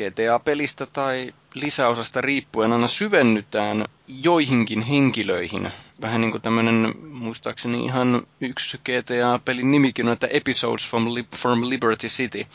GTA-pelistä 0.00 0.86
tai 0.86 1.34
lisäosasta 1.54 2.20
riippuen 2.20 2.72
aina 2.72 2.88
syvennytään 2.88 3.84
joihinkin 4.08 4.82
henkilöihin. 4.82 5.72
Vähän 6.02 6.20
niin 6.20 6.30
kuin 6.30 6.42
tämmöinen, 6.42 6.94
muistaakseni 7.08 7.84
ihan 7.84 8.26
yksi 8.40 8.78
GTA-pelin 8.78 9.70
nimikin 9.70 10.06
on, 10.06 10.12
että 10.12 10.26
Episodes 10.26 10.88
from, 10.88 11.14
Li- 11.14 11.28
from 11.36 11.68
Liberty 11.68 12.06
City. 12.06 12.46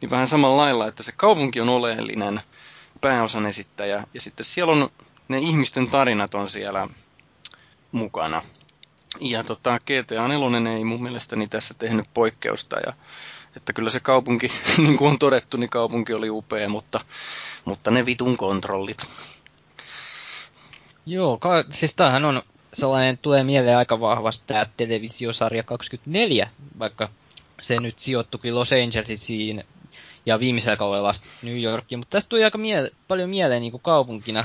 Niin 0.00 0.10
vähän 0.10 0.26
samalla 0.26 0.62
lailla, 0.62 0.88
että 0.88 1.02
se 1.02 1.12
kaupunki 1.12 1.60
on 1.60 1.68
oleellinen 1.68 2.40
pääosan 3.00 3.46
esittäjä 3.46 4.04
ja 4.14 4.20
sitten 4.20 4.44
siellä 4.44 4.72
on 4.72 4.90
ne 5.28 5.38
ihmisten 5.38 5.90
tarinat 5.90 6.34
on 6.34 6.48
siellä 6.48 6.88
mukana. 7.92 8.42
Ja 9.20 9.44
tota, 9.44 9.78
GTA 9.78 10.28
4 10.28 10.76
ei 10.76 10.84
mun 10.84 11.02
mielestäni 11.02 11.48
tässä 11.48 11.74
tehnyt 11.74 12.06
poikkeusta 12.14 12.76
ja 12.86 12.92
että 13.56 13.72
kyllä 13.72 13.90
se 13.90 14.00
kaupunki, 14.00 14.52
niin 14.78 14.96
kuin 14.96 15.10
on 15.10 15.18
todettu, 15.18 15.56
niin 15.56 15.70
kaupunki 15.70 16.12
oli 16.14 16.30
upea, 16.30 16.68
mutta, 16.68 17.00
mutta 17.64 17.90
ne 17.90 18.06
vitun 18.06 18.36
kontrollit. 18.36 19.06
Joo, 21.06 21.36
ka- 21.38 21.64
siis 21.70 21.94
tämähän 21.94 22.24
on 22.24 22.42
sellainen, 22.74 23.18
tulee 23.18 23.44
mieleen 23.44 23.78
aika 23.78 24.00
vahvasti 24.00 24.44
tämä 24.46 24.66
televisiosarja 24.76 25.62
24, 25.62 26.50
vaikka 26.78 27.08
se 27.60 27.80
nyt 27.80 27.98
sijoittukin 27.98 28.54
Los 28.54 28.70
Angelesiin 28.72 29.64
ja 30.26 30.40
viimeisellä 30.40 30.76
kaudella 30.76 31.12
New 31.42 31.62
Yorkiin, 31.62 31.98
mutta 31.98 32.10
tästä 32.16 32.28
tuli 32.28 32.44
aika 32.44 32.58
mie- 32.58 32.90
paljon 33.08 33.30
mieleen 33.30 33.62
niin 33.62 33.70
kuin 33.70 33.82
kaupunkina, 33.82 34.44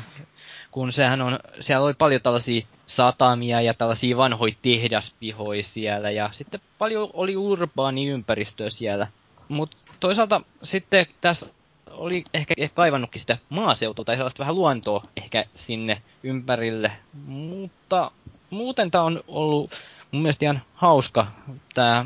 kun 0.72 0.92
sehän 0.92 1.22
on, 1.22 1.40
siellä 1.60 1.86
oli 1.86 1.94
paljon 1.94 2.22
tällaisia 2.22 2.68
satamia 2.88 3.62
ja 3.62 3.74
tällaisia 3.74 4.18
vanhoja 4.18 4.54
tehdaspihoja 4.62 5.64
siellä 5.64 6.12
ja 6.12 6.30
sitten 6.32 6.60
paljon 6.78 7.10
oli 7.14 7.38
urbaani 7.38 8.08
ympäristöä 8.08 8.70
siellä. 8.70 9.08
Mutta 9.48 9.78
toisaalta 10.00 10.42
sitten 10.64 11.06
tässä 11.22 11.46
oli 11.92 12.24
ehkä, 12.34 12.54
ehkä 12.58 12.76
kaivannutkin 12.76 13.22
sitä 13.22 13.38
maaseutua 13.50 14.06
tai 14.06 14.16
sellaista 14.16 14.40
vähän 14.40 14.56
luontoa 14.56 15.04
ehkä 15.18 15.46
sinne 15.56 16.02
ympärille. 16.24 16.92
Mutta 17.26 18.12
muuten 18.50 18.92
tämä 18.92 19.04
on 19.04 19.24
ollut 19.28 19.72
mun 20.12 20.22
mielestä 20.22 20.46
ihan 20.46 20.62
hauska 20.76 21.28
tää, 21.74 22.06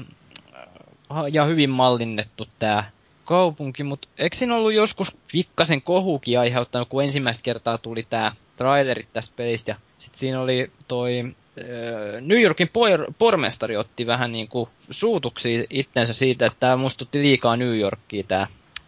ja 1.32 1.46
hyvin 1.46 1.70
mallinnettu 1.70 2.48
tämä 2.60 2.84
kaupunki, 3.26 3.84
mutta 3.84 4.08
eikö 4.18 4.36
siinä 4.36 4.56
ollut 4.56 4.74
joskus 4.74 5.18
pikkasen 5.32 5.82
kohukin 5.82 6.40
aiheuttanut, 6.40 6.90
kun 6.90 7.04
ensimmäistä 7.04 7.44
kertaa 7.44 7.78
tuli 7.78 8.08
tämä 8.10 8.32
trailerit 8.58 9.14
tästä 9.14 9.34
pelistä. 9.36 9.72
Ja 9.72 9.78
sitten 9.98 10.20
siinä 10.20 10.42
oli 10.42 10.72
toi 10.88 11.20
äh, 11.20 12.22
New 12.22 12.42
Yorkin 12.42 12.68
por- 12.68 13.14
pormestari 13.18 13.78
otti 13.78 14.08
vähän 14.08 14.32
niin 14.32 14.48
kuin 14.48 14.70
suutuksi 14.92 15.68
itsensä 15.70 16.14
siitä, 16.14 16.46
että 16.46 16.60
tämä 16.60 16.76
muistutti 16.76 17.20
liikaa 17.20 17.58
New 17.58 17.78
Yorkia 17.78 18.24
tämä 18.24 18.48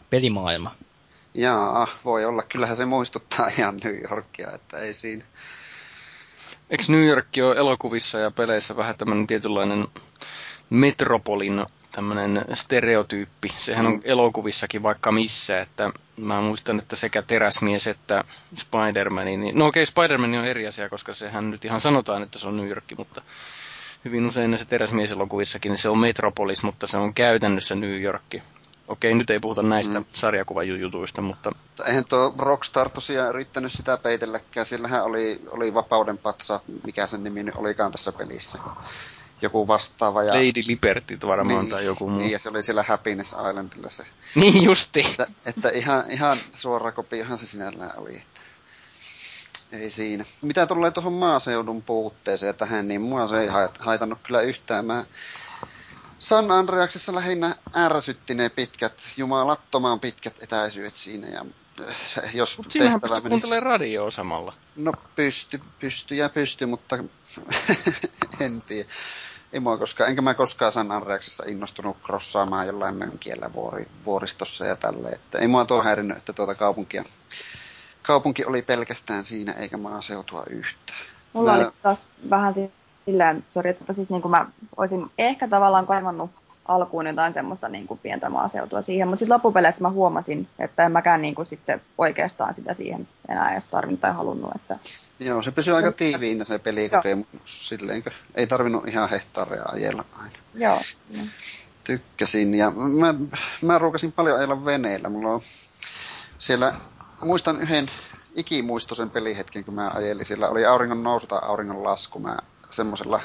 pelimaailma. 0.09 0.75
Jaa, 1.33 1.87
voi 2.05 2.25
olla. 2.25 2.43
Kyllähän 2.43 2.75
se 2.75 2.85
muistuttaa 2.85 3.47
ihan 3.47 3.77
New 3.83 3.95
Yorkia, 4.09 4.51
että 4.51 4.79
ei 4.79 4.93
siinä. 4.93 5.25
Eikö 6.69 6.83
New 6.87 7.05
York 7.05 7.27
ole 7.43 7.55
elokuvissa 7.55 8.19
ja 8.19 8.31
peleissä 8.31 8.75
vähän 8.75 8.95
tämmöinen 8.97 9.27
tietynlainen 9.27 9.87
metropolin 10.69 11.65
tämmöinen 11.95 12.45
stereotyyppi. 12.53 13.53
Sehän 13.57 13.87
on 13.87 14.01
elokuvissakin 14.03 14.83
vaikka 14.83 15.11
missä, 15.11 15.61
että 15.61 15.91
mä 16.17 16.41
muistan, 16.41 16.79
että 16.79 16.95
sekä 16.95 17.21
Teräsmies 17.21 17.87
että 17.87 18.23
Spider-Man, 18.57 19.25
niin, 19.25 19.59
no 19.59 19.65
okei, 19.65 19.83
okay, 19.83 19.91
Spider-Man 19.91 20.35
on 20.35 20.45
eri 20.45 20.67
asia, 20.67 20.89
koska 20.89 21.13
sehän 21.13 21.51
nyt 21.51 21.65
ihan 21.65 21.81
sanotaan, 21.81 22.23
että 22.23 22.39
se 22.39 22.47
on 22.47 22.57
New 22.57 22.67
York, 22.67 22.83
mutta 22.97 23.21
hyvin 24.05 24.25
usein 24.25 24.51
näissä 24.51 24.65
Teräsmies-elokuvissakin 24.65 25.69
niin 25.69 25.77
se 25.77 25.89
on 25.89 25.97
Metropolis, 25.97 26.63
mutta 26.63 26.87
se 26.87 26.97
on 26.97 27.13
käytännössä 27.13 27.75
New 27.75 28.01
York. 28.01 28.35
Okei, 28.87 29.13
nyt 29.13 29.29
ei 29.29 29.39
puhuta 29.39 29.63
näistä 29.63 29.99
mm. 29.99 30.05
sarjakuvajutuista, 30.13 31.21
mutta... 31.21 31.51
Eihän 31.87 32.05
tuo 32.09 32.35
Rockstar 32.37 32.89
tosiaan 32.89 33.29
yrittänyt 33.29 33.71
sitä 33.71 33.97
peitelläkään. 33.97 34.65
Sillähän 34.65 35.03
oli, 35.03 35.41
oli 35.51 35.73
Vapauden 35.73 36.17
patsa, 36.17 36.59
mikä 36.85 37.07
sen 37.07 37.23
nimi 37.23 37.45
olikaan 37.55 37.91
tässä 37.91 38.11
pelissä 38.11 38.59
joku 39.41 39.67
vastaava. 39.67 40.23
Ja... 40.23 40.33
Lady 40.33 40.63
Liberty 40.67 41.19
varmaan 41.27 41.59
niin, 41.59 41.69
tai 41.69 41.85
joku 41.85 42.09
muu. 42.09 42.19
Niin, 42.19 42.31
ja 42.31 42.39
se 42.39 42.49
oli 42.49 42.63
siellä 42.63 42.83
Happiness 42.83 43.31
Islandilla 43.31 43.89
se. 43.89 44.03
Niin 44.35 44.63
justi. 44.63 44.99
Että, 44.99 45.27
että 45.45 45.69
ihan, 45.69 46.03
ihan 46.11 46.37
suora 46.53 46.91
kopiohan 46.91 47.37
se 47.37 47.45
sinällään 47.45 47.99
oli. 47.99 48.15
Että 48.15 48.41
ei 49.71 49.91
siinä. 49.91 50.25
Mitä 50.41 50.67
tulee 50.67 50.91
tuohon 50.91 51.13
maaseudun 51.13 51.81
puutteeseen 51.81 52.55
tähän, 52.55 52.87
niin 52.87 53.01
mua 53.01 53.27
se 53.27 53.41
ei 53.41 53.47
haitannut 53.79 54.19
kyllä 54.23 54.41
yhtään. 54.41 54.85
Mä 54.85 55.05
San 56.19 56.51
Andreaksessa 56.51 57.15
lähinnä 57.15 57.55
ärsytti 57.75 58.33
ne 58.33 58.49
pitkät, 58.49 59.01
jumalattomaan 59.17 59.99
pitkät 59.99 60.43
etäisyydet 60.43 60.95
siinä. 60.95 61.27
Ja 61.27 61.45
jos 62.33 62.57
Mut 62.57 62.65
pystyy 62.65 62.89
meni... 62.89 63.29
kuuntelemaan 63.29 63.63
radioa 63.63 64.11
samalla. 64.11 64.53
No 64.75 64.93
pysty, 65.15 65.61
pysty 65.79 66.15
ja 66.15 66.29
pysty, 66.29 66.65
mutta 66.65 66.97
en 68.39 68.61
tiedä. 68.61 68.89
Ei 69.53 69.59
mua 69.59 69.77
koskaan, 69.77 70.09
enkä 70.09 70.21
mä 70.21 70.33
koskaan 70.33 70.71
San 70.71 70.91
Andreaksessa 70.91 71.43
innostunut 71.47 71.97
krossaamaan 72.03 72.67
jollain 72.67 72.95
mönkiellä 72.95 73.49
vuori, 73.53 73.87
vuoristossa 74.05 74.65
ja 74.65 74.75
tälle. 74.75 75.09
Että 75.09 75.39
ei 75.39 75.47
mua 75.47 75.65
tuo 75.65 75.83
häirinnyt, 75.83 76.17
että 76.17 76.33
tuota 76.33 76.55
kaupunkia, 76.55 77.05
kaupunki 78.03 78.45
oli 78.45 78.61
pelkästään 78.61 79.25
siinä 79.25 79.51
eikä 79.51 79.77
maaseutua 79.77 80.43
yhtään. 80.49 80.99
Mulla 81.33 81.51
mä... 81.51 81.57
oli 81.57 81.71
taas 81.81 82.07
vähän 82.29 82.53
silleen, 83.05 83.45
sori, 83.53 83.69
että 83.69 83.93
siis 83.93 84.09
niin 84.09 84.21
kuin 84.21 84.31
mä 84.31 84.45
olisin 84.77 85.11
ehkä 85.17 85.47
tavallaan 85.47 85.87
kaivannut 85.87 86.31
alkuun 86.65 87.07
jotain 87.07 87.33
semmoista 87.33 87.69
niin 87.69 87.87
kuin 87.87 87.99
pientä 87.99 88.29
maaseutua 88.29 88.81
siihen, 88.81 89.07
mutta 89.07 89.19
sitten 89.19 89.33
loppupeleissä 89.33 89.81
mä 89.81 89.89
huomasin, 89.89 90.47
että 90.59 90.85
en 90.85 90.91
mäkään 90.91 91.21
niin 91.21 91.35
kuin 91.35 91.45
sitten 91.45 91.81
oikeastaan 91.97 92.53
sitä 92.53 92.73
siihen 92.73 93.07
enää 93.29 93.51
edes 93.51 93.67
tarvinnut 93.67 94.01
tai 94.01 94.13
halunnut. 94.13 94.51
Että... 94.55 94.77
Joo, 95.19 95.41
se 95.41 95.51
pysyy 95.51 95.75
aika 95.75 95.91
tiiviinä 95.91 96.43
se 96.43 96.59
pelikokemus 96.59 97.67
silleen, 97.69 98.03
ei 98.35 98.47
tarvinnut 98.47 98.87
ihan 98.87 99.09
hehtaareja 99.09 99.63
ajella 99.65 100.05
aina. 100.17 100.35
Joo. 100.53 100.81
Tykkäsin 101.83 102.55
ja 102.55 102.71
mä, 102.71 103.13
mä 103.61 103.77
ruukasin 103.77 104.11
paljon 104.11 104.37
ajella 104.37 104.65
veneellä. 104.65 105.09
Mulla 105.09 105.29
on 105.29 105.41
siellä, 106.37 106.73
muistan 107.21 107.61
yhden 107.61 107.87
ikimuistoisen 108.35 109.09
pelihetken, 109.09 109.63
kun 109.63 109.73
mä 109.73 109.91
ajelin. 109.93 110.25
Siellä 110.25 110.49
oli 110.49 110.65
auringon 110.65 111.03
nousu 111.03 111.27
tai 111.27 111.39
auringon 111.41 111.83
lasku. 111.83 112.19
Mä 112.19 112.37
semmoisella 112.69 113.21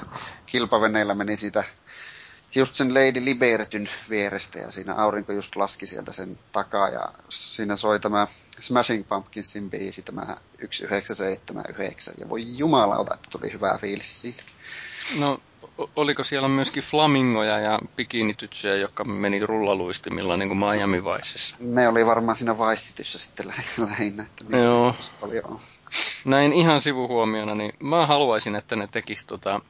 kilpaveneellä 0.46 1.14
meni 1.14 1.36
siitä 1.36 1.64
just 2.54 2.74
sen 2.74 2.94
Lady 2.94 3.24
Libertyn 3.24 3.88
vierestä 4.10 4.58
ja 4.58 4.70
siinä 4.70 4.94
aurinko 4.94 5.32
just 5.32 5.56
laski 5.56 5.86
sieltä 5.86 6.12
sen 6.12 6.38
takaa 6.52 6.88
ja 6.88 7.08
siinä 7.28 7.76
soi 7.76 8.00
tämä 8.00 8.26
Smashing 8.60 9.08
Pumpkinsin 9.08 9.70
biisi, 9.70 10.02
tämä 10.02 10.22
1979 10.22 12.14
ja 12.18 12.28
voi 12.28 12.56
jumalauta, 12.58 13.14
että 13.14 13.28
tuli 13.38 13.52
hyvää 13.52 13.78
fiilis 13.78 14.20
siitä. 14.20 14.42
No, 15.18 15.40
oliko 15.96 16.24
siellä 16.24 16.48
myöskin 16.48 16.82
flamingoja 16.82 17.58
ja 17.58 17.78
bikinitytsyjä, 17.96 18.76
jotka 18.76 19.04
meni 19.04 19.46
rullaluistimilla 19.46 20.36
niin 20.36 20.48
kuin 20.48 20.58
Miami 20.58 21.04
Viceissa? 21.04 21.56
Ne 21.60 21.88
oli 21.88 22.06
varmaan 22.06 22.36
siinä 22.36 22.58
Vice 22.58 23.04
sitten 23.04 23.46
lähinnä. 23.78 24.22
Että 24.22 24.56
Joo. 24.56 24.94
Paljon. 25.20 25.60
Näin 26.24 26.52
ihan 26.52 26.80
sivuhuomiona, 26.80 27.54
niin 27.54 27.72
mä 27.80 28.06
haluaisin, 28.06 28.54
että 28.54 28.76
ne 28.76 28.86
tekis 28.86 29.24
tota 29.24 29.60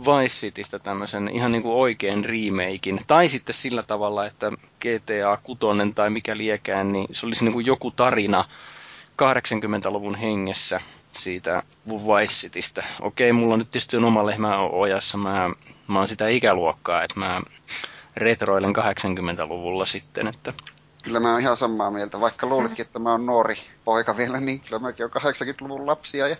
Vice 0.00 0.46
Citystä 0.46 0.78
tämmöisen 0.78 1.28
ihan 1.28 1.52
niin 1.52 1.62
kuin 1.62 1.74
oikein 1.74 2.24
remakein. 2.24 3.00
Tai 3.06 3.28
sitten 3.28 3.54
sillä 3.54 3.82
tavalla, 3.82 4.26
että 4.26 4.52
GTA 4.80 5.38
6 5.42 5.60
tai 5.94 6.10
mikä 6.10 6.36
liekään, 6.36 6.92
niin 6.92 7.06
se 7.12 7.26
olisi 7.26 7.44
niin 7.44 7.52
kuin 7.52 7.66
joku 7.66 7.90
tarina 7.90 8.44
80-luvun 9.22 10.14
hengessä 10.14 10.80
siitä 11.12 11.62
Vice 11.88 12.32
Citystä. 12.32 12.84
Okei, 13.00 13.32
mulla 13.32 13.56
nyt 13.56 13.70
tietysti 13.70 13.96
on 13.96 14.04
oma 14.04 14.26
lehmä 14.26 14.58
ojassa. 14.58 15.18
Mä, 15.18 15.50
mä 15.88 15.98
oon 15.98 16.08
sitä 16.08 16.28
ikäluokkaa, 16.28 17.02
että 17.02 17.20
mä 17.20 17.40
retroilen 18.16 18.74
80-luvulla 18.76 19.86
sitten, 19.86 20.26
että 20.26 20.52
Kyllä 21.06 21.20
mä 21.20 21.32
oon 21.32 21.40
ihan 21.40 21.56
samaa 21.56 21.90
mieltä, 21.90 22.20
vaikka 22.20 22.46
luulitkin, 22.46 22.86
että 22.86 22.98
mä 22.98 23.10
oon 23.10 23.26
nuori 23.26 23.58
poika 23.84 24.16
vielä, 24.16 24.40
niin 24.40 24.60
kyllä 24.60 24.78
mäkin 24.78 25.04
oon 25.04 25.34
80-luvun 25.34 25.86
lapsia 25.86 26.28
ja, 26.28 26.36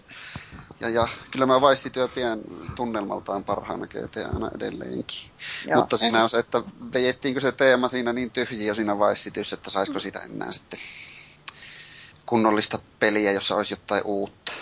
ja, 0.81 0.89
ja 0.89 1.09
kyllä 1.31 1.47
mä 1.47 1.61
vaissityö 1.61 2.09
pian 2.09 2.41
tunnelmaltaan 2.75 3.45
parhaana 3.45 3.87
GTAna 3.87 4.51
edelleenkin. 4.57 5.31
Joo. 5.67 5.81
Mutta 5.81 5.97
siinä 5.97 6.23
on 6.23 6.31
se, 6.31 6.39
että 6.39 6.63
vejettiinkö 6.95 7.41
se 7.41 7.53
teema 7.53 7.89
siinä 7.89 8.13
niin 8.13 8.31
tyhjiä 8.31 8.75
siinä 8.75 8.99
vaissityssä, 8.99 9.57
että 9.57 9.71
saisiko 9.71 10.01
sitä 10.01 10.19
enää 10.19 10.53
sitten 10.53 10.81
kunnollista 12.27 12.79
peliä, 12.99 13.33
jossa 13.33 13.57
olisi 13.57 13.73
jotain 13.73 14.03
uutta. 14.05 14.53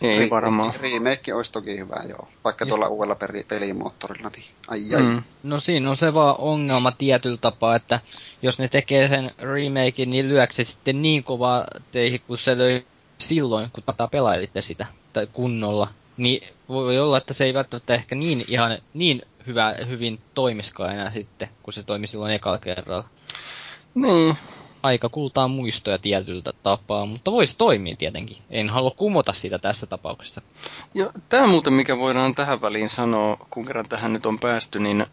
Ei 0.00 0.30
varmaan. 0.30 0.72
Remake 0.82 1.34
olisi 1.34 1.52
toki 1.52 1.78
hyvä, 1.78 2.02
joo. 2.08 2.28
Vaikka 2.44 2.66
tuolla 2.66 2.84
Just... 2.84 2.92
uudella 2.92 3.14
peli- 3.14 3.44
pelimoottorilla, 3.48 4.30
niin 4.36 4.44
ai 4.68 4.94
ai. 4.94 5.02
Mm. 5.02 5.22
No 5.42 5.60
siinä 5.60 5.90
on 5.90 5.96
se 5.96 6.14
vaan 6.14 6.34
ongelma 6.38 6.92
tietyllä 6.92 7.36
tapaa, 7.36 7.76
että 7.76 8.00
jos 8.42 8.58
ne 8.58 8.68
tekee 8.68 9.08
sen 9.08 9.30
remakein, 9.38 10.10
niin 10.10 10.28
lyökö 10.28 10.52
se 10.52 10.64
sitten 10.64 11.02
niin 11.02 11.24
kovaa 11.24 11.66
teihin, 11.92 12.20
kun 12.26 12.38
se 12.38 12.58
löi 12.58 12.84
silloin, 13.18 13.70
kun 13.72 13.82
tätä 13.82 14.08
pelailitte 14.08 14.62
sitä 14.62 14.86
tai 15.12 15.26
kunnolla. 15.32 15.88
Niin 16.16 16.48
voi 16.68 16.98
olla, 16.98 17.18
että 17.18 17.34
se 17.34 17.44
ei 17.44 17.54
välttämättä 17.54 17.94
ehkä 17.94 18.14
niin 18.14 18.44
ihan 18.48 18.78
niin 18.94 19.22
hyvä, 19.46 19.74
hyvin 19.88 20.18
toimiskaan 20.34 20.94
enää 20.94 21.12
sitten, 21.12 21.48
kun 21.62 21.72
se 21.72 21.82
toimi 21.82 22.06
silloin 22.06 22.32
ekalla 22.32 22.58
kerralla. 22.58 23.04
Niin, 23.94 24.36
aika 24.82 25.08
kultaa 25.08 25.48
muistoja 25.48 25.98
tietyltä 25.98 26.52
tapaa, 26.62 27.06
mutta 27.06 27.32
voisi 27.32 27.54
toimia 27.58 27.96
tietenkin. 27.96 28.36
En 28.50 28.70
halua 28.70 28.90
kumota 28.90 29.32
sitä 29.32 29.58
tässä 29.58 29.86
tapauksessa. 29.86 30.42
Ja 30.94 31.12
tämä 31.28 31.46
muuten, 31.46 31.72
mikä 31.72 31.98
voidaan 31.98 32.34
tähän 32.34 32.60
väliin 32.60 32.88
sanoa, 32.88 33.46
kun 33.50 33.66
kerran 33.66 33.88
tähän 33.88 34.12
nyt 34.12 34.26
on 34.26 34.38
päästy, 34.38 34.78
niin 34.78 35.06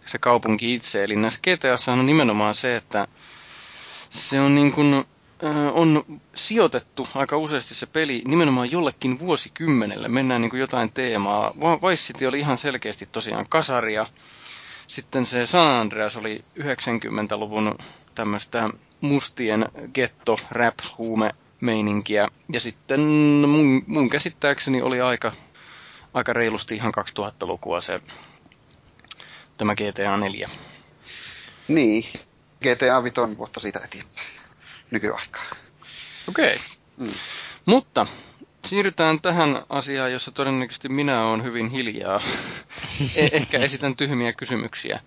se 0.00 0.18
kaupunki 0.18 0.74
itse, 0.74 1.04
eli 1.04 1.16
näissä 1.16 1.40
GTA 1.42 1.92
on 1.92 2.06
nimenomaan 2.06 2.54
se, 2.54 2.76
että 2.76 3.08
se 4.10 4.40
on 4.40 4.54
niin 4.54 4.72
kuin, 4.72 5.04
on 5.72 6.04
sijoitettu 6.34 7.08
aika 7.14 7.36
useasti 7.36 7.74
se 7.74 7.86
peli 7.86 8.22
nimenomaan 8.26 8.70
jollekin 8.72 9.18
vuosikymmenelle. 9.18 10.08
Mennään 10.08 10.40
niin 10.40 10.50
kuin 10.50 10.60
jotain 10.60 10.92
teemaa. 10.92 11.52
Vice 11.88 12.02
City 12.02 12.26
oli 12.26 12.38
ihan 12.38 12.58
selkeästi 12.58 13.08
tosiaan 13.12 13.46
kasaria. 13.48 14.06
Sitten 14.86 15.26
se 15.26 15.46
San 15.46 15.72
Andreas 15.72 16.16
oli 16.16 16.44
90-luvun 16.60 17.78
tämmöistä 18.14 18.70
mustien 19.04 19.68
getto 19.94 20.38
rap 20.50 20.74
huume 20.98 21.30
meininkiä. 21.60 22.28
Ja 22.52 22.60
sitten 22.60 23.00
mun, 23.48 23.82
mun 23.86 24.10
käsittääkseni 24.10 24.82
oli 24.82 25.00
aika, 25.00 25.32
aika 26.14 26.32
reilusti 26.32 26.74
ihan 26.74 26.92
2000-lukua 27.18 27.80
se 27.80 28.00
tämä 29.56 29.74
GTA 29.74 30.16
4. 30.16 30.50
Niin, 31.68 32.04
GTA 32.60 33.04
5 33.04 33.20
on 33.20 33.38
vuotta 33.38 33.60
siitä 33.60 33.80
eteenpäin 33.84 34.26
nykyaikaa. 34.90 35.44
Okei. 36.28 36.54
Okay. 36.54 36.58
Mm. 36.96 37.12
Mutta 37.66 38.06
siirrytään 38.66 39.20
tähän 39.20 39.62
asiaan, 39.68 40.12
jossa 40.12 40.30
todennäköisesti 40.30 40.88
minä 40.88 41.24
olen 41.24 41.44
hyvin 41.44 41.70
hiljaa. 41.70 42.20
E- 43.14 43.28
ehkä 43.32 43.58
esitän 43.58 43.96
tyhmiä 43.96 44.32
kysymyksiä. 44.32 45.00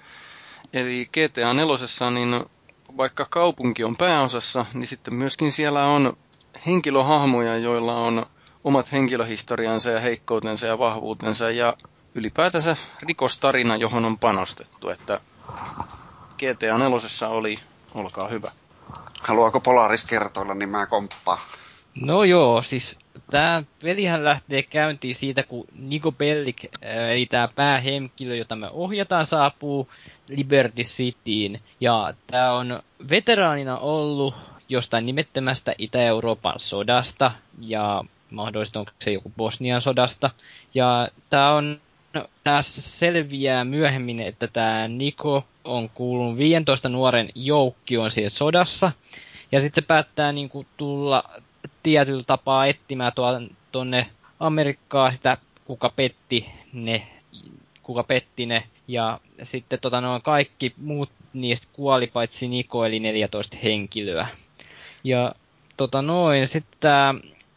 Eli 0.73 1.09
GTA 1.11 1.53
4, 1.53 1.75
niin 2.11 2.45
vaikka 2.97 3.25
kaupunki 3.29 3.83
on 3.83 3.97
pääosassa, 3.97 4.65
niin 4.73 4.87
sitten 4.87 5.13
myöskin 5.13 5.51
siellä 5.51 5.85
on 5.85 6.17
henkilöhahmoja, 6.65 7.57
joilla 7.57 7.95
on 7.95 8.25
omat 8.63 8.91
henkilöhistoriansa 8.91 9.89
ja 9.89 9.99
heikkoutensa 9.99 10.67
ja 10.67 10.79
vahvuutensa 10.79 11.51
ja 11.51 11.73
ylipäätänsä 12.15 12.75
rikostarina, 13.01 13.75
johon 13.75 14.05
on 14.05 14.17
panostettu. 14.17 14.89
Että 14.89 15.21
GTA 16.37 16.77
4 16.77 17.29
oli, 17.29 17.59
olkaa 17.95 18.27
hyvä. 18.27 18.51
Haluaako 19.21 19.59
Polaris 19.59 20.05
kertoilla, 20.05 20.53
niin 20.53 20.69
mä 20.69 20.85
komppaan. 20.85 21.39
No 22.01 22.23
joo, 22.23 22.63
siis 22.63 22.99
tämä 23.31 23.63
pelihän 23.81 24.23
lähtee 24.23 24.63
käyntiin 24.63 25.15
siitä, 25.15 25.43
kun 25.43 25.65
Niko 25.75 26.11
Bellic, 26.11 26.63
eli 26.81 27.25
tämä 27.25 27.47
päähenkilö, 27.55 28.35
jota 28.35 28.55
me 28.55 28.69
ohjataan, 28.71 29.25
saapuu 29.25 29.89
Liberty 30.29 30.83
Cityin. 30.83 31.61
Ja 31.81 32.13
tämä 32.27 32.51
on 32.53 32.83
veteraanina 33.09 33.77
ollut 33.77 34.35
jostain 34.69 35.05
nimettömästä 35.05 35.75
Itä-Euroopan 35.77 36.59
sodasta, 36.59 37.31
ja 37.59 38.03
mahdollisesti 38.31 38.79
onko 38.79 38.91
se 38.99 39.11
joku 39.11 39.31
Bosnian 39.37 39.81
sodasta. 39.81 40.29
Ja 40.73 41.07
tämä 41.29 41.53
on 41.55 41.81
tässä 42.43 42.81
selviää 42.81 43.63
myöhemmin, 43.65 44.19
että 44.19 44.47
tämä 44.47 44.87
Niko 44.87 45.45
on 45.63 45.89
kuulunut 45.89 46.37
15 46.37 46.89
nuoren 46.89 47.29
on 47.99 48.11
siellä 48.11 48.29
sodassa. 48.29 48.91
Ja 49.51 49.61
sitten 49.61 49.83
se 49.83 49.87
päättää 49.87 50.31
niin 50.31 50.49
kuin, 50.49 50.67
tulla 50.77 51.23
tietyllä 51.83 52.23
tapaa 52.27 52.65
etsimään 52.65 53.11
tuonne 53.71 54.07
Amerikkaa 54.39 55.11
sitä, 55.11 55.37
kuka 55.65 55.89
petti 55.95 56.45
ne, 56.73 57.07
kuka 57.83 58.03
petti 58.03 58.45
ne. 58.45 58.63
Ja 58.87 59.19
sitten 59.43 59.79
tota, 59.79 60.01
noin 60.01 60.21
kaikki 60.21 60.73
muut 60.77 61.09
niistä 61.33 61.67
kuoli 61.73 62.07
paitsi 62.07 62.47
Niko, 62.47 62.85
eli 62.85 62.99
14 62.99 63.57
henkilöä. 63.63 64.27
Ja 65.03 65.35
tota 65.77 66.01
noin, 66.01 66.47
sitten 66.47 66.91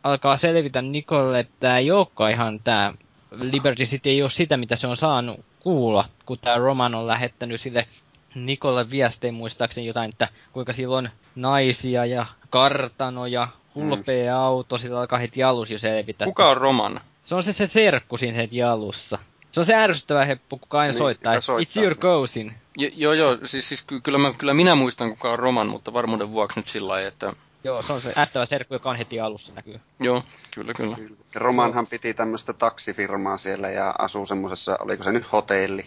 alkaa 0.02 0.36
selvitä 0.36 0.82
Nikolle, 0.82 1.38
että 1.38 1.54
tämä 1.60 1.78
ei 1.78 1.90
olekaan 1.90 2.30
ihan 2.30 2.60
tämä 2.64 2.94
Liberty 3.40 3.84
City 3.84 4.10
ei 4.10 4.22
ole 4.22 4.30
sitä, 4.30 4.56
mitä 4.56 4.76
se 4.76 4.86
on 4.86 4.96
saanut 4.96 5.40
kuulla, 5.60 6.08
kun 6.26 6.38
tämä 6.38 6.56
Roman 6.56 6.94
on 6.94 7.06
lähettänyt 7.06 7.60
sille 7.60 7.86
Nikolle 8.34 8.90
viesteen 8.90 9.34
muistaakseni 9.34 9.86
jotain, 9.86 10.08
että 10.10 10.28
kuinka 10.52 10.72
sillä 10.72 10.96
on 10.96 11.10
naisia 11.34 12.06
ja 12.06 12.26
kartano 12.50 13.26
ja 13.26 13.48
hulpea 13.74 14.34
mm. 14.34 14.40
auto, 14.40 14.78
sillä 14.78 15.00
alkaa 15.00 15.18
heti 15.18 15.42
alussa 15.42 15.74
jo 15.74 15.78
selvitä. 15.78 16.24
Kuka 16.24 16.50
on 16.50 16.56
Roman? 16.56 17.00
Se 17.24 17.34
on 17.34 17.42
se, 17.42 17.52
se 17.52 17.66
serkku 17.66 18.16
siinä 18.16 18.36
heti 18.36 18.62
alussa. 18.62 19.18
Se 19.52 19.60
on 19.60 19.66
se 19.66 19.74
ärsyttävä 19.74 20.24
heppu, 20.24 20.58
kuka 20.58 20.78
aina 20.78 20.92
niin, 20.92 20.98
soittaa. 20.98 21.40
soittaa. 21.40 21.82
It's 21.82 21.84
your 21.84 21.96
cousin. 21.96 22.54
joo, 22.76 23.12
joo, 23.12 23.38
siis, 23.44 23.68
siis 23.68 23.86
kyllä, 24.02 24.18
mä, 24.18 24.32
kyllä 24.38 24.54
minä 24.54 24.74
muistan 24.74 25.10
kuka 25.10 25.32
on 25.32 25.38
Roman, 25.38 25.68
mutta 25.68 25.92
varmuuden 25.92 26.30
vuoksi 26.30 26.58
nyt 26.58 26.68
sillä 26.68 26.88
lailla, 26.88 27.08
että... 27.08 27.32
Joo, 27.64 27.82
se 27.82 27.92
on 27.92 28.00
se 28.00 28.12
ähtävä 28.18 28.46
serkku, 28.46 28.74
joka 28.74 28.90
on 28.90 28.96
heti 28.96 29.20
alussa 29.20 29.52
näkyy. 29.54 29.80
Joo, 30.00 30.22
kyllä, 30.54 30.74
kyllä. 30.74 30.96
Romanhan 31.34 31.86
piti 31.86 32.14
tämmöistä 32.14 32.52
taksifirmaa 32.52 33.36
siellä 33.36 33.68
ja 33.68 33.94
asuu 33.98 34.26
semmoisessa, 34.26 34.76
oliko 34.80 35.02
se 35.02 35.12
nyt 35.12 35.32
hotelli, 35.32 35.86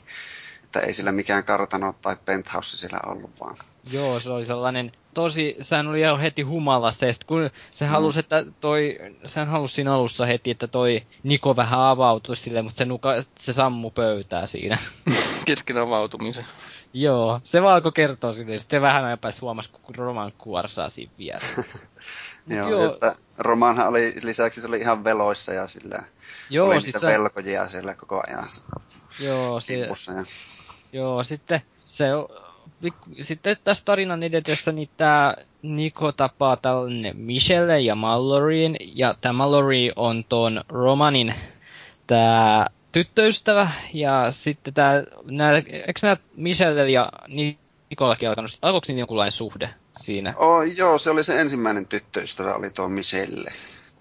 että 0.76 0.88
ei 0.88 0.94
sillä 0.94 1.12
mikään 1.12 1.44
kartano 1.44 1.96
tai 2.02 2.16
penthouse 2.26 2.78
siellä 2.78 3.00
ollut 3.06 3.40
vaan. 3.40 3.58
Joo, 3.92 4.20
se 4.20 4.30
oli 4.30 4.46
sellainen 4.46 4.92
tosi, 5.14 5.56
sehän 5.62 5.88
oli 5.88 6.02
jo 6.02 6.18
heti 6.18 6.42
humalassa, 6.42 7.06
ja 7.06 7.14
kun 7.28 7.50
se 7.74 7.86
mm. 7.86 7.92
halusi, 7.92 8.20
että 8.20 8.46
toi, 8.62 9.00
sehän 9.26 9.48
halusi 9.48 9.76
siinä 9.76 9.94
alussa 9.94 10.26
heti, 10.26 10.52
että 10.52 10.68
toi 10.68 11.04
Niko 11.24 11.56
vähän 11.56 11.80
avautuisi 11.80 12.44
sille, 12.44 12.62
mutta 12.62 12.78
se, 12.78 12.86
nuka, 12.86 13.10
se 13.40 13.54
sammu 13.54 13.92
pöytää 13.92 14.48
siinä. 14.48 14.78
Kesken 15.46 15.78
avautumisen. 15.78 16.46
Joo, 16.94 17.42
se 17.44 17.62
vaan 17.62 17.76
alkoi 17.76 17.92
kertoa 17.92 18.34
sitten, 18.34 18.60
sitten 18.60 18.82
vähän 18.82 19.06
ajan 19.06 19.20
päästä 19.20 19.42
huomasi, 19.42 19.70
kun 19.82 19.96
Roman 19.96 20.32
kuorsaa 20.38 20.90
siinä 20.90 21.12
vielä. 21.18 21.40
Joo, 22.48 22.70
joo. 22.70 22.94
että 22.94 23.16
Romanhan 23.38 23.88
oli, 23.88 24.14
lisäksi 24.24 24.62
se 24.62 24.68
oli 24.68 24.80
ihan 24.80 25.04
veloissa 25.04 25.54
ja 25.54 25.68
sillä 25.68 26.04
Joo, 26.50 26.68
oli 26.68 26.76
siis 26.76 26.86
niitä 26.86 27.00
se- 27.00 27.08
velkojia 27.08 27.68
siellä 27.68 27.96
koko 27.96 28.24
ajan 28.28 28.46
Joo, 29.20 29.62
se, 29.62 29.74
kimpussa. 29.74 30.12
Ja... 30.12 30.24
Joo, 30.94 31.24
sitten 31.24 31.62
se 31.86 32.16
on, 32.16 32.30
sitten 33.22 33.58
tässä 33.64 33.86
tarinan 33.86 34.24
edetessä 34.24 34.72
niin 34.72 34.90
tää 34.98 35.36
Niko 35.62 36.12
tapaa 36.12 36.58
tällainen 36.58 37.18
Michelle 37.18 37.80
ja 37.80 37.96
Malloryin, 37.96 38.78
ja 38.96 39.16
tämä 39.22 39.34
Mallory 39.34 39.92
on 39.96 40.26
ton 40.30 40.64
Romanin 40.70 41.36
tää 42.08 42.68
tyttöystävä, 42.92 43.72
ja 43.94 44.32
sitten 44.32 44.74
tää, 44.74 45.04
nää, 45.24 45.58
eikö 45.58 46.00
nää 46.04 46.18
Michelle 46.36 46.92
ja 46.92 47.12
Nikollakin 47.90 48.30
alkanut, 48.30 48.58
alkoiko 48.62 48.86
niillä 48.88 49.02
jonkunlainen 49.02 49.32
suhde 49.32 49.70
siinä? 49.98 50.34
Oh, 50.38 50.64
joo, 50.78 50.98
se 50.98 51.10
oli 51.10 51.24
se 51.24 51.42
ensimmäinen 51.42 51.88
tyttöystävä, 51.88 52.56
oli 52.56 52.70
tuo 52.70 52.90
Michelle. 52.90 53.52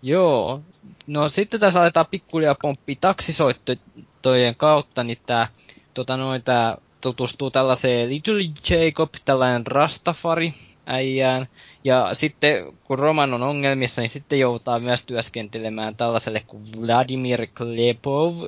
Joo. 0.02 0.60
No 1.06 1.28
sitten 1.28 1.60
tässä 1.60 1.80
aletaan 1.80 2.06
pikkuhiljaa 2.10 2.56
pomppia 2.62 2.96
taksisoittojen 3.00 4.56
kautta, 4.56 5.04
niin 5.04 5.18
tää, 5.26 5.48
tota 5.94 6.16
noin, 6.16 6.42
tää 6.42 6.76
tutustuu 7.00 7.50
tällaiseen 7.50 8.10
Little 8.10 8.44
Jacob, 8.70 9.14
tällainen 9.24 9.66
Rastafari 9.66 10.54
äijään. 10.86 11.46
Ja 11.84 12.10
sitten 12.12 12.72
kun 12.84 12.98
Roman 12.98 13.34
on 13.34 13.42
ongelmissa, 13.42 14.02
niin 14.02 14.10
sitten 14.10 14.38
joutaa 14.38 14.78
myös 14.78 15.02
työskentelemään 15.02 15.96
tällaiselle 15.96 16.42
kuin 16.46 16.62
Vladimir 16.80 17.46
Klepov 17.46 18.44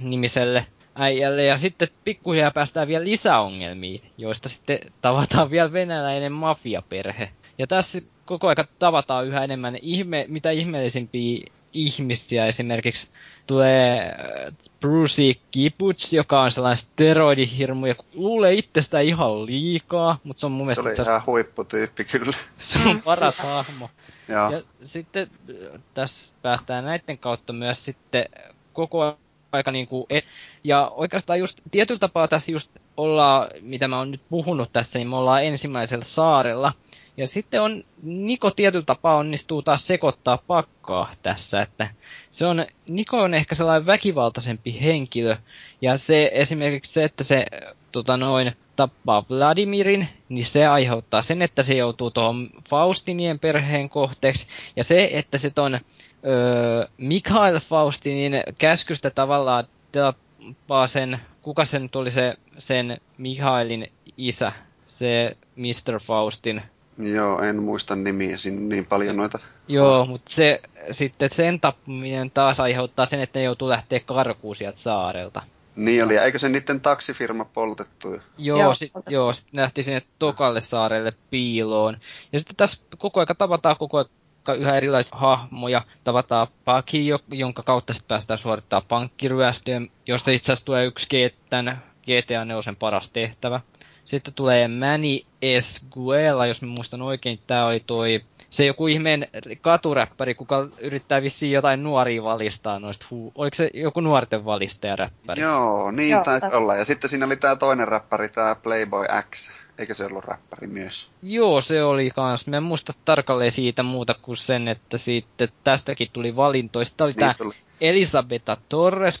nimiselle 0.00 0.66
äijälle. 0.94 1.44
Ja 1.44 1.58
sitten 1.58 1.88
pikkuhiljaa 2.04 2.50
päästään 2.50 2.88
vielä 2.88 3.04
lisäongelmiin, 3.04 4.02
joista 4.18 4.48
sitten 4.48 4.78
tavataan 5.00 5.50
vielä 5.50 5.72
venäläinen 5.72 6.32
mafiaperhe. 6.32 7.30
Ja 7.58 7.66
tässä 7.66 8.00
koko 8.24 8.46
ajan 8.46 8.68
tavataan 8.78 9.26
yhä 9.26 9.44
enemmän 9.44 9.78
ihme, 9.82 10.24
mitä 10.28 10.50
ihmeellisimpiä 10.50 11.46
ihmisiä. 11.72 12.46
Esimerkiksi 12.46 13.10
tulee 13.46 14.08
äh, 14.08 14.54
Brucey 14.80 15.34
Kibuts, 15.50 16.12
joka 16.12 16.42
on 16.42 16.52
sellainen 16.52 16.76
steroidihirmu 16.76 17.86
ja 17.86 17.94
luulee 18.14 18.54
itsestä 18.54 19.00
ihan 19.00 19.46
liikaa, 19.46 20.18
mutta 20.24 20.40
se 20.40 20.46
on 20.46 20.52
mun 20.52 20.74
Se 20.74 20.80
oli 20.80 20.86
mielestä 20.88 21.02
ihan 21.02 21.26
huipputyyppi 21.26 22.04
kyllä. 22.04 22.36
se 22.58 22.78
on 22.88 23.02
paras 23.02 23.38
hahmo. 23.38 23.90
Joo. 24.28 24.50
Ja 24.50 24.60
sitten 24.82 25.30
äh, 25.50 25.80
tässä 25.94 26.34
päästään 26.42 26.84
näiden 26.84 27.18
kautta 27.18 27.52
myös 27.52 27.84
sitten 27.84 28.24
koko 28.72 29.18
aika 29.52 29.70
niin 29.70 29.86
kuin, 29.86 30.06
et, 30.10 30.24
ja 30.64 30.88
oikeastaan 30.94 31.38
just 31.38 31.58
tietyllä 31.70 31.98
tapaa 31.98 32.28
tässä 32.28 32.52
just 32.52 32.70
ollaan, 32.96 33.48
mitä 33.60 33.88
mä 33.88 33.98
oon 33.98 34.10
nyt 34.10 34.22
puhunut 34.28 34.72
tässä, 34.72 34.98
niin 34.98 35.08
me 35.08 35.16
ollaan 35.16 35.44
ensimmäisellä 35.44 36.04
saarella. 36.04 36.72
Ja 37.16 37.26
sitten 37.26 37.62
on, 37.62 37.84
Niko 38.02 38.50
tietyllä 38.50 38.84
tapaa 38.84 39.16
onnistuu 39.16 39.62
taas 39.62 39.86
sekoittaa 39.86 40.38
pakkaa 40.46 41.12
tässä, 41.22 41.62
että 41.62 41.88
se 42.30 42.46
on, 42.46 42.66
Niko 42.86 43.20
on 43.20 43.34
ehkä 43.34 43.54
sellainen 43.54 43.86
väkivaltaisempi 43.86 44.80
henkilö, 44.82 45.36
ja 45.80 45.98
se 45.98 46.30
esimerkiksi 46.34 46.92
se, 46.92 47.04
että 47.04 47.24
se 47.24 47.46
tota 47.92 48.16
noin, 48.16 48.52
tappaa 48.76 49.24
Vladimirin, 49.30 50.08
niin 50.28 50.44
se 50.44 50.66
aiheuttaa 50.66 51.22
sen, 51.22 51.42
että 51.42 51.62
se 51.62 51.74
joutuu 51.74 52.10
tuohon 52.10 52.50
Faustinien 52.68 53.38
perheen 53.38 53.88
kohteeksi, 53.88 54.46
ja 54.76 54.84
se, 54.84 55.10
että 55.12 55.38
se 55.38 55.50
ton 55.50 55.74
öö, 55.74 56.86
Mikhail 56.98 57.60
Faustinin 57.60 58.32
käskystä 58.58 59.10
tavallaan 59.10 59.64
tappaa 59.92 60.86
sen, 60.86 61.20
kuka 61.42 61.64
sen 61.64 61.82
nyt 61.82 61.96
oli 61.96 62.10
se, 62.10 62.34
sen 62.58 63.00
Mikhailin 63.18 63.92
isä, 64.16 64.52
se 64.86 65.36
Mr. 65.56 66.00
Faustin. 66.00 66.62
Joo, 66.98 67.42
en 67.42 67.62
muista 67.62 67.96
nimiä 67.96 68.36
siinä 68.36 68.60
niin 68.60 68.86
paljon 68.86 69.16
noita. 69.16 69.38
Joo, 69.68 70.06
mutta 70.06 70.32
se, 70.34 70.60
sitten 70.92 71.30
sen 71.32 71.60
tappaminen 71.60 72.30
taas 72.30 72.60
aiheuttaa 72.60 73.06
sen, 73.06 73.20
että 73.20 73.38
ne 73.38 73.44
joutuu 73.44 73.68
lähteä 73.68 74.00
karkuun 74.00 74.56
sieltä 74.56 74.78
saarelta. 74.78 75.42
Niin 75.76 76.04
oli, 76.04 76.16
eikö 76.16 76.38
se 76.38 76.48
niiden 76.48 76.80
taksifirma 76.80 77.44
poltettu? 77.44 78.12
jo? 78.12 78.20
Joo, 78.38 78.58
Joo. 78.58 78.74
sit, 78.74 78.92
joo 79.08 79.32
sit 79.32 79.46
nähtiin 79.52 79.84
sinne 79.84 80.02
Tokalle 80.18 80.60
saarelle 80.60 81.12
piiloon. 81.30 81.96
Ja 82.32 82.38
sitten 82.38 82.56
tässä 82.56 82.78
koko 82.98 83.20
aika 83.20 83.34
tavataan 83.34 83.76
koko 83.76 83.98
aika 83.98 84.54
yhä 84.54 84.76
erilaisia 84.76 85.18
hahmoja. 85.18 85.82
Tavataan 86.04 86.46
Paki, 86.64 87.06
jo- 87.06 87.18
jonka 87.30 87.62
kautta 87.62 87.92
sitten 87.92 88.08
päästään 88.08 88.38
suorittaa 88.38 88.80
pankkiryöstöjä, 88.80 89.80
josta 90.06 90.30
itse 90.30 90.52
asiassa 90.52 90.66
tulee 90.66 90.84
yksi 90.84 91.06
GTA, 91.06 91.76
GTA 92.02 92.44
4 92.44 92.74
paras 92.78 93.08
tehtävä. 93.08 93.60
Sitten 94.06 94.34
tulee 94.34 94.68
Manny 94.68 95.20
Esguela, 95.42 96.46
jos 96.46 96.62
mä 96.62 96.68
muistan 96.68 97.02
oikein, 97.02 97.40
tää 97.46 97.66
oli 97.66 97.82
toi 97.86 98.20
se 98.50 98.66
joku 98.66 98.86
ihmeen 98.86 99.28
katuräppäri, 99.60 100.34
kuka 100.34 100.68
yrittää 100.80 101.22
vissiin 101.22 101.52
jotain 101.52 101.82
nuoria 101.82 102.22
valistaa 102.22 102.78
noista 102.78 103.06
huu... 103.10 103.32
Oliko 103.34 103.54
se 103.54 103.70
joku 103.74 104.00
nuorten 104.00 104.44
valistajaräppäri? 104.44 105.42
Joo, 105.42 105.90
niin 105.90 106.10
Joo, 106.10 106.24
taisi 106.24 106.46
olla. 106.46 106.74
Ja 106.76 106.84
sitten 106.84 107.10
siinä 107.10 107.26
oli 107.26 107.36
tää 107.36 107.56
toinen 107.56 107.88
räppäri, 107.88 108.28
tää 108.28 108.54
Playboy 108.54 109.06
X. 109.30 109.50
Eikö 109.78 109.94
se 109.94 110.04
ollut 110.04 110.24
räppäri 110.24 110.66
myös? 110.66 111.10
Joo, 111.22 111.60
se 111.60 111.84
oli 111.84 112.10
kans. 112.10 112.46
Mä 112.46 112.56
en 112.56 112.62
muista 112.62 112.94
tarkalleen 113.04 113.52
siitä 113.52 113.82
muuta 113.82 114.14
kuin 114.22 114.36
sen, 114.36 114.68
että 114.68 114.98
sitten 114.98 115.48
tästäkin 115.64 116.08
tuli 116.12 116.36
valintoista. 116.36 116.96
Tää 116.96 117.04
oli 117.04 117.14
tää 117.14 117.28
Niin 117.28 117.38
tuli. 117.38 117.54
Elisabetta 117.80 118.56
Torres, 118.68 119.20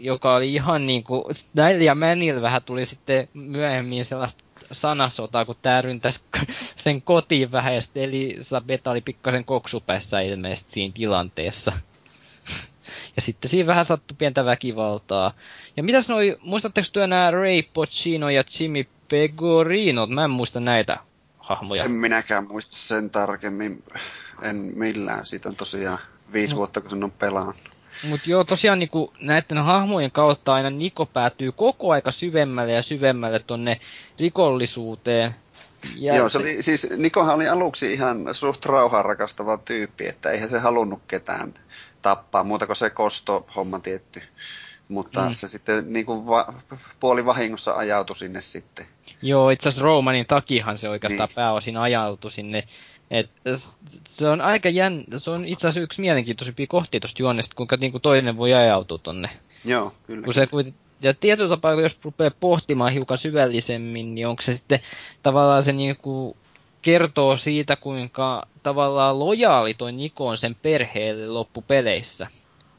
joka 0.00 0.34
oli 0.34 0.54
ihan 0.54 0.86
niinku, 0.86 1.30
näillä 1.54 1.84
ja 1.84 1.94
Mänillä 1.94 2.42
vähän 2.42 2.62
tuli 2.62 2.86
sitten 2.86 3.28
myöhemmin 3.34 4.04
sellaista 4.04 4.44
sanasotaa, 4.72 5.44
kun 5.44 5.56
tää 5.62 5.82
ryntäs 5.82 6.24
sen 6.76 7.02
kotiin 7.02 7.52
vähän, 7.52 7.74
ja 7.74 7.80
sitten 7.80 8.02
Elisabetta 8.02 8.90
oli 8.90 9.00
pikkasen 9.00 9.44
koksupäissä 9.44 10.20
ilmeisesti 10.20 10.72
siinä 10.72 10.92
tilanteessa. 10.94 11.72
Ja 13.16 13.22
sitten 13.22 13.50
siinä 13.50 13.66
vähän 13.66 13.86
sattui 13.86 14.16
pientä 14.18 14.44
väkivaltaa. 14.44 15.32
Ja 15.76 15.82
mitäs 15.82 16.08
noi, 16.08 16.36
muistatteko 16.40 16.88
työ 16.92 17.06
nämä 17.06 17.30
Ray 17.30 17.62
Pacino 17.74 18.30
ja 18.30 18.44
Jimmy 18.60 18.86
Pegorino? 19.12 20.06
Mä 20.06 20.24
en 20.24 20.30
muista 20.30 20.60
näitä 20.60 20.96
hahmoja. 21.38 21.84
En 21.84 21.90
minäkään 21.90 22.46
muista 22.48 22.76
sen 22.76 23.10
tarkemmin. 23.10 23.84
En 24.42 24.56
millään. 24.56 25.26
Siitä 25.26 25.48
on 25.48 25.56
tosiaan 25.56 25.98
viisi 26.32 26.54
No. 26.54 26.58
vuotta, 26.58 26.80
kun 26.80 26.90
sen 26.90 27.04
on 27.04 27.10
pelannut. 27.10 27.56
Mutta 28.08 28.30
joo, 28.30 28.44
tosiaan 28.44 28.78
niinku 28.78 29.12
näiden 29.20 29.58
hahmojen 29.58 30.10
kautta 30.10 30.54
aina 30.54 30.70
Niko 30.70 31.06
päätyy 31.06 31.52
koko 31.52 31.90
aika 31.90 32.12
syvemmälle 32.12 32.72
ja 32.72 32.82
syvemmälle 32.82 33.38
tonne 33.38 33.80
rikollisuuteen. 34.18 35.34
Ja 35.96 36.16
Joo, 36.16 36.28
se 36.28 36.38
oli, 36.38 36.62
siis 36.62 36.90
Nikohan 36.96 37.34
oli 37.34 37.48
aluksi 37.48 37.92
ihan 37.92 38.28
suht 38.32 38.66
rauhaa 38.66 39.02
rakastava 39.02 39.58
tyyppi, 39.58 40.08
että 40.08 40.30
eihän 40.30 40.48
se 40.48 40.58
halunnut 40.58 41.02
ketään 41.08 41.54
tappaa, 42.02 42.44
muuta 42.44 42.66
kuin 42.66 42.76
se 42.76 42.90
kosto-homma 42.90 43.78
tietty. 43.78 44.22
Mutta 44.88 45.26
Mm. 45.26 45.32
se 45.32 45.48
sitten 45.48 45.92
niin 45.92 46.06
kuin 46.06 46.26
va, 46.26 46.54
puoli 47.00 47.24
vahingossa 47.26 47.72
ajautui 47.74 48.16
sinne 48.16 48.40
sitten. 48.40 48.86
Joo, 49.22 49.50
itse 49.50 49.68
asiassa 49.68 49.84
Romanin 49.84 50.26
takihan 50.26 50.78
se 50.78 50.88
oikeastaan 50.88 51.28
Niin. 51.28 51.34
pääosin 51.34 51.76
ajautui 51.76 52.30
sinne. 52.30 52.64
Et, 53.10 53.30
se 54.08 54.28
on 54.28 54.40
aika 54.40 54.68
jän... 54.68 55.04
Se 55.16 55.30
on 55.30 55.44
itse 55.44 55.66
asiassa 55.68 55.80
yksi 55.80 56.00
mielenkiintoisimpia 56.00 56.66
kohtia 56.66 57.00
tuosta 57.00 57.22
juonnesta, 57.22 57.54
kuinka 57.56 57.76
niinku 57.76 57.98
toinen 58.00 58.36
voi 58.36 58.54
ajautua 58.54 58.98
tonne. 58.98 59.30
Joo, 59.64 59.92
kyllä. 60.06 60.24
Kun 60.24 60.34
se 60.34 60.46
kuiten, 60.46 60.74
ja 61.02 61.14
tietyllä 61.14 61.48
tapaa, 61.48 61.72
jos 61.80 61.98
rupeaa 62.04 62.30
pohtimaan 62.40 62.92
hiukan 62.92 63.18
syvällisemmin, 63.18 64.14
niin 64.14 64.26
onko 64.26 64.42
se 64.42 64.52
sitten 64.52 64.80
tavallaan 65.22 65.62
se 65.62 65.72
niinku 65.72 66.36
kertoo 66.82 67.36
siitä, 67.36 67.76
kuinka 67.76 68.46
tavallaan 68.62 69.18
lojaali 69.18 69.74
toi 69.74 69.92
Niko 69.92 70.26
on 70.28 70.38
sen 70.38 70.54
perheelle 70.62 71.26
loppupeleissä. 71.26 72.26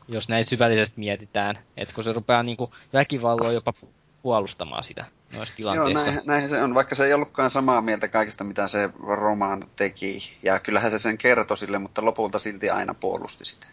Jos 0.07 0.30
näin 0.30 0.45
syvällisesti 0.47 0.99
mietitään. 0.99 1.59
Että 1.77 1.95
kun 1.95 2.03
se 2.03 2.13
rupeaa 2.13 2.43
niinku 2.43 2.73
väkivalloin 2.93 3.53
jopa 3.53 3.73
puolustamaan 4.21 4.84
sitä 4.84 5.05
noissa 5.34 5.53
Joo, 5.57 5.73
tilanteissa. 5.73 6.11
näin, 6.11 6.21
näinhän 6.27 6.49
se 6.49 6.61
on, 6.61 6.75
vaikka 6.75 6.95
se 6.95 7.05
ei 7.05 7.13
ollutkaan 7.13 7.49
samaa 7.51 7.81
mieltä 7.81 8.07
kaikesta, 8.07 8.43
mitä 8.43 8.67
se 8.67 8.89
romaan 9.07 9.67
teki. 9.75 10.38
Ja 10.43 10.59
kyllähän 10.59 10.91
se 10.91 10.99
sen 10.99 11.17
kertoi 11.17 11.57
sille, 11.57 11.80
mutta 11.80 12.05
lopulta 12.05 12.39
silti 12.39 12.69
aina 12.69 12.93
puolusti 12.93 13.45
sitä. 13.45 13.67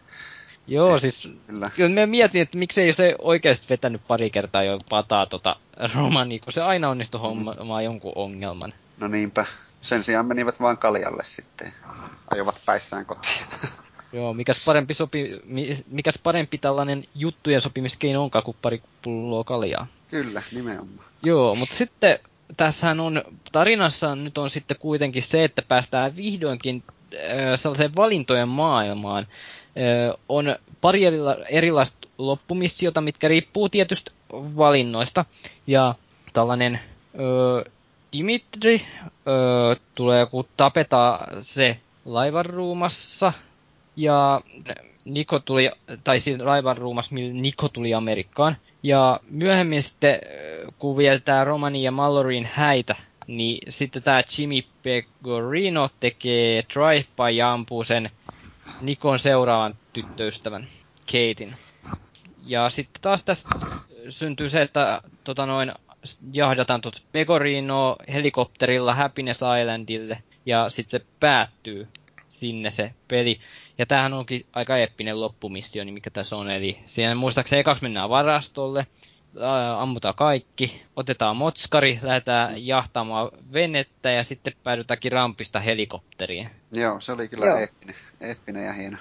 Joo, 0.67 0.95
Eh, 0.95 1.01
siis 1.01 1.29
Kyllä. 1.47 1.71
kyllä 1.77 2.01
mä 2.01 2.07
mietin, 2.07 2.43
että 2.43 2.59
miksei 2.59 2.93
se 2.93 3.15
oikeasti 3.19 3.67
vetänyt 3.71 4.01
pari 4.09 4.31
kertaa 4.31 4.63
jo 4.63 4.79
pataa 4.89 5.27
tota 5.27 5.57
romania, 5.95 6.39
kun 6.39 6.53
se 6.53 6.63
aina 6.63 6.89
onnistui 6.91 7.21
hommaan 7.21 7.85
jonkun 7.85 8.13
ongelman. 8.15 8.73
No 8.99 9.09
niinpä. 9.09 9.47
Sen 9.83 10.05
sijaan 10.05 10.27
menivät 10.27 10.61
vaan 10.61 10.79
kaljalle 10.79 11.23
sitten. 11.27 11.73
Ajoivat 12.31 12.63
päissään 12.67 13.07
kotiin. 13.07 13.47
Joo, 14.13 14.35
mikäs 14.35 14.65
parempi, 14.65 14.95
sopi, 14.95 15.31
mi- 15.49 15.85
mikäs 15.91 16.19
parempi 16.23 16.59
tällainen 16.59 17.05
juttujen 17.15 17.61
sopimiskeino 17.61 18.23
onkaan 18.23 18.45
kuin 18.45 18.57
pari 18.63 18.83
pulloa 19.03 19.45
kaljaa. 19.45 19.87
Kyllä, 20.11 20.43
nimenomaan. 20.53 21.07
Joo, 21.23 21.55
mutta 21.55 21.75
sitten 21.75 22.19
tässähän 22.57 23.01
on, 23.01 23.23
tarinassa 23.53 24.17
nyt 24.17 24.39
on 24.39 24.51
sitten 24.51 24.77
kuitenkin 24.81 25.23
se, 25.23 25.45
että 25.45 25.63
päästään 25.63 26.17
vihdoinkin 26.17 26.83
äh, 27.15 27.61
sellaiseen 27.61 27.97
valintojen 27.97 28.49
maailmaan. 28.49 29.27
on 30.29 30.57
pari 30.81 31.03
erilaista 31.49 32.09
loppumissiota, 32.19 33.01
mitkä 33.01 33.29
riippuu 33.29 33.69
tietystä 33.69 34.11
valinnoista. 34.33 35.25
Ja 35.67 35.95
tällainen 36.33 36.81
ö, 37.21 37.71
Dimitri 38.13 38.87
ö, 39.27 39.77
tulee, 39.95 40.27
kun 40.27 40.45
tapetaan 40.57 41.45
se 41.45 41.81
laivanruumassa, 42.05 43.33
ja 44.01 44.41
Niko 45.05 45.39
tuli, 45.39 45.71
tai 46.05 46.21
siinä 46.21 46.45
laivanruumassa, 46.45 47.15
millä 47.15 47.41
Niko 47.41 47.69
tuli 47.69 47.95
Amerikkaan. 47.95 48.57
Ja 48.83 49.21
myöhemmin 49.31 49.83
sitten, 49.83 50.21
kun 50.79 50.97
vielä 50.97 51.19
tämä 51.19 51.45
Romani 51.45 51.83
ja 51.83 51.91
Mallorin 51.91 52.49
häitä, 52.53 52.97
niin 53.27 53.59
sitten 53.69 54.03
tämä 54.03 54.23
Jimmy 54.39 54.63
Pegorino 54.83 55.91
tekee 56.01 56.65
drive-by 56.75 57.31
ja 57.31 57.53
ampuu 57.53 57.85
sen 57.85 58.11
Nikon 58.81 59.19
seuraavan 59.19 59.75
tyttöystävän, 59.93 60.69
Katein. 61.07 61.55
Ja 62.47 62.71
sitten 62.71 63.03
taas 63.03 63.23
tästä 63.23 63.49
syntyy 64.09 64.49
se, 64.49 64.63
että 64.63 65.01
tota 65.25 65.47
noin, 65.47 65.73
jahdataan 66.33 66.81
tuota 66.81 67.01
Pegorino 67.13 67.97
helikopterilla 68.13 68.95
Happiness 68.95 69.41
Islandille, 69.61 70.23
ja 70.47 70.71
sitten 70.71 71.01
se 71.01 71.07
päättyy 71.21 71.89
sinne 72.29 72.71
se 72.71 72.85
peli. 73.09 73.41
Ja 73.81 73.87
tämähän 73.87 74.13
onkin 74.13 74.47
aika 74.53 74.77
eeppinen 74.77 75.21
loppumissio, 75.21 75.85
niin 75.85 75.95
mikä 75.95 76.11
tässä 76.11 76.37
on. 76.37 76.51
Eli 76.51 76.79
siinä 76.87 77.15
muistaakseni 77.15 77.61
ekaksi 77.61 77.83
mennään 77.83 78.11
varastolle, 78.11 78.87
ammutaan 79.79 80.15
kaikki, 80.15 80.83
otetaan 80.97 81.37
motskari, 81.37 81.99
lähdetään 82.03 82.67
jahtaamaan 82.67 83.31
venettä 83.53 84.11
ja 84.11 84.25
sitten 84.25 84.53
päädytäänkin 84.65 85.13
rampista 85.13 85.61
helikopteriin. 85.61 86.51
Joo, 86.73 87.01
se 87.01 87.13
oli 87.13 87.29
kyllä 87.29 87.47
Joo. 87.47 87.57
Eeppinen, 87.59 87.95
eeppinen 88.21 88.67
ja 88.67 88.73
hieno. 88.73 88.99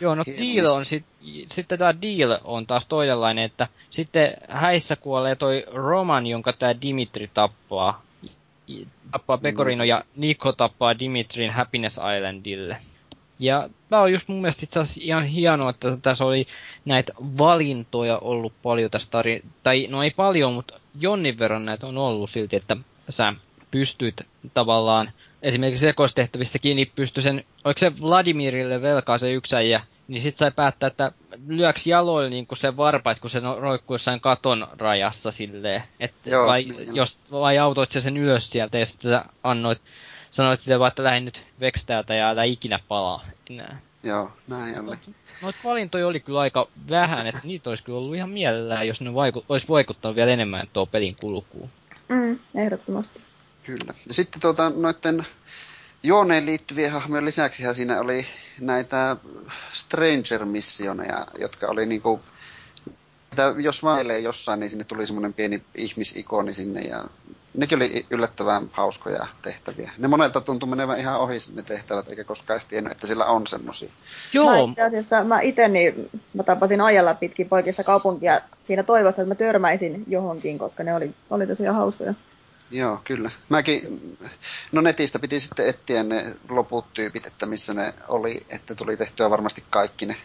Joo, 0.00 0.14
no 0.14 0.24
deal 0.26 0.66
on 0.66 0.84
sit, 0.84 1.04
sitten 1.52 1.78
tämä 1.78 1.94
deal 2.02 2.38
on 2.44 2.66
taas 2.66 2.86
toisenlainen, 2.86 3.44
että 3.44 3.68
sitten 3.90 4.36
häissä 4.48 4.96
kuolee 4.96 5.36
toi 5.36 5.64
Roman, 5.72 6.26
jonka 6.26 6.52
tämä 6.52 6.80
Dimitri 6.82 7.30
tappaa. 7.34 8.02
Tappaa 9.12 9.38
Pecorino 9.38 9.84
mm. 9.84 9.88
ja 9.88 10.04
Niko 10.16 10.52
tappaa 10.52 10.98
Dimitrin 10.98 11.50
Happiness 11.50 11.98
Islandille. 12.16 12.76
Ja 13.40 13.68
tämä 13.88 14.02
on 14.02 14.12
just 14.12 14.28
mun 14.28 14.40
mielestä 14.40 14.64
itse 14.64 14.80
asiassa 14.80 15.00
ihan 15.04 15.24
hienoa, 15.24 15.70
että 15.70 15.96
tässä 16.02 16.24
oli 16.24 16.46
näitä 16.84 17.12
valintoja 17.18 18.18
ollut 18.18 18.52
paljon 18.62 18.90
tästä 18.90 19.10
tari- 19.10 19.42
tai 19.62 19.86
no 19.90 20.02
ei 20.02 20.10
paljon, 20.10 20.52
mutta 20.52 20.80
jonnin 21.00 21.38
verran 21.38 21.64
näitä 21.64 21.86
on 21.86 21.98
ollut 21.98 22.30
silti, 22.30 22.56
että 22.56 22.76
sä 23.08 23.34
pystyt 23.70 24.26
tavallaan 24.54 25.10
esimerkiksi 25.42 25.88
ekostehtävissä 25.88 26.58
kiinni 26.58 26.86
pysty 26.86 27.22
sen, 27.22 27.44
oliko 27.64 27.78
se 27.78 28.00
Vladimirille 28.00 28.82
velkaa 28.82 29.18
se 29.18 29.32
yksi 29.32 29.56
äijä, 29.56 29.80
niin 30.08 30.20
sit 30.20 30.36
sai 30.36 30.50
päättää, 30.50 30.86
että 30.86 31.12
lyöks 31.46 31.86
jaloille 31.86 32.30
niin 32.30 32.46
se 32.54 32.76
varpait, 32.76 33.18
kun 33.18 33.30
se 33.30 33.40
no, 33.40 33.60
roikkuu 33.60 33.94
jossain 33.94 34.20
katon 34.20 34.68
rajassa 34.78 35.30
silleen. 35.30 35.82
Et 36.00 36.14
Joo, 36.26 36.46
vai, 36.46 36.64
niin. 36.64 36.96
jos, 36.96 37.18
vai 37.30 37.58
autoit 37.58 37.90
sen 37.90 38.16
ylös 38.16 38.50
sieltä 38.50 38.78
ja 38.78 38.86
sitten 38.86 39.10
sä 39.10 39.24
annoit 39.42 39.80
sanoit 40.30 40.60
sille 40.60 40.78
vaan, 40.78 40.88
että 40.88 41.04
lähdin 41.04 41.24
nyt 41.24 41.42
veks 41.60 41.84
täältä 41.84 42.14
ja 42.14 42.28
älä 42.28 42.44
ikinä 42.44 42.78
palaa 42.88 43.24
enää. 43.50 43.80
Joo, 44.02 44.32
näin 44.48 44.88
oli. 44.88 44.96
Noit 45.42 45.56
valintoja 45.64 46.06
oli 46.06 46.20
kyllä 46.20 46.40
aika 46.40 46.66
vähän, 46.90 47.26
että 47.26 47.40
niitä 47.44 47.70
olisi 47.70 47.84
kyllä 47.84 47.98
ollut 47.98 48.14
ihan 48.14 48.30
mielellään, 48.30 48.88
jos 48.88 49.00
ne 49.00 49.10
vaiku- 49.10 49.44
olisi 49.48 49.68
vaikuttanut 49.68 50.16
vielä 50.16 50.30
enemmän 50.30 50.68
tuo 50.72 50.86
pelin 50.86 51.16
kulkuun. 51.20 51.70
Mm, 52.08 52.38
ehdottomasti. 52.54 53.20
Kyllä. 53.62 53.94
Ja 54.08 54.14
sitten 54.14 54.40
tuota, 54.40 54.72
noiden 54.76 55.26
juoneen 56.02 56.46
liittyvien 56.46 56.92
hahmojen 56.92 57.24
lisäksi 57.24 57.74
siinä 57.74 58.00
oli 58.00 58.26
näitä 58.60 59.16
Stranger-missioneja, 59.72 61.26
jotka 61.38 61.66
oli 61.66 61.86
niinku 61.86 62.20
että 63.30 63.54
jos 63.58 63.82
vailee 63.82 64.18
jossain, 64.18 64.60
niin 64.60 64.70
sinne 64.70 64.84
tuli 64.84 65.06
semmoinen 65.06 65.34
pieni 65.34 65.62
ihmisikoni 65.74 66.54
sinne 66.54 66.80
ja 66.80 67.04
nekin 67.54 67.76
oli 67.76 68.06
yllättävän 68.10 68.68
hauskoja 68.72 69.26
tehtäviä. 69.42 69.90
Ne 69.98 70.08
monelta 70.08 70.40
tuntui 70.40 70.68
menevän 70.68 70.98
ihan 70.98 71.20
ohi 71.20 71.36
ne 71.54 71.62
tehtävät, 71.62 72.08
eikä 72.08 72.24
koskaan 72.24 72.54
edes 72.54 72.64
tiennyt, 72.64 72.92
että 72.92 73.06
sillä 73.06 73.24
on 73.24 73.46
semmosia. 73.46 73.90
Joo. 74.32 74.66
Mä 74.66 74.72
itse 74.72 74.82
asiassa 74.82 75.24
mä 75.24 75.40
itse 75.40 75.68
niin, 75.68 76.10
mä 76.34 76.42
tapasin 76.42 76.80
ajalla 76.80 77.14
pitkin 77.14 77.48
poikista 77.48 77.84
kaupunkia 77.84 78.40
siinä 78.66 78.82
toivossa, 78.82 79.22
että 79.22 79.34
mä 79.34 79.34
törmäisin 79.34 80.04
johonkin, 80.06 80.58
koska 80.58 80.82
ne 80.82 80.94
oli, 80.94 81.14
oli 81.30 81.46
tosiaan 81.46 81.76
hauskoja. 81.76 82.14
Joo, 82.70 83.00
kyllä. 83.04 83.30
Mäkin, 83.48 84.18
no 84.72 84.80
netistä 84.80 85.18
piti 85.18 85.40
sitten 85.40 85.68
etsiä 85.68 86.02
ne 86.02 86.34
loput 86.48 86.92
tyypit, 86.94 87.26
että 87.26 87.46
missä 87.46 87.74
ne 87.74 87.94
oli, 88.08 88.46
että 88.48 88.74
tuli 88.74 88.96
tehtyä 88.96 89.30
varmasti 89.30 89.64
kaikki 89.70 90.06
ne 90.06 90.16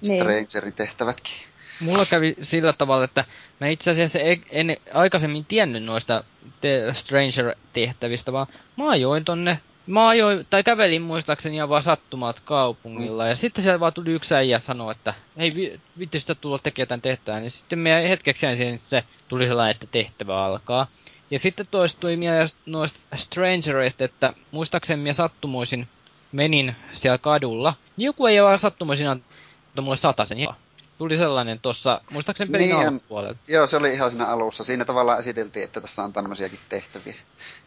niin. 0.00 0.22
Strangerin 0.22 0.72
tehtävätkin. 0.72 1.34
Mulla 1.80 2.06
kävi 2.10 2.36
sillä 2.42 2.72
tavalla, 2.72 3.04
että 3.04 3.24
mä 3.60 3.66
itse 3.66 3.90
asiassa 3.90 4.18
en 4.50 4.76
aikaisemmin 4.94 5.44
tiennyt 5.44 5.82
noista 5.82 6.24
Stranger-tehtävistä, 6.92 8.32
vaan 8.32 8.46
mä 8.76 8.90
ajoin 8.90 9.24
tonne 9.24 9.60
Mä 9.86 10.08
ajoin, 10.08 10.46
tai 10.50 10.62
kävelin 10.62 11.02
muistaakseni 11.02 11.56
ihan 11.56 11.68
vaan 11.68 11.82
sattumat 11.82 12.40
kaupungilla, 12.40 13.26
ja 13.26 13.36
sitten 13.36 13.64
siellä 13.64 13.80
vaan 13.80 13.92
tuli 13.92 14.12
yksi 14.12 14.34
äijä 14.34 14.58
sanoa, 14.58 14.92
että 14.92 15.14
hei, 15.38 15.80
vitti 15.98 16.20
sitä 16.20 16.34
tulla 16.34 16.58
tekemään 16.58 16.88
tämän 16.88 17.00
tehtävän, 17.00 17.42
niin 17.42 17.50
sitten 17.50 17.78
me 17.78 18.08
hetkeksi 18.08 18.56
siihen, 18.56 18.80
se 18.86 19.04
tuli 19.28 19.48
sellainen, 19.48 19.74
että 19.74 19.86
tehtävä 19.86 20.44
alkaa. 20.44 20.86
Ja 21.30 21.38
sitten 21.38 21.66
toistui 21.70 22.16
mieleen 22.16 22.48
noista 22.66 23.16
Strangerista, 23.16 24.04
että 24.04 24.32
muistaakseni 24.50 25.02
minä 25.02 25.12
sattumoisin 25.12 25.88
menin 26.32 26.76
siellä 26.92 27.18
kadulla, 27.18 27.74
niin 27.96 28.06
joku 28.06 28.26
ei 28.26 28.42
vaan 28.42 28.58
sattumoisin 28.58 29.08
antoi 29.08 29.84
mulle 29.84 29.96
sataisen. 29.96 30.38
Tuli 30.98 31.16
sellainen 31.16 31.58
tuossa, 31.60 32.00
muistaakseni 32.10 32.50
pelin 32.50 32.68
niin, 32.68 32.88
alkupuolella. 32.88 33.38
Joo, 33.48 33.66
se 33.66 33.76
oli 33.76 33.92
ihan 33.92 34.10
siinä 34.10 34.26
alussa. 34.26 34.64
Siinä 34.64 34.84
tavallaan 34.84 35.18
esiteltiin, 35.18 35.64
että 35.64 35.80
tässä 35.80 36.04
on 36.04 36.12
tämmöisiäkin 36.12 36.58
tehtäviä, 36.68 37.14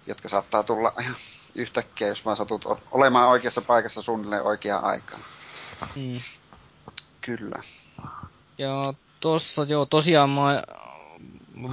jotka 0.07 0.29
saattaa 0.29 0.63
tulla 0.63 0.93
ihan 1.01 1.15
yhtäkkiä, 1.55 2.07
jos 2.07 2.25
vaan 2.25 2.37
satut 2.37 2.65
olemaan 2.91 3.29
oikeassa 3.29 3.61
paikassa 3.61 4.01
suunnilleen 4.01 4.43
oikeaan 4.43 4.83
aikaan. 4.83 5.21
Mm. 5.95 6.15
Kyllä. 7.21 7.61
Ja 8.57 8.93
tossa 9.19 9.63
joo, 9.63 9.85
tosiaan 9.85 10.29
mä 10.29 10.63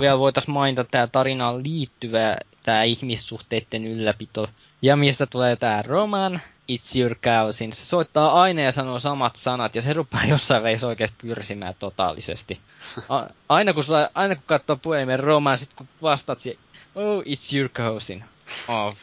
vielä 0.01 0.19
voitaisiin 0.19 0.55
mainita 0.55 0.85
tämä 0.85 1.07
tarinaan 1.07 1.63
liittyvä 1.63 2.37
tämä 2.63 2.83
ihmissuhteiden 2.83 3.87
ylläpito. 3.87 4.49
Ja 4.83 4.97
mistä 4.97 5.27
tulee 5.27 5.57
tämä 5.57 5.83
roman, 5.83 6.41
It's 6.73 6.99
Your 7.01 7.15
Cousin. 7.15 7.73
Se 7.73 7.85
soittaa 7.85 8.43
aina 8.43 8.63
ja 8.63 8.73
sanoo 8.73 8.99
samat 8.99 9.37
sanat, 9.37 9.75
ja 9.75 9.83
se 9.83 9.93
rupeaa 9.93 10.25
jossain 10.35 10.63
välissä 10.63 10.87
oikeasti 10.87 11.17
kyrsimään 11.19 11.75
totaalisesti. 11.79 12.61
A- 13.09 13.27
aina 13.49 13.73
kun, 13.75 13.85
saa, 13.85 14.09
aina 14.15 14.35
kun 14.35 14.45
katsoo 14.47 14.77
puhelimen 14.77 15.21
roman, 15.21 15.59
sit 15.59 15.75
kun 15.77 15.89
vastaat 16.03 16.41
siihen, 16.41 16.61
oh, 16.95 17.23
it's 17.23 17.57
your 17.57 17.69
cousin. 17.69 18.25
Oh. 18.69 18.95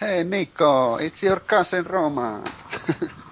Hei 0.00 0.24
Niko, 0.24 0.98
it's 0.98 1.26
your 1.26 1.40
cousin 1.40 1.86
Roman. 1.86 2.42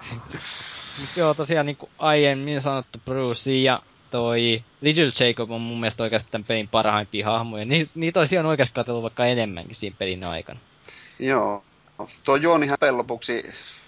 joo, 1.17 1.33
tosiaan 1.33 1.65
niin 1.65 1.77
kuin 1.77 1.89
aiemmin 1.99 2.61
sanottu 2.61 2.99
Bruce 3.05 3.55
ja 3.55 3.81
toi 4.11 4.63
Little 4.81 5.11
Jacob 5.19 5.51
on 5.51 5.61
mun 5.61 5.79
mielestä 5.79 6.03
oikeasti 6.03 6.27
tämän 6.31 6.45
pelin 6.45 6.67
parhaimpia 6.67 7.25
hahmoja. 7.25 7.65
Ni, 7.65 7.89
niitä 7.95 8.19
olisi 8.19 8.35
ihan 8.35 8.45
oikeasti 8.45 8.75
katsellut 8.75 9.03
vaikka 9.03 9.25
enemmänkin 9.25 9.75
siinä 9.75 9.95
pelin 9.99 10.23
aikana. 10.23 10.59
Joo. 11.19 11.63
Tuo 12.25 12.35
Joonihan 12.35 12.77
lopuksi 12.91 13.43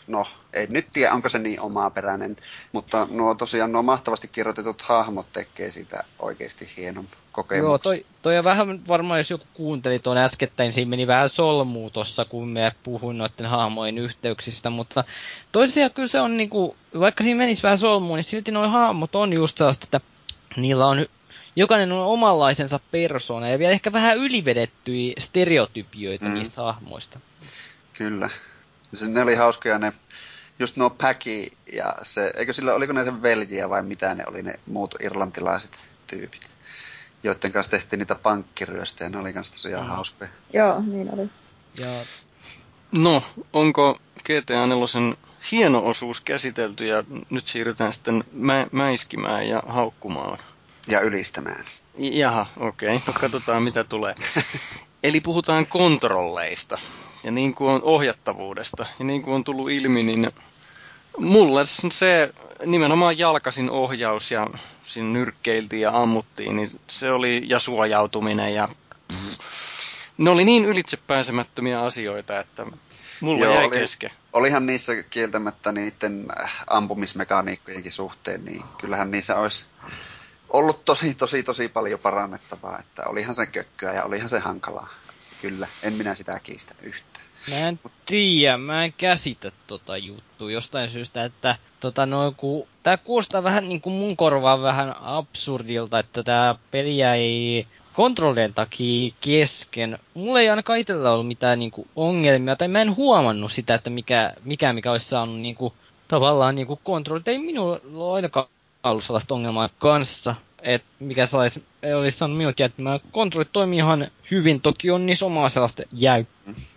no, 0.08 0.28
ei 0.54 0.68
nyt 0.68 0.88
tiedä, 0.94 1.14
onko 1.14 1.30
se 1.30 1.40
niin 1.40 1.60
omaperäinen, 1.60 2.38
mutta 2.72 3.08
nuo 3.12 3.36
tosiaan 3.36 3.72
nuo 3.72 3.84
mahtavasti 3.84 4.28
kirjoitetut 4.28 4.82
hahmot 4.82 5.26
tekee 5.34 5.72
sitä 5.72 6.04
oikeasti 6.20 6.70
hienon 6.78 7.08
kokemuksen. 7.32 7.70
Joo, 7.70 7.78
toi, 7.78 8.06
toi 8.22 8.44
vähän 8.44 8.88
varmaan, 8.88 9.20
jos 9.20 9.30
joku 9.30 9.46
kuunteli 9.54 10.00
tuon 10.00 10.18
äskettäin, 10.18 10.74
siinä 10.74 10.90
meni 10.90 11.08
vähän 11.08 11.30
solmuu 11.30 11.90
tuossa, 11.90 12.26
kun 12.26 12.48
me 12.48 12.72
puhuin 12.84 13.18
noiden 13.18 13.46
hahmojen 13.46 13.98
yhteyksistä, 13.98 14.70
mutta 14.70 15.04
toisiaan 15.52 15.92
kyllä 15.92 16.08
se 16.08 16.22
on 16.22 16.38
niinku, 16.38 16.76
vaikka 17.00 17.24
siinä 17.24 17.38
menisi 17.38 17.64
vähän 17.64 17.78
solmuun, 17.78 18.18
niin 18.18 18.24
silti 18.24 18.52
nuo 18.52 18.68
hahmot 18.68 19.16
on 19.16 19.34
just 19.34 19.58
sellaista, 19.58 19.84
että 19.84 20.02
niillä 20.56 20.88
on 20.88 21.06
jokainen 21.56 21.92
on 21.92 22.06
omanlaisensa 22.06 22.80
persona 22.92 23.50
ja 23.50 23.60
vielä 23.60 23.72
ehkä 23.72 23.92
vähän 23.92 24.18
ylivedettyjä 24.18 25.14
stereotypioita 25.20 26.26
mm. 26.26 26.34
niistä 26.34 26.62
hahmoista. 26.62 27.20
Kyllä. 27.94 28.30
Se, 28.94 29.08
ne 29.08 29.22
oli 29.22 29.36
hauskoja 29.36 29.78
ne, 29.78 29.94
just 30.60 30.78
nuo 30.78 30.90
Päki 30.90 31.52
ja 31.74 31.96
se, 32.02 32.34
eikö 32.38 32.54
sillä, 32.54 32.74
oliko 32.74 32.94
ne 32.94 33.06
sen 33.06 33.22
veljiä 33.22 33.70
vai 33.70 33.84
mitä 33.84 34.16
ne 34.16 34.24
oli 34.28 34.42
ne 34.42 34.60
muut 34.66 34.96
irlantilaiset 35.00 35.80
tyypit, 36.08 36.42
joiden 37.24 37.52
kanssa 37.52 37.72
tehtiin 37.72 37.98
niitä 37.98 38.16
pankkiryöstejä, 38.16 39.10
ne 39.10 39.18
oli 39.18 39.34
kanssa 39.34 39.54
tosiaan 39.54 39.86
mm. 39.86 39.90
hauskoja. 39.90 40.30
Joo, 40.54 40.82
niin 40.82 41.14
oli. 41.14 41.30
Ja... 41.78 42.06
No, 42.92 43.24
onko 43.54 44.00
GTA 44.20 44.68
4 44.68 45.16
hieno 45.52 45.86
osuus 45.86 46.22
käsitelty 46.22 46.88
ja 46.88 47.04
nyt 47.30 47.48
siirrytään 47.48 47.94
sitten 47.94 48.24
mä, 48.32 48.68
mäiskimään 48.72 49.48
ja 49.48 49.64
haukkumaan. 49.68 50.38
Ja 50.88 51.02
ylistämään. 51.02 51.66
Jaha, 51.98 52.46
okei. 52.58 52.96
Okay. 52.96 53.02
No 53.08 53.14
katsotaan 53.20 53.64
mitä 53.64 53.84
tulee. 53.84 54.16
Eli 55.04 55.22
puhutaan 55.22 55.68
kontrolleista 55.68 56.78
ja 57.24 57.32
niin 57.32 57.54
kuin 57.54 57.70
on 57.70 57.84
ohjattavuudesta. 57.84 58.86
Ja 59.00 59.06
niin 59.06 59.22
kuin 59.22 59.34
on 59.34 59.44
tullut 59.44 59.72
ilmi, 59.72 60.04
niin 60.04 60.32
Mulle 61.18 61.62
se 61.92 62.34
nimenomaan 62.66 63.18
jalkasin 63.18 63.70
ohjaus 63.70 64.32
ja 64.32 64.48
siinä 64.84 65.10
nyrkkeiltiin 65.10 65.82
ja 65.82 66.02
ammuttiin, 66.02 66.56
niin 66.56 66.80
se 66.88 67.12
oli, 67.12 67.44
ja 67.46 67.60
suojautuminen 67.60 68.54
ja 68.54 68.70
pff, 69.08 69.40
ne 70.18 70.30
oli 70.30 70.46
niin 70.46 70.66
ylitsepääsemättömiä 70.66 71.82
asioita, 71.82 72.40
että 72.40 72.66
mulla 73.22 73.46
Joo, 73.46 73.56
jäi 73.56 73.66
oli, 73.66 73.80
kesken. 73.80 74.12
Olihan 74.34 74.66
niissä 74.66 75.04
kieltämättä 75.04 75.72
niiden 75.72 76.28
ampumismekaniikkojenkin 76.68 77.92
suhteen, 77.92 78.46
niin 78.46 78.64
kyllähän 78.78 79.12
niissä 79.12 79.36
olisi 79.38 79.66
ollut 80.50 80.86
tosi, 80.86 81.16
tosi, 81.16 81.44
tosi 81.44 81.68
paljon 81.68 82.00
parannettavaa, 82.00 82.80
että 82.80 83.04
olihan 83.06 83.36
se 83.36 83.46
kökköä 83.46 83.94
ja 83.94 84.04
olihan 84.04 84.30
se 84.30 84.40
hankalaa. 84.40 84.90
Kyllä, 85.42 85.68
en 85.84 85.94
minä 85.94 86.16
sitä 86.16 86.40
kiistä 86.40 86.76
yhtään. 86.82 87.26
Mä 87.50 87.68
en 87.68 87.80
tiedä, 88.06 88.58
mä 88.58 88.84
en 88.86 88.94
käsitä 88.94 89.52
tota 89.68 89.98
juttua 89.98 90.52
jostain 90.52 90.90
syystä, 90.90 91.24
että 91.24 91.56
tota 91.80 92.06
no, 92.06 92.34
ku, 92.38 92.68
tää 92.84 92.98
kuulostaa 92.98 93.44
vähän 93.44 93.70
niinku 93.70 93.90
mun 93.90 94.18
korvaan 94.18 94.62
vähän 94.62 94.96
absurdilta, 95.02 96.00
että 96.00 96.24
tää 96.24 96.56
peli 96.72 96.98
jäi 96.98 97.68
kontrollien 97.94 98.54
takia 98.54 99.14
kesken. 99.22 100.00
Mulla 100.14 100.40
ei 100.40 100.50
ainakaan 100.50 100.80
itsellä 100.80 101.12
ollut 101.12 101.28
mitään 101.28 101.60
niinku 101.60 101.88
ongelmia, 101.96 102.56
tai 102.56 102.68
mä 102.68 102.82
en 102.82 102.96
huomannut 102.96 103.52
sitä, 103.52 103.76
että 103.76 103.90
mikä, 103.90 104.34
mikä, 104.44 104.74
mikä 104.74 104.92
olisi 104.92 105.10
saanut 105.10 105.40
niinku, 105.40 105.74
tavallaan 106.08 106.56
niinku 106.56 106.80
kontrollit. 106.84 107.28
Ei 107.28 107.40
minulla 107.40 107.80
ole 107.94 108.16
ainakaan 108.16 108.48
ollut 108.84 109.04
sellaista 109.04 109.36
ongelmaa 109.36 109.70
kanssa, 109.80 110.36
että 110.62 110.88
mikä 111.00 111.26
saisi, 111.26 111.64
olisi 111.98 112.18
sanonut 112.18 112.38
minullekin, 112.38 112.66
että 112.66 112.82
mä 112.82 113.00
kontrollit 113.12 113.52
toimii 113.52 113.80
ihan 113.80 114.08
hyvin. 114.32 114.62
Toki 114.62 114.92
on 114.92 115.06
niissä 115.06 115.26
omaa 115.26 115.50
sellaista 115.50 115.84
jäy, 115.92 116.26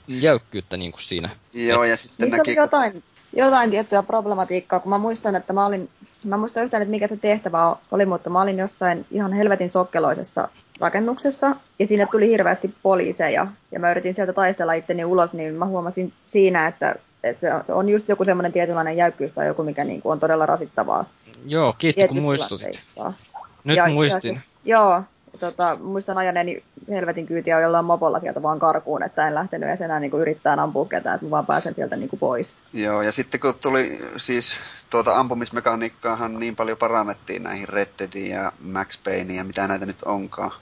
jäykkyyttä 0.08 0.76
niin 0.76 0.92
kuin 0.92 1.02
siinä. 1.02 1.30
Joo, 1.52 1.84
Et, 1.84 1.90
ja 1.90 1.96
sitten 1.96 2.30
näki... 2.30 2.50
oli 2.50 2.56
jotain, 2.56 3.02
jotain 3.32 3.70
tiettyä 3.70 4.02
problematiikkaa, 4.02 4.80
kun 4.80 4.90
mä 4.90 4.98
muistan, 4.98 5.36
että 5.36 5.52
mä 5.52 5.66
olin, 5.66 5.90
mä 6.24 6.36
muistan 6.36 6.64
yhtään, 6.64 6.82
että 6.82 6.90
mikä 6.90 7.08
se 7.08 7.16
tehtävä 7.16 7.76
oli, 7.90 8.06
mutta 8.06 8.30
mä 8.30 8.42
olin 8.42 8.58
jossain 8.58 9.06
ihan 9.10 9.32
helvetin 9.32 9.72
sokkeloisessa 9.72 10.48
rakennuksessa, 10.80 11.56
ja 11.78 11.86
sinne 11.86 12.06
tuli 12.10 12.28
hirveästi 12.28 12.74
poliiseja, 12.82 13.46
ja 13.72 13.80
mä 13.80 13.90
yritin 13.90 14.14
sieltä 14.14 14.32
taistella 14.32 14.72
itteni 14.72 15.04
ulos, 15.04 15.32
niin 15.32 15.54
mä 15.54 15.66
huomasin 15.66 16.12
siinä, 16.26 16.66
että, 16.66 16.94
että 17.24 17.64
on 17.68 17.88
just 17.88 18.08
joku 18.08 18.24
semmoinen 18.24 18.52
tietynlainen 18.52 18.96
jäykkyys 18.96 19.32
tai 19.32 19.46
joku, 19.46 19.62
mikä 19.62 19.84
niin 19.84 20.02
kuin 20.02 20.12
on 20.12 20.20
todella 20.20 20.46
rasittavaa. 20.46 21.04
Joo, 21.46 21.74
kiitos 21.78 22.08
kun 22.08 22.22
muistutit. 22.22 22.78
Nyt 23.64 23.76
ja, 23.76 23.88
muistin. 23.88 24.34
Ja 24.34 24.40
siis, 24.40 24.48
joo, 24.64 25.02
tota, 25.40 25.76
muistan 25.80 26.18
ajaneeni 26.18 26.62
helvetin 26.88 27.26
kyytiä 27.26 27.60
jollain 27.60 27.84
mopolla 27.84 28.20
sieltä 28.20 28.42
vaan 28.42 28.58
karkuun, 28.58 29.02
että 29.02 29.28
en 29.28 29.34
lähtenyt 29.34 29.68
edes 29.68 29.80
enää 29.80 30.00
niin 30.00 30.12
yrittää 30.12 30.56
ampua 30.58 30.86
ketään, 30.86 31.14
että 31.14 31.26
mä 31.26 31.30
vaan 31.30 31.46
pääsen 31.46 31.74
sieltä 31.74 31.96
niin 31.96 32.08
kuin 32.08 32.20
pois. 32.20 32.52
Joo, 32.72 33.02
ja 33.02 33.12
sitten 33.12 33.40
kun 33.40 33.54
tuli 33.62 33.98
siis 34.16 34.56
tuota 34.90 35.20
ampumismekaniikkaahan 35.20 36.40
niin 36.40 36.56
paljon 36.56 36.78
parannettiin 36.78 37.42
näihin 37.42 37.68
Red 37.68 37.88
Deadiin 37.98 38.30
ja 38.30 38.52
Max 38.60 39.04
Payneiin 39.04 39.38
ja 39.38 39.44
mitä 39.44 39.68
näitä 39.68 39.86
nyt 39.86 40.02
onkaan, 40.04 40.52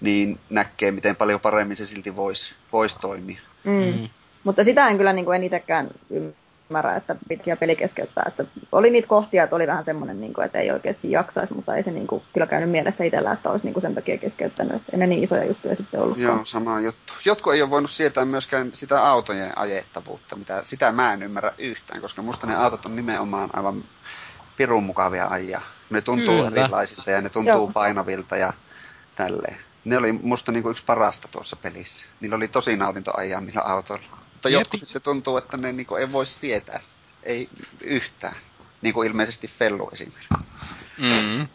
niin 0.00 0.40
näkee, 0.50 0.90
miten 0.90 1.16
paljon 1.16 1.40
paremmin 1.40 1.76
se 1.76 1.86
silti 1.86 2.16
voisi 2.16 2.54
vois 2.72 2.98
toimia. 2.98 3.40
Mm. 3.64 3.72
Mm. 3.72 4.08
Mutta 4.44 4.64
sitä 4.64 4.88
en 4.88 4.96
kyllä 4.96 5.12
niin 5.12 5.24
kuin 5.24 5.36
en 5.36 5.44
itsekään 5.44 5.90
ymmärrä, 6.74 6.96
että 6.96 7.16
pitkiä 7.28 7.56
peli 7.56 7.76
keskeyttää. 7.76 8.24
Että 8.28 8.44
oli 8.72 8.90
niitä 8.90 9.08
kohtia, 9.08 9.44
että 9.44 9.56
oli 9.56 9.66
vähän 9.66 9.84
semmoinen, 9.84 10.20
niin 10.20 10.32
kuin, 10.34 10.44
että 10.44 10.58
ei 10.58 10.70
oikeasti 10.70 11.10
jaksaisi, 11.10 11.54
mutta 11.54 11.76
ei 11.76 11.82
se 11.82 11.90
niin 11.90 12.06
kuin, 12.06 12.22
kyllä 12.32 12.46
käynyt 12.46 12.70
mielessä 12.70 13.04
itsellä, 13.04 13.32
että 13.32 13.50
olisi 13.50 13.64
niin 13.64 13.72
kuin 13.72 13.82
sen 13.82 13.94
takia 13.94 14.18
keskeyttänyt. 14.18 14.76
Että 14.76 14.92
ei 14.92 14.98
ne 14.98 15.06
niin 15.06 15.24
isoja 15.24 15.44
juttuja 15.44 15.76
sitten 15.76 16.00
ollut. 16.00 16.18
Joo, 16.18 16.44
sama 16.44 16.80
juttu. 16.80 17.12
Jotkut 17.24 17.54
ei 17.54 17.62
ole 17.62 17.70
voinut 17.70 17.90
sietää 17.90 18.24
myöskään 18.24 18.70
sitä 18.72 19.08
autojen 19.08 19.58
ajettavuutta, 19.58 20.36
mitä, 20.36 20.60
sitä 20.64 20.92
mä 20.92 21.12
en 21.12 21.22
ymmärrä 21.22 21.52
yhtään, 21.58 22.00
koska 22.00 22.22
musta 22.22 22.46
ne 22.46 22.56
autot 22.56 22.86
on 22.86 22.96
nimenomaan 22.96 23.50
aivan 23.52 23.84
pirun 24.56 24.84
mukavia 24.84 25.26
ajia. 25.26 25.60
Ne 25.90 26.00
tuntuu 26.00 26.36
Kyllä. 26.36 26.62
erilaisilta 26.62 27.10
ja 27.10 27.20
ne 27.20 27.28
tuntuu 27.28 27.52
Joo. 27.52 27.70
painavilta 27.74 28.36
ja 28.36 28.52
tälleen. 29.14 29.56
Ne 29.84 29.98
oli 29.98 30.12
musta 30.12 30.52
niinku 30.52 30.70
yksi 30.70 30.84
parasta 30.86 31.28
tuossa 31.32 31.56
pelissä. 31.56 32.06
Niillä 32.20 32.36
oli 32.36 32.48
tosi 32.48 32.76
nautinto 32.76 33.12
ajaa 33.16 33.40
niillä 33.40 33.62
autoilla. 33.62 34.23
Mutta 34.44 34.56
Jep. 34.56 34.60
jotkut 34.60 34.80
sitten 34.80 35.02
tuntuu, 35.02 35.36
että 35.36 35.56
ne 35.56 35.72
niinku 35.72 35.94
ei 35.94 36.12
voi 36.12 36.26
sietää 36.26 36.80
Ei 37.22 37.48
yhtään. 37.84 38.36
Niin 38.82 38.94
kuin 38.94 39.08
ilmeisesti 39.08 39.48
Fellu 39.48 39.90
esimerkiksi. 39.92 40.28
Mm. 40.98 41.48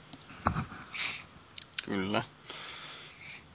Kyllä. 1.85 2.23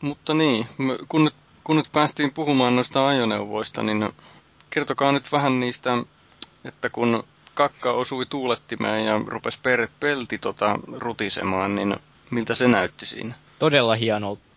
Mutta 0.01 0.35
niin, 0.35 0.67
kun 1.09 1.25
nyt, 1.25 1.35
kun 1.65 1.77
nyt 1.77 1.93
päästiin 1.93 2.33
puhumaan 2.33 2.77
noista 2.77 3.07
ajoneuvoista, 3.07 3.83
niin 3.83 4.13
kertokaa 4.71 5.13
nyt 5.13 5.33
vähän 5.33 5.61
niistä, 5.61 5.91
että 6.65 6.91
kun 6.91 7.25
kakka 7.55 7.93
osui 7.93 8.27
tuulettimeen 8.27 9.07
ja 9.07 9.21
rupesi 9.27 9.59
per, 9.63 9.89
pelti 10.01 10.39
tota 10.39 10.79
rutisemaan, 10.93 11.75
niin 11.75 11.97
miltä 12.31 12.55
se 12.55 12.69
näytti 12.69 13.07
siinä? 13.07 13.35
Todella 13.59 13.95
hienolta 13.95 14.54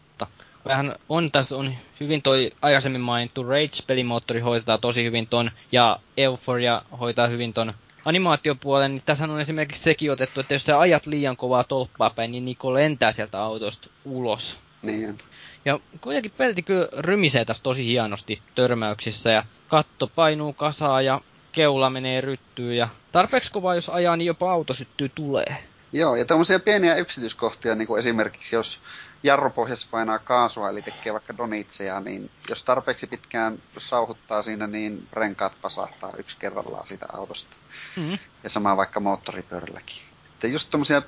vähän 0.68 0.96
on 1.10 1.32
tässä 1.32 1.56
on 1.56 1.76
hyvin 2.00 2.22
toi 2.22 2.52
aikaisemmin 2.62 3.02
mainittu 3.02 3.44
Rage-pelimoottori 3.44 4.40
hoitaa 4.40 4.78
tosi 4.78 5.04
hyvin 5.04 5.28
ton, 5.28 5.52
ja 5.72 6.00
Euphoria 6.18 6.82
hoitaa 7.00 7.28
hyvin 7.28 7.54
ton 7.54 7.74
animaatiopuolen, 8.06 8.92
niin 8.92 9.04
tässä 9.06 9.24
on 9.24 9.42
esimerkiksi 9.42 9.84
sekin 9.84 10.12
otettu, 10.12 10.40
että 10.40 10.54
jos 10.54 10.64
sä 10.64 10.80
ajat 10.80 11.06
liian 11.06 11.38
kovaa 11.38 11.64
tolppaa 11.64 12.10
päin, 12.10 12.32
niin 12.32 12.46
Niko 12.46 12.74
lentää 12.74 13.12
sieltä 13.12 13.42
autosta 13.42 13.90
ulos. 14.06 14.58
Niin. 14.82 15.18
Ja 15.66 15.80
kuitenkin 16.02 16.32
pelti 16.38 16.62
kyllä 16.62 16.88
rymisee 16.98 17.46
tässä 17.46 17.64
tosi 17.64 17.86
hienosti 17.86 18.42
törmäyksissä, 18.56 19.32
ja 19.32 19.44
katto 19.68 20.08
painuu 20.08 20.54
kasaa, 20.54 21.02
ja 21.02 21.22
keula 21.52 21.90
menee 21.90 22.22
ryttyyn, 22.22 22.78
ja 22.78 22.90
tarpeeksi 23.12 23.52
kovaa 23.52 23.76
jos 23.76 23.90
ajaa, 23.90 24.18
niin 24.18 24.26
jopa 24.26 24.52
auto 24.52 24.74
syttyy 24.74 25.10
tulee. 25.16 25.64
Joo, 25.94 26.16
ja 26.16 26.26
tämmöisiä 26.26 26.60
pieniä 26.60 26.96
yksityiskohtia, 26.96 27.76
niin 27.76 27.88
kuin 27.88 28.00
esimerkiksi 28.00 28.56
jos 28.56 28.82
jarrupohjassa 29.24 29.88
painaa 29.92 30.20
kaasua, 30.20 30.70
eli 30.70 30.82
tekee 30.82 31.14
vaikka 31.14 31.38
donitseja, 31.38 32.00
niin 32.00 32.32
jos 32.50 32.66
tarpeeksi 32.66 33.08
pitkään 33.08 33.62
sauhuttaa 33.78 34.44
siinä, 34.44 34.68
niin 34.68 35.08
renkaat 35.14 35.58
pasahtaa 35.62 36.14
yksi 36.18 36.38
kerrallaan 36.40 36.88
siitä 36.88 37.06
autosta. 37.14 37.58
Mm-hmm. 37.98 38.18
Ja 38.44 38.50
sama 38.50 38.78
vaikka 38.78 39.00
moottoripyörälläkin. 39.00 39.98
Että 40.34 40.48
just 40.48 40.70
tämmöisiä 40.72 41.02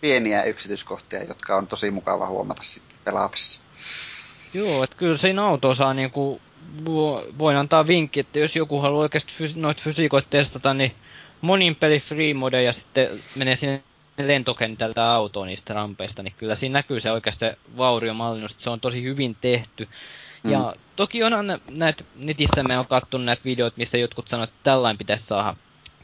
pieniä 0.00 0.44
yksityiskohtia, 0.44 1.24
jotka 1.24 1.56
on 1.56 1.66
tosi 1.66 1.90
mukava 1.90 2.26
huomata 2.26 2.62
sitten 2.62 2.98
pelatessa. 3.04 3.62
Joo, 4.54 4.84
että 4.84 4.96
kyllä 4.96 5.18
siinä 5.18 5.44
auto 5.44 5.74
saa 5.74 5.94
niinku, 5.94 6.40
voin 7.38 7.56
antaa 7.56 7.86
vinkki, 7.86 8.20
että 8.20 8.38
jos 8.38 8.56
joku 8.56 8.80
haluaa 8.80 9.02
oikeasti 9.02 9.32
fysi- 9.38 9.58
noita 9.58 9.82
fysiikoita 9.84 10.28
testata, 10.30 10.74
niin 10.74 10.94
monin 11.40 11.76
peli 11.76 12.00
free 12.00 12.34
mode 12.34 12.62
ja 12.62 12.72
sitten 12.72 13.08
menee 13.36 13.56
sinne 13.56 13.82
lentokentältä 14.28 15.12
autoon 15.12 15.46
niistä 15.46 15.74
rampeista, 15.74 16.22
niin 16.22 16.34
kyllä 16.38 16.54
siinä 16.54 16.72
näkyy 16.72 17.00
se 17.00 17.12
oikeasti 17.12 17.44
vauriomallinnus, 17.76 18.50
että 18.50 18.62
se 18.62 18.70
on 18.70 18.80
tosi 18.80 19.02
hyvin 19.02 19.36
tehty. 19.40 19.88
Mm. 20.44 20.50
Ja 20.50 20.74
toki 20.96 21.22
onhan 21.22 21.60
näitä, 21.70 22.04
netistä 22.16 22.62
me 22.62 22.78
on 22.78 22.86
katsonut 22.86 23.24
näitä 23.24 23.44
videoita, 23.44 23.78
missä 23.78 23.98
jotkut 23.98 24.28
sanoivat, 24.28 24.50
että 24.50 24.60
tällainen 24.62 24.98
pitäisi 24.98 25.26
saada 25.26 25.56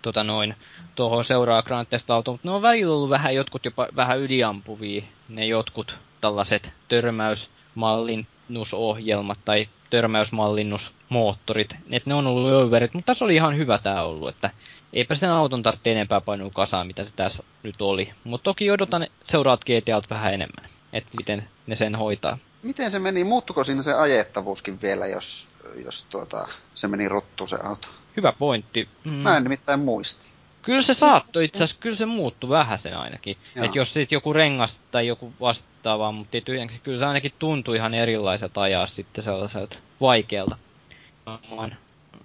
tota 0.02 0.24
noin, 0.24 0.54
tuohon 0.94 1.24
seuraa 1.24 1.62
Grand 1.62 1.86
Theft 1.86 2.10
Auto, 2.10 2.32
mutta 2.32 2.48
ne 2.48 2.54
on 2.54 2.62
välillä 2.62 2.94
ollut 2.94 3.10
vähän 3.10 3.34
jotkut 3.34 3.64
jopa 3.64 3.88
vähän 3.96 4.18
yliampuvia, 4.18 5.02
ne 5.28 5.46
jotkut 5.46 5.98
tällaiset 6.20 6.72
törmäysmallinnusohjelmat 6.88 9.38
tai 9.44 9.68
törmäysmallinnusmoottorit, 9.90 11.76
että 11.90 12.10
ne 12.10 12.14
on 12.14 12.26
ollut 12.26 12.52
överit, 12.52 12.94
mutta 12.94 13.06
tässä 13.06 13.24
oli 13.24 13.34
ihan 13.34 13.56
hyvä 13.56 13.78
tämä 13.78 14.02
ollut, 14.02 14.28
että 14.28 14.50
eipä 14.92 15.14
sen 15.14 15.30
auton 15.30 15.62
tarvitse 15.62 15.92
enempää 15.92 16.20
painua 16.20 16.50
kasaan, 16.54 16.86
mitä 16.86 17.04
se 17.04 17.10
tässä 17.16 17.42
nyt 17.62 17.82
oli. 17.82 18.12
Mutta 18.24 18.44
toki 18.44 18.70
odotan 18.70 19.06
seuraat 19.26 19.64
GTAt 19.64 20.10
vähän 20.10 20.34
enemmän, 20.34 20.70
että 20.92 21.10
miten 21.16 21.48
ne 21.66 21.76
sen 21.76 21.94
hoitaa. 21.94 22.38
Miten 22.62 22.90
se 22.90 22.98
meni? 22.98 23.24
Muuttuko 23.24 23.64
siinä 23.64 23.82
se 23.82 23.94
ajettavuuskin 23.94 24.82
vielä, 24.82 25.06
jos, 25.06 25.48
jos 25.84 26.06
tuota, 26.06 26.48
se 26.74 26.88
meni 26.88 27.08
ruttu 27.08 27.46
se 27.46 27.56
auto? 27.62 27.88
Hyvä 28.16 28.32
pointti. 28.32 28.88
Mm. 29.04 29.12
Mä 29.12 29.36
en 29.36 29.42
nimittäin 29.42 29.80
muisti. 29.80 30.26
Kyllä 30.62 30.82
se 30.82 30.94
saattoi 30.94 31.44
itse 31.44 31.64
asiassa, 31.64 31.80
kyllä 31.80 31.96
se 31.96 32.06
muuttui 32.06 32.50
vähän 32.50 32.78
sen 32.78 32.96
ainakin. 32.96 33.36
Että 33.56 33.78
jos 33.78 33.92
sitten 33.92 34.16
joku 34.16 34.32
rengas 34.32 34.80
tai 34.90 35.06
joku 35.06 35.32
vastaava, 35.40 36.12
mutta 36.12 36.40
tyhjänkin, 36.44 36.80
kyllä 36.80 36.98
se 36.98 37.06
ainakin 37.06 37.32
tuntui 37.38 37.76
ihan 37.76 37.94
erilaiselta 37.94 38.62
ajaa 38.62 38.86
sitten 38.86 39.24
sellaiselta 39.24 39.78
vaikealta. 40.00 40.56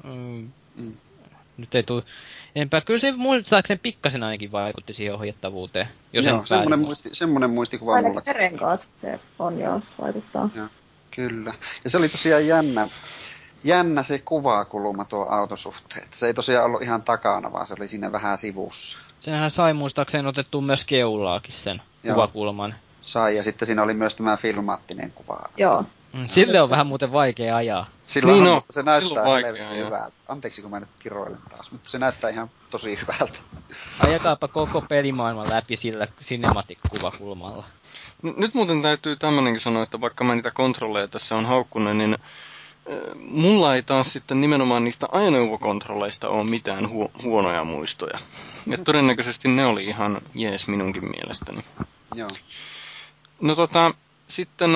Mm. 0.03 0.51
Nyt 1.57 1.75
ei 1.75 1.83
tule 1.83 2.03
enempää. 2.55 2.81
Kyllä 2.81 2.99
se 2.99 3.11
muistaakseni 3.11 3.79
pikkasen 3.83 4.23
ainakin 4.23 4.51
vaikutti 4.51 4.93
siihen 4.93 5.15
ohjattavuuteen. 5.15 5.87
Jos 6.13 6.25
joo, 6.25 6.45
semmoinen, 6.45 6.79
muisti, 6.79 7.09
semmoinen 7.11 7.49
muistikuva 7.49 7.95
mulla. 7.95 8.07
Ainakin 8.07 8.35
renkaat 8.35 8.87
se 9.01 9.19
on 9.39 9.59
jo 9.59 9.81
vaikuttaa. 10.01 10.49
Joo, 10.55 10.67
kyllä. 11.11 11.53
Ja 11.83 11.89
se 11.89 11.97
oli 11.97 12.09
tosiaan 12.09 12.47
jännä, 12.47 12.87
jännä 13.63 14.03
se 14.03 14.19
kuvakulma 14.19 15.05
tuo 15.05 15.25
autosuhteen. 15.29 16.07
Se 16.09 16.27
ei 16.27 16.33
tosiaan 16.33 16.65
ollut 16.65 16.81
ihan 16.81 17.03
takana, 17.03 17.51
vaan 17.51 17.67
se 17.67 17.73
oli 17.77 17.87
siinä 17.87 18.11
vähän 18.11 18.37
sivussa. 18.37 18.97
Senhän 19.19 19.51
sai 19.51 19.73
muistaakseni 19.73 20.27
otettu 20.27 20.61
myös 20.61 20.85
keulaakin 20.85 21.53
sen 21.53 21.81
Joo. 22.03 22.15
kuvakulman. 22.15 22.75
Sai, 23.01 23.35
ja 23.35 23.43
sitten 23.43 23.65
siinä 23.65 23.83
oli 23.83 23.93
myös 23.93 24.15
tämä 24.15 24.37
filmaattinen 24.37 25.11
kuva. 25.11 25.49
Joo. 25.57 25.85
Mm, 26.13 26.27
Sille 26.27 26.61
on 26.61 26.69
vähän 26.69 26.87
muuten 26.87 27.11
vaikea 27.11 27.55
ajaa. 27.55 27.85
Silloin 28.05 28.43
Niin 28.43 28.53
on. 28.53 28.61
se 28.69 28.83
näyttää 28.83 29.09
Silloin 29.09 29.43
vaikea, 29.45 29.69
hyvältä. 29.69 30.11
Anteeksi 30.27 30.61
kun 30.61 30.71
mä 30.71 30.79
nyt 30.79 30.89
kiroilen 30.99 31.37
taas, 31.49 31.71
mutta 31.71 31.89
se 31.89 31.99
näyttää 31.99 32.29
ihan 32.29 32.49
tosi 32.69 32.97
hyvältä. 33.01 33.39
Ajakaapa 33.99 34.47
koko 34.47 34.81
pelimaailman 34.81 35.49
läpi 35.49 35.75
sillä 35.75 36.07
cinematic-kuvakulmalla. 36.23 37.63
N- 38.23 38.33
Nyt 38.41 38.53
muuten 38.53 38.81
täytyy 38.81 39.15
tämmönenkin 39.15 39.61
sanoa, 39.61 39.83
että 39.83 40.01
vaikka 40.01 40.23
mä 40.23 40.35
niitä 40.35 40.51
kontrolleja 40.51 41.07
tässä 41.07 41.35
on 41.35 41.45
haukkunut, 41.45 41.97
niin 41.97 42.17
mulla 43.27 43.75
ei 43.75 43.83
taas 43.83 44.13
sitten 44.13 44.41
nimenomaan 44.41 44.83
niistä 44.83 45.07
ajoneuvokontrolleista 45.11 46.29
ole 46.29 46.43
mitään 46.43 46.89
huo- 46.89 47.11
huonoja 47.23 47.63
muistoja. 47.63 48.19
Ja 48.67 48.77
todennäköisesti 48.77 49.47
ne 49.47 49.65
oli 49.65 49.85
ihan 49.85 50.21
jees 50.35 50.67
minunkin 50.67 51.09
mielestäni. 51.09 51.61
Joo. 52.15 52.29
No 53.41 53.55
tota, 53.55 53.93
sitten 54.27 54.69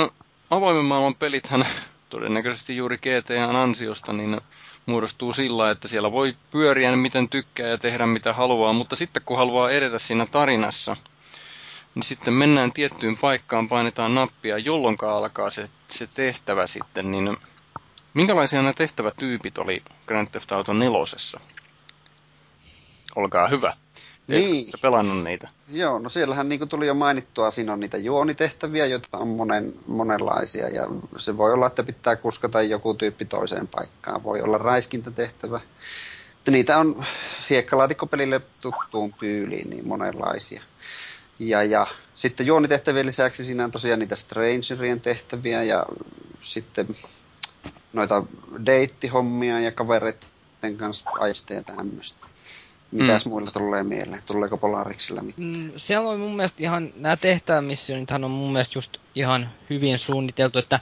avoimen 0.49 0.85
maailman 0.85 1.15
pelithän 1.15 1.65
todennäköisesti 2.09 2.77
juuri 2.77 2.97
GTAn 2.97 3.55
ansiosta 3.55 4.13
niin 4.13 4.41
muodostuu 4.85 5.33
sillä, 5.33 5.71
että 5.71 5.87
siellä 5.87 6.11
voi 6.11 6.35
pyöriä 6.51 6.95
miten 6.95 7.29
tykkää 7.29 7.67
ja 7.67 7.77
tehdä 7.77 8.05
mitä 8.07 8.33
haluaa, 8.33 8.73
mutta 8.73 8.95
sitten 8.95 9.23
kun 9.25 9.37
haluaa 9.37 9.71
edetä 9.71 9.99
siinä 9.99 10.25
tarinassa, 10.25 10.97
niin 11.95 12.03
sitten 12.03 12.33
mennään 12.33 12.71
tiettyyn 12.71 13.17
paikkaan, 13.17 13.69
painetaan 13.69 14.15
nappia, 14.15 14.57
jolloin 14.57 14.97
alkaa 15.01 15.49
se, 15.49 15.69
se 15.87 16.07
tehtävä 16.15 16.67
sitten, 16.67 17.11
niin 17.11 17.37
minkälaisia 18.13 18.59
nämä 18.59 18.73
tehtävätyypit 18.73 19.57
oli 19.57 19.83
Grand 20.07 20.27
Theft 20.27 20.51
Auto 20.51 20.73
nelosessa? 20.73 21.39
Olkaa 23.15 23.47
hyvä. 23.47 23.73
Niin. 24.27 24.71
Pelannut 24.81 25.23
niitä? 25.23 25.49
Joo, 25.67 25.99
no 25.99 26.09
siellähän 26.09 26.49
niin 26.49 26.59
kuin 26.59 26.69
tuli 26.69 26.87
jo 26.87 26.93
mainittua, 26.93 27.51
siinä 27.51 27.73
on 27.73 27.79
niitä 27.79 27.97
juonitehtäviä, 27.97 28.85
joita 28.85 29.17
on 29.17 29.27
monen, 29.27 29.73
monenlaisia. 29.87 30.69
Ja 30.69 30.87
se 31.17 31.37
voi 31.37 31.53
olla, 31.53 31.67
että 31.67 31.83
pitää 31.83 32.15
kuskata 32.15 32.61
joku 32.61 32.93
tyyppi 32.93 33.25
toiseen 33.25 33.67
paikkaan. 33.67 34.23
Voi 34.23 34.41
olla 34.41 34.57
räiskintätehtävä. 34.57 35.59
Että 36.37 36.51
niitä 36.51 36.77
on 36.77 37.03
hiekkalaatikkopelille 37.49 38.41
tuttuun 38.61 39.13
tyyliin 39.13 39.69
niin 39.69 39.87
monenlaisia. 39.87 40.61
Ja, 41.39 41.63
ja 41.63 41.87
sitten 42.15 42.45
juonitehtävien 42.45 43.05
lisäksi 43.05 43.43
siinä 43.43 43.63
on 43.63 43.71
tosiaan 43.71 43.99
niitä 43.99 44.15
Strangerien 44.15 45.01
tehtäviä 45.01 45.63
ja 45.63 45.85
sitten 46.41 46.87
noita 47.93 48.23
deittihommia 48.65 49.59
ja 49.59 49.71
kavereiden 49.71 50.77
kanssa 50.77 51.09
aista 51.19 51.53
ja 51.53 51.63
tämmöistä. 51.63 52.27
Mitäs 52.91 53.25
mm. 53.25 53.29
muilla 53.29 53.51
tulee 53.51 53.83
mieleen? 53.83 54.21
Tuleeko 54.25 54.57
Polariksilla 54.57 55.21
mitään? 55.21 55.47
Mm, 55.47 55.71
siellä 55.77 56.09
on 56.09 56.19
mun 56.19 56.35
mielestä 56.35 56.63
ihan, 56.63 56.93
nämä 56.95 57.17
tehtävämissionithan 57.17 58.23
on 58.23 58.31
mun 58.31 58.51
mielestä 58.51 58.77
just 58.77 58.97
ihan 59.15 59.49
hyvin 59.69 59.99
suunniteltu, 59.99 60.59
että 60.59 60.79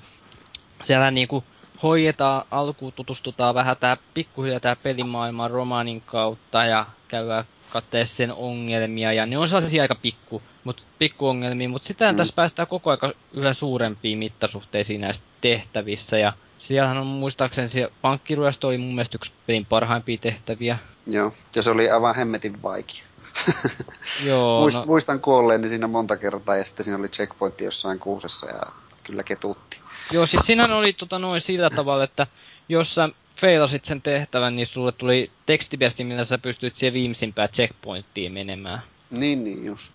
siellä 0.83 1.11
niinku 1.11 1.43
hoidetaan, 1.83 2.45
alkuun 2.51 2.93
tutustutaan 2.93 3.55
vähän 3.55 3.77
tää 3.77 3.97
pikkuhiljaa 4.13 4.59
tää 4.59 4.75
pelimaailman 4.75 5.51
romaanin 5.51 6.01
kautta 6.01 6.65
ja 6.65 6.85
käydään 7.07 7.45
katsoa 7.73 8.05
sen 8.05 8.33
ongelmia 8.33 9.13
ja 9.13 9.25
ne 9.25 9.37
on 9.37 9.49
sellaisia 9.49 9.81
aika 9.81 9.95
pikku, 9.95 10.41
mut, 10.63 10.83
pikku 10.99 11.27
ongelmia, 11.27 11.69
mutta 11.69 11.87
sitä 11.87 12.11
mm. 12.11 12.17
tässä 12.17 12.33
päästään 12.35 12.67
koko 12.67 12.91
aika 12.91 13.13
yhä 13.33 13.53
suurempiin 13.53 14.17
mittasuhteisiin 14.17 15.01
näissä 15.01 15.23
tehtävissä 15.41 16.17
ja 16.17 16.33
siellähän 16.67 16.97
on 16.97 17.07
muistaakseni 17.07 17.69
se 17.69 17.91
pankkiryöstö 18.01 18.67
oli 18.67 18.77
mun 18.77 18.95
mielestä 18.95 19.17
yksi 19.17 19.33
pelin 19.47 19.65
parhaimpia 19.65 20.17
tehtäviä. 20.17 20.77
Joo, 21.07 21.33
ja 21.55 21.61
se 21.61 21.69
oli 21.69 21.89
aivan 21.89 22.15
hemmetin 22.15 22.63
vaikea. 22.63 23.01
Joo, 24.25 24.59
Muist, 24.61 24.77
no, 24.77 24.85
Muistan 24.85 25.19
kuolleeni 25.19 25.69
siinä 25.69 25.87
monta 25.87 26.17
kertaa 26.17 26.57
ja 26.57 26.63
sitten 26.63 26.83
siinä 26.83 26.99
oli 26.99 27.09
checkpointti 27.09 27.63
jossain 27.63 27.99
kuusessa 27.99 28.49
ja 28.49 28.61
kyllä 29.03 29.23
ketutti. 29.23 29.79
Joo, 30.11 30.25
siis 30.25 30.45
sinähän 30.45 30.71
oli 30.71 30.93
tota 30.93 31.19
noin 31.19 31.41
sillä 31.41 31.69
tavalla, 31.69 32.03
että 32.03 32.27
jos 32.69 32.95
sä 32.95 33.09
feilasit 33.35 33.85
sen 33.85 34.01
tehtävän, 34.01 34.55
niin 34.55 34.67
sulle 34.67 34.91
tuli 34.91 35.31
tekstiviesti, 35.45 36.03
millä 36.03 36.25
sä 36.25 36.37
pystyt 36.37 36.77
siihen 36.77 36.93
viimeisimpään 36.93 37.49
checkpointtiin 37.49 38.33
menemään. 38.33 38.81
Niin, 39.09 39.43
niin 39.43 39.65
just. 39.65 39.93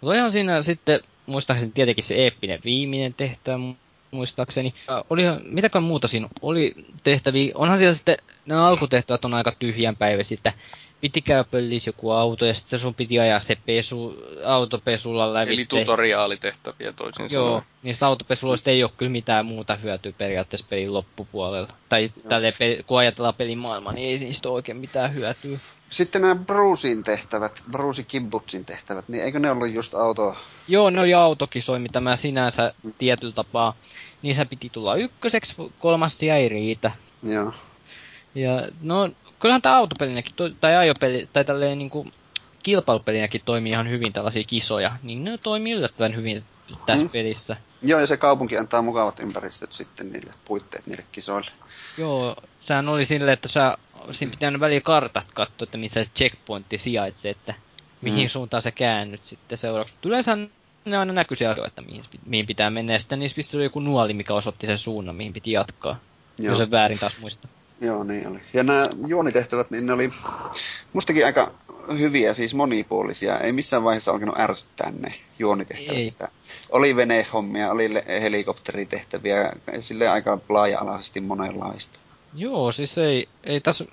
Mutta 0.00 0.06
olihan 0.06 0.32
siinä 0.32 0.62
sitten, 0.62 1.00
muistaakseni 1.26 1.72
tietenkin 1.72 2.04
se 2.04 2.14
eeppinen 2.14 2.60
viimeinen 2.64 3.14
tehtävä, 3.14 3.58
muistaakseni. 4.12 4.74
Olihan, 5.10 5.40
mitäkään 5.44 5.82
muuta 5.82 6.08
siinä 6.08 6.28
oli 6.42 6.74
tehtäviä. 7.04 7.52
Onhan 7.54 7.78
siellä 7.78 7.94
sitten, 7.94 8.16
nämä 8.46 8.66
alkutehtävät 8.66 9.24
on 9.24 9.34
aika 9.34 9.52
tyhjänpäiväisiä, 9.58 10.34
että 10.34 10.52
piti 11.00 11.22
käydä 11.22 11.44
pöllissä 11.44 11.88
joku 11.88 12.10
auto 12.10 12.46
ja 12.46 12.54
sitten 12.54 12.78
sun 12.78 12.94
piti 12.94 13.20
ajaa 13.20 13.40
se 13.40 13.56
pesu, 13.66 14.16
autopesulla 14.44 15.34
läpi. 15.34 15.52
Eli 15.52 15.66
tutoriaalitehtäviä 15.66 16.92
toisin 16.92 17.28
Joo, 17.30 17.46
sanoen. 17.46 17.62
niistä 17.82 18.06
autopesuloista 18.06 18.70
ei 18.70 18.82
ole 18.82 18.90
kyllä 18.96 19.12
mitään 19.12 19.46
muuta 19.46 19.76
hyötyä 19.76 20.12
periaatteessa 20.18 20.66
pelin 20.70 20.92
loppupuolella. 20.92 21.68
Tai 21.88 22.12
tälle, 22.28 22.52
kun 22.86 22.98
ajatellaan 22.98 23.34
pelin 23.34 23.58
maailmaa, 23.58 23.92
niin 23.92 24.08
ei 24.08 24.18
niistä 24.18 24.48
ole 24.48 24.54
oikein 24.54 24.78
mitään 24.78 25.14
hyötyä. 25.14 25.58
Sitten 25.90 26.22
nämä 26.22 26.34
Brucein 26.34 27.04
tehtävät, 27.04 27.62
Bruce 27.70 28.02
Kibbutsin 28.02 28.64
tehtävät, 28.64 29.08
niin 29.08 29.24
eikö 29.24 29.38
ne 29.38 29.50
ollut 29.50 29.72
just 29.72 29.94
auto... 29.94 30.36
Joo, 30.68 30.90
ne 30.90 31.00
oli 31.00 31.14
autokisoja, 31.14 31.80
mitä 31.80 32.00
mä 32.00 32.16
sinänsä 32.16 32.74
tietyllä 32.98 33.32
tapaa. 33.32 33.74
Niissä 34.22 34.46
piti 34.46 34.70
tulla 34.70 34.96
ykköseksi, 34.96 35.56
kolmas 35.78 36.22
jäi 36.22 36.48
riitä. 36.48 36.90
Joo. 37.22 37.52
Ja 38.34 38.68
no, 38.82 39.10
kyllähän 39.38 39.62
tää 39.62 39.76
autopelinäkin, 39.76 40.34
to- 40.36 40.50
tai 40.50 40.76
ajopeli, 40.76 41.28
tai 41.32 41.44
tälleen 41.44 41.78
niinku 41.78 42.06
kilpailupelinäkin 42.62 43.42
toimii 43.44 43.72
ihan 43.72 43.90
hyvin 43.90 44.12
tällaisia 44.12 44.44
kisoja. 44.44 44.96
Niin 45.02 45.24
ne 45.24 45.38
toimii 45.38 45.72
yllättävän 45.72 46.16
hyvin 46.16 46.44
tässä 46.86 47.04
Mm. 47.04 47.10
pelissä. 47.10 47.56
Joo, 47.82 48.00
ja 48.00 48.06
se 48.06 48.16
kaupunki 48.16 48.58
antaa 48.58 48.82
mukavat 48.82 49.20
ympäristöt 49.20 49.72
sitten 49.72 50.12
niille 50.12 50.32
puitteet 50.44 50.86
niille 50.86 51.04
kisoille. 51.12 51.50
Joo, 51.98 52.36
sehän 52.60 52.88
oli 52.88 53.04
silleen, 53.06 53.32
että 53.34 53.48
sä, 53.48 53.78
siinä 54.12 54.30
pitää 54.30 54.46
aina 54.46 54.60
väliin 54.60 54.82
kartasta 54.82 55.32
katsoa, 55.34 55.64
että 55.64 55.78
missä 55.78 56.04
se 56.04 56.10
checkpointti 56.16 56.78
sijaitsee, 56.78 57.30
että 57.30 57.54
mihin 58.00 58.24
Mm. 58.24 58.28
suuntaan 58.28 58.62
sä 58.62 58.70
käännyt 58.70 59.24
sitten 59.24 59.58
seuraavaksi. 59.58 59.94
Yleensä 60.04 60.38
ne 60.84 60.96
aina 60.96 61.12
näkyi 61.12 61.36
siellä, 61.36 61.66
että 61.66 61.82
mihin, 61.82 62.04
mihin 62.26 62.46
pitää 62.46 62.70
mennä, 62.70 62.92
ja 62.92 62.98
sitten 62.98 63.18
niissä 63.18 63.56
oli 63.56 63.64
joku 63.64 63.80
nuoli, 63.80 64.14
mikä 64.14 64.34
osoitti 64.34 64.66
sen 64.66 64.78
suunnan, 64.78 65.16
mihin 65.16 65.32
piti 65.32 65.52
jatkaa. 65.52 65.96
Joo. 66.38 66.52
Jos 66.52 66.60
en 66.60 66.70
väärin 66.70 66.98
taas 66.98 67.18
muista. 67.20 67.48
Joo, 67.80 68.04
niin 68.04 68.28
oli. 68.28 68.38
Ja 68.54 68.64
nämä 68.64 68.86
juonitehtävät, 69.06 69.70
niin 69.70 69.86
ne 69.86 69.92
oli 69.92 70.10
mustakin 70.92 71.26
aika 71.26 71.52
hyviä, 71.98 72.34
siis 72.34 72.54
monipuolisia. 72.54 73.38
Ei 73.38 73.52
missään 73.52 73.84
vaiheessa 73.84 74.12
alkanut 74.12 74.38
ärsyttää 74.38 74.90
ne 74.90 75.14
juonitehtävät. 75.38 75.98
Ei. 75.98 76.14
Oli 76.70 76.96
venehommia, 76.96 77.70
oli 77.70 77.90
helikopteritehtäviä, 78.22 79.52
sille 79.80 80.08
aika 80.08 80.38
laaja-alaisesti 80.48 81.20
monenlaista. 81.20 81.98
Joo, 82.34 82.72
siis 82.72 82.98
ei, 82.98 83.28
ei 83.44 83.60
tässä 83.60 83.84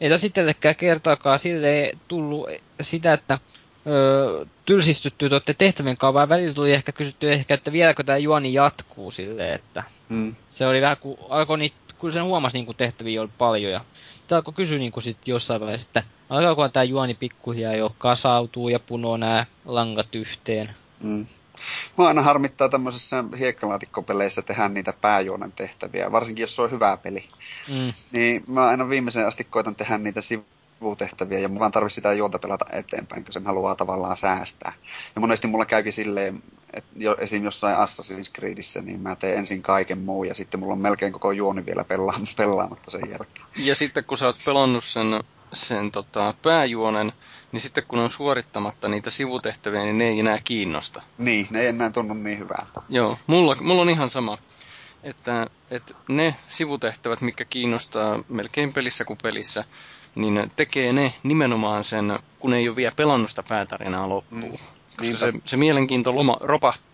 ei 0.00 0.10
tässä 0.10 0.26
itsellekään 0.26 0.76
kertaakaan 0.76 1.38
sille 1.38 1.92
tullut 2.08 2.48
sitä, 2.80 3.12
että 3.12 3.38
öö, 3.86 4.44
tylsistyttyä 4.66 5.28
tuotte 5.28 5.54
tehtävien 5.54 5.96
kaavaa. 5.96 6.28
Välillä 6.28 6.54
tuli 6.54 6.72
ehkä 6.72 6.92
kysytty 6.92 7.32
ehkä, 7.32 7.54
että 7.54 7.72
vieläkö 7.72 8.04
tämä 8.04 8.18
juoni 8.18 8.52
jatkuu 8.54 9.10
silleen, 9.10 9.54
että 9.54 9.82
Mm. 10.08 10.34
se 10.50 10.66
oli 10.66 10.80
vähän 10.80 10.96
kuin, 10.96 11.18
alkoi 11.28 11.58
niitä, 11.58 11.76
kyllä 12.00 12.12
sen 12.14 12.24
huomasi 12.24 12.56
niin 12.56 12.66
kuin 12.66 12.76
tehtäviä 12.76 13.20
oli 13.20 13.30
paljon 13.38 13.72
ja 13.72 13.80
sitten 14.18 14.36
alkoi 14.36 14.54
kysyä 14.54 14.78
niin 14.78 14.92
kuin 14.92 15.04
sit 15.04 15.16
jossain 15.26 15.60
vaiheessa, 15.60 15.88
että 15.88 16.02
alkaako 16.30 16.68
tämä 16.68 16.84
juoni 16.84 17.14
pikkuhiljaa 17.14 17.74
jo 17.74 17.94
kasautuu 17.98 18.68
ja 18.68 18.80
punoo 18.80 19.16
nämä 19.16 19.46
langat 19.64 20.14
yhteen. 20.14 20.66
Mm. 21.00 21.26
Mua 21.96 22.08
aina 22.08 22.22
harmittaa 22.22 22.68
tämmöisessä 22.68 23.24
hiekkalaatikkopeleissa 23.38 24.42
tehdä 24.42 24.68
niitä 24.68 24.92
pääjuonen 24.92 25.52
tehtäviä, 25.52 26.12
varsinkin 26.12 26.42
jos 26.42 26.56
se 26.56 26.62
on 26.62 26.70
hyvä 26.70 26.96
peli. 26.96 27.24
Mm. 27.68 27.92
Niin 28.12 28.44
mä 28.46 28.66
aina 28.66 28.88
viimeiseen 28.88 29.26
asti 29.26 29.44
koitan 29.44 29.74
tehdä 29.74 29.98
niitä 29.98 30.20
sivutehtäviä 30.78 31.38
ja 31.38 31.48
mulla 31.48 31.70
tarvitse 31.70 31.94
sitä 31.94 32.12
juonta 32.12 32.38
pelata 32.38 32.64
eteenpäin, 32.72 33.24
kun 33.24 33.32
sen 33.32 33.46
haluaa 33.46 33.74
tavallaan 33.74 34.16
säästää. 34.16 34.72
Ja 35.14 35.20
monesti 35.20 35.46
mulla 35.46 35.64
käykin 35.64 35.92
silleen, 35.92 36.42
että 36.74 36.90
jo, 36.96 37.16
esim. 37.18 37.44
jossain 37.44 37.76
Assassin's 37.76 38.32
Creedissä, 38.38 38.82
niin 38.82 39.00
mä 39.00 39.16
teen 39.16 39.38
ensin 39.38 39.62
kaiken 39.62 39.98
muu 39.98 40.24
ja 40.24 40.34
sitten 40.34 40.60
mulla 40.60 40.72
on 40.72 40.80
melkein 40.80 41.12
koko 41.12 41.32
juoni 41.32 41.66
vielä 41.66 41.84
pelaa, 41.84 42.20
pelaamatta 42.36 42.90
sen 42.90 43.10
jälkeen. 43.10 43.46
Ja 43.56 43.74
sitten 43.74 44.04
kun 44.04 44.18
sä 44.18 44.26
oot 44.26 44.38
pelannut 44.44 44.84
sen, 44.84 45.24
sen 45.52 45.90
tota, 45.90 46.34
pääjuonen, 46.42 47.12
niin 47.52 47.60
sitten 47.60 47.84
kun 47.88 47.98
on 47.98 48.10
suorittamatta 48.10 48.88
niitä 48.88 49.10
sivutehtäviä, 49.10 49.84
niin 49.84 49.98
ne 49.98 50.04
ei 50.04 50.20
enää 50.20 50.38
kiinnosta. 50.44 51.02
Niin, 51.18 51.46
ne 51.50 51.60
ei 51.60 51.66
enää 51.66 51.90
tunnu 51.90 52.14
niin 52.14 52.38
hyvältä. 52.38 52.82
Joo, 52.88 53.18
mulla, 53.26 53.56
mulla 53.60 53.82
on 53.82 53.90
ihan 53.90 54.10
sama. 54.10 54.38
Että, 55.02 55.46
että 55.70 55.94
ne 56.08 56.34
sivutehtävät, 56.48 57.20
mikä 57.20 57.44
kiinnostaa 57.44 58.24
melkein 58.28 58.72
pelissä 58.72 59.04
kuin 59.04 59.18
pelissä, 59.22 59.64
niin 60.14 60.50
tekee 60.56 60.92
ne 60.92 61.14
nimenomaan 61.22 61.84
sen, 61.84 62.18
kun 62.38 62.54
ei 62.54 62.68
ole 62.68 62.76
vielä 62.76 62.92
pelannut 62.96 63.30
sitä 63.30 63.42
päätarinaa 63.42 64.08
loppuun. 64.08 64.42
Mm. 64.42 64.50
Koska 64.50 65.02
Niinpä. 65.02 65.18
se, 65.18 65.32
se 65.44 65.56
mielenkiinto 65.56 66.14
loma, 66.14 66.36
ropahtaa. 66.40 66.88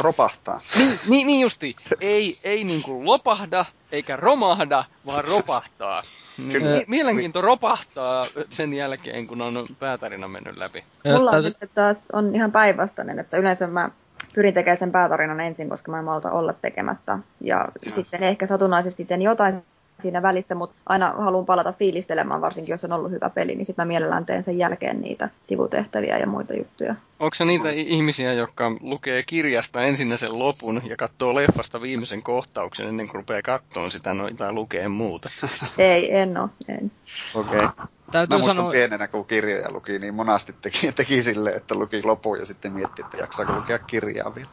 Ropahtaa. 0.00 0.60
Niin, 0.76 0.98
niin, 1.08 1.26
niin 1.26 1.40
justi. 1.40 1.76
Ei, 2.00 2.38
ei 2.44 2.64
niinku 2.64 3.04
lopahda, 3.04 3.64
eikä 3.92 4.16
romahda, 4.16 4.84
vaan 5.06 5.24
ropahtaa. 5.24 6.02
Niin, 6.38 6.52
Kyllä. 6.52 6.76
mi- 6.76 6.84
mielenkiinto 6.88 7.40
ropahtaa 7.40 8.26
sen 8.50 8.72
jälkeen, 8.72 9.26
kun 9.26 9.42
on 9.42 9.66
päätarina 9.78 10.28
mennyt 10.28 10.56
läpi. 10.56 10.84
Mulla 11.16 11.30
on 11.30 11.42
nyt 11.42 11.56
taas 11.74 12.08
on 12.12 12.34
ihan 12.34 12.52
päinvastainen, 12.52 13.18
että 13.18 13.36
yleensä 13.36 13.66
mä 13.66 13.90
pyrin 14.34 14.54
tekemään 14.54 14.78
sen 14.78 14.92
päätarinan 14.92 15.40
ensin, 15.40 15.68
koska 15.68 15.90
mä 15.90 15.98
en 15.98 16.04
malta 16.04 16.30
olla 16.30 16.52
tekemättä. 16.52 17.18
Ja, 17.40 17.68
ja. 17.86 17.92
sitten 17.92 18.22
ehkä 18.22 18.46
satunnaisesti 18.46 19.04
teen 19.04 19.22
jotain 19.22 19.62
siinä 20.02 20.22
välissä, 20.22 20.54
mutta 20.54 20.76
aina 20.86 21.14
haluan 21.18 21.46
palata 21.46 21.72
fiilistelemään, 21.72 22.40
varsinkin 22.40 22.72
jos 22.72 22.84
on 22.84 22.92
ollut 22.92 23.10
hyvä 23.10 23.30
peli, 23.30 23.54
niin 23.54 23.66
sitten 23.66 23.82
mä 23.82 23.88
mielellään 23.88 24.26
teen 24.26 24.42
sen 24.42 24.58
jälkeen 24.58 25.00
niitä 25.00 25.30
sivutehtäviä 25.48 26.18
ja 26.18 26.26
muita 26.26 26.54
juttuja. 26.54 26.94
Onko 27.18 27.34
se 27.34 27.44
niitä 27.44 27.68
ihmisiä, 27.70 28.32
jotka 28.32 28.72
lukee 28.80 29.22
kirjasta 29.22 29.82
ensin 29.82 30.18
sen 30.18 30.38
lopun 30.38 30.82
ja 30.84 30.96
katsoo 30.96 31.34
leffasta 31.34 31.80
viimeisen 31.80 32.22
kohtauksen 32.22 32.88
ennen 32.88 33.08
kuin 33.08 33.16
rupeaa 33.16 33.42
kattoon 33.42 33.90
sitä 33.90 34.14
no, 34.14 34.30
tai 34.36 34.52
lukee 34.52 34.88
muuta? 34.88 35.28
Ei, 35.78 36.18
en 36.18 36.36
ole, 36.36 36.48
en. 36.68 36.92
Okei. 37.34 37.56
Okay. 37.56 37.86
Täytyy 38.12 38.34
Mä 38.34 38.38
muistan 38.38 38.56
sanoa... 38.56 38.72
pienenä, 38.72 39.08
kun 39.08 39.26
kirjoja 39.26 39.72
luki, 39.72 39.98
niin 39.98 40.14
monasti 40.14 40.54
teki, 40.60 40.92
teki 40.92 41.22
silleen, 41.22 41.56
että 41.56 41.74
luki 41.74 42.02
lopun 42.02 42.38
ja 42.38 42.46
sitten 42.46 42.72
mietti, 42.72 43.02
että 43.02 43.16
jaksaako 43.16 43.52
lukea 43.52 43.78
kirjaa 43.78 44.34
vielä. 44.34 44.48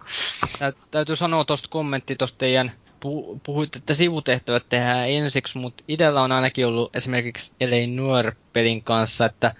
Täytyy 0.92 1.16
sanoa 1.16 1.46
tuosta 1.46 1.68
kommentti 1.72 2.16
tuosta 2.16 2.38
teidän 2.38 2.72
puhuit, 3.46 3.76
että 3.76 3.94
sivutehtävät 3.94 4.64
tehdään 4.70 5.10
ensiksi, 5.10 5.58
mutta 5.58 5.84
itsellä 5.88 6.22
on 6.22 6.32
ainakin 6.32 6.68
ollut 6.68 6.96
esimerkiksi 6.96 7.52
Elei 7.60 7.88
Noir-pelin 7.88 8.84
kanssa, 8.84 9.26
että 9.26 9.56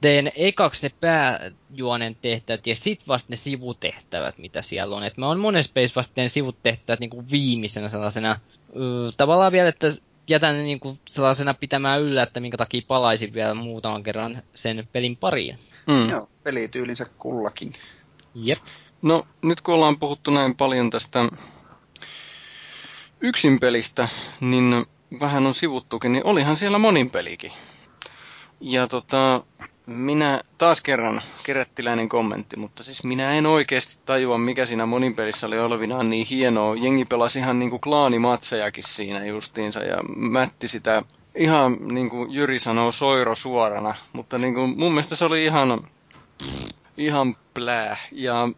teen 0.00 0.32
ekaksi 0.34 0.86
ne 0.86 0.92
pääjuonen 1.00 2.16
tehtävät 2.22 2.66
ja 2.66 2.76
sit 2.76 3.08
vasta 3.08 3.26
ne 3.30 3.36
sivutehtävät, 3.36 4.38
mitä 4.38 4.62
siellä 4.62 4.96
on. 4.96 5.04
Et 5.04 5.16
mä 5.16 5.26
oon 5.26 5.40
monessa 5.40 5.70
pelissä 5.74 5.94
vasta 5.94 6.14
teen 6.14 6.30
sivutehtävät 6.30 7.00
niin 7.00 7.10
kuin 7.10 7.30
viimeisenä 7.30 7.88
sellaisena, 7.88 8.40
tavallaan 9.16 9.52
vielä, 9.52 9.68
että 9.68 9.92
jätän 10.28 10.56
ne 10.56 10.62
niin 10.62 10.80
kuin 10.80 11.00
sellaisena 11.08 11.54
pitämään 11.54 12.00
yllä, 12.00 12.22
että 12.22 12.40
minkä 12.40 12.56
takia 12.56 12.82
palaisin 12.88 13.32
vielä 13.32 13.54
muutaman 13.54 14.02
kerran 14.02 14.42
sen 14.54 14.88
pelin 14.92 15.16
pariin. 15.16 15.58
Mm. 15.86 16.10
Joo, 16.10 16.28
pelityylinsä 16.42 17.06
kullakin. 17.18 17.72
Jep. 18.34 18.58
No, 19.02 19.26
nyt 19.42 19.60
kun 19.60 19.74
ollaan 19.74 19.98
puhuttu 19.98 20.30
näin 20.30 20.56
paljon 20.56 20.90
tästä 20.90 21.28
yksin 23.20 23.60
pelistä, 23.60 24.08
niin 24.40 24.86
vähän 25.20 25.46
on 25.46 25.54
sivuttukin, 25.54 26.12
niin 26.12 26.26
olihan 26.26 26.56
siellä 26.56 26.78
monin 26.78 27.10
pelikin. 27.10 27.52
Ja 28.60 28.86
tota, 28.86 29.42
minä 29.86 30.40
taas 30.58 30.80
kerran 30.80 31.22
kerättiläinen 31.42 32.08
kommentti, 32.08 32.56
mutta 32.56 32.82
siis 32.82 33.04
minä 33.04 33.32
en 33.32 33.46
oikeasti 33.46 33.98
tajua, 34.06 34.38
mikä 34.38 34.66
siinä 34.66 34.86
monin 34.86 35.14
pelissä 35.14 35.46
oli 35.46 35.58
olevinaan 35.58 36.10
niin 36.10 36.26
hienoa. 36.26 36.74
Jengi 36.74 37.04
pelasi 37.04 37.38
ihan 37.38 37.58
niinku 37.58 37.78
klaanimatsejakin 37.78 38.84
siinä 38.84 39.26
justiinsa 39.26 39.80
ja 39.80 39.96
mätti 40.16 40.68
sitä 40.68 41.02
ihan 41.34 41.76
niin 41.80 42.10
kuin 42.10 42.32
Jyri 42.32 42.58
sanoo 42.58 42.92
soiro 42.92 43.34
suorana, 43.34 43.94
mutta 44.12 44.38
niin 44.38 44.54
kuin 44.54 44.78
mun 44.78 44.92
mielestä 44.92 45.16
se 45.16 45.24
oli 45.24 45.44
ihan, 45.44 45.88
ihan 46.96 47.36
plää. 47.54 47.96
Ja 48.12 48.48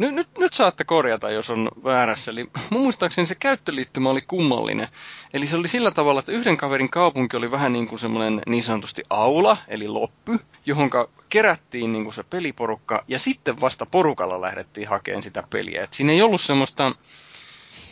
nyt, 0.00 0.14
nyt, 0.14 0.28
nyt 0.38 0.52
saatte 0.52 0.84
korjata, 0.84 1.30
jos 1.30 1.50
on 1.50 1.68
väärässä. 1.84 2.30
Eli 2.30 2.50
mun 2.70 2.82
muistaakseni 2.82 3.26
se 3.26 3.34
käyttöliittymä 3.34 4.10
oli 4.10 4.20
kummallinen. 4.20 4.88
Eli 5.34 5.46
se 5.46 5.56
oli 5.56 5.68
sillä 5.68 5.90
tavalla, 5.90 6.20
että 6.20 6.32
yhden 6.32 6.56
kaverin 6.56 6.90
kaupunki 6.90 7.36
oli 7.36 7.50
vähän 7.50 7.72
niin 7.72 7.86
kuin 7.86 7.98
semmoinen 7.98 8.42
niin 8.46 8.62
sanotusti 8.62 9.02
aula, 9.10 9.56
eli 9.68 9.88
loppy, 9.88 10.38
johon 10.66 10.90
kerättiin 11.28 11.92
niin 11.92 12.04
kuin 12.04 12.14
se 12.14 12.22
peliporukka, 12.22 13.04
ja 13.08 13.18
sitten 13.18 13.60
vasta 13.60 13.86
porukalla 13.86 14.40
lähdettiin 14.40 14.88
hakemaan 14.88 15.22
sitä 15.22 15.44
peliä. 15.50 15.84
Et 15.84 15.92
siinä 15.92 16.12
ei 16.12 16.22
ollut 16.22 16.40
semmoista 16.40 16.92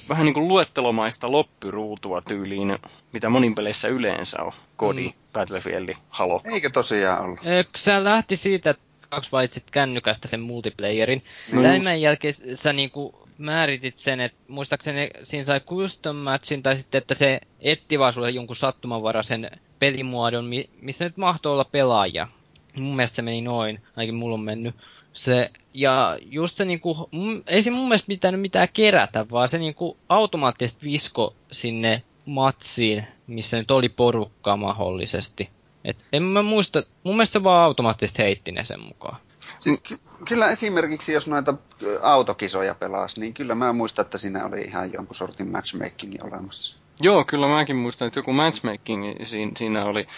vähän 0.08 0.24
niin 0.24 0.34
kuin 0.34 0.48
luettelomaista 0.48 1.32
loppyruutua 1.32 2.20
tyyliin, 2.20 2.78
mitä 3.12 3.28
monin 3.28 3.54
peleissä 3.54 3.88
yleensä 3.88 4.42
on. 4.42 4.52
Kodi, 4.76 5.08
mm. 5.08 5.12
Battlefield, 5.32 5.94
Halo. 6.08 6.40
Eikö 6.44 6.70
tosiaan 6.70 7.24
ollut? 7.24 7.40
Se 7.76 8.04
lähti 8.04 8.36
siitä, 8.36 8.70
että 8.70 8.87
kaksi 9.08 9.32
valitsit 9.32 9.70
kännykästä 9.70 10.28
sen 10.28 10.40
multiplayerin. 10.40 11.24
No 11.52 11.62
Tämän 11.62 12.00
jälkeen 12.00 12.34
sä 12.54 12.72
niinku 12.72 13.28
määritit 13.38 13.98
sen, 13.98 14.20
että 14.20 14.38
muistaakseni 14.48 15.10
siinä 15.22 15.44
sai 15.44 15.60
custom 15.60 16.16
matchin, 16.16 16.62
tai 16.62 16.76
sitten, 16.76 16.98
että 16.98 17.14
se 17.14 17.40
etti 17.60 17.98
vaan 17.98 18.12
sulle 18.12 18.30
jonkun 18.30 18.56
sattumanvaraisen 18.56 19.50
pelimuodon, 19.78 20.50
missä 20.80 21.04
nyt 21.04 21.16
mahtoi 21.16 21.52
olla 21.52 21.64
pelaaja. 21.64 22.28
Mun 22.76 22.96
mielestä 22.96 23.16
se 23.16 23.22
meni 23.22 23.40
noin, 23.40 23.80
ainakin 23.96 24.14
mulla 24.14 24.34
on 24.34 24.40
mennyt. 24.40 24.74
Se, 25.12 25.50
ja 25.74 26.18
just 26.22 26.56
se 26.56 26.64
niinku, 26.64 27.08
mun, 27.10 27.42
ei 27.46 27.62
se 27.62 27.70
mun 27.70 27.88
mielestä 27.88 28.06
pitänyt 28.06 28.40
mitään 28.40 28.68
kerätä, 28.72 29.26
vaan 29.30 29.48
se 29.48 29.58
niinku 29.58 29.96
automaattisesti 30.08 30.86
visko 30.86 31.34
sinne 31.52 32.02
matsiin, 32.26 33.04
missä 33.26 33.58
nyt 33.58 33.70
oli 33.70 33.88
porukkaa 33.88 34.56
mahdollisesti. 34.56 35.48
Et 35.88 36.04
en 36.12 36.22
mä 36.22 36.42
muista, 36.42 36.82
mun 37.04 37.16
mielestä 37.16 37.32
se 37.32 37.42
vaan 37.42 37.64
automaattisesti 37.64 38.22
heitti 38.22 38.52
ne 38.52 38.64
sen 38.64 38.80
mukaan. 38.80 39.16
Siis 39.58 39.80
ky- 39.80 39.98
kyllä 40.28 40.50
esimerkiksi 40.50 41.12
jos 41.12 41.26
noita 41.26 41.54
autokisoja 42.02 42.74
pelas, 42.74 43.16
niin 43.18 43.34
kyllä 43.34 43.54
mä 43.54 43.72
muistan, 43.72 44.04
että 44.04 44.18
siinä 44.18 44.44
oli 44.46 44.60
ihan 44.60 44.92
jonkun 44.92 45.16
sortin 45.16 45.52
matchmaking 45.52 46.14
olemassa. 46.24 46.78
Joo, 47.00 47.24
kyllä 47.24 47.48
mäkin 47.48 47.76
muistan, 47.76 48.08
että 48.08 48.20
joku 48.20 48.32
matchmaking 48.32 49.02
siinä, 49.24 49.52
siinä 49.56 49.84
oli. 49.84 50.08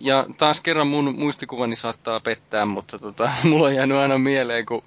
Ja 0.00 0.26
taas 0.38 0.60
kerran 0.60 0.86
mun 0.86 1.14
muistikuvani 1.18 1.76
saattaa 1.76 2.20
pettää, 2.20 2.66
mutta 2.66 2.98
tota, 2.98 3.30
mulla 3.48 3.66
on 3.66 3.74
jäänyt 3.74 3.98
aina 3.98 4.18
mieleen, 4.18 4.66
kun 4.66 4.82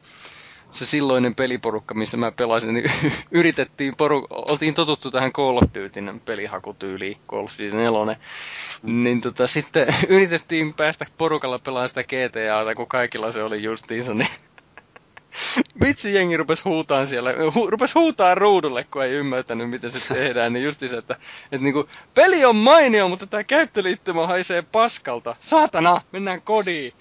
se 0.72 0.86
silloinen 0.86 1.36
peliporukka, 1.36 1.94
missä 1.94 2.18
mä 2.18 2.32
pelasin, 2.32 2.74
niin 2.74 2.92
yritettiin, 3.32 3.94
poru- 3.94 4.28
oltiin 4.30 4.74
totuttu 4.74 5.12
tähän 5.12 5.32
Call 5.32 5.58
of 5.58 5.70
Dutyn 5.74 6.22
pelihakutyyliin, 6.26 7.18
Call 7.28 7.44
of 7.44 7.52
Duty 7.52 7.78
4, 7.78 8.16
niin 8.84 9.22
tota, 9.22 9.48
sitten 9.48 9.88
yritettiin 10.10 10.74
päästä 10.74 11.06
porukalla 11.18 11.60
pelaamaan 11.60 11.90
sitä 11.90 12.04
GTAta, 12.04 12.76
kun 12.76 12.88
kaikilla 12.88 13.32
se 13.32 13.44
oli 13.44 13.64
justiinsa, 13.64 14.14
niin 14.14 14.30
vitsi 15.84 16.14
jengi 16.14 16.38
rupes 16.38 16.66
huutaan 16.66 17.08
siellä, 17.08 17.34
hu, 17.56 17.70
rupes 17.70 17.96
huutaa 17.96 18.36
ruudulle, 18.36 18.84
kun 18.84 19.04
ei 19.04 19.12
ymmärtänyt, 19.12 19.70
miten 19.70 19.92
se 19.92 20.14
tehdään, 20.14 20.54
niin 20.54 20.66
justi 20.66 20.88
se, 20.88 20.98
että, 20.98 21.16
että 21.44 21.64
niinku, 21.64 21.90
peli 22.14 22.46
on 22.46 22.56
mainio, 22.56 23.10
mutta 23.10 23.28
tämä 23.28 23.44
käyttöliittymä 23.44 24.28
haisee 24.28 24.62
paskalta. 24.62 25.36
Saatana, 25.40 26.02
mennään 26.12 26.42
kodiin. 26.42 26.94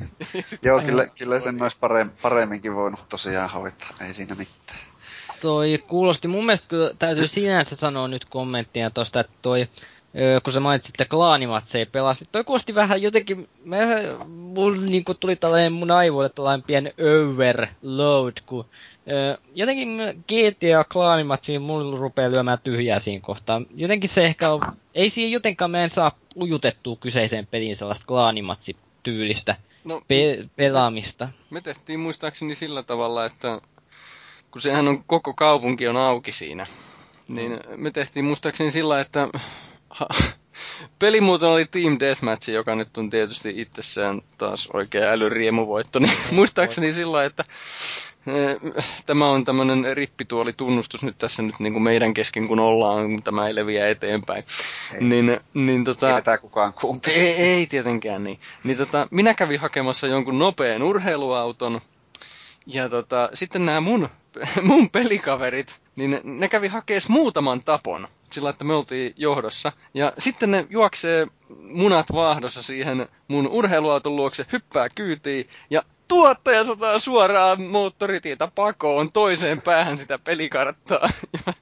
Joo, 0.62 0.80
kyllä, 0.80 1.06
kyllä 1.06 1.40
sen 1.40 1.62
olisi 1.62 1.78
paremminkin 2.22 2.74
voinut 2.74 3.08
tosiaan 3.08 3.50
hoitaa, 3.50 3.88
ei 4.06 4.14
siinä 4.14 4.34
mitään. 4.34 4.78
Toi 5.40 5.84
kuulosti, 5.88 6.28
mun 6.28 6.46
mielestä 6.46 6.68
kyllä 6.68 6.90
täytyy 6.98 7.28
sinänsä 7.28 7.76
sanoa 7.76 8.08
nyt 8.08 8.24
kommenttia 8.24 8.90
tosta, 8.90 9.20
että 9.20 9.32
toi, 9.42 9.68
kun 10.44 10.52
sä 10.52 10.60
mainitsit, 10.60 10.94
että 10.94 11.10
klaanimatseja 11.10 11.86
pelasi, 11.86 12.28
toi 12.32 12.44
kuulosti 12.44 12.74
vähän 12.74 13.02
jotenkin, 13.02 13.48
mä, 13.64 13.76
mun 14.26 14.86
niinku 14.86 15.14
tuli 15.14 15.36
tällainen 15.36 15.72
mun 15.72 15.90
aivoille 15.90 16.28
tällainen 16.28 16.64
pieni 16.66 16.94
overload, 16.98 18.32
kun 18.46 18.66
jotenkin 19.54 19.98
GTA 20.28 20.84
klaanimatsiin 20.92 21.62
mulla 21.62 21.98
rupeaa 21.98 22.30
lyömään 22.30 22.58
tyhjää 22.64 22.98
siinä 22.98 23.20
kohtaa. 23.20 23.62
Jotenkin 23.74 24.10
se 24.10 24.24
ehkä 24.24 24.50
on, 24.50 24.60
ei 24.94 25.10
siihen 25.10 25.32
jotenkaan 25.32 25.70
mä 25.70 25.84
en 25.84 25.90
saa 25.90 26.18
ujutettua 26.40 26.96
kyseiseen 26.96 27.46
peliin 27.46 27.76
sellaista 27.76 28.06
klaanimatsityylistä 28.06 29.56
no, 29.86 30.02
pe- 30.08 30.48
pelaamista. 30.56 31.28
Me 31.50 31.60
tehtiin 31.60 32.00
muistaakseni 32.00 32.54
sillä 32.54 32.82
tavalla, 32.82 33.24
että 33.26 33.60
kun 34.50 34.60
sehän 34.60 34.88
on 34.88 35.04
koko 35.04 35.34
kaupunki 35.34 35.88
on 35.88 35.96
auki 35.96 36.32
siinä, 36.32 36.66
niin 37.28 37.52
mm. 37.52 37.82
me 37.82 37.90
tehtiin 37.90 38.24
muistaakseni 38.24 38.70
sillä, 38.70 39.00
että 39.00 39.28
ha, 39.90 40.08
pelimuoto 40.98 41.52
oli 41.52 41.64
Team 41.64 41.96
Deathmatch, 42.00 42.50
joka 42.50 42.74
nyt 42.74 42.98
on 42.98 43.10
tietysti 43.10 43.54
itsessään 43.56 44.22
taas 44.38 44.68
oikea 44.72 45.10
älyriemuvoitto, 45.10 45.98
niin 45.98 46.12
muistaakseni 46.32 46.92
sillä, 46.92 47.24
että 47.24 47.44
tämä 49.06 49.30
on 49.30 49.44
tämmöinen 49.44 49.96
rippituoli 49.96 50.52
tunnustus 50.52 51.02
nyt 51.02 51.18
tässä 51.18 51.42
nyt 51.42 51.54
niin 51.58 51.72
kuin 51.72 51.82
meidän 51.82 52.14
kesken, 52.14 52.48
kun 52.48 52.58
ollaan, 52.58 53.22
tämä 53.22 53.46
ei 53.46 53.54
leviä 53.54 53.88
eteenpäin. 53.88 54.44
Ei. 54.94 55.00
Niin, 55.00 55.40
niin 55.54 55.84
tota, 55.84 56.16
ei 56.16 56.38
kukaan 56.40 56.72
kuuntele. 56.72 57.14
Ei, 57.14 57.34
ei 57.34 57.66
tietenkään 57.66 58.24
niin. 58.24 58.40
niin 58.64 58.76
tota, 58.76 59.08
minä 59.10 59.34
kävin 59.34 59.60
hakemassa 59.60 60.06
jonkun 60.06 60.38
nopean 60.38 60.82
urheiluauton, 60.82 61.80
ja 62.66 62.88
tota, 62.88 63.30
sitten 63.34 63.66
nämä 63.66 63.80
mun, 63.80 64.08
mun 64.62 64.90
pelikaverit, 64.90 65.80
niin 65.96 66.20
ne 66.24 66.48
kävi 66.48 66.68
hakemaan 66.68 67.02
muutaman 67.08 67.62
tapon 67.62 68.08
sillä, 68.30 68.50
että 68.50 68.64
me 68.64 68.74
oltiin 68.74 69.14
johdossa. 69.16 69.72
Ja 69.94 70.12
sitten 70.18 70.50
ne 70.50 70.66
juoksee 70.70 71.26
munat 71.60 72.12
vaahdossa 72.12 72.62
siihen 72.62 73.08
mun 73.28 73.48
urheiluauton 73.48 74.16
luokse, 74.16 74.46
hyppää 74.52 74.88
kyytiin 74.94 75.48
ja 75.70 75.82
tuottaja 76.08 76.64
sotaa 76.64 76.98
suoraan 76.98 77.62
moottoritietä 77.62 78.48
pakoon 78.54 79.12
toiseen 79.12 79.62
päähän 79.62 79.98
sitä 79.98 80.18
pelikarttaa. 80.18 81.08
Ja, 81.46 81.52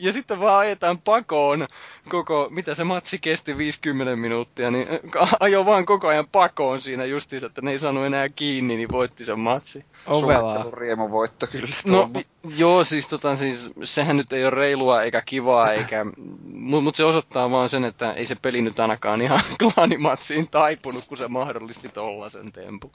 ja 0.00 0.12
sitten 0.12 0.40
vaan 0.40 0.58
ajetaan 0.58 0.98
pakoon 0.98 1.66
koko, 2.08 2.48
mitä 2.50 2.74
se 2.74 2.84
matsi 2.84 3.18
kesti, 3.18 3.58
50 3.58 4.16
minuuttia, 4.16 4.70
niin 4.70 4.86
ajo 5.40 5.66
vaan 5.66 5.86
koko 5.86 6.08
ajan 6.08 6.28
pakoon 6.32 6.80
siinä 6.80 7.04
justiinsa, 7.04 7.46
että 7.46 7.62
ne 7.62 7.70
ei 7.70 7.78
saanut 7.78 8.06
enää 8.06 8.28
kiinni, 8.28 8.76
niin 8.76 8.92
voitti 8.92 9.24
sen 9.24 9.38
matsi. 9.38 9.84
Suunnittelun 10.12 10.74
riemu 10.74 11.10
voitto 11.10 11.46
kyllä. 11.46 11.76
No, 11.84 12.10
joo, 12.56 12.84
siis, 12.84 13.08
tota, 13.08 13.36
siis 13.36 13.70
sehän 13.84 14.16
nyt 14.16 14.32
ei 14.32 14.44
ole 14.44 14.50
reilua 14.50 15.02
eikä 15.02 15.22
kivaa, 15.26 15.72
eikä, 15.72 16.06
mutta 16.52 16.80
mut 16.80 16.94
se 16.94 17.04
osoittaa 17.04 17.50
vaan 17.50 17.68
sen, 17.68 17.84
että 17.84 18.12
ei 18.12 18.26
se 18.26 18.34
peli 18.42 18.62
nyt 18.62 18.80
ainakaan 18.80 19.22
ihan 19.22 19.40
klaanimatsiin 19.62 20.48
taipunut, 20.48 21.04
kun 21.08 21.18
se 21.18 21.28
mahdollisti 21.28 21.88
tollasen 21.88 22.52
tempu. 22.52 22.92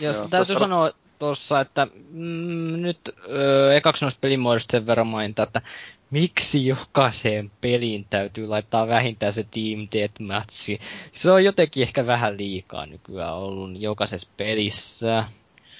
Ja, 0.00 0.06
jos 0.06 0.16
Joo, 0.16 0.28
täytyy 0.28 0.54
tosta... 0.54 0.64
sanoa, 0.64 0.90
tossa, 1.18 1.60
että 1.60 1.86
mm, 2.10 2.82
nyt 2.82 3.00
öö, 3.28 3.76
ekaksi 3.76 4.04
noista 4.04 4.20
pelimuodosta 4.20 4.72
sen 4.72 4.86
verran 4.86 5.06
mainita, 5.06 5.42
että 5.42 5.62
miksi 6.10 6.66
jokaiseen 6.66 7.50
peliin 7.60 8.06
täytyy 8.10 8.46
laittaa 8.46 8.88
vähintään 8.88 9.32
se 9.32 9.42
Team 9.42 9.88
Deathmatch. 9.92 10.80
Se 11.12 11.30
on 11.30 11.44
jotenkin 11.44 11.82
ehkä 11.82 12.06
vähän 12.06 12.36
liikaa 12.36 12.86
nykyään 12.86 13.34
ollut 13.34 13.70
jokaisessa 13.80 14.28
pelissä. 14.36 15.24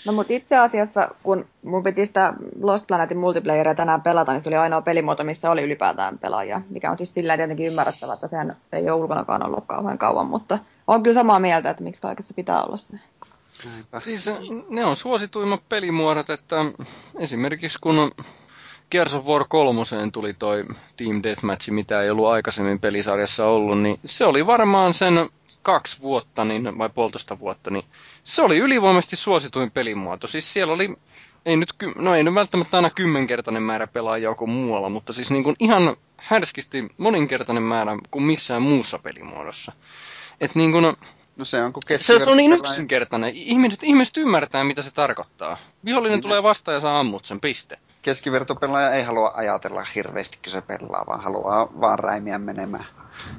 No 0.04 0.12
mutta 0.12 0.32
itse 0.32 0.56
asiassa, 0.56 1.08
kun 1.22 1.46
mun 1.62 1.82
piti 1.82 2.06
sitä 2.06 2.32
Lost 2.62 2.86
Planetin 2.86 3.18
multiplayeria 3.18 3.74
tänään 3.74 4.02
pelata, 4.02 4.32
niin 4.32 4.42
se 4.42 4.48
oli 4.48 4.56
ainoa 4.56 4.82
pelimuoto, 4.82 5.24
missä 5.24 5.50
oli 5.50 5.62
ylipäätään 5.62 6.18
pelaajia, 6.18 6.60
mikä 6.70 6.90
on 6.90 6.98
siis 6.98 7.14
sillä 7.14 7.36
tietenkin 7.36 7.66
ymmärrettävä, 7.66 8.12
että 8.14 8.28
sehän 8.28 8.56
ei 8.72 8.90
ole 8.90 9.02
ulkonakaan 9.02 9.46
ollut 9.46 9.64
kauhean 9.66 9.98
kauan, 9.98 10.26
mutta 10.26 10.58
on 10.86 11.02
kyllä 11.02 11.14
samaa 11.14 11.38
mieltä, 11.38 11.70
että 11.70 11.82
miksi 11.82 12.02
kaikessa 12.02 12.34
pitää 12.34 12.62
olla 12.62 12.76
se. 12.76 13.00
Näinpä. 13.64 14.00
Siis 14.00 14.30
ne 14.68 14.84
on 14.84 14.96
suosituimmat 14.96 15.60
pelimuodot, 15.68 16.30
että 16.30 16.56
esimerkiksi 17.18 17.78
kun 17.80 18.10
Gears 18.90 19.14
of 19.14 19.24
War 19.24 19.44
3 19.48 19.82
tuli 20.12 20.34
toi 20.34 20.64
Team 20.96 21.20
Deathmatch, 21.22 21.70
mitä 21.70 22.02
ei 22.02 22.10
ollut 22.10 22.26
aikaisemmin 22.26 22.80
pelisarjassa 22.80 23.46
ollut, 23.46 23.82
niin 23.82 24.00
se 24.04 24.26
oli 24.26 24.46
varmaan 24.46 24.94
sen 24.94 25.28
kaksi 25.62 26.00
vuotta 26.00 26.44
niin, 26.44 26.78
vai 26.78 26.88
puolitoista 26.88 27.38
vuotta, 27.38 27.70
niin 27.70 27.84
se 28.24 28.42
oli 28.42 28.58
ylivoimaisesti 28.58 29.16
suosituin 29.16 29.70
pelimuoto. 29.70 30.26
Siis 30.26 30.52
siellä 30.52 30.72
oli, 30.72 30.96
ei 31.46 31.56
nyt, 31.56 31.74
no 31.96 32.14
ei 32.14 32.24
nyt 32.24 32.34
välttämättä 32.34 32.76
aina 32.76 32.90
kymmenkertainen 32.90 33.62
määrä 33.62 33.86
pelaajia 33.86 34.34
kuin 34.34 34.50
muualla, 34.50 34.88
mutta 34.88 35.12
siis 35.12 35.30
niin 35.30 35.44
kuin 35.44 35.56
ihan 35.58 35.96
härskisti 36.16 36.88
moninkertainen 36.98 37.62
määrä 37.62 37.98
kuin 38.10 38.22
missään 38.22 38.62
muussa 38.62 38.98
pelimuodossa. 38.98 39.72
Et 40.40 40.54
niin 40.54 40.72
kuin, 40.72 40.96
No 41.36 41.44
se 41.44 41.62
on 41.62 41.72
kun 41.72 41.82
se, 41.96 42.18
se 42.18 42.30
on 42.30 42.36
niin 42.36 42.52
yksinkertainen. 42.52 43.32
Ihmiset, 43.34 43.82
ihmiset 43.82 44.16
ymmärtää, 44.16 44.64
mitä 44.64 44.82
se 44.82 44.90
tarkoittaa. 44.90 45.56
Vihollinen 45.84 46.16
niin. 46.16 46.22
tulee 46.22 46.42
vastaan 46.42 46.74
ja 46.74 46.80
saa 46.80 47.00
ammut 47.00 47.24
sen, 47.24 47.40
piste. 47.40 47.78
Keskivertopelaaja 48.02 48.94
ei 48.94 49.02
halua 49.02 49.32
ajatella 49.34 49.86
hirveästi, 49.94 50.38
kun 50.44 50.52
se 50.52 50.62
pelaa, 50.62 51.04
vaan 51.06 51.20
haluaa 51.20 51.68
vaan 51.80 51.98
räimiä 51.98 52.38
menemään. 52.38 52.84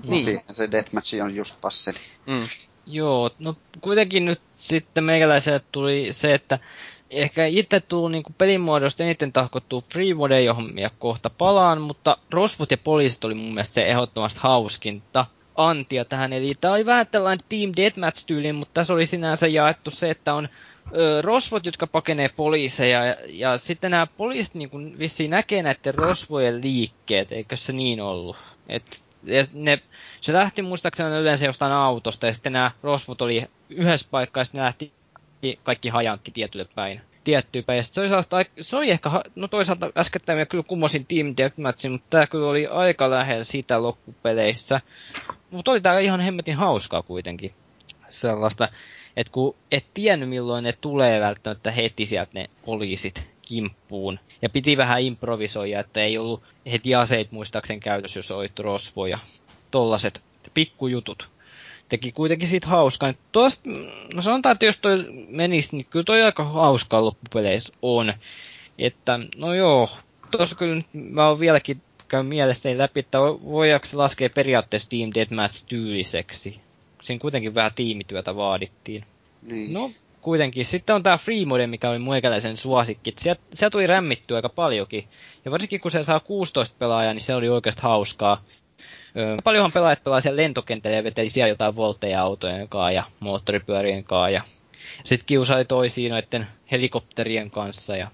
Niin. 0.07 0.23
Siihen 0.23 0.43
se 0.51 0.71
deathmatch 0.71 1.21
on 1.23 1.35
just 1.35 1.61
passeli. 1.61 1.97
Mm. 2.25 2.43
Joo, 2.85 3.29
no 3.39 3.55
kuitenkin 3.81 4.25
nyt 4.25 4.41
sitten 4.55 5.03
meikäläiselle 5.03 5.61
tuli 5.71 6.07
se, 6.11 6.33
että 6.33 6.59
ehkä 7.09 7.45
itse 7.45 7.79
tuu 7.79 8.07
niinku 8.07 8.33
pelimuodosta 8.37 9.03
eniten 9.03 9.33
tahkottuu 9.33 9.83
Free 9.93 10.13
Mode, 10.13 10.41
johon 10.41 10.73
minä 10.73 10.89
kohta 10.99 11.29
palaan, 11.29 11.81
mutta 11.81 12.17
Rosvot 12.31 12.71
ja 12.71 12.77
poliisit 12.77 13.23
oli 13.23 13.33
mun 13.33 13.53
mielestä 13.53 13.73
se 13.73 13.83
ehdottomasti 13.83 14.39
hauskinta 14.43 15.25
antia 15.55 16.05
tähän. 16.05 16.33
Eli 16.33 16.55
tämä 16.61 16.73
oli 16.73 16.85
vähän 16.85 17.07
tällainen 17.07 17.45
Team 17.49 17.71
Deathmatch-tyyli, 17.77 18.53
mutta 18.53 18.73
tässä 18.73 18.93
oli 18.93 19.05
sinänsä 19.05 19.47
jaettu 19.47 19.91
se, 19.91 20.09
että 20.09 20.33
on 20.33 20.49
ö, 20.95 21.21
rosvot, 21.21 21.65
jotka 21.65 21.87
pakenee 21.87 22.29
poliiseja, 22.29 23.05
ja, 23.05 23.15
ja 23.27 23.57
sitten 23.57 23.91
nämä 23.91 24.07
poliisit 24.07 24.53
niin 24.53 24.69
kuin 24.69 24.99
vissiin 24.99 25.31
näkee 25.31 25.63
näiden 25.63 25.95
rosvojen 25.95 26.61
liikkeet, 26.61 27.31
eikö 27.31 27.57
se 27.57 27.73
niin 27.73 28.01
ollut? 28.01 28.37
Et, 28.69 29.01
ja 29.23 29.45
ne, 29.53 29.79
se 30.21 30.33
lähti 30.33 30.61
muistaakseni 30.61 31.17
yleensä 31.17 31.45
jostain 31.45 31.73
autosta, 31.73 32.25
ja 32.25 32.33
sitten 32.33 32.53
nämä 32.53 32.71
rosvot 32.83 33.21
oli 33.21 33.45
yhdessä 33.69 34.07
paikkaa, 34.11 34.41
ja 34.41 34.45
sitten 34.45 34.59
ne 34.59 34.65
lähti 34.65 34.91
kaikki 35.63 35.89
hajankki 35.89 36.31
tietylle 36.31 36.65
päin 36.75 37.01
tiettyä 37.23 37.63
päin. 37.63 37.83
Se 37.83 38.01
oli, 38.01 38.09
se 38.61 38.77
oli 38.77 38.91
ehkä, 38.91 39.09
no 39.35 39.47
toisaalta 39.47 39.91
äskettäin 39.97 40.39
mä 40.39 40.45
kyllä 40.45 40.63
kummosin 40.67 41.05
Team 41.05 41.33
Deathmatchin, 41.37 41.91
mutta 41.91 42.07
tää 42.09 42.27
kyllä 42.27 42.47
oli 42.47 42.67
aika 42.67 43.09
lähellä 43.09 43.43
sitä 43.43 43.81
loppupeleissä. 43.81 44.81
Mutta 45.51 45.71
oli 45.71 45.81
tää 45.81 45.99
ihan 45.99 46.21
hemmetin 46.21 46.55
hauskaa 46.55 47.01
kuitenkin. 47.01 47.53
Sellaista, 48.09 48.69
että 49.17 49.31
kun 49.31 49.55
et 49.71 49.85
tiennyt 49.93 50.29
milloin 50.29 50.63
ne 50.63 50.73
tulee 50.81 51.21
välttämättä 51.21 51.71
heti 51.71 52.05
sieltä 52.05 52.31
ne 52.33 52.49
poliisit 52.65 53.23
kimppuun. 53.51 54.19
Ja 54.41 54.49
piti 54.49 54.77
vähän 54.77 55.01
improvisoida, 55.01 55.79
että 55.79 56.03
ei 56.03 56.17
ollut 56.17 56.43
heti 56.71 56.95
aseit 56.95 57.31
muistaakseni 57.31 57.79
käytössä, 57.79 58.19
jos 58.19 58.31
olit 58.31 58.59
rosvoja. 58.59 59.19
Tollaset 59.71 60.21
pikkujutut 60.53 61.27
teki 61.89 62.11
kuitenkin 62.11 62.47
siitä 62.47 62.67
hauskaa. 62.67 63.13
Tuosta, 63.31 63.69
no 64.13 64.21
sanotaan, 64.21 64.53
että 64.53 64.65
jos 64.65 64.77
toi 64.77 65.05
menisi, 65.29 65.75
niin 65.75 65.85
kyllä 65.89 66.03
toi 66.03 66.23
aika 66.23 66.43
hauskaa 66.43 67.05
loppupeleissä 67.05 67.73
on. 67.81 68.13
Että, 68.79 69.19
no 69.35 69.53
joo, 69.53 69.89
tuossa 70.31 70.55
kyllä 70.55 70.83
mä 70.93 71.27
oon 71.27 71.39
vieläkin 71.39 71.81
käyn 72.07 72.25
mielestäni 72.25 72.77
läpi, 72.77 72.99
että 72.99 73.19
voidaanko 73.21 73.85
se 73.85 73.97
laskea 73.97 74.29
periaatteessa 74.29 74.89
Team 74.89 75.11
Deathmatch 75.15 75.65
tyyliseksi. 75.65 76.59
Siinä 77.01 77.19
kuitenkin 77.19 77.55
vähän 77.55 77.71
tiimityötä 77.75 78.35
vaadittiin. 78.35 79.05
Niin. 79.41 79.73
No, 79.73 79.91
kuitenkin. 80.21 80.65
Sitten 80.65 80.95
on 80.95 81.03
tää 81.03 81.17
Free 81.17 81.45
Mode, 81.45 81.67
mikä 81.67 81.89
oli 81.89 81.99
muikäläisen 81.99 82.57
suosikki. 82.57 83.13
Sieltä, 83.19 83.41
sieltä 83.53 83.71
tuli 83.71 83.87
rämmittyä 83.87 84.35
aika 84.35 84.49
paljonkin. 84.49 85.07
Ja 85.45 85.51
varsinkin 85.51 85.79
kun 85.79 85.91
se 85.91 86.03
saa 86.03 86.19
16 86.19 86.75
pelaajaa, 86.79 87.13
niin 87.13 87.21
se 87.21 87.35
oli 87.35 87.49
oikeasti 87.49 87.81
hauskaa. 87.81 88.43
Öö, 89.17 89.37
paljonhan 89.43 89.71
pelaajat 89.71 90.03
pelaa 90.03 90.21
siellä 90.21 90.41
lentokentällä 90.41 90.97
ja 90.97 91.03
veteli 91.03 91.29
siellä 91.29 91.49
jotain 91.49 91.75
volteja-autojen 91.75 92.69
kanssa 92.69 92.91
ja 92.91 93.03
moottoripyörien 93.19 94.03
kanssa 94.03 94.29
ja 94.29 94.41
sitten 95.03 95.25
kiusai 95.25 95.65
toisiin 95.65 96.11
noiden 96.11 96.47
helikopterien 96.71 97.51
kanssa 97.51 97.97
ja 97.97 98.11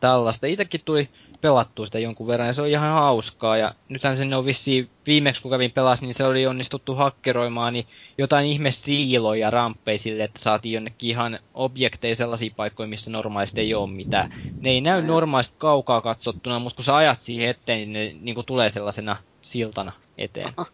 tällaista. 0.00 0.46
Itsekin 0.46 0.80
tuli 0.84 1.08
pelattua 1.40 1.86
sitä 1.86 1.98
jonkun 1.98 2.26
verran 2.26 2.46
ja 2.46 2.52
se 2.52 2.62
oli 2.62 2.70
ihan 2.70 2.90
hauskaa. 2.90 3.56
Ja 3.56 3.74
nythän 3.88 4.16
sinne 4.16 4.36
on 4.36 4.44
vissiin 4.44 4.90
viimeksi 5.06 5.42
kun 5.42 5.50
kävin 5.50 5.70
pelas, 5.70 6.02
niin 6.02 6.14
se 6.14 6.24
oli 6.24 6.46
onnistuttu 6.46 6.94
hakkeroimaan 6.94 7.72
niin 7.72 7.86
jotain 8.18 8.46
ihme 8.46 8.70
siiloja 8.70 9.50
ramppeja 9.50 9.98
sille, 9.98 10.24
että 10.24 10.40
saatiin 10.42 10.72
jonnekin 10.72 11.10
ihan 11.10 11.38
objekteja 11.54 12.16
sellaisia 12.16 12.50
paikkoja, 12.56 12.88
missä 12.88 13.10
normaalisti 13.10 13.60
ei 13.60 13.74
ole 13.74 13.90
mitään. 13.90 14.34
Ne 14.60 14.70
ei 14.70 14.80
näy 14.80 15.02
normaalisti 15.02 15.54
kaukaa 15.58 16.00
katsottuna, 16.00 16.58
mutta 16.58 16.76
kun 16.76 16.84
sä 16.84 16.96
ajat 16.96 17.18
siihen 17.22 17.48
eteen, 17.48 17.78
niin 17.78 17.92
ne 17.92 18.20
niin 18.20 18.34
kuin 18.34 18.46
tulee 18.46 18.70
sellaisena 18.70 19.16
siltana 19.42 19.92
eteen. 20.18 20.48
Aha, 20.56 20.66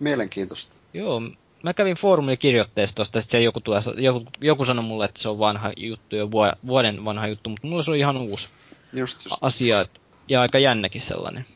mielenkiintoista. 0.00 0.76
Joo, 0.94 1.22
mä 1.62 1.74
kävin 1.74 1.96
foorumikirjoitteesta 1.96 2.96
tosta, 2.96 3.20
sitten 3.20 3.44
joku, 3.44 3.60
tulee, 3.60 3.80
joku, 3.96 4.24
joku 4.40 4.64
sanoi 4.64 4.84
mulle, 4.84 5.04
että 5.04 5.22
se 5.22 5.28
on 5.28 5.38
vanha 5.38 5.72
juttu, 5.76 6.16
jo 6.16 6.30
vuoden 6.66 7.04
vanha 7.04 7.26
juttu, 7.26 7.50
mutta 7.50 7.66
mulla 7.66 7.82
se 7.82 7.90
on 7.90 7.96
ihan 7.96 8.16
uusi 8.16 8.48
just, 8.92 9.24
just. 9.24 9.36
asia, 9.40 9.84
ja 10.28 10.40
aika 10.40 10.58
jännäkin 10.58 11.02
sellainen. 11.02 11.46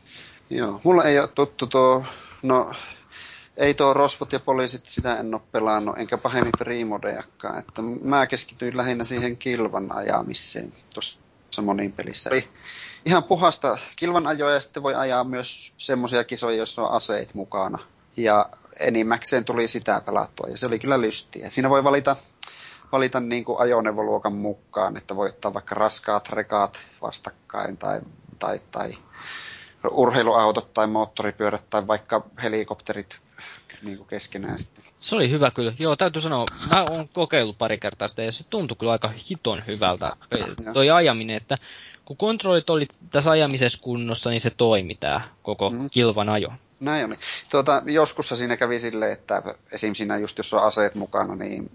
Joo, 0.49 0.81
mulla 0.83 1.03
ei 1.03 1.19
ole 1.19 1.27
tuttu 1.27 1.67
tuo, 1.67 2.05
no 2.43 2.71
ei 3.57 3.73
tuo 3.73 3.93
rosvot 3.93 4.33
ja 4.33 4.39
poliisit, 4.39 4.85
sitä 4.85 5.17
en 5.17 5.33
ole 5.33 5.41
pelannut, 5.51 5.97
enkä 5.97 6.17
pahemmin 6.17 6.53
freemodejakaan, 6.57 7.59
että 7.59 7.81
mä 8.01 8.27
keskityin 8.27 8.77
lähinnä 8.77 9.03
siihen 9.03 9.37
kilvan 9.37 9.95
ajamiseen 9.95 10.73
tuossa 10.93 11.61
moniin 11.61 11.91
pelissä. 11.91 12.29
Eli 12.29 12.47
ihan 13.05 13.23
puhasta 13.23 13.77
kilvan 13.95 14.27
ajoa 14.27 14.51
ja 14.51 14.59
sitten 14.59 14.83
voi 14.83 14.95
ajaa 14.95 15.23
myös 15.23 15.73
semmoisia 15.77 16.23
kisoja, 16.23 16.57
joissa 16.57 16.81
on 16.81 16.91
aseet 16.91 17.33
mukana. 17.33 17.79
Ja 18.17 18.49
enimmäkseen 18.79 19.45
tuli 19.45 19.67
sitä 19.67 20.01
pelattua 20.05 20.47
ja 20.47 20.57
se 20.57 20.67
oli 20.67 20.79
kyllä 20.79 21.01
lystiä. 21.01 21.49
Siinä 21.49 21.69
voi 21.69 21.83
valita, 21.83 22.15
valita 22.91 23.19
niin 23.19 23.45
kuin 23.45 23.59
ajoneuvoluokan 23.59 24.33
mukaan, 24.33 24.97
että 24.97 25.15
voi 25.15 25.29
ottaa 25.29 25.53
vaikka 25.53 25.75
raskaat 25.75 26.29
rekaat 26.29 26.79
vastakkain 27.01 27.77
tai, 27.77 28.01
tai, 28.39 28.61
tai 28.71 28.97
urheiluautot 29.91 30.73
tai 30.73 30.87
moottoripyörät 30.87 31.69
tai 31.69 31.87
vaikka 31.87 32.23
helikopterit 32.43 33.19
niin 33.81 33.97
kuin 33.97 34.07
keskenään 34.07 34.59
sitten. 34.59 34.83
Se 34.99 35.15
oli 35.15 35.29
hyvä 35.29 35.51
kyllä. 35.51 35.73
Joo, 35.79 35.95
täytyy 35.95 36.21
sanoa, 36.21 36.45
mä 36.73 36.85
oon 36.89 37.09
kokeillut 37.13 37.57
pari 37.57 37.77
kertaa 37.77 38.07
sitä 38.07 38.23
ja 38.23 38.31
se 38.31 38.43
tuntui 38.49 38.77
kyllä 38.77 38.91
aika 38.91 39.13
hiton 39.29 39.63
hyvältä. 39.67 40.15
Toi 40.73 40.89
ajaminen, 40.89 41.37
että 41.37 41.57
kun 42.05 42.17
kontrollit 42.17 42.69
oli 42.69 42.87
tässä 43.11 43.31
ajamisessa 43.31 43.79
kunnossa, 43.81 44.29
niin 44.29 44.41
se 44.41 44.49
toimi 44.49 44.95
tämä 44.95 45.29
koko 45.41 45.69
mm. 45.69 45.89
kilvan 45.89 46.29
ajo. 46.29 46.53
Näin 46.79 47.05
oli. 47.05 47.15
Tuota, 47.51 47.81
joskus 47.85 48.29
siinä 48.29 48.57
kävi 48.57 48.79
silleen, 48.79 49.11
että 49.11 49.43
esim. 49.71 49.93
siinä 49.93 50.17
just 50.17 50.37
jos 50.37 50.53
on 50.53 50.63
aseet 50.63 50.95
mukana, 50.95 51.35
niin 51.35 51.71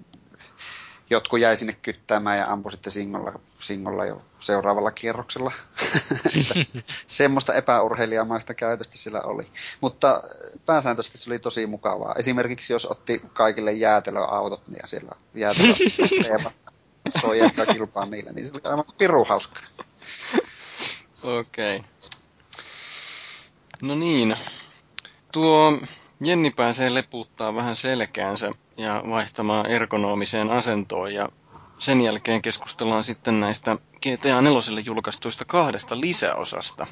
jotkut 1.11 1.41
jäi 1.41 1.57
sinne 1.57 1.77
kyttäämään 1.83 2.39
ja 2.39 2.53
ampui 2.53 2.73
sitten 2.73 2.93
singolla, 2.93 3.41
singolla 3.59 4.05
jo 4.07 4.23
seuraavalla 4.41 4.91
kierroksella. 4.91 5.53
Semmoista 7.07 7.55
epäurheilijamaista 7.55 8.55
käytöstä 8.55 8.99
sillä 8.99 9.21
oli. 9.21 9.47
Mutta 9.81 10.23
pääsääntöisesti 10.67 11.19
se 11.19 11.31
oli 11.31 11.39
tosi 11.39 11.67
mukavaa. 11.67 12.15
Esimerkiksi 12.19 12.73
jos 12.73 12.87
otti 12.87 13.23
kaikille 13.33 13.73
jäätelöautot 13.73 14.69
niin 14.69 14.79
ja 14.83 14.87
siellä 14.87 15.13
jäätelö 15.35 15.75
soi 17.21 17.39
kilpaa 17.73 18.07
niille, 18.07 18.33
niin 18.33 18.47
se 18.47 18.53
oli 18.53 18.61
aivan 18.65 18.85
piru 18.99 19.25
hauskaa. 19.25 19.63
Okei. 21.23 21.77
Okay. 21.77 21.89
No 23.83 23.95
niin. 23.95 24.37
Tuo 25.33 25.79
Jenni 26.21 26.51
pääsee 26.51 26.95
leputtaa 26.95 27.55
vähän 27.55 27.77
selkäänsä 27.77 28.53
ja 28.77 29.03
vaihtamaan 29.11 29.67
ergonoomiseen 29.67 30.51
asentoon. 30.51 31.15
Ja 31.15 31.29
sen 31.79 32.01
jälkeen 32.01 32.43
keskustellaan 32.43 33.05
sitten 33.05 33.41
näistä 33.41 33.77
GTA 34.03 34.41
4 34.41 34.61
julkaistuista 34.85 35.45
kahdesta 35.45 36.01
lisäosasta 36.01 36.87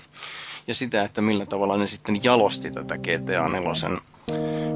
ja 0.67 0.75
sitä, 0.75 1.05
että 1.05 1.21
millä 1.21 1.47
tavalla 1.47 1.77
ne 1.77 1.87
sitten 1.87 2.25
jalosti 2.25 2.71
tätä 2.71 2.99
GTA 2.99 3.49
4 3.49 4.01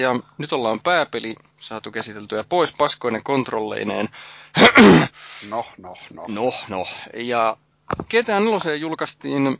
Ja 0.00 0.16
nyt 0.38 0.52
ollaan 0.52 0.80
pääpeli 0.80 1.34
saatu 1.58 1.90
käsiteltyä 1.90 2.44
pois 2.48 2.72
paskoinen 2.72 3.22
kontrolleineen. 3.22 4.08
No, 5.50 5.66
no, 5.78 5.94
no. 6.14 6.24
No, 6.28 6.52
no. 6.68 6.84
Ja 7.14 7.56
GTA 8.04 8.40
4 8.40 8.74
julkaistiin 8.74 9.58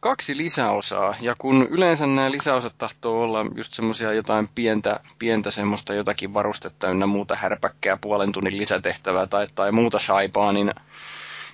kaksi 0.00 0.36
lisäosaa, 0.36 1.14
ja 1.20 1.34
kun 1.38 1.68
yleensä 1.70 2.06
nämä 2.06 2.30
lisäosat 2.30 2.74
tahtoo 2.78 3.22
olla 3.22 3.46
just 3.54 3.72
semmoisia 3.72 4.12
jotain 4.12 4.48
pientä, 4.54 5.00
pientä 5.18 5.50
semmoista 5.50 5.94
jotakin 5.94 6.34
varustetta 6.34 6.90
ynnä 6.90 7.06
muuta 7.06 7.36
härpäkkää, 7.36 7.98
puolen 8.00 8.32
tunnin 8.32 8.58
lisätehtävää 8.58 9.26
tai, 9.26 9.48
tai 9.54 9.72
muuta 9.72 9.98
shaipaa, 9.98 10.52
niin 10.52 10.72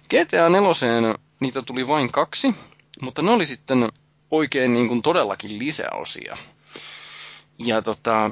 GTA 0.09 0.49
4 0.49 1.15
niitä 1.41 1.63
tuli 1.63 1.89
vain 1.89 2.13
kaksi, 2.13 2.55
mutta 3.01 3.23
ne 3.23 3.31
oli 3.31 3.47
sitten 3.47 3.89
oikein 4.31 4.73
niin 4.73 4.89
kuin 4.89 5.03
todellakin 5.03 5.59
lisäosia. 5.59 6.37
Ja 7.65 7.83
tota, 7.83 8.31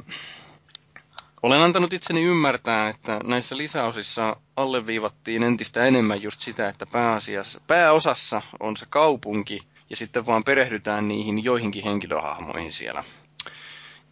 olen 1.43 1.61
antanut 1.61 1.93
itseni 1.93 2.23
ymmärtää, 2.23 2.89
että 2.89 3.21
näissä 3.25 3.57
lisäosissa 3.57 4.37
alleviivattiin 4.57 5.43
entistä 5.43 5.85
enemmän 5.85 6.23
just 6.23 6.41
sitä, 6.41 6.69
että 6.69 6.87
pääasiassa, 6.93 7.61
pääosassa 7.67 8.43
on 8.61 8.77
se 8.77 8.87
kaupunki, 8.89 9.61
ja 9.91 9.97
sitten 9.97 10.27
vaan 10.27 10.45
perehdytään 10.45 11.09
niihin 11.09 11.45
joihinkin 11.45 11.85
henkilöhahmoihin 11.85 12.73
siellä. 12.73 13.05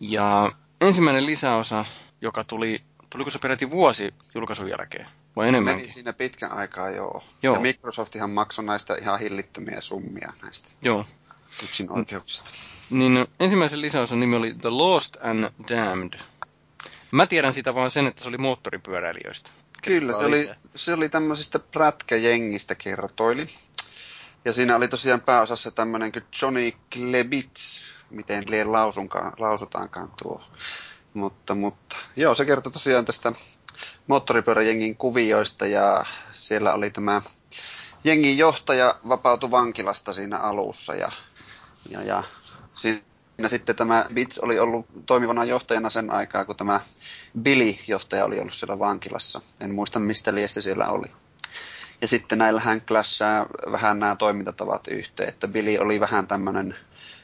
Ja 0.01 0.53
ensimmäinen 0.81 1.27
lisäosa, 1.27 1.85
joka 2.21 2.45
tuli, 2.45 2.81
tuliko 3.11 3.31
se 3.31 3.39
peräti 3.39 3.71
vuosi 3.71 4.15
julkaisun 4.35 4.69
jälkeen, 4.69 5.07
vai 5.37 5.49
enemmän? 5.49 5.77
Meni 5.77 5.89
siinä 5.89 6.13
pitkän 6.13 6.53
aikaa, 6.53 6.91
joo. 6.91 7.25
Joo. 7.43 7.55
Ja 7.55 7.61
Microsoftihan 7.61 8.31
maksoi 8.31 8.65
näistä 8.65 8.95
ihan 8.95 9.21
hillittömiä 9.21 9.81
summia 9.81 10.33
näistä 10.43 10.69
Joo. 10.83 11.07
Yksin 11.65 11.91
oikeuksista. 11.91 12.51
Niin 12.91 13.27
ensimmäisen 13.41 13.81
lisäosan 13.81 14.21
nimi 14.21 14.37
oli 14.37 14.55
The 14.55 14.69
Lost 14.69 15.17
and 15.23 15.45
Damned. 15.69 16.21
Mä 17.11 17.27
tiedän 17.27 17.53
sitä 17.53 17.75
vaan 17.75 17.91
sen, 17.91 18.07
että 18.07 18.23
se 18.23 18.29
oli 18.29 18.39
moottoripyöräilijöistä. 18.39 19.51
Kyllä, 19.83 20.13
se 20.13 20.25
oli, 20.25 20.51
se 20.75 20.95
oli 20.95 21.09
tämmöisistä 21.09 21.59
prätkäjengistä 21.59 22.75
kertoili. 22.75 23.47
Ja 24.45 24.53
siinä 24.53 24.77
oli 24.77 24.89
tosiaan 24.89 25.21
pääosassa 25.21 25.71
tämmöinen 25.71 26.13
kuin 26.13 26.25
Johnny 26.43 26.73
Klebits, 26.93 27.85
miten 28.11 28.45
lausunkaan, 28.65 29.33
lausutaankaan 29.39 30.13
tuo. 30.23 30.43
Mutta, 31.15 31.55
mutta 31.55 31.97
joo, 32.17 32.35
se 32.35 32.45
kertoi 32.45 32.73
tosiaan 32.73 33.05
tästä 33.05 33.33
moottoripyöräjengin 34.07 34.97
kuvioista 34.97 35.67
ja 35.67 36.05
siellä 36.33 36.75
oli 36.75 36.91
tämä 36.91 37.23
jengin 38.05 38.39
johtaja 38.39 38.99
vapautui 39.09 39.51
vankilasta 39.51 40.13
siinä 40.13 40.39
alussa 40.39 40.95
ja, 40.95 41.13
ja, 41.91 42.03
ja 42.03 42.23
siinä 42.75 43.49
sitten 43.49 43.77
tämä 43.77 44.07
Bits 44.15 44.39
oli 44.39 44.59
ollut 44.59 44.87
toimivana 45.07 45.45
johtajana 45.45 45.91
sen 45.91 46.11
aikaa, 46.11 46.45
kun 46.45 46.57
tämä 46.57 46.81
Billy-johtaja 47.43 48.25
oli 48.25 48.41
ollut 48.41 48.55
siellä 48.55 48.79
vankilassa. 48.79 49.41
En 49.61 49.75
muista 49.75 49.99
mistä 49.99 50.35
lie 50.35 50.49
se 50.49 50.63
siellä 50.63 50.89
oli. 50.89 51.07
Ja 52.01 52.09
sitten 52.09 52.39
näillähän 52.39 52.81
klässää 52.81 53.47
vähän 53.73 53.99
nämä 53.99 54.17
toimintatavat 54.17 54.89
yhteen, 54.89 55.29
että 55.29 55.49
Billy 55.49 55.79
oli 55.79 56.01
vähän 56.01 56.27
tämmöinen 56.27 56.77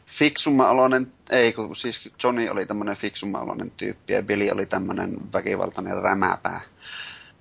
fiksumma-oloinen, 0.07 1.13
ei 1.31 1.53
kun 1.53 1.77
siis 1.77 2.09
Johnny 2.25 2.49
oli 2.49 2.67
tämmöinen 2.67 2.97
fiksumma-oloinen 2.97 3.71
tyyppi 3.71 4.13
ja 4.13 4.23
Billy 4.23 4.51
oli 4.51 4.67
tämmöinen 4.67 5.33
väkivaltainen 5.33 6.03
rämäpää. 6.03 6.61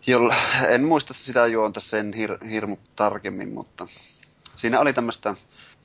Jolla, 0.08 0.36
en 0.70 0.84
muista 0.84 1.14
sitä 1.14 1.48
juonta 1.48 1.80
sen 1.80 2.14
hir, 2.14 2.46
hirmu 2.46 2.78
tarkemmin, 2.96 3.54
mutta 3.54 3.88
siinä 4.56 4.80
oli 4.80 4.94
tämmöistä 4.94 5.36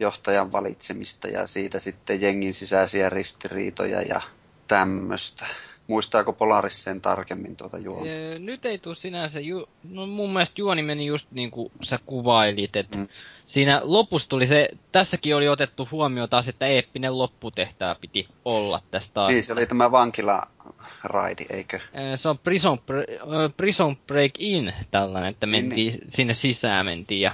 johtajan 0.00 0.52
valitsemista 0.52 1.28
ja 1.28 1.46
siitä 1.46 1.80
sitten 1.80 2.20
jengin 2.20 2.54
sisäisiä 2.54 3.10
ristiriitoja 3.10 4.02
ja 4.02 4.20
tämmöistä. 4.68 5.46
Muistaako 5.86 6.32
Polaris 6.32 6.84
sen 6.84 7.00
tarkemmin 7.00 7.56
tuota 7.56 7.78
juonta? 7.78 8.08
Öö, 8.08 8.38
nyt 8.38 8.66
ei 8.66 8.78
tule 8.78 8.94
sinänsä, 8.94 9.40
ju... 9.40 9.68
no 9.90 10.06
mun 10.06 10.32
mielestä 10.32 10.60
juoni 10.60 10.82
meni 10.82 11.06
just 11.06 11.26
niin 11.30 11.50
kuin 11.50 11.72
sä 11.82 11.98
kuvailit, 12.06 12.76
että 12.76 12.98
mm. 12.98 13.06
siinä 13.44 13.80
lopussa 13.84 14.28
tuli 14.28 14.46
se, 14.46 14.68
tässäkin 14.92 15.36
oli 15.36 15.48
otettu 15.48 15.88
huomioon 15.90 16.28
taas, 16.28 16.48
että 16.48 16.66
eeppinen 16.66 17.18
lopputehtävä 17.18 17.96
piti 18.00 18.28
olla 18.44 18.82
tästä 18.90 19.26
Niin, 19.26 19.42
se 19.42 19.52
oli 19.52 19.66
tämä 19.66 19.90
vankila-raidi, 19.90 21.46
eikö? 21.50 21.80
Öö, 21.98 22.16
se 22.16 22.28
on 22.28 22.38
Prison, 22.38 22.78
Bre- 22.78 23.52
Prison 23.56 23.96
Break 23.96 24.32
In 24.38 24.72
tällainen, 24.90 25.30
että 25.30 25.46
Niin, 25.46 25.64
mentiin, 25.64 25.94
niin. 25.94 26.12
sinne 26.12 26.34
sisään 26.34 26.86
mentiin 26.86 27.20
ja 27.20 27.32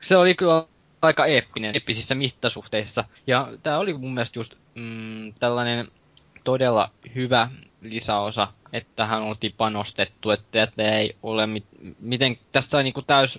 se 0.00 0.16
oli 0.16 0.34
kyllä 0.34 0.64
aika 1.02 1.26
eeppinen, 1.26 1.74
eeppisissä 1.74 2.14
mittasuhteissa. 2.14 3.04
Ja 3.26 3.48
tää 3.62 3.78
oli 3.78 3.94
mun 3.94 4.14
mielestä 4.14 4.38
just 4.38 4.54
mm, 4.74 5.32
tällainen 5.40 5.88
todella 6.44 6.90
hyvä 7.14 7.48
lisäosa, 7.80 8.48
että 8.72 8.92
tähän 8.96 9.22
oltiin 9.22 9.54
panostettu, 9.56 10.30
että, 10.30 10.62
että 10.62 10.82
ei 10.82 11.16
ole 11.22 11.46
mit, 11.46 11.64
miten 12.00 12.38
tästä 12.52 12.70
sai 12.70 12.82
niinku 12.82 13.02
täys... 13.02 13.38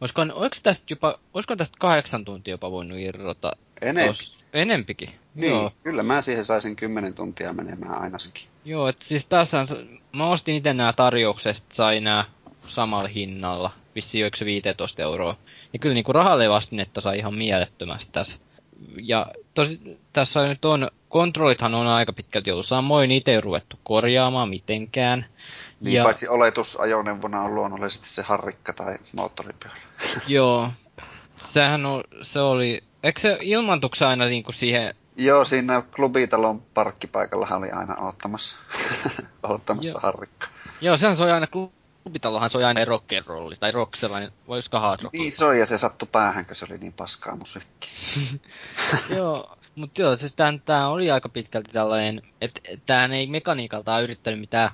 Olisiko, 0.00 0.22
olisiko 0.22 0.62
tästä 0.62 0.84
jopa, 0.90 1.18
olisiko 1.34 1.56
tästä 1.56 1.76
kahdeksan 1.80 2.24
tuntia 2.24 2.52
jopa 2.52 2.70
voinut 2.70 2.98
irrota? 2.98 3.52
Enempi. 3.80 4.08
Tos, 4.08 4.44
enempikin. 4.52 5.10
Niin, 5.34 5.50
Joo. 5.50 5.72
kyllä 5.82 6.02
mä 6.02 6.22
siihen 6.22 6.44
saisin 6.44 6.76
kymmenen 6.76 7.14
tuntia 7.14 7.52
menemään 7.52 8.02
ainakin. 8.02 8.42
Joo, 8.64 8.88
että 8.88 9.04
siis 9.04 9.26
tässä 9.26 9.60
on, 9.60 9.66
mä 10.12 10.28
ostin 10.28 10.54
itse 10.54 10.74
nämä 10.74 10.92
tarjoukset, 10.92 11.62
sai 11.72 12.00
nämä 12.00 12.24
samalla 12.68 13.08
hinnalla. 13.08 13.70
Vissiin 13.96 14.24
oliko 14.24 14.36
se 14.36 14.44
15 14.44 15.02
euroa. 15.02 15.36
Ja 15.72 15.78
kyllä 15.78 15.94
niinku 15.94 16.12
rahalle 16.12 16.48
vastinetta 16.48 17.00
sai 17.00 17.18
ihan 17.18 17.34
mielettömästi 17.34 18.12
tässä. 18.12 18.38
Ja 19.02 19.26
tosi, 19.54 19.98
tässä 20.12 20.48
nyt 20.48 20.64
on, 20.64 20.90
kontrollithan 21.08 21.74
on 21.74 21.86
aika 21.86 22.12
pitkälti 22.12 22.52
ollut 22.52 22.66
samoin, 22.66 23.08
niitä 23.08 23.30
ei 23.30 23.40
ruvettu 23.40 23.78
korjaamaan 23.84 24.48
mitenkään. 24.48 25.26
Niin, 25.80 25.94
ja, 25.94 26.02
paitsi 26.02 26.28
oletusajoneuvona 26.28 27.42
on 27.42 27.54
luonnollisesti 27.54 28.08
se 28.08 28.22
harrikka 28.22 28.72
tai 28.72 28.96
moottoripyörä. 29.16 29.76
Joo. 30.26 30.70
Sehän 31.48 31.86
on, 31.86 32.04
se 32.22 32.40
oli, 32.40 32.82
eikö 33.02 33.20
se 33.20 33.38
ilmantuksi 33.40 34.04
aina 34.04 34.24
niinku 34.24 34.52
siihen... 34.52 34.94
Joo, 35.16 35.44
siinä 35.44 35.82
klubitalon 35.96 36.62
parkkipaikallahan 36.62 37.58
oli 37.58 37.70
aina 37.70 37.96
ottamassa, 37.96 38.56
ottamassa 39.42 39.90
Joo. 39.90 40.00
harrikka. 40.02 40.48
Joo, 40.80 40.96
sehän 40.96 41.16
soi 41.16 41.32
aina, 41.32 41.46
klubitalohan 42.06 42.50
soi 42.50 42.64
aina 42.64 42.84
rock'n'rolli, 42.84 43.56
tai 43.60 43.72
rock 43.72 43.96
sellainen, 43.96 44.32
voisiko 44.48 44.80
hard 44.80 45.02
rock? 45.02 45.12
Niin 45.12 45.32
soi, 45.32 45.60
ja 45.60 45.66
se 45.66 45.78
sattui 45.78 46.08
päähän, 46.12 46.46
kun 46.46 46.56
se 46.56 46.66
oli 46.70 46.78
niin 46.78 46.92
paskaa 46.92 47.36
musiikki. 47.36 47.88
joo, 49.16 49.56
mutta 49.74 50.02
joo, 50.02 50.16
siis 50.16 50.32
tää, 50.34 50.58
tää 50.64 50.88
oli 50.88 51.10
aika 51.10 51.28
pitkälti 51.28 51.72
tällainen, 51.72 52.22
että 52.40 52.60
tää 52.86 53.06
ei 53.06 53.26
mekaniikaltaan 53.26 54.02
yrittänyt 54.02 54.40
mitään 54.40 54.70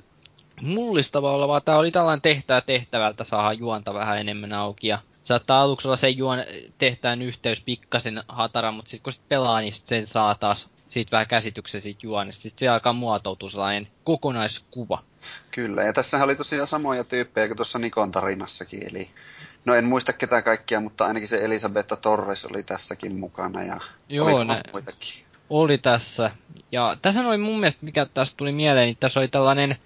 mullistavaa 0.63 1.33
olla, 1.33 1.49
vaan 1.49 1.63
tää 1.65 1.79
oli 1.79 1.91
tällainen 1.91 2.23
tehtävä 2.23 2.61
tehtävältä 2.61 3.25
saada 3.25 3.53
juonta 3.53 3.95
vähän 3.95 4.19
enemmän 4.19 4.53
auki. 4.53 4.87
Ja 4.87 4.99
saattaa 5.23 5.63
aluksi 5.63 5.89
olla 5.89 5.97
sen 5.97 6.17
juon 6.17 6.39
tehtävän 6.79 7.23
yhteys 7.23 7.61
pikkasen 7.61 8.23
hatara, 8.29 8.73
mutta 8.73 8.91
sitten 8.91 9.05
kun 9.05 9.13
sit 9.13 9.29
pelaa, 9.29 9.61
niin 9.61 9.73
sit 9.73 9.87
sen 9.87 10.07
saa 10.07 10.35
taas 10.35 10.69
siitä 10.89 11.11
vähän 11.11 11.27
käsityksen 11.27 11.83
siitä 11.83 12.01
juonesta. 12.03 12.43
Sitten 12.43 12.67
se 12.67 12.69
alkaa 12.69 12.93
muotoutua 12.93 13.51
sellainen 13.51 13.89
kokonaiskuva. 14.05 15.03
Kyllä, 15.51 15.83
ja 15.83 15.93
tässähän 15.93 16.25
oli 16.25 16.37
tosiaan 16.37 16.67
samoja 16.67 17.05
tyyppejä 17.05 17.47
kuin 17.47 17.57
tuossa 17.57 17.79
Nikon 17.79 18.13
tarinassakin, 18.13 18.89
eli 18.91 19.11
no 19.65 19.75
en 19.75 19.85
muista 19.85 20.13
ketä 20.13 20.43
kaikkia, 20.43 20.81
mutta 20.81 21.07
ainakin 21.07 21.29
se 21.29 21.37
Elisabetta 21.37 21.97
Torres 21.97 22.45
oli 22.47 22.63
tässäkin 22.63 23.21
mukana 23.21 23.63
ja 23.63 23.81
Joo, 24.09 24.37
oli 24.37 24.45
ne- 24.45 24.61
muitakin. 24.73 25.25
oli 25.51 25.79
tässä. 25.79 26.31
Ja 26.73 26.97
tässä 27.03 27.21
oli 27.21 27.39
mun 27.39 27.61
mielestä, 27.61 27.85
mikä 27.85 28.07
tästä 28.15 28.37
tuli 28.37 28.53
mieleen, 28.53 28.87
niin 28.87 28.97
tässä 29.01 29.21
oli 29.21 29.29
tällainen 29.29 29.77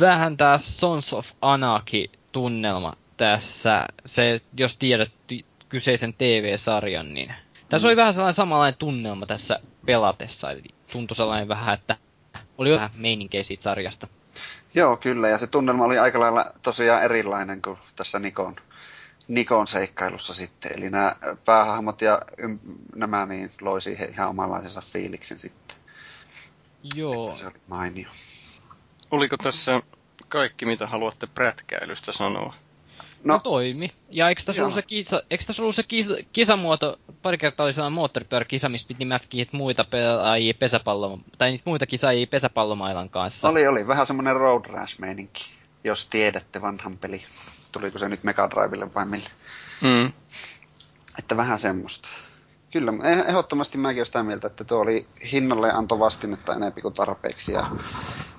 vähän 0.00 0.36
tää 0.36 0.58
Sons 0.58 1.12
of 1.12 1.26
Anarchy-tunnelma 1.42 2.92
tässä. 3.16 3.86
Se, 4.06 4.40
jos 4.56 4.76
tiedät 4.76 5.12
ti- 5.26 5.44
kyseisen 5.68 6.14
TV-sarjan, 6.14 7.14
niin 7.14 7.34
tässä 7.68 7.86
Mm. 7.86 7.88
oli 7.88 7.96
vähän 7.96 8.14
sellainen 8.14 8.34
samanlainen 8.34 8.78
tunnelma 8.78 9.26
tässä 9.26 9.60
pelatessa. 9.86 10.50
Eli 10.50 10.62
tuntui 10.92 11.16
sellainen 11.16 11.48
vähän, 11.48 11.74
että 11.74 11.96
oli 12.58 12.68
jo 12.70 12.74
vähän 12.76 12.90
meininkejä 12.96 13.44
siitä 13.44 13.62
sarjasta. 13.62 14.06
Joo, 14.74 14.96
kyllä, 14.96 15.28
ja 15.28 15.38
se 15.38 15.46
tunnelma 15.46 15.84
oli 15.84 15.98
aika 15.98 16.20
lailla 16.20 16.52
tosiaan 16.62 17.02
erilainen 17.02 17.62
kuin 17.62 17.78
tässä 17.96 18.18
Nikon, 18.18 18.56
Nikon 19.28 19.66
seikkailussa 19.66 20.34
sitten. 20.34 20.72
Eli 20.76 20.90
nämä 20.90 21.16
päähahmot 21.44 22.00
ja 22.00 22.22
ym, 22.38 22.58
nämä 22.96 23.26
niin 23.26 23.50
loi 23.60 23.80
siihen 23.80 24.10
ihan 24.10 24.28
omanlaisensa 24.28 24.80
fiiliksen 24.80 25.38
sitten. 25.38 25.76
Joo. 26.94 27.34
Se 27.34 27.46
oli 27.46 27.60
mainio. 27.68 28.08
Oliko 29.10 29.36
tässä 29.36 29.82
kaikki, 30.28 30.66
mitä 30.66 30.86
haluatte 30.86 31.26
prätkäilystä 31.26 32.12
sanoa? 32.12 32.54
No, 33.24 33.34
No, 33.34 33.40
toimi. 33.40 33.90
Ja 34.10 34.28
eikö 34.28 34.42
tässä 34.44 34.62
ollut 34.62 34.74
se, 34.74 34.82
kisa, 34.82 35.22
eikö 35.30 35.44
tässä 35.44 35.62
ollut 35.62 35.74
se 35.74 35.82
kisa, 35.82 36.10
kisamuoto, 36.32 36.98
pari 37.22 37.38
kertaa 37.38 37.64
oli 37.64 37.72
sellainen 37.72 37.94
moottoripyöräkisa, 37.94 38.68
missä 38.68 38.88
piti 38.88 39.04
mätkiä 39.04 39.44
muita 39.52 39.84
pelaajia 39.84 40.54
pesäpallo, 40.58 41.18
tai 41.38 41.50
niitä 41.50 41.62
muita 41.66 41.86
kisaajia 41.86 42.26
pesäpallomailan 42.26 43.10
kanssa. 43.10 43.48
oli, 43.48 43.66
oli 43.66 43.86
vähän 43.86 44.06
semmoinen 44.06 44.36
road 44.36 44.64
rash 44.66 45.00
meininki, 45.00 45.44
jos 45.84 46.08
tiedätte 46.08 46.62
vanhan 46.62 46.98
peli. 46.98 47.22
Tuliko 47.72 47.98
se 47.98 48.08
nyt 48.08 48.24
Mega 48.24 48.50
Drivelle 48.50 48.94
vai 48.94 49.06
mille? 49.06 49.28
Mm. 49.80 50.12
Että 51.18 51.36
vähän 51.36 51.58
semmoista. 51.58 52.08
Kyllä, 52.70 52.90
eh- 52.90 53.28
ehdottomasti 53.28 53.78
mäkin 53.78 53.98
olen 53.98 54.06
sitä 54.06 54.22
mieltä, 54.22 54.46
että 54.46 54.64
tuo 54.64 54.78
oli 54.78 55.06
hinnalle 55.32 55.72
anto 55.72 55.98
vastinetta 55.98 56.52
enemmän 56.52 56.82
kuin 56.82 56.94
tarpeeksi. 56.94 57.52
Ja 57.52 57.70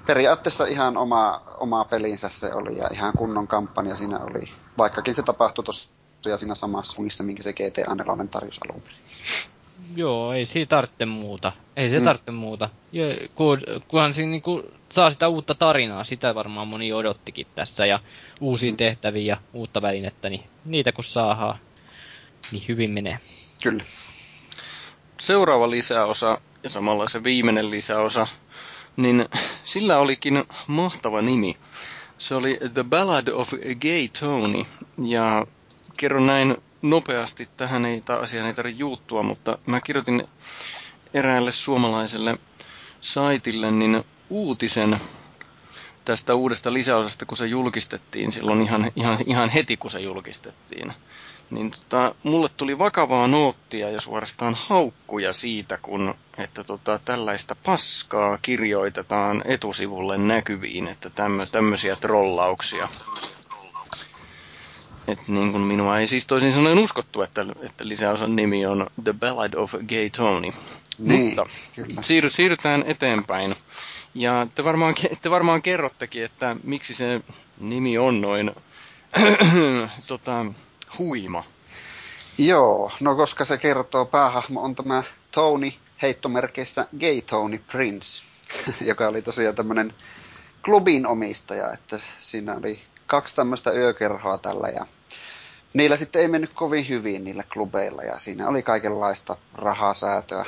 periaatteessa 0.08 0.66
ihan 0.66 0.98
oma, 0.98 1.42
oma 1.58 1.86
pelinsä 1.86 2.30
se 2.30 2.54
oli 2.54 2.78
ja 2.78 2.90
ihan 2.92 3.14
kunnon 3.18 3.48
kampanja 3.48 3.96
siinä 3.96 4.20
oli. 4.20 4.52
Vaikkakin 4.78 5.16
se 5.16 5.24
tapahtui 5.24 5.64
tosiaan 5.64 6.40
siinä 6.40 6.56
samassa 6.56 6.94
suunnissa, 6.94 7.24
minkä 7.24 7.44
se 7.44 7.54
GTA 7.54 7.96
4 7.96 8.28
tarjosi 8.32 8.62
alun 8.70 8.82
perin. 8.82 9.00
Joo, 9.96 10.34
ei 10.34 10.46
siinä 10.46 10.66
tarvitse 10.66 11.06
muuta. 11.06 11.52
Ei 11.76 11.90
se 11.90 12.00
mm. 12.00 12.06
tarvitse 12.06 12.32
muuta. 12.32 12.70
Ja, 12.92 13.06
kun, 13.36 13.62
kunhan 13.88 14.14
siinä 14.14 14.32
niinku 14.32 14.64
saa 14.92 15.12
sitä 15.12 15.28
uutta 15.28 15.56
tarinaa, 15.56 16.04
sitä 16.04 16.36
varmaan 16.36 16.68
moni 16.68 16.94
odottikin 16.94 17.48
tässä. 17.56 17.86
Ja 17.86 18.00
uusia 18.42 18.72
mm. 18.72 18.78
tehtäviä 18.78 19.34
ja 19.34 19.38
uutta 19.54 19.82
välinettä, 19.82 20.30
niin 20.30 20.44
niitä 20.66 20.92
kun 20.92 21.04
saadaan, 21.04 21.60
niin 22.52 22.64
hyvin 22.68 22.92
menee. 22.92 23.20
Kyllä. 23.64 23.84
Seuraava 25.20 25.70
lisäosa 25.70 26.42
ja 26.64 26.70
samalla 26.70 27.08
se 27.08 27.24
viimeinen 27.24 27.72
lisäosa, 27.72 28.28
niin 28.98 29.26
sillä 29.64 29.98
olikin 29.98 30.44
mahtava 30.68 31.22
nimi. 31.22 31.58
Se 32.18 32.36
oli 32.36 32.60
The 32.74 32.84
Ballad 32.84 33.28
of 33.28 33.54
Gay 33.82 34.08
Tony, 34.20 34.66
ja 35.06 35.48
kerron 35.98 36.28
näin 36.28 36.58
nopeasti, 36.82 37.50
tähän 37.58 37.86
ei 37.86 38.04
asiaan 38.22 38.48
ei 38.48 38.54
tarvitse 38.54 38.80
juuttua, 38.80 39.24
mutta 39.24 39.58
mä 39.66 39.82
kirjoitin 39.82 40.28
eräälle 41.14 41.52
suomalaiselle 41.52 42.38
saitille 43.02 43.72
niin 43.72 44.04
uutisen 44.30 45.00
tästä 46.06 46.36
uudesta 46.36 46.74
lisäosasta, 46.74 47.26
kun 47.26 47.38
se 47.38 47.46
julkistettiin 47.46 48.32
silloin 48.32 48.62
ihan, 48.62 48.92
ihan, 48.96 49.18
ihan 49.26 49.50
heti, 49.50 49.78
kun 49.78 49.92
se 49.92 50.00
julkistettiin. 50.00 50.94
Niin 51.50 51.72
tota, 51.72 52.16
mulle 52.24 52.50
tuli 52.58 52.80
vakavaa 52.80 53.28
noottia 53.28 53.90
ja 53.90 54.02
suorastaan 54.02 54.58
haukkuja 54.68 55.34
siitä, 55.34 55.78
kun 55.82 56.16
että 56.38 56.64
tota, 56.64 57.00
tällaista 57.06 57.56
paskaa 57.66 58.38
kirjoitetaan 58.42 59.42
etusivulle 59.46 60.18
näkyviin, 60.18 60.88
että 60.88 61.10
tämmö, 61.10 61.46
tämmöisiä 61.46 61.96
trollauksia. 61.96 62.88
Et 65.08 65.28
niin 65.28 65.52
kuin 65.52 65.64
minua 65.64 66.00
ei 66.00 66.08
siis 66.08 66.26
toisin 66.26 66.54
sanoen 66.54 66.80
uskottu, 66.80 67.22
että, 67.22 67.46
että 67.62 67.88
lisäosan 67.88 68.36
nimi 68.36 68.66
on 68.66 68.88
The 69.04 69.14
Ballad 69.14 69.54
of 69.54 69.72
Gay 69.72 70.10
Tony. 70.18 70.52
Niin, 71.00 71.26
Mutta 71.26 71.46
kyllä. 71.76 72.02
Siirry, 72.02 72.30
siirrytään 72.30 72.84
eteenpäin. 72.88 73.56
Ja 74.14 74.48
te 74.56 74.64
varmaan, 74.64 74.96
te 75.22 75.30
varmaan 75.32 75.62
kerrottekin, 75.62 76.24
että 76.24 76.56
miksi 76.64 76.94
se 76.94 77.22
nimi 77.60 77.98
on 77.98 78.22
noin 78.22 78.52
tota, 80.08 80.46
huima. 80.98 81.44
Joo, 82.38 82.92
no 83.02 83.16
koska 83.16 83.46
se 83.46 83.58
kertoo 83.58 84.06
päähahmo 84.06 84.62
on 84.62 84.76
tämä 84.76 85.04
Tony 85.32 85.72
heittomerkeissä 86.02 86.88
Gay 87.00 87.22
Tony 87.22 87.58
Prince, 87.72 88.24
joka 88.90 89.08
oli 89.08 89.22
tosiaan 89.22 89.56
tämmöinen 89.56 89.94
klubin 90.66 91.08
omistaja, 91.08 91.74
että 91.74 92.00
siinä 92.22 92.56
oli 92.56 92.82
kaksi 93.08 93.36
tämmöistä 93.36 93.72
yökerhoa 93.72 94.38
tällä 94.38 94.68
ja 94.68 94.86
niillä 95.74 95.98
sitten 95.98 96.22
ei 96.22 96.28
mennyt 96.28 96.54
kovin 96.54 96.90
hyvin 96.90 97.24
niillä 97.24 97.44
klubeilla 97.54 98.02
ja 98.02 98.20
siinä 98.20 98.48
oli 98.48 98.64
kaikenlaista 98.64 99.38
rahasäätöä. 99.54 100.46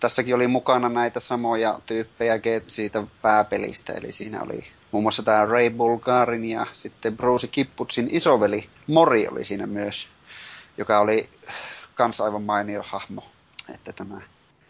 Tässäkin 0.00 0.34
oli 0.34 0.46
mukana 0.46 0.88
näitä 0.88 1.20
samoja 1.20 1.80
tyyppejä 1.86 2.34
siitä 2.66 3.02
pääpelistä, 3.22 3.92
eli 3.92 4.12
siinä 4.12 4.42
oli 4.42 4.66
muun 4.92 5.04
muassa 5.04 5.22
tämä 5.22 5.46
Ray 5.46 5.70
Bulgarin 5.70 6.44
ja 6.44 6.66
sitten 6.72 7.16
Bruce 7.16 7.46
Kipputsin 7.46 8.08
isoveli 8.10 8.70
Mori 8.86 9.28
oli 9.28 9.44
siinä 9.44 9.66
myös, 9.66 10.08
joka 10.78 10.98
oli 10.98 11.30
kans 11.94 12.20
aivan 12.20 12.42
mainio 12.42 12.82
hahmo. 12.82 13.24
Että 13.74 13.92
tämä 13.92 14.20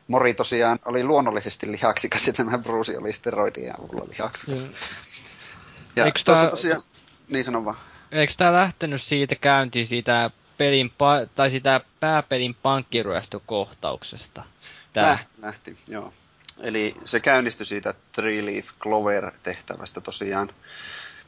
Mori 0.09 0.35
tosiaan 0.35 0.79
oli 0.85 1.05
luonnollisesti 1.05 1.73
lihaksikas 1.73 2.27
ja 2.27 2.33
tämä 2.33 2.59
Bruce 2.59 2.99
oli 2.99 3.13
steroidien 3.13 3.81
avulla 3.81 4.09
lihaksikas. 4.09 4.67
Mm. 4.67 4.73
Ja 5.97 6.05
Eikö 6.05 6.21
tää... 6.25 6.51
tosiaan, 6.51 6.83
niin 7.29 7.45
sanon 7.45 7.65
vaan. 7.65 7.77
Eikö 8.13 8.33
tää 8.37 8.53
lähtenyt 8.53 9.03
siitä 9.03 9.35
käyntiin 9.35 9.87
siitä 9.87 10.31
pelin, 10.59 10.93
tai 11.35 11.51
sitä 11.51 11.81
pääpelin 12.01 12.55
pankkiryöstökohtauksesta? 12.55 14.45
Tää. 14.93 15.07
Lähti, 15.07 15.29
lähti, 15.43 15.77
joo. 15.89 16.13
Eli 16.61 16.95
se 17.05 17.21
käynnistyi 17.21 17.67
siitä 17.67 17.95
Three 18.13 18.47
Leaf 18.47 18.69
Clover-tehtävästä 18.81 20.01
tosiaan, 20.01 20.51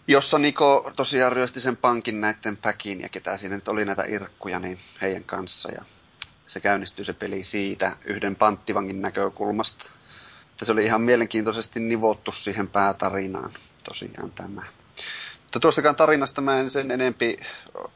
jossa 0.07 0.39
Niko 0.39 0.93
tosiaan 0.97 1.33
ryösti 1.33 1.61
sen 1.61 1.77
pankin 1.77 2.21
näiden 2.21 2.57
päkin 2.57 3.01
ja 3.01 3.09
ketä 3.09 3.37
siinä 3.37 3.55
nyt 3.55 3.69
oli 3.69 3.85
näitä 3.85 4.05
irkkuja, 4.05 4.59
niin 4.59 4.79
heidän 5.01 5.25
kanssa. 5.25 5.73
Ja 5.73 5.85
se 6.47 6.61
käynnistyi 6.61 7.05
se 7.05 7.13
peli 7.13 7.45
siitä 7.45 7.97
yhden 8.05 8.37
panttivangin 8.37 9.03
näkökulmasta. 9.03 9.87
Että 10.51 10.65
se 10.65 10.73
oli 10.73 10.85
ihan 10.85 11.03
mielenkiintoisesti 11.03 11.81
nivottu 11.81 12.33
siihen 12.33 12.69
päätarinaan 12.69 13.51
tosiaan 13.85 14.31
tämä. 14.31 14.63
Mutta 15.43 15.61
tuostakaan 15.61 15.97
tarinasta 15.97 16.41
mä 16.41 16.61
en 16.61 16.71
sen 16.71 16.91
enempi 16.91 17.37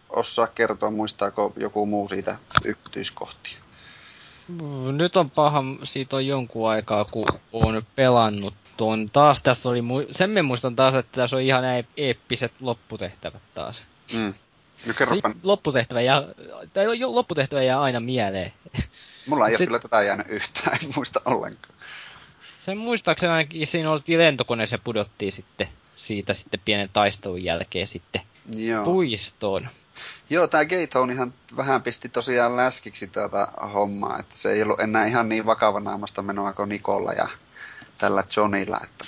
osaa 0.08 0.46
kertoa, 0.46 0.90
muistaako 0.90 1.52
joku 1.56 1.86
muu 1.86 2.08
siitä 2.08 2.36
yksityiskohtia. 2.64 3.63
Nyt 4.92 5.16
on 5.16 5.30
paha, 5.30 5.64
siitä 5.84 6.16
on 6.16 6.26
jonkun 6.26 6.70
aikaa, 6.70 7.04
kun 7.04 7.24
on 7.52 7.82
pelannut 7.96 8.54
tuon. 8.76 9.10
Taas 9.12 9.42
tässä 9.42 9.68
oli, 9.68 9.80
sen 10.10 10.30
me 10.30 10.42
muistan 10.42 10.76
taas, 10.76 10.94
että 10.94 11.20
tässä 11.20 11.36
on 11.36 11.42
ihan 11.42 11.64
eeppiset 11.96 12.52
lopputehtävät 12.60 13.42
taas. 13.54 13.86
Mm. 14.12 14.34
No 14.86 14.94
kerropa. 14.98 15.30
Lopputehtävä 15.42 16.00
jää, 16.00 16.22
tai 16.72 16.86
lopputehtävä 17.06 17.62
jää 17.62 17.80
aina 17.80 18.00
mieleen. 18.00 18.52
Mulla 19.26 19.48
ei 19.48 19.52
Sit... 19.52 19.60
ole 19.60 19.66
kyllä 19.66 19.78
tätä 19.78 20.02
jäänyt 20.02 20.26
yhtään, 20.28 20.78
en 20.82 20.90
muista 20.96 21.20
ollenkaan. 21.24 21.74
Sen 22.64 22.78
muistaakseni 22.78 23.32
ainakin 23.32 23.66
siinä 23.66 23.90
oltiin 23.90 24.18
lentokoneessa 24.18 24.78
pudottiin 24.78 25.32
sitten 25.32 25.68
siitä 25.96 26.34
sitten 26.34 26.60
pienen 26.64 26.90
taistelun 26.92 27.44
jälkeen 27.44 27.88
sitten 27.88 28.22
Joo. 28.56 28.84
puistoon. 28.84 29.68
Joo, 30.30 30.46
tämä 30.46 30.64
Gate 30.64 31.12
ihan 31.12 31.34
vähän 31.56 31.82
pisti 31.82 32.08
tosiaan 32.08 32.56
läskiksi 32.56 33.06
tätä 33.06 33.48
hommaa, 33.74 34.18
että 34.18 34.36
se 34.36 34.52
ei 34.52 34.62
ollut 34.62 34.80
enää 34.80 35.06
ihan 35.06 35.28
niin 35.28 35.46
vakava 35.46 35.80
naamasta 35.80 36.22
menoa 36.22 36.52
kuin 36.52 36.68
Nikolla 36.68 37.12
ja 37.12 37.28
tällä 37.98 38.24
Johnilla, 38.36 38.80
että 38.84 39.04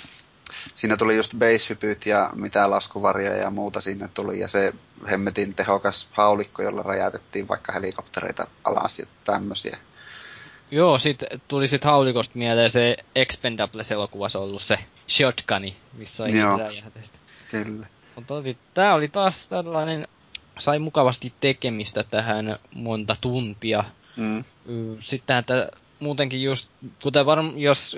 siinä 0.75 0.97
tuli 0.97 1.15
just 1.15 1.35
basehypyt 1.35 2.05
ja 2.05 2.29
mitä 2.35 2.69
laskuvarjoja 2.69 3.37
ja 3.37 3.49
muuta 3.49 3.81
siinä 3.81 4.09
tuli, 4.13 4.39
ja 4.39 4.47
se 4.47 4.73
hemmetin 5.09 5.53
tehokas 5.53 6.09
haulikko, 6.11 6.61
jolla 6.61 6.83
räjäytettiin 6.83 7.47
vaikka 7.47 7.73
helikoptereita 7.73 8.47
alas 8.63 8.99
ja 8.99 9.05
tämmöisiä. 9.23 9.77
Joo, 10.71 10.99
sit 10.99 11.19
tuli 11.47 11.67
sit 11.67 11.83
haulikosta 11.83 12.37
mieleen 12.37 12.71
se 12.71 12.97
Expendables-elokuvassa 13.15 14.39
ollut 14.39 14.61
se 14.61 14.79
shotguni, 15.09 15.77
missä 15.93 16.23
on 16.23 16.59
räjähtästä. 16.59 17.17
Kyllä. 17.51 17.87
Mutta 18.15 18.33
tää 18.73 18.93
oli 18.93 19.07
taas 19.07 19.47
tällainen, 19.47 20.07
sai 20.59 20.79
mukavasti 20.79 21.33
tekemistä 21.41 22.03
tähän 22.03 22.59
monta 22.75 23.15
tuntia. 23.21 23.83
Mm. 24.15 24.43
Sitten 24.99 25.37
että 25.37 25.69
muutenkin 25.99 26.43
just, 26.43 26.69
kuten 27.03 27.25
varmaan, 27.25 27.59
jos 27.59 27.97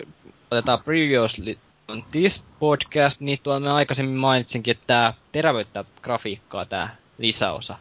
otetaan 0.52 0.84
previously 0.84 1.58
on 1.88 2.04
this 2.12 2.44
podcast, 2.60 3.22
niin 3.22 3.40
tuolla 3.44 3.60
mä 3.60 3.76
aikaisemmin 3.76 4.20
mainitsinkin, 4.20 4.72
että 4.72 4.84
tämä 4.88 5.14
terävöittää 5.32 5.84
grafiikkaa 6.02 6.66
tämä 6.66 6.90
lisäosa. 7.18 7.78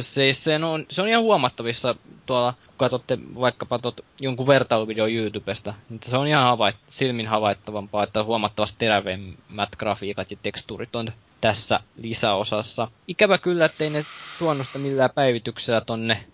Se, 0.00 0.32
se, 0.32 0.64
on, 0.64 0.86
se 0.90 1.02
on 1.02 1.08
ihan 1.08 1.22
huomattavissa 1.22 1.94
tuolla, 2.26 2.54
kun 2.66 2.74
katsotte 2.76 3.18
vaikkapa 3.40 3.78
tot, 3.78 4.04
jonkun 4.20 4.46
vertailuvideo 4.46 5.06
YouTubesta, 5.06 5.74
niin 5.88 6.00
se 6.06 6.16
on 6.16 6.26
ihan 6.26 6.42
havait, 6.42 6.76
silmin 6.88 7.26
havaittavampaa, 7.26 8.04
että 8.04 8.24
huomattavasti 8.24 8.78
terävemmät 8.78 9.76
grafiikat 9.78 10.30
ja 10.30 10.36
tekstuurit 10.42 10.96
on 10.96 11.12
tässä 11.40 11.80
lisäosassa. 11.96 12.88
Ikävä 13.08 13.38
kyllä, 13.38 13.64
ettei 13.64 13.90
ne 13.90 14.04
tuonut 14.38 14.66
sitä 14.66 14.78
millään 14.78 15.10
päivityksellä 15.14 15.80
tonne 15.80 16.24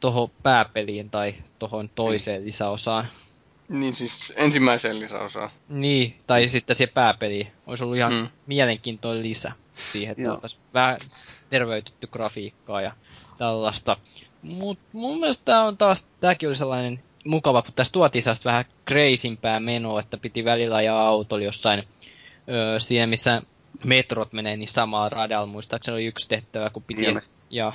tuohon 0.00 0.30
pääpeliin 0.42 1.10
tai 1.10 1.34
tuohon 1.58 1.88
toiseen 1.94 2.44
lisäosaan. 2.44 3.08
Niin 3.68 3.94
siis 3.94 4.32
ensimmäiseen 4.36 5.00
lisäosaan. 5.00 5.50
Niin, 5.68 6.16
tai 6.26 6.48
sitten 6.48 6.76
se 6.76 6.86
pääpeli. 6.86 7.48
Olisi 7.66 7.84
ollut 7.84 7.96
ihan 7.96 8.12
mm. 8.12 8.28
mielenkiintoinen 8.46 9.22
lisä 9.22 9.52
siihen, 9.92 10.14
että 10.18 10.32
oltaisiin 10.32 10.62
vähän 10.74 10.98
terveytetty 11.50 12.06
grafiikkaa 12.06 12.80
ja 12.80 12.92
tällaista. 13.38 13.96
Mut 14.42 14.78
mun 14.92 15.20
mielestä 15.20 15.44
tää 15.44 15.64
on 15.64 15.76
taas, 15.76 16.06
tääkin 16.20 16.48
oli 16.48 16.56
sellainen 16.56 17.02
mukava, 17.24 17.62
kun 17.62 17.74
tässä 17.74 17.92
tuotiin 17.92 18.24
vähän 18.44 18.64
crazympää 18.88 19.60
menoa, 19.60 20.00
että 20.00 20.16
piti 20.16 20.44
välillä 20.44 20.76
ajaa 20.76 21.08
autolla 21.08 21.44
jossain 21.44 21.84
öö, 22.48 22.80
siinä, 22.80 23.06
missä 23.06 23.42
metrot 23.84 24.32
menee, 24.32 24.56
niin 24.56 24.68
samalla 24.68 25.08
radalla 25.08 25.46
muistaakseni 25.46 25.94
oli 25.94 26.06
yksi 26.06 26.28
tehtävä, 26.28 26.70
kun 26.70 26.82
piti... 26.82 27.04
Jemme. 27.04 27.22
Ja 27.50 27.72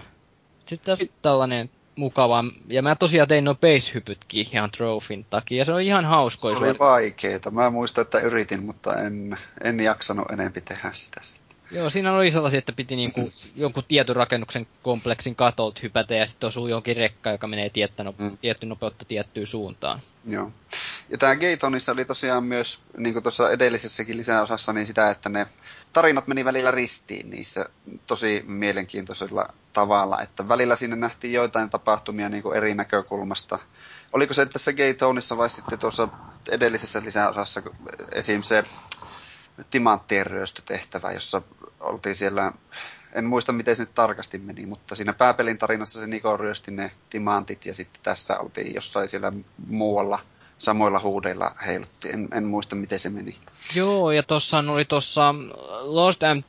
sitten 0.65 0.97
sit 0.97 1.11
tällainen 1.21 1.69
mukava. 1.95 2.43
Ja 2.67 2.81
mä 2.81 2.95
tosiaan 2.95 3.27
tein 3.27 3.43
no 3.43 3.55
base-hypytkin 3.55 4.47
ihan 4.53 4.71
trofin 4.71 5.25
takia, 5.29 5.57
ja 5.57 5.65
se 5.65 5.73
on 5.73 5.81
ihan 5.81 6.05
hauskoa. 6.05 6.51
Se 6.51 6.57
oli 6.57 6.79
vaikeeta. 6.79 7.51
Mä 7.51 7.69
muistan, 7.69 8.01
että 8.01 8.19
yritin, 8.19 8.63
mutta 8.63 8.95
en, 8.95 9.37
en 9.63 9.79
jaksanut 9.79 10.31
enempi 10.31 10.61
tehdä 10.61 10.91
sitä 10.93 11.19
sitten. 11.23 11.41
Joo, 11.71 11.89
siinä 11.89 12.13
oli 12.13 12.31
sellaisia, 12.31 12.57
että 12.57 12.73
piti 12.73 12.95
niinku 12.95 13.29
jonkun 13.57 13.83
tietyn 13.87 14.15
rakennuksen 14.15 14.67
kompleksin 14.83 15.35
katolta 15.35 15.79
hypätä 15.83 16.15
ja 16.15 16.27
sitten 16.27 16.47
osuu 16.47 16.67
jonkin 16.67 16.97
rekka, 16.97 17.31
joka 17.31 17.47
menee 17.47 17.69
tiettä 17.69 18.03
no, 18.03 18.15
mm. 18.17 18.37
tietty 18.41 18.65
nopeutta 18.65 19.05
tiettyyn 19.05 19.47
suuntaan. 19.47 20.01
Joo. 20.25 20.51
Ja 21.11 21.17
tämä 21.17 21.35
Gaytonissa 21.35 21.91
oli 21.91 22.05
tosiaan 22.05 22.43
myös, 22.43 22.83
niin 22.97 23.13
kuin 23.13 23.23
tuossa 23.23 23.51
edellisessäkin 23.51 24.17
lisäosassa, 24.17 24.73
niin 24.73 24.85
sitä, 24.85 25.09
että 25.09 25.29
ne 25.29 25.47
tarinat 25.93 26.27
meni 26.27 26.45
välillä 26.45 26.71
ristiin 26.71 27.29
niissä 27.29 27.65
tosi 28.07 28.43
mielenkiintoisella 28.47 29.53
tavalla. 29.73 30.21
Että 30.21 30.47
välillä 30.47 30.75
siinä 30.75 30.95
nähtiin 30.95 31.33
joitain 31.33 31.69
tapahtumia 31.69 32.29
niin 32.29 32.43
kuin 32.43 32.57
eri 32.57 32.75
näkökulmasta. 32.75 33.59
Oliko 34.13 34.33
se 34.33 34.45
tässä 34.45 34.73
Gaytonissa 34.73 35.37
vai 35.37 35.49
sitten 35.49 35.79
tuossa 35.79 36.07
edellisessä 36.49 37.01
lisäosassa 37.05 37.61
esim. 38.11 38.41
se 38.41 38.63
timanttien 39.69 40.25
ryöstötehtävä, 40.25 41.11
jossa 41.11 41.41
oltiin 41.79 42.15
siellä, 42.15 42.51
en 43.13 43.25
muista 43.25 43.51
miten 43.51 43.75
se 43.75 43.83
nyt 43.83 43.93
tarkasti 43.93 44.37
meni, 44.37 44.65
mutta 44.65 44.95
siinä 44.95 45.13
pääpelin 45.13 45.57
tarinassa 45.57 45.99
se 45.99 46.07
Niko 46.07 46.37
ryösti 46.37 46.71
ne 46.71 46.91
timantit 47.09 47.65
ja 47.65 47.73
sitten 47.73 48.01
tässä 48.03 48.39
oltiin 48.39 48.75
jossain 48.75 49.09
siellä 49.09 49.33
muualla 49.67 50.19
samoilla 50.61 50.99
huudeilla 50.99 51.51
heilutti. 51.65 52.09
En, 52.09 52.27
en 52.33 52.43
muista, 52.43 52.75
miten 52.75 52.99
se 52.99 53.09
meni. 53.09 53.37
Joo, 53.75 54.11
ja 54.11 54.23
tuossa 54.23 54.57
oli 54.57 54.85
tuossa 54.85 55.35
Lost 55.81 56.23
and 56.23 56.43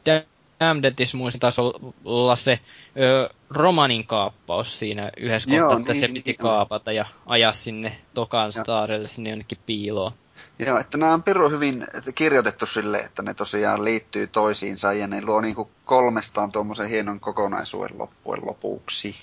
Damnedis 0.60 1.14
muista 1.14 1.38
taisi 1.38 1.60
olla 2.04 2.36
se 2.36 2.60
ö, 3.00 3.28
romanin 3.50 4.06
kaappaus 4.06 4.78
siinä 4.78 5.10
yhdessä 5.16 5.54
Joo, 5.54 5.68
kohtaa, 5.68 5.80
että 5.80 5.92
niin, 5.92 6.00
se 6.00 6.08
piti 6.08 6.30
niin, 6.30 6.38
kaapata 6.38 6.92
ja 6.92 7.06
ajaa 7.26 7.52
sinne 7.52 7.98
Tokan 8.14 8.52
Starelle 8.52 9.08
sinne 9.08 9.30
jonnekin 9.30 9.58
piiloon. 9.66 10.12
Joo, 10.58 10.78
että 10.78 10.98
nämä 10.98 11.14
on 11.14 11.22
piru 11.22 11.48
hyvin 11.48 11.86
kirjoitettu 12.14 12.66
sille, 12.66 12.98
että 12.98 13.22
ne 13.22 13.34
tosiaan 13.34 13.84
liittyy 13.84 14.26
toisiinsa 14.26 14.92
ja 14.92 15.06
ne 15.06 15.24
luo 15.24 15.40
niin 15.40 15.54
kuin 15.54 15.68
kolmestaan 15.84 16.52
tuommoisen 16.52 16.88
hienon 16.88 17.20
kokonaisuuden 17.20 17.98
loppujen 17.98 18.46
lopuksi. 18.46 19.16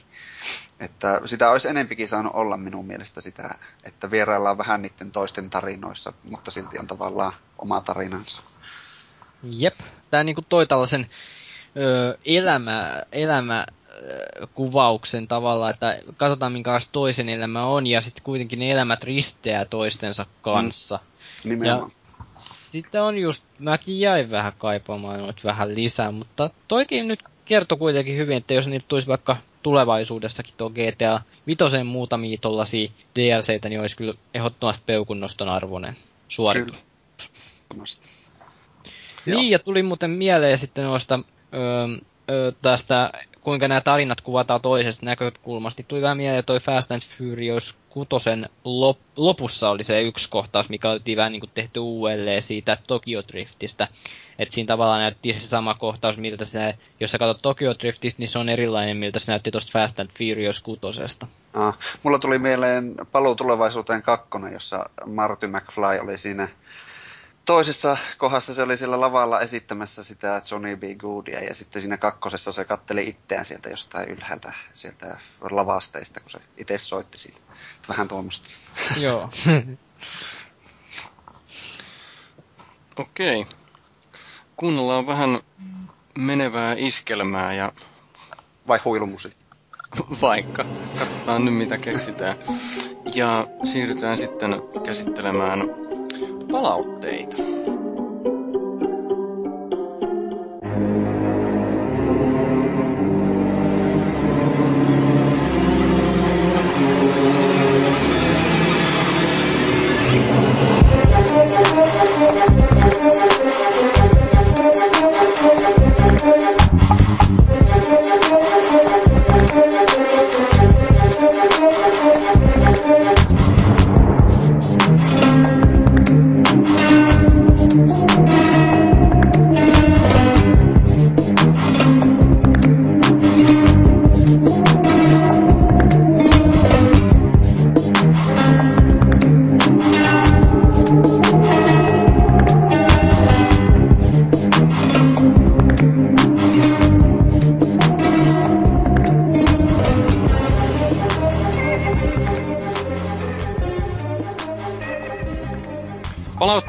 Että 0.80 1.22
sitä 1.26 1.50
olisi 1.52 1.68
enempikin 1.68 2.08
saanut 2.08 2.34
olla 2.36 2.58
minun 2.58 2.88
mielestä 2.88 3.22
sitä, 3.22 3.56
että 3.84 4.12
vieraillaan 4.12 4.58
vähän 4.58 4.82
niiden 4.82 5.12
toisten 5.12 5.50
tarinoissa, 5.50 6.14
mutta 6.24 6.52
silti 6.52 6.80
on 6.80 6.88
tavallaan 6.88 7.34
oma 7.58 7.82
tarinansa. 7.82 8.42
Jep, 9.44 9.76
tämä 10.12 10.24
niinku 10.24 10.42
toi 10.50 10.68
tällaisen 10.68 11.10
ö, 11.78 12.18
elämä, 12.26 13.04
elämä 13.12 13.66
kuvauksen 14.54 15.28
tavalla, 15.28 15.70
että 15.70 16.00
katsotaan 16.18 16.52
minkälaista 16.52 16.92
toisen 16.92 17.30
elämä 17.30 17.66
on 17.66 17.88
ja 17.88 18.02
sitten 18.02 18.24
kuitenkin 18.24 18.60
ne 18.60 18.72
elämät 18.72 19.04
risteää 19.04 19.66
toistensa 19.66 20.26
kanssa. 20.42 21.00
Mm, 21.44 21.50
nimenomaan. 21.50 21.92
Ja 21.92 22.42
sitten 22.72 23.02
on 23.02 23.18
just, 23.18 23.44
mäkin 23.60 24.00
jäin 24.00 24.32
vähän 24.32 24.54
kaipaamaan 24.58 25.20
noita 25.20 25.42
vähän 25.44 25.76
lisää, 25.76 26.12
mutta 26.12 26.50
toikin 26.68 27.08
nyt 27.08 27.24
kertoi 27.46 27.78
kuitenkin 27.78 28.18
hyvin, 28.18 28.38
että 28.38 28.54
jos 28.54 28.68
niitä 28.68 28.86
tulisi 28.88 29.08
vaikka 29.08 29.38
tulevaisuudessakin 29.64 30.54
tuo 30.58 30.70
GTA 30.70 31.22
Vitosen 31.48 31.86
muutamia 31.86 32.38
tollasia 32.42 32.90
DLCitä, 33.16 33.70
niin 33.70 33.82
olisi 33.82 33.98
kyllä 33.98 34.14
ehdottomasti 34.34 34.84
peukunnoston 34.86 35.50
arvoinen 35.50 35.98
suoritus. 36.28 36.78
Kyllä. 37.70 37.84
Niin, 39.26 39.52
ja 39.52 39.60
tuli 39.60 39.84
muuten 39.84 40.12
mieleen 40.12 40.58
sitten 40.58 40.84
noista 40.84 41.20
öö, 41.54 41.88
öö, 42.30 42.52
tästä, 42.62 43.12
kuinka 43.42 43.68
nämä 43.68 43.82
tarinat 43.82 44.22
kuvataan 44.22 44.62
toisesta 44.62 45.06
näkökulmasta, 45.06 45.80
niin 45.80 45.88
tuli 45.88 46.02
vähän 46.02 46.18
mieleen 46.18 46.46
toi 46.46 46.60
Fast 46.60 46.92
and 46.92 47.02
Furious 47.02 47.76
kutosen 47.90 48.50
lop, 48.64 48.98
lopussa 49.16 49.70
oli 49.70 49.84
se 49.84 50.02
yksi 50.02 50.30
kohtaus, 50.30 50.70
mikä 50.70 50.90
oli 50.90 51.16
vähän 51.16 51.32
niin 51.32 51.40
kuin 51.40 51.52
tehty 51.54 51.80
uudelleen 51.80 52.42
siitä 52.42 52.78
Tokyo 52.88 53.22
Driftistä. 53.28 53.88
Että 54.40 54.56
siinä 54.56 54.68
tavallaan 54.68 55.02
näytti 55.02 55.34
se 55.34 55.40
sama 55.40 55.74
kohtaus, 55.74 56.18
miltä 56.18 56.46
se, 56.46 56.78
jos 57.00 57.12
sä 57.12 57.18
katsot 57.18 57.42
Tokyo 57.42 57.76
Driftistä, 57.80 58.20
niin 58.20 58.30
se 58.30 58.40
on 58.40 58.50
erilainen, 58.50 58.98
miltä 58.98 59.20
se 59.20 59.32
näytti 59.32 59.52
tuosta 59.52 59.72
Fast 59.72 60.00
and 60.00 60.10
Furious 60.18 60.60
kutosesta. 60.60 61.28
Ah, 61.54 61.78
mulla 62.04 62.20
tuli 62.20 62.40
mieleen 62.40 62.96
Paluu 63.12 63.36
tulevaisuuteen 63.36 64.02
kakkonen, 64.02 64.54
jossa 64.54 64.90
Marty 65.06 65.48
McFly 65.48 66.00
oli 66.04 66.18
siinä 66.18 66.48
toisessa 67.46 67.98
kohdassa 68.18 68.54
se 68.54 68.64
oli 68.64 68.78
siellä 68.78 69.00
lavalla 69.00 69.42
esittämässä 69.42 70.04
sitä 70.04 70.42
Johnny 70.52 70.76
B. 70.76 70.84
Goodia 70.98 71.44
ja 71.44 71.56
sitten 71.56 71.82
siinä 71.82 71.98
kakkosessa 71.98 72.52
se 72.52 72.66
katteli 72.66 73.08
itseään 73.08 73.46
sieltä 73.46 73.70
jostain 73.70 74.10
ylhäältä 74.10 74.54
sieltä 74.74 75.18
lavasteista, 75.52 76.20
kun 76.20 76.30
se 76.30 76.40
itse 76.58 76.78
soitti 76.78 77.18
siitä. 77.18 77.40
Vähän 77.90 78.08
tuommoista. 78.08 78.50
Joo. 78.98 79.30
Okei. 82.98 83.46
Kuunnellaan 84.56 85.08
vähän 85.08 85.40
menevää 86.18 86.76
iskelmää 86.78 87.54
ja... 87.54 87.72
Vai 88.68 88.80
huilumusi? 88.86 89.34
Vaikka. 90.22 90.66
Katsotaan 91.00 91.46
nyt 91.46 91.56
mitä 91.56 91.78
keksitään. 91.78 92.38
Ja 93.16 93.48
siirrytään 93.64 94.18
sitten 94.18 94.62
käsittelemään 94.86 95.60
palautteita. 96.50 97.59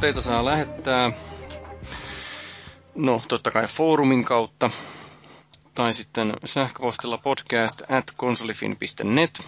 Palautteita 0.00 0.28
saa 0.28 0.44
lähettää, 0.44 1.12
no 2.94 3.22
totta 3.28 3.50
kai 3.50 3.66
foorumin 3.66 4.24
kautta, 4.24 4.70
tai 5.74 5.94
sitten 5.94 6.32
sähköpostilla 6.44 7.18
podcast 7.18 7.82
at 7.88 8.12
konsolifin.net. 8.16 9.42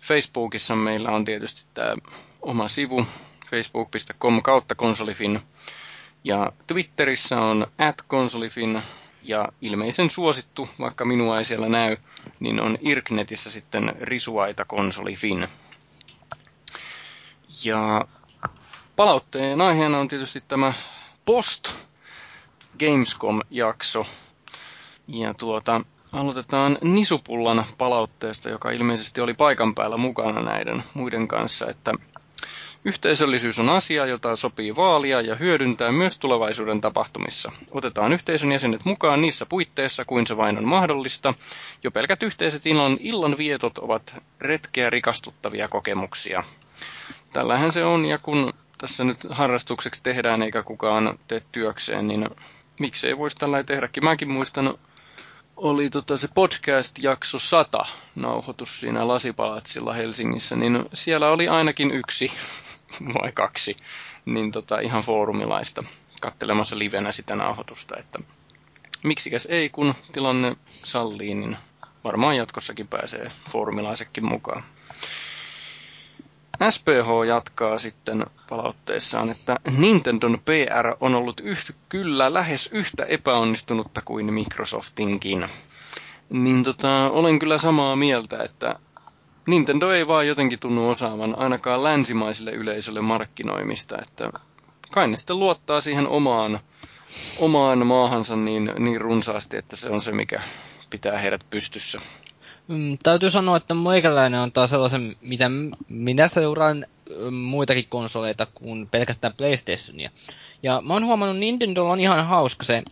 Facebookissa 0.00 0.76
meillä 0.76 1.10
on 1.10 1.24
tietysti 1.24 1.66
tämä 1.74 1.94
oma 2.42 2.68
sivu, 2.68 3.06
facebook.com 3.50 4.42
kautta 4.42 4.74
konsolifin. 4.74 5.40
Ja 6.24 6.52
Twitterissä 6.66 7.40
on 7.40 7.66
at 7.78 8.02
konsolifin, 8.06 8.82
ja 9.22 9.48
ilmeisen 9.60 10.10
suosittu, 10.10 10.68
vaikka 10.78 11.04
minua 11.04 11.38
ei 11.38 11.44
siellä 11.44 11.68
näy, 11.68 11.96
niin 12.40 12.60
on 12.60 12.78
Irknetissä 12.80 13.50
sitten 13.50 13.92
risuaita 14.00 14.64
konsolifin. 14.64 15.48
Ja 17.64 18.06
Palautteen 18.96 19.60
aiheena 19.60 19.98
on 19.98 20.08
tietysti 20.08 20.42
tämä 20.48 20.72
Post 21.24 21.68
Gamescom-jakso. 22.78 24.06
Ja 25.08 25.34
tuota, 25.34 25.80
aloitetaan 26.12 26.78
Nisupullan 26.82 27.64
palautteesta, 27.78 28.48
joka 28.50 28.70
ilmeisesti 28.70 29.20
oli 29.20 29.34
paikan 29.34 29.74
päällä 29.74 29.96
mukana 29.96 30.40
näiden 30.42 30.82
muiden 30.94 31.28
kanssa, 31.28 31.66
että 31.70 31.92
Yhteisöllisyys 32.84 33.58
on 33.58 33.70
asia, 33.70 34.06
jota 34.06 34.36
sopii 34.36 34.76
vaalia 34.76 35.20
ja 35.20 35.34
hyödyntää 35.36 35.92
myös 35.92 36.18
tulevaisuuden 36.18 36.80
tapahtumissa. 36.80 37.52
Otetaan 37.70 38.12
yhteisön 38.12 38.52
jäsenet 38.52 38.84
mukaan 38.84 39.20
niissä 39.22 39.46
puitteissa, 39.46 40.04
kuin 40.04 40.26
se 40.26 40.36
vain 40.36 40.58
on 40.58 40.64
mahdollista. 40.64 41.34
Jo 41.82 41.90
pelkät 41.90 42.22
yhteiset 42.22 42.66
illan, 42.66 42.96
illan 43.00 43.38
vietot 43.38 43.78
ovat 43.78 44.14
retkeä 44.40 44.90
rikastuttavia 44.90 45.68
kokemuksia. 45.68 46.44
Tällähän 47.32 47.72
se 47.72 47.84
on, 47.84 48.04
ja 48.04 48.18
kun 48.18 48.52
tässä 48.82 49.04
nyt 49.04 49.26
harrastukseksi 49.30 50.02
tehdään 50.02 50.42
eikä 50.42 50.62
kukaan 50.62 51.18
tee 51.28 51.42
työkseen, 51.52 52.08
niin 52.08 52.28
miksei 52.80 53.18
voisi 53.18 53.36
tällä 53.36 53.62
tehdäkin. 53.62 54.04
Mäkin 54.04 54.30
muistan, 54.30 54.78
oli 55.56 55.90
tota 55.90 56.18
se 56.18 56.28
podcast-jakso 56.34 57.38
100 57.38 57.84
nauhoitus 58.14 58.80
siinä 58.80 59.08
Lasipalatsilla 59.08 59.92
Helsingissä, 59.92 60.56
niin 60.56 60.84
siellä 60.94 61.28
oli 61.28 61.48
ainakin 61.48 61.90
yksi 61.90 62.32
vai 63.22 63.32
kaksi 63.32 63.76
niin 64.24 64.52
tota, 64.52 64.80
ihan 64.80 65.02
foorumilaista 65.02 65.84
kattelemassa 66.20 66.78
livenä 66.78 67.12
sitä 67.12 67.36
nauhoitusta. 67.36 67.96
Että 67.96 68.18
miksikäs 69.02 69.46
ei, 69.50 69.68
kun 69.68 69.94
tilanne 70.12 70.56
sallii, 70.84 71.34
niin 71.34 71.56
varmaan 72.04 72.36
jatkossakin 72.36 72.88
pääsee 72.88 73.32
foorumilaisekin 73.50 74.24
mukaan. 74.24 74.64
SPH 76.70 77.26
jatkaa 77.28 77.78
sitten 77.78 78.26
palautteessaan, 78.48 79.30
että 79.30 79.56
Nintendon 79.76 80.38
PR 80.44 80.96
on 81.00 81.14
ollut 81.14 81.40
yhtä, 81.40 81.72
kyllä 81.88 82.34
lähes 82.34 82.70
yhtä 82.72 83.04
epäonnistunutta 83.04 84.00
kuin 84.04 84.34
Microsoftinkin. 84.34 85.48
Niin 86.30 86.64
tota, 86.64 87.10
olen 87.10 87.38
kyllä 87.38 87.58
samaa 87.58 87.96
mieltä, 87.96 88.42
että 88.42 88.78
Nintendo 89.46 89.90
ei 89.90 90.06
vaan 90.08 90.26
jotenkin 90.26 90.58
tunnu 90.58 90.88
osaavan 90.88 91.38
ainakaan 91.38 91.84
länsimaisille 91.84 92.50
yleisölle 92.50 93.00
markkinoimista, 93.00 93.98
että 94.02 94.30
kai 94.90 95.08
ne 95.08 95.16
sitten 95.16 95.38
luottaa 95.38 95.80
siihen 95.80 96.08
omaan, 96.08 96.60
omaan 97.38 97.86
maahansa 97.86 98.36
niin, 98.36 98.72
niin 98.78 99.00
runsaasti, 99.00 99.56
että 99.56 99.76
se 99.76 99.90
on 99.90 100.02
se, 100.02 100.12
mikä 100.12 100.42
pitää 100.90 101.18
heidät 101.18 101.46
pystyssä. 101.50 102.00
Mm, 102.68 102.98
täytyy 103.02 103.30
sanoa, 103.30 103.56
että 103.56 103.74
meikäläinen 103.74 104.40
on 104.40 104.52
taas 104.52 104.70
sellaisen, 104.70 105.16
mitä 105.20 105.50
minä 105.88 106.28
seuraan 106.28 106.86
mm, 107.30 107.34
muitakin 107.34 107.86
konsoleita 107.88 108.46
kuin 108.54 108.88
pelkästään 108.88 109.34
PlayStationia. 109.36 110.10
Ja 110.62 110.80
mä 110.80 110.92
oon 110.92 111.06
huomannut, 111.06 111.38
Nintendo 111.38 111.84
on 111.84 112.00
ihan 112.00 112.26
hauska 112.26 112.64
se 112.64 112.82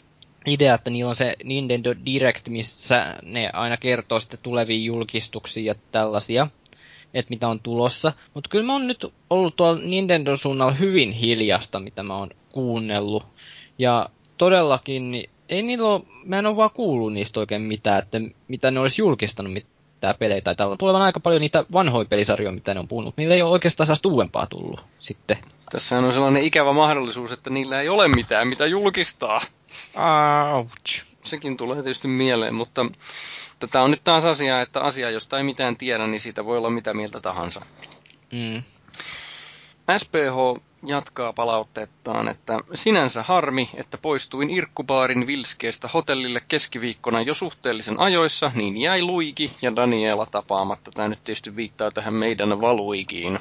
idea, 0.46 0.74
että 0.74 0.90
niillä 0.90 1.08
on 1.08 1.16
se 1.16 1.36
Nintendo 1.44 1.94
Direct, 2.06 2.48
missä 2.48 3.16
ne 3.22 3.50
aina 3.52 3.76
kertoo 3.76 4.20
sitten 4.20 4.40
tulevia 4.42 4.84
julkistuksia 4.84 5.64
ja 5.64 5.74
tällaisia, 5.92 6.46
että 7.14 7.30
mitä 7.30 7.48
on 7.48 7.60
tulossa. 7.60 8.12
Mutta 8.34 8.50
kyllä 8.50 8.64
mä 8.64 8.72
oon 8.72 8.86
nyt 8.86 9.06
ollut 9.30 9.56
tuolla 9.56 9.80
Nintendo 9.82 10.36
suunnalla 10.36 10.72
hyvin 10.72 11.12
hiljasta, 11.12 11.80
mitä 11.80 12.02
mä 12.02 12.16
oon 12.16 12.30
kuunnellut. 12.52 13.26
Ja 13.78 14.08
todellakin, 14.38 15.10
niin 15.10 15.30
ei 15.50 15.62
niillä 15.62 15.88
ole, 15.88 16.02
mä 16.24 16.38
en 16.38 16.46
ole 16.46 16.56
vaan 16.56 16.70
kuullut 16.74 17.12
niistä 17.12 17.40
oikein 17.40 17.62
mitään, 17.62 18.02
että 18.02 18.20
mitä 18.48 18.70
ne 18.70 18.80
olisi 18.80 19.02
julkistanut 19.02 19.52
mitään 19.52 20.14
pelejä 20.18 20.40
tai 20.40 20.56
tällä. 20.56 20.76
Tulevan 20.76 21.02
aika 21.02 21.20
paljon 21.20 21.40
niitä 21.40 21.64
vanhoja 21.72 22.04
pelisarjoja, 22.04 22.52
mitä 22.52 22.74
ne 22.74 22.80
on 22.80 22.88
puhunut. 22.88 23.16
Niillä 23.16 23.34
ei 23.34 23.42
ole 23.42 23.50
oikeastaan 23.50 23.86
saa 23.86 23.96
uudempaa 24.06 24.46
tullut 24.46 24.80
sitten. 24.98 25.38
Tässä 25.72 25.98
on 25.98 26.12
sellainen 26.12 26.42
ikävä 26.42 26.72
mahdollisuus, 26.72 27.32
että 27.32 27.50
niillä 27.50 27.80
ei 27.80 27.88
ole 27.88 28.08
mitään, 28.08 28.48
mitä 28.48 28.66
julkistaa. 28.66 29.40
Ouch. 30.54 31.04
Sekin 31.24 31.56
tulee 31.56 31.82
tietysti 31.82 32.08
mieleen, 32.08 32.54
mutta 32.54 32.86
tätä 33.58 33.82
on 33.82 33.90
nyt 33.90 34.04
taas 34.04 34.24
asia, 34.24 34.60
että 34.60 34.80
asia, 34.80 35.10
josta 35.10 35.38
ei 35.38 35.44
mitään 35.44 35.76
tiedä, 35.76 36.06
niin 36.06 36.20
siitä 36.20 36.44
voi 36.44 36.58
olla 36.58 36.70
mitä 36.70 36.94
mieltä 36.94 37.20
tahansa. 37.20 37.62
Mm. 38.32 38.62
SPH 39.98 40.62
jatkaa 40.82 41.32
palautteettaan, 41.32 42.28
että 42.28 42.60
sinänsä 42.74 43.22
harmi, 43.22 43.70
että 43.74 43.98
poistuin 43.98 44.50
Irkkubaarin 44.50 45.26
Vilskeestä 45.26 45.88
hotellille 45.88 46.42
keskiviikkona 46.48 47.20
jo 47.20 47.34
suhteellisen 47.34 48.00
ajoissa, 48.00 48.52
niin 48.54 48.76
jäi 48.76 49.02
Luigi 49.02 49.52
ja 49.62 49.76
Daniela 49.76 50.26
tapaamatta. 50.26 50.90
Tämä 50.94 51.08
nyt 51.08 51.24
tietysti 51.24 51.56
viittaa 51.56 51.90
tähän 51.90 52.14
meidän 52.14 52.60
Valuigiin. 52.60 53.38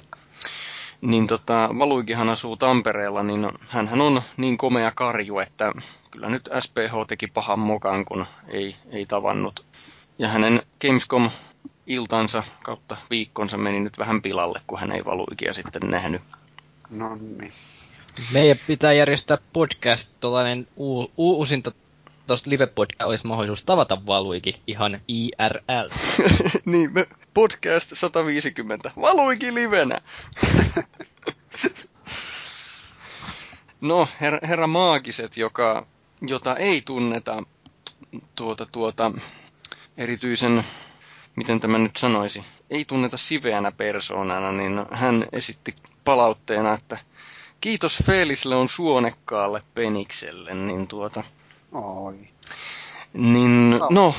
Niin 1.02 1.28
tota, 1.28 1.70
Valuigihan 1.80 2.30
asuu 2.30 2.58
Tampereella, 2.58 3.24
niin 3.24 3.48
hän 3.68 4.02
on 4.02 4.22
niin 4.38 4.58
komea 4.58 4.92
karju, 4.96 5.40
että 5.40 5.72
kyllä 6.12 6.30
nyt 6.30 6.50
SPH 6.60 7.08
teki 7.08 7.28
pahan 7.28 7.60
mokan, 7.60 8.06
kun 8.06 8.26
ei, 8.50 8.76
ei 8.92 9.06
tavannut. 9.06 9.66
Ja 10.20 10.28
hänen 10.28 10.64
Gamescom 10.82 11.30
iltansa 11.88 12.44
kautta 12.64 12.98
viikkonsa 13.10 13.58
meni 13.58 13.80
nyt 13.80 13.98
vähän 13.98 14.22
pilalle, 14.22 14.60
kun 14.68 14.80
hän 14.80 14.92
ei 14.92 15.06
Valuigia 15.06 15.54
sitten 15.54 15.82
nähnyt. 15.90 16.22
No 16.90 17.16
niin. 17.16 17.54
Meidän 18.34 18.58
pitää 18.68 18.94
järjestää 18.94 19.38
podcast, 19.54 20.10
tuollainen 20.20 20.68
uu, 20.76 21.12
uusinta 21.18 21.72
tuosta 22.28 22.50
live 22.50 22.68
podcast 22.68 23.02
olisi 23.02 23.28
mahdollisuus 23.28 23.64
tavata 23.64 24.06
Valuikin 24.06 24.56
ihan 24.68 25.02
IRL. 25.08 25.90
niin, 26.72 26.94
me 26.94 27.08
podcast 27.34 27.92
150. 27.94 28.92
Valuikin 29.02 29.56
livenä. 29.56 30.02
no, 33.82 34.08
her, 34.22 34.40
herra 34.48 34.68
Maagiset, 34.68 35.38
joka, 35.38 35.88
jota 36.22 36.56
ei 36.56 36.82
tunneta 36.82 37.44
tuota, 38.36 38.66
tuota, 38.72 39.12
erityisen, 39.98 40.64
miten 41.40 41.60
tämä 41.60 41.78
nyt 41.78 41.98
sanoisi, 41.98 42.44
ei 42.70 42.86
tunneta 42.86 43.18
siveänä 43.18 43.72
persoonana, 43.72 44.52
niin 44.52 44.86
hän 44.92 45.26
esitti 45.32 45.76
palautteena, 46.06 46.74
että 46.74 46.98
kiitos 47.62 48.04
Felisle 48.06 48.56
on 48.56 48.70
suonekkaalle 48.70 49.62
penikselle, 49.74 50.54
niin 50.54 50.88
tuota... 50.88 51.24
Oi. 51.72 52.14
Niin, 53.14 53.80
no, 53.90 54.14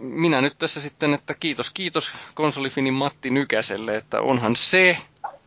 minä 0.00 0.40
nyt 0.40 0.58
tässä 0.58 0.80
sitten, 0.80 1.14
että 1.14 1.34
kiitos, 1.34 1.70
kiitos 1.74 2.12
konsolifinin 2.34 2.94
Matti 2.94 3.30
Nykäselle, 3.30 3.96
että 3.96 4.20
onhan 4.20 4.56
se 4.56 4.96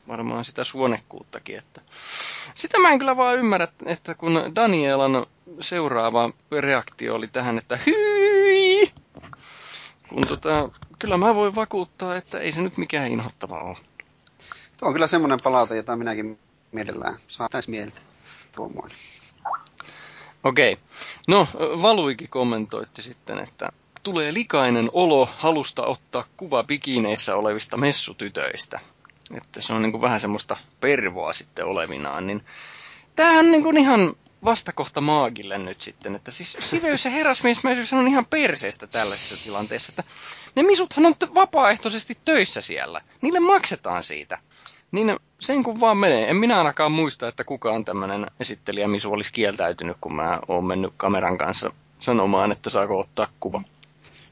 varmaan 0.07 0.45
sitä 0.45 0.63
suonekkuuttakin, 0.63 1.57
että 1.57 1.81
sitä 2.55 2.79
mä 2.79 2.91
en 2.91 2.99
kyllä 2.99 3.17
vaan 3.17 3.37
ymmärrä, 3.37 3.67
että 3.85 4.15
kun 4.15 4.51
Danielan 4.55 5.25
seuraava 5.61 6.31
reaktio 6.59 7.15
oli 7.15 7.27
tähän, 7.27 7.57
että 7.57 7.79
hyi, 7.85 8.91
kun 10.09 10.27
tota, 10.27 10.69
kyllä 11.03 11.17
mä 11.17 11.35
voin 11.35 11.55
vakuuttaa, 11.55 12.15
että 12.15 12.39
ei 12.39 12.51
se 12.51 12.61
nyt 12.61 12.77
mikään 12.77 13.11
inhottava 13.11 13.59
ole. 13.59 13.77
Tuo 14.77 14.87
on 14.87 14.93
kyllä 14.93 15.07
semmoinen 15.07 15.39
palaute, 15.43 15.75
jota 15.75 15.95
minäkin 15.95 16.39
mielellään 16.71 17.17
saataisiin 17.27 17.75
mieltä 17.75 18.01
tuomoille. 18.55 18.95
Okei. 20.43 20.73
Okay. 20.73 20.83
No, 21.27 21.47
Valuikin 21.81 22.29
kommentoitti 22.29 23.01
sitten, 23.01 23.39
että 23.39 23.69
tulee 24.03 24.33
likainen 24.33 24.89
olo 24.93 25.29
halusta 25.37 25.85
ottaa 25.85 26.25
kuva 26.37 26.63
bikineissä 26.63 27.35
olevista 27.35 27.77
messutytöistä. 27.77 28.79
Että 29.37 29.61
se 29.61 29.73
on 29.73 29.81
niin 29.81 29.91
kuin 29.91 30.01
vähän 30.01 30.19
semmoista 30.19 30.57
pervoa 30.79 31.33
sitten 31.33 31.65
olevinaan. 31.65 32.27
Niin 32.27 32.45
tämähän 33.15 33.45
on 33.45 33.51
niin 33.51 33.63
kuin 33.63 33.77
ihan 33.77 34.15
vastakohta 34.45 35.01
maagille 35.01 35.57
nyt 35.57 35.81
sitten. 35.81 36.15
Että 36.15 36.31
siis 36.31 36.57
siveys 36.59 37.05
ja 37.05 37.11
herrasmiesmäisyys 37.11 37.93
on 37.93 38.07
ihan 38.07 38.25
perseestä 38.25 38.87
tällaisessa 38.87 39.43
tilanteessa. 39.43 39.91
Että 39.91 40.03
ne 40.55 40.63
misuthan 40.63 41.05
on 41.05 41.15
vapaaehtoisesti 41.35 42.17
töissä 42.25 42.61
siellä. 42.61 43.01
Niille 43.21 43.39
maksetaan 43.39 44.03
siitä. 44.03 44.39
Niin 44.91 45.19
sen 45.39 45.63
kun 45.63 45.79
vaan 45.79 45.97
menee. 45.97 46.29
En 46.29 46.35
minä 46.35 46.57
ainakaan 46.57 46.91
muista, 46.91 47.27
että 47.27 47.43
kukaan 47.43 47.85
tämmöinen 47.85 48.27
esittelijä 48.39 48.87
Misu 48.87 49.13
olisi 49.13 49.33
kieltäytynyt, 49.33 49.97
kun 50.01 50.15
mä 50.15 50.39
oon 50.47 50.65
mennyt 50.65 50.93
kameran 50.97 51.37
kanssa 51.37 51.71
sanomaan, 51.99 52.51
että 52.51 52.69
saako 52.69 52.99
ottaa 52.99 53.27
kuva. 53.39 53.61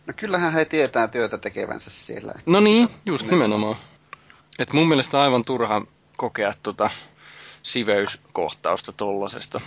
No 0.07 0.13
kyllähän 0.17 0.53
he 0.53 0.65
tietää 0.65 1.07
työtä 1.07 1.37
tekevänsä 1.37 1.89
siellä. 1.89 2.33
No 2.45 2.59
niin, 2.59 2.89
just 3.05 3.31
nimenomaan. 3.31 3.75
Et 4.59 4.73
mun 4.73 4.87
mielestä 4.87 5.21
aivan 5.21 5.45
turha 5.45 5.81
kokea 6.17 6.53
tuota 6.63 6.89
siveyskohtausta 7.63 8.91
tollasesta. 8.91 9.61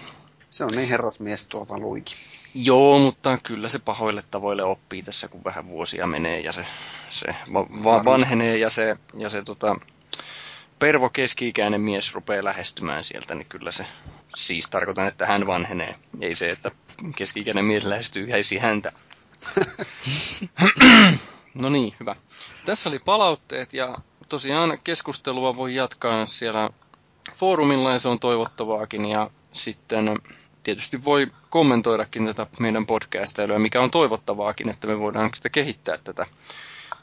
Se 0.55 0.65
on 0.65 0.71
niin 0.77 0.89
herrasmies 0.89 1.47
tuo 1.47 1.67
valuikin. 1.69 2.17
Joo, 2.55 2.99
mutta 2.99 3.39
kyllä 3.43 3.69
se 3.69 3.79
pahoille 3.79 4.23
tavoille 4.31 4.63
oppii 4.63 5.03
tässä, 5.03 5.29
kun 5.29 5.45
vähän 5.45 5.69
vuosia 5.69 6.07
menee 6.07 6.41
ja 6.41 6.53
se, 6.53 6.67
se 7.09 7.35
va- 7.53 8.05
vanhenee 8.05 8.59
ja 8.59 8.71
se, 8.71 8.97
ja 9.17 9.29
se 9.29 9.43
tota, 9.43 9.77
pervo 10.79 11.11
keski-ikäinen 11.11 11.81
mies 11.81 12.15
rupeaa 12.15 12.45
lähestymään 12.45 13.05
sieltä, 13.05 13.35
niin 13.35 13.47
kyllä 13.49 13.73
se 13.73 13.87
siis 14.37 14.71
tarkoitan, 14.71 15.07
että 15.07 15.27
hän 15.27 15.47
vanhenee. 15.47 15.95
Ei 16.21 16.35
se, 16.35 16.49
että 16.49 16.71
keski-ikäinen 17.17 17.65
mies 17.65 17.87
lähestyy 17.87 18.31
häisi 18.31 18.59
häntä. 18.59 18.93
no 21.55 21.69
niin, 21.69 21.95
hyvä. 22.01 22.17
Tässä 22.65 22.89
oli 22.89 22.99
palautteet 22.99 23.75
ja 23.75 23.99
tosiaan 24.29 24.79
keskustelua 24.85 25.57
voi 25.57 25.75
jatkaa 25.75 26.27
siellä 26.27 26.71
foorumilla 27.35 27.93
ja 27.93 27.99
se 27.99 28.09
on 28.09 28.21
toivottavaakin. 28.21 29.07
Ja 29.07 29.31
sitten 29.53 30.19
tietysti 30.65 31.05
voi 31.05 31.27
kommentoidakin 31.51 32.27
tätä 32.27 32.47
meidän 32.61 32.87
podcastailuja, 32.87 33.59
mikä 33.59 33.81
on 33.81 33.91
toivottavaakin, 33.91 34.69
että 34.69 34.87
me 34.87 34.99
voidaan 34.99 35.31
sitä 35.35 35.49
kehittää 35.49 35.99
tätä 36.05 36.27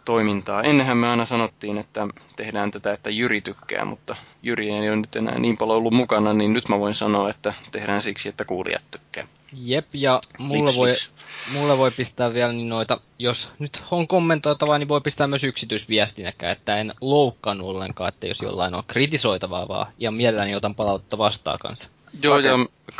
toimintaa. 0.06 0.64
Ennenhän 0.64 0.98
me 0.98 1.08
aina 1.08 1.26
sanottiin, 1.26 1.78
että 1.78 2.08
tehdään 2.36 2.72
tätä, 2.72 2.94
että 2.94 3.10
Jyri 3.10 3.42
tykkää, 3.42 3.86
mutta 3.86 4.16
Jyri 4.44 4.70
ei 4.70 4.90
ole 4.90 4.96
nyt 4.96 5.16
enää 5.16 5.40
niin 5.40 5.58
paljon 5.58 5.78
ollut 5.78 5.94
mukana, 5.94 6.34
niin 6.34 6.54
nyt 6.54 6.70
mä 6.70 6.80
voin 6.80 6.94
sanoa, 6.94 7.30
että 7.30 7.54
tehdään 7.72 8.02
siksi, 8.02 8.30
että 8.30 8.46
kuulijat 8.46 8.84
tykkää. 8.92 9.28
Jep, 9.54 9.86
ja 9.94 10.20
mulla 10.38 10.66
liks, 10.66 10.78
voi, 10.78 10.88
liks. 10.88 11.12
mulla 11.54 11.78
voi 11.78 11.92
pistää 11.92 12.34
vielä 12.34 12.54
niin 12.54 12.70
noita, 12.70 13.00
jos 13.20 13.50
nyt 13.60 13.86
on 13.92 14.08
kommentoitavaa, 14.08 14.78
niin 14.78 14.88
voi 14.88 15.02
pistää 15.02 15.28
myös 15.28 15.44
yksityisviestinäkään, 15.44 16.52
että 16.52 16.78
en 16.78 16.94
loukkaannut 17.02 17.68
ollenkaan, 17.68 18.10
että 18.10 18.28
jos 18.28 18.42
jollain 18.42 18.76
on 18.76 18.84
kritisoitavaa 18.88 19.68
vaan, 19.68 19.94
ja 20.00 20.12
mielelläni 20.12 20.56
otan 20.56 20.76
palautta 20.76 21.18
vastaan 21.18 21.60
kanssa. 21.62 21.88
Joo, 22.24 22.36
Pake. 22.36 22.48
ja 22.48 22.56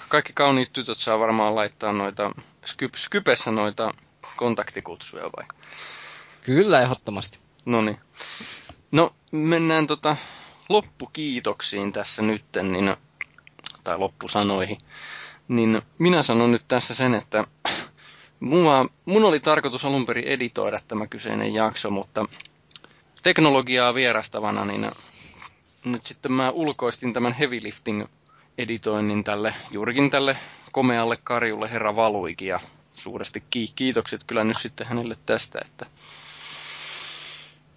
kaikki 0.10 0.34
kauniit 0.34 0.74
tytöt 0.74 0.98
saa 0.98 1.20
varmaan 1.20 1.56
laittaa 1.56 1.94
noita, 1.94 2.32
Skyp, 2.66 2.96
Skypessä 2.96 3.52
noita 3.52 3.94
kontaktikutsuja 4.36 5.24
vai? 5.24 5.46
Kyllä, 6.44 6.82
ehdottomasti. 6.82 7.38
No 7.66 7.82
niin. 7.82 8.00
No, 8.92 9.14
mennään 9.32 9.88
tota 9.88 10.18
loppukiitoksiin 10.70 11.92
tässä 11.92 12.22
nytten, 12.22 12.74
niin, 12.74 12.96
tai 13.84 13.98
loppusanoihin. 13.98 14.78
Niin 15.48 15.82
minä 15.98 16.24
sanon 16.24 16.52
nyt 16.52 16.64
tässä 16.68 16.96
sen, 16.96 17.16
että 17.16 17.48
Mua, 18.42 18.90
mun 19.06 19.24
oli 19.24 19.40
tarkoitus 19.40 19.86
alun 19.86 20.06
perin 20.06 20.28
editoida 20.28 20.80
tämä 20.88 21.08
kyseinen 21.08 21.54
jakso, 21.54 21.90
mutta 21.90 22.26
teknologiaa 23.24 23.94
vierastavana, 23.94 24.66
niin 24.66 24.92
nyt 25.86 26.06
sitten 26.06 26.32
mä 26.32 26.50
ulkoistin 26.52 27.14
tämän 27.14 27.34
heavy 27.34 27.60
lifting 27.64 28.04
editoinnin 28.62 29.24
tälle, 29.24 29.54
juurikin 29.72 30.10
tälle 30.10 30.38
komealle 30.72 31.18
karjulle 31.24 31.72
herra 31.72 31.96
Valuikin 31.96 32.48
ja 32.48 32.60
suuresti 32.94 33.44
kiitokset 33.76 34.24
kyllä 34.24 34.44
nyt 34.44 34.58
sitten 34.58 34.88
hänelle 34.88 35.16
tästä, 35.26 35.60
että 35.66 35.86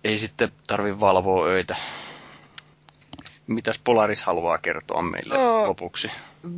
ei 0.04 0.18
sitten 0.18 0.52
tarvi 0.66 1.00
valvoa 1.00 1.46
öitä. 1.46 1.76
Mitäs 3.46 3.80
Polaris 3.84 4.22
haluaa 4.22 4.58
kertoa 4.58 5.02
meille 5.02 5.34
no, 5.34 5.66
lopuksi? 5.66 6.10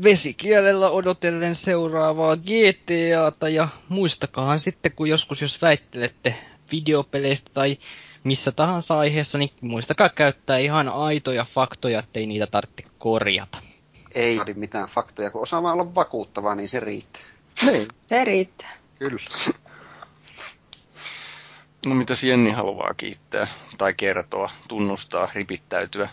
Vesikielellä 0.03 0.91
odotellen 0.91 1.55
seuraavaa 1.55 2.37
GTAta 2.37 3.49
ja 3.49 3.69
muistakaa 3.89 4.59
sitten, 4.59 4.93
kun 4.93 5.09
joskus 5.09 5.43
jos 5.43 5.63
väittelette 5.63 6.35
videopeleistä 6.73 7.51
tai 7.55 7.79
missä 8.25 8.53
tahansa 8.53 8.99
aiheessa, 8.99 9.39
niin 9.39 9.51
muistakaa 9.61 10.09
käyttää 10.09 10.59
ihan 10.59 10.89
aitoja 10.89 11.47
faktoja, 11.55 11.99
ettei 11.99 12.27
niitä 12.27 12.47
tarvitse 12.47 12.85
korjata. 12.99 13.59
Ei 14.17 14.39
vaadi 14.39 14.55
mitään 14.55 14.89
faktoja, 14.89 15.31
kun 15.31 15.43
osaa 15.43 15.73
olla 15.73 15.95
vakuuttavaa, 15.95 16.55
niin 16.55 16.69
se 16.69 16.81
riittää. 16.81 17.23
Niin. 17.67 17.89
Se 18.07 18.25
riittää. 18.25 18.73
Kyllä. 18.99 19.21
No 21.87 21.95
mitä 21.95 22.15
Jenni 22.27 22.51
haluaa 22.51 22.95
kiittää 22.97 23.47
tai 23.79 23.95
kertoa, 23.95 24.51
tunnustaa, 24.69 25.29
ripittäytyä? 25.35 26.09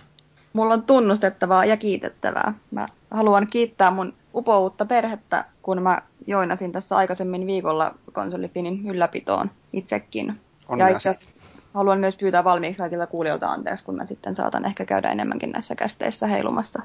Mulla 0.54 0.74
on 0.74 0.84
tunnustettavaa 0.84 1.66
ja 1.66 1.78
kiitettävää. 1.78 2.54
Mä 2.72 2.88
haluan 3.12 3.48
kiittää 3.48 3.92
mun 3.92 4.14
upoutta 4.36 4.86
perhettä, 4.86 5.46
kun 5.62 5.82
mä 5.82 6.02
joinasin 6.28 6.72
tässä 6.72 6.96
aikaisemmin 6.96 7.48
viikolla 7.48 7.96
konsolifinin 8.14 8.90
ylläpitoon 8.90 9.52
itsekin. 9.74 10.42
Onnea. 10.68 10.90
Ja 10.90 10.96
itse 10.96 11.12
haluan 11.74 12.00
myös 12.00 12.16
pyytää 12.16 12.44
valmiiksi 12.44 12.78
kaikilta 12.78 13.08
kuulijoilta 13.08 13.48
anteeksi, 13.48 13.84
kun 13.84 13.96
mä 13.96 14.06
sitten 14.06 14.36
saatan 14.36 14.66
ehkä 14.66 14.86
käydä 14.86 15.12
enemmänkin 15.12 15.52
näissä 15.52 15.76
kästeissä 15.76 16.28
heilumassa. 16.28 16.82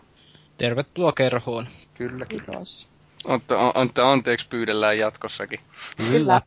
Tervetuloa 0.59 1.13
kerhoon. 1.13 1.69
Kyllä, 1.95 2.27
kiitos. 2.27 2.89
Anta, 3.29 3.73
anta 3.75 4.13
anteeksi 4.13 4.49
pyydellään 4.49 4.99
jatkossakin. 4.99 5.61
Kyllä. 6.11 6.43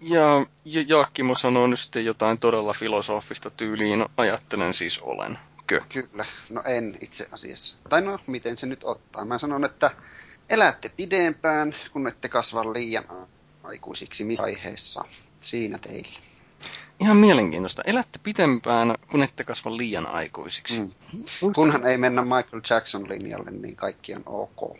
Ja, 0.00 0.46
ja 0.64 0.84
Jaakkimo 0.88 1.34
sanoo 1.34 1.66
nyt 1.66 1.80
sitten 1.80 2.04
jotain 2.04 2.38
todella 2.38 2.72
filosofista 2.72 3.50
tyyliin, 3.50 4.06
ajattelen 4.16 4.74
siis 4.74 4.98
olen. 4.98 5.38
Kö? 5.66 5.80
Kyllä, 5.88 6.24
no 6.50 6.62
en 6.66 6.98
itse 7.00 7.28
asiassa. 7.32 7.76
Tai 7.88 8.02
no, 8.02 8.18
miten 8.26 8.56
se 8.56 8.66
nyt 8.66 8.84
ottaa. 8.84 9.24
Mä 9.24 9.38
sanon, 9.38 9.64
että 9.64 9.90
elätte 10.50 10.88
pidempään, 10.88 11.74
kun 11.92 12.08
ette 12.08 12.28
kasva 12.28 12.72
liian 12.72 13.04
aikuisiksi 13.62 14.36
vaiheessa. 14.38 15.04
Siinä 15.40 15.78
teille. 15.78 16.35
Ihan 17.00 17.16
mielenkiintoista. 17.16 17.82
Elätte 17.86 18.18
pitempään, 18.22 18.94
kun 19.10 19.22
ette 19.22 19.44
kasva 19.44 19.76
liian 19.76 20.06
aikuisiksi. 20.06 20.80
Mm. 20.80 20.92
Kunhan 21.54 21.86
ei 21.86 21.98
mennä 21.98 22.22
Michael 22.22 22.62
Jackson 22.70 23.08
linjalle, 23.08 23.50
niin 23.50 23.76
kaikki 23.76 24.14
on 24.14 24.22
ok. 24.26 24.76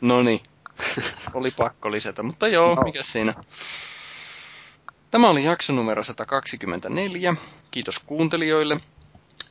No 0.00 0.22
niin. 0.22 0.40
Oli 1.34 1.50
pakko 1.56 1.90
lisätä, 1.90 2.22
mutta 2.22 2.48
joo, 2.48 2.74
no. 2.74 2.82
mikä 2.82 3.02
siinä. 3.02 3.34
Tämä 5.10 5.30
oli 5.30 5.44
jakso 5.44 5.72
numero 5.72 6.02
124. 6.02 7.34
Kiitos 7.70 7.98
kuuntelijoille. 7.98 8.80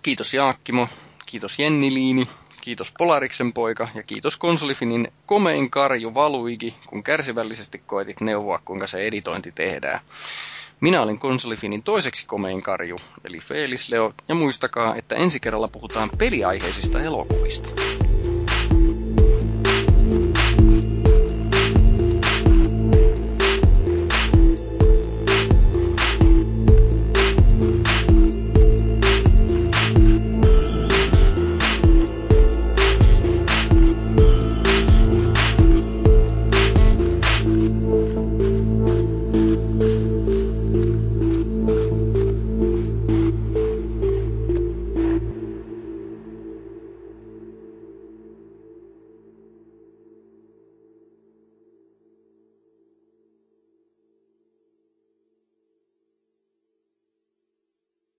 Kiitos 0.01 0.33
Jaakkimo. 0.33 0.87
Kiitos 1.25 1.59
Jenni 1.59 1.93
Liini. 1.93 2.27
Kiitos 2.61 2.93
Polariksen 2.97 3.53
poika 3.53 3.87
ja 3.95 4.03
kiitos 4.03 4.37
Konsolifinin 4.37 5.07
komein 5.25 5.69
karju 5.69 6.13
Valuigi, 6.13 6.75
kun 6.87 7.03
kärsivällisesti 7.03 7.83
koetit 7.85 8.21
neuvoa, 8.21 8.59
kuinka 8.65 8.87
se 8.87 9.07
editointi 9.07 9.51
tehdään. 9.51 9.99
Minä 10.81 11.01
olin 11.01 11.19
Konsolifinin 11.19 11.83
toiseksi 11.83 12.25
komein 12.27 12.63
karju, 12.63 12.97
eli 13.23 13.39
Felis 13.39 13.89
Leo, 13.89 14.13
ja 14.27 14.35
muistakaa, 14.35 14.95
että 14.95 15.15
ensi 15.15 15.39
kerralla 15.39 15.67
puhutaan 15.67 16.11
peliaiheisista 16.17 17.01
elokuvista. 17.01 17.82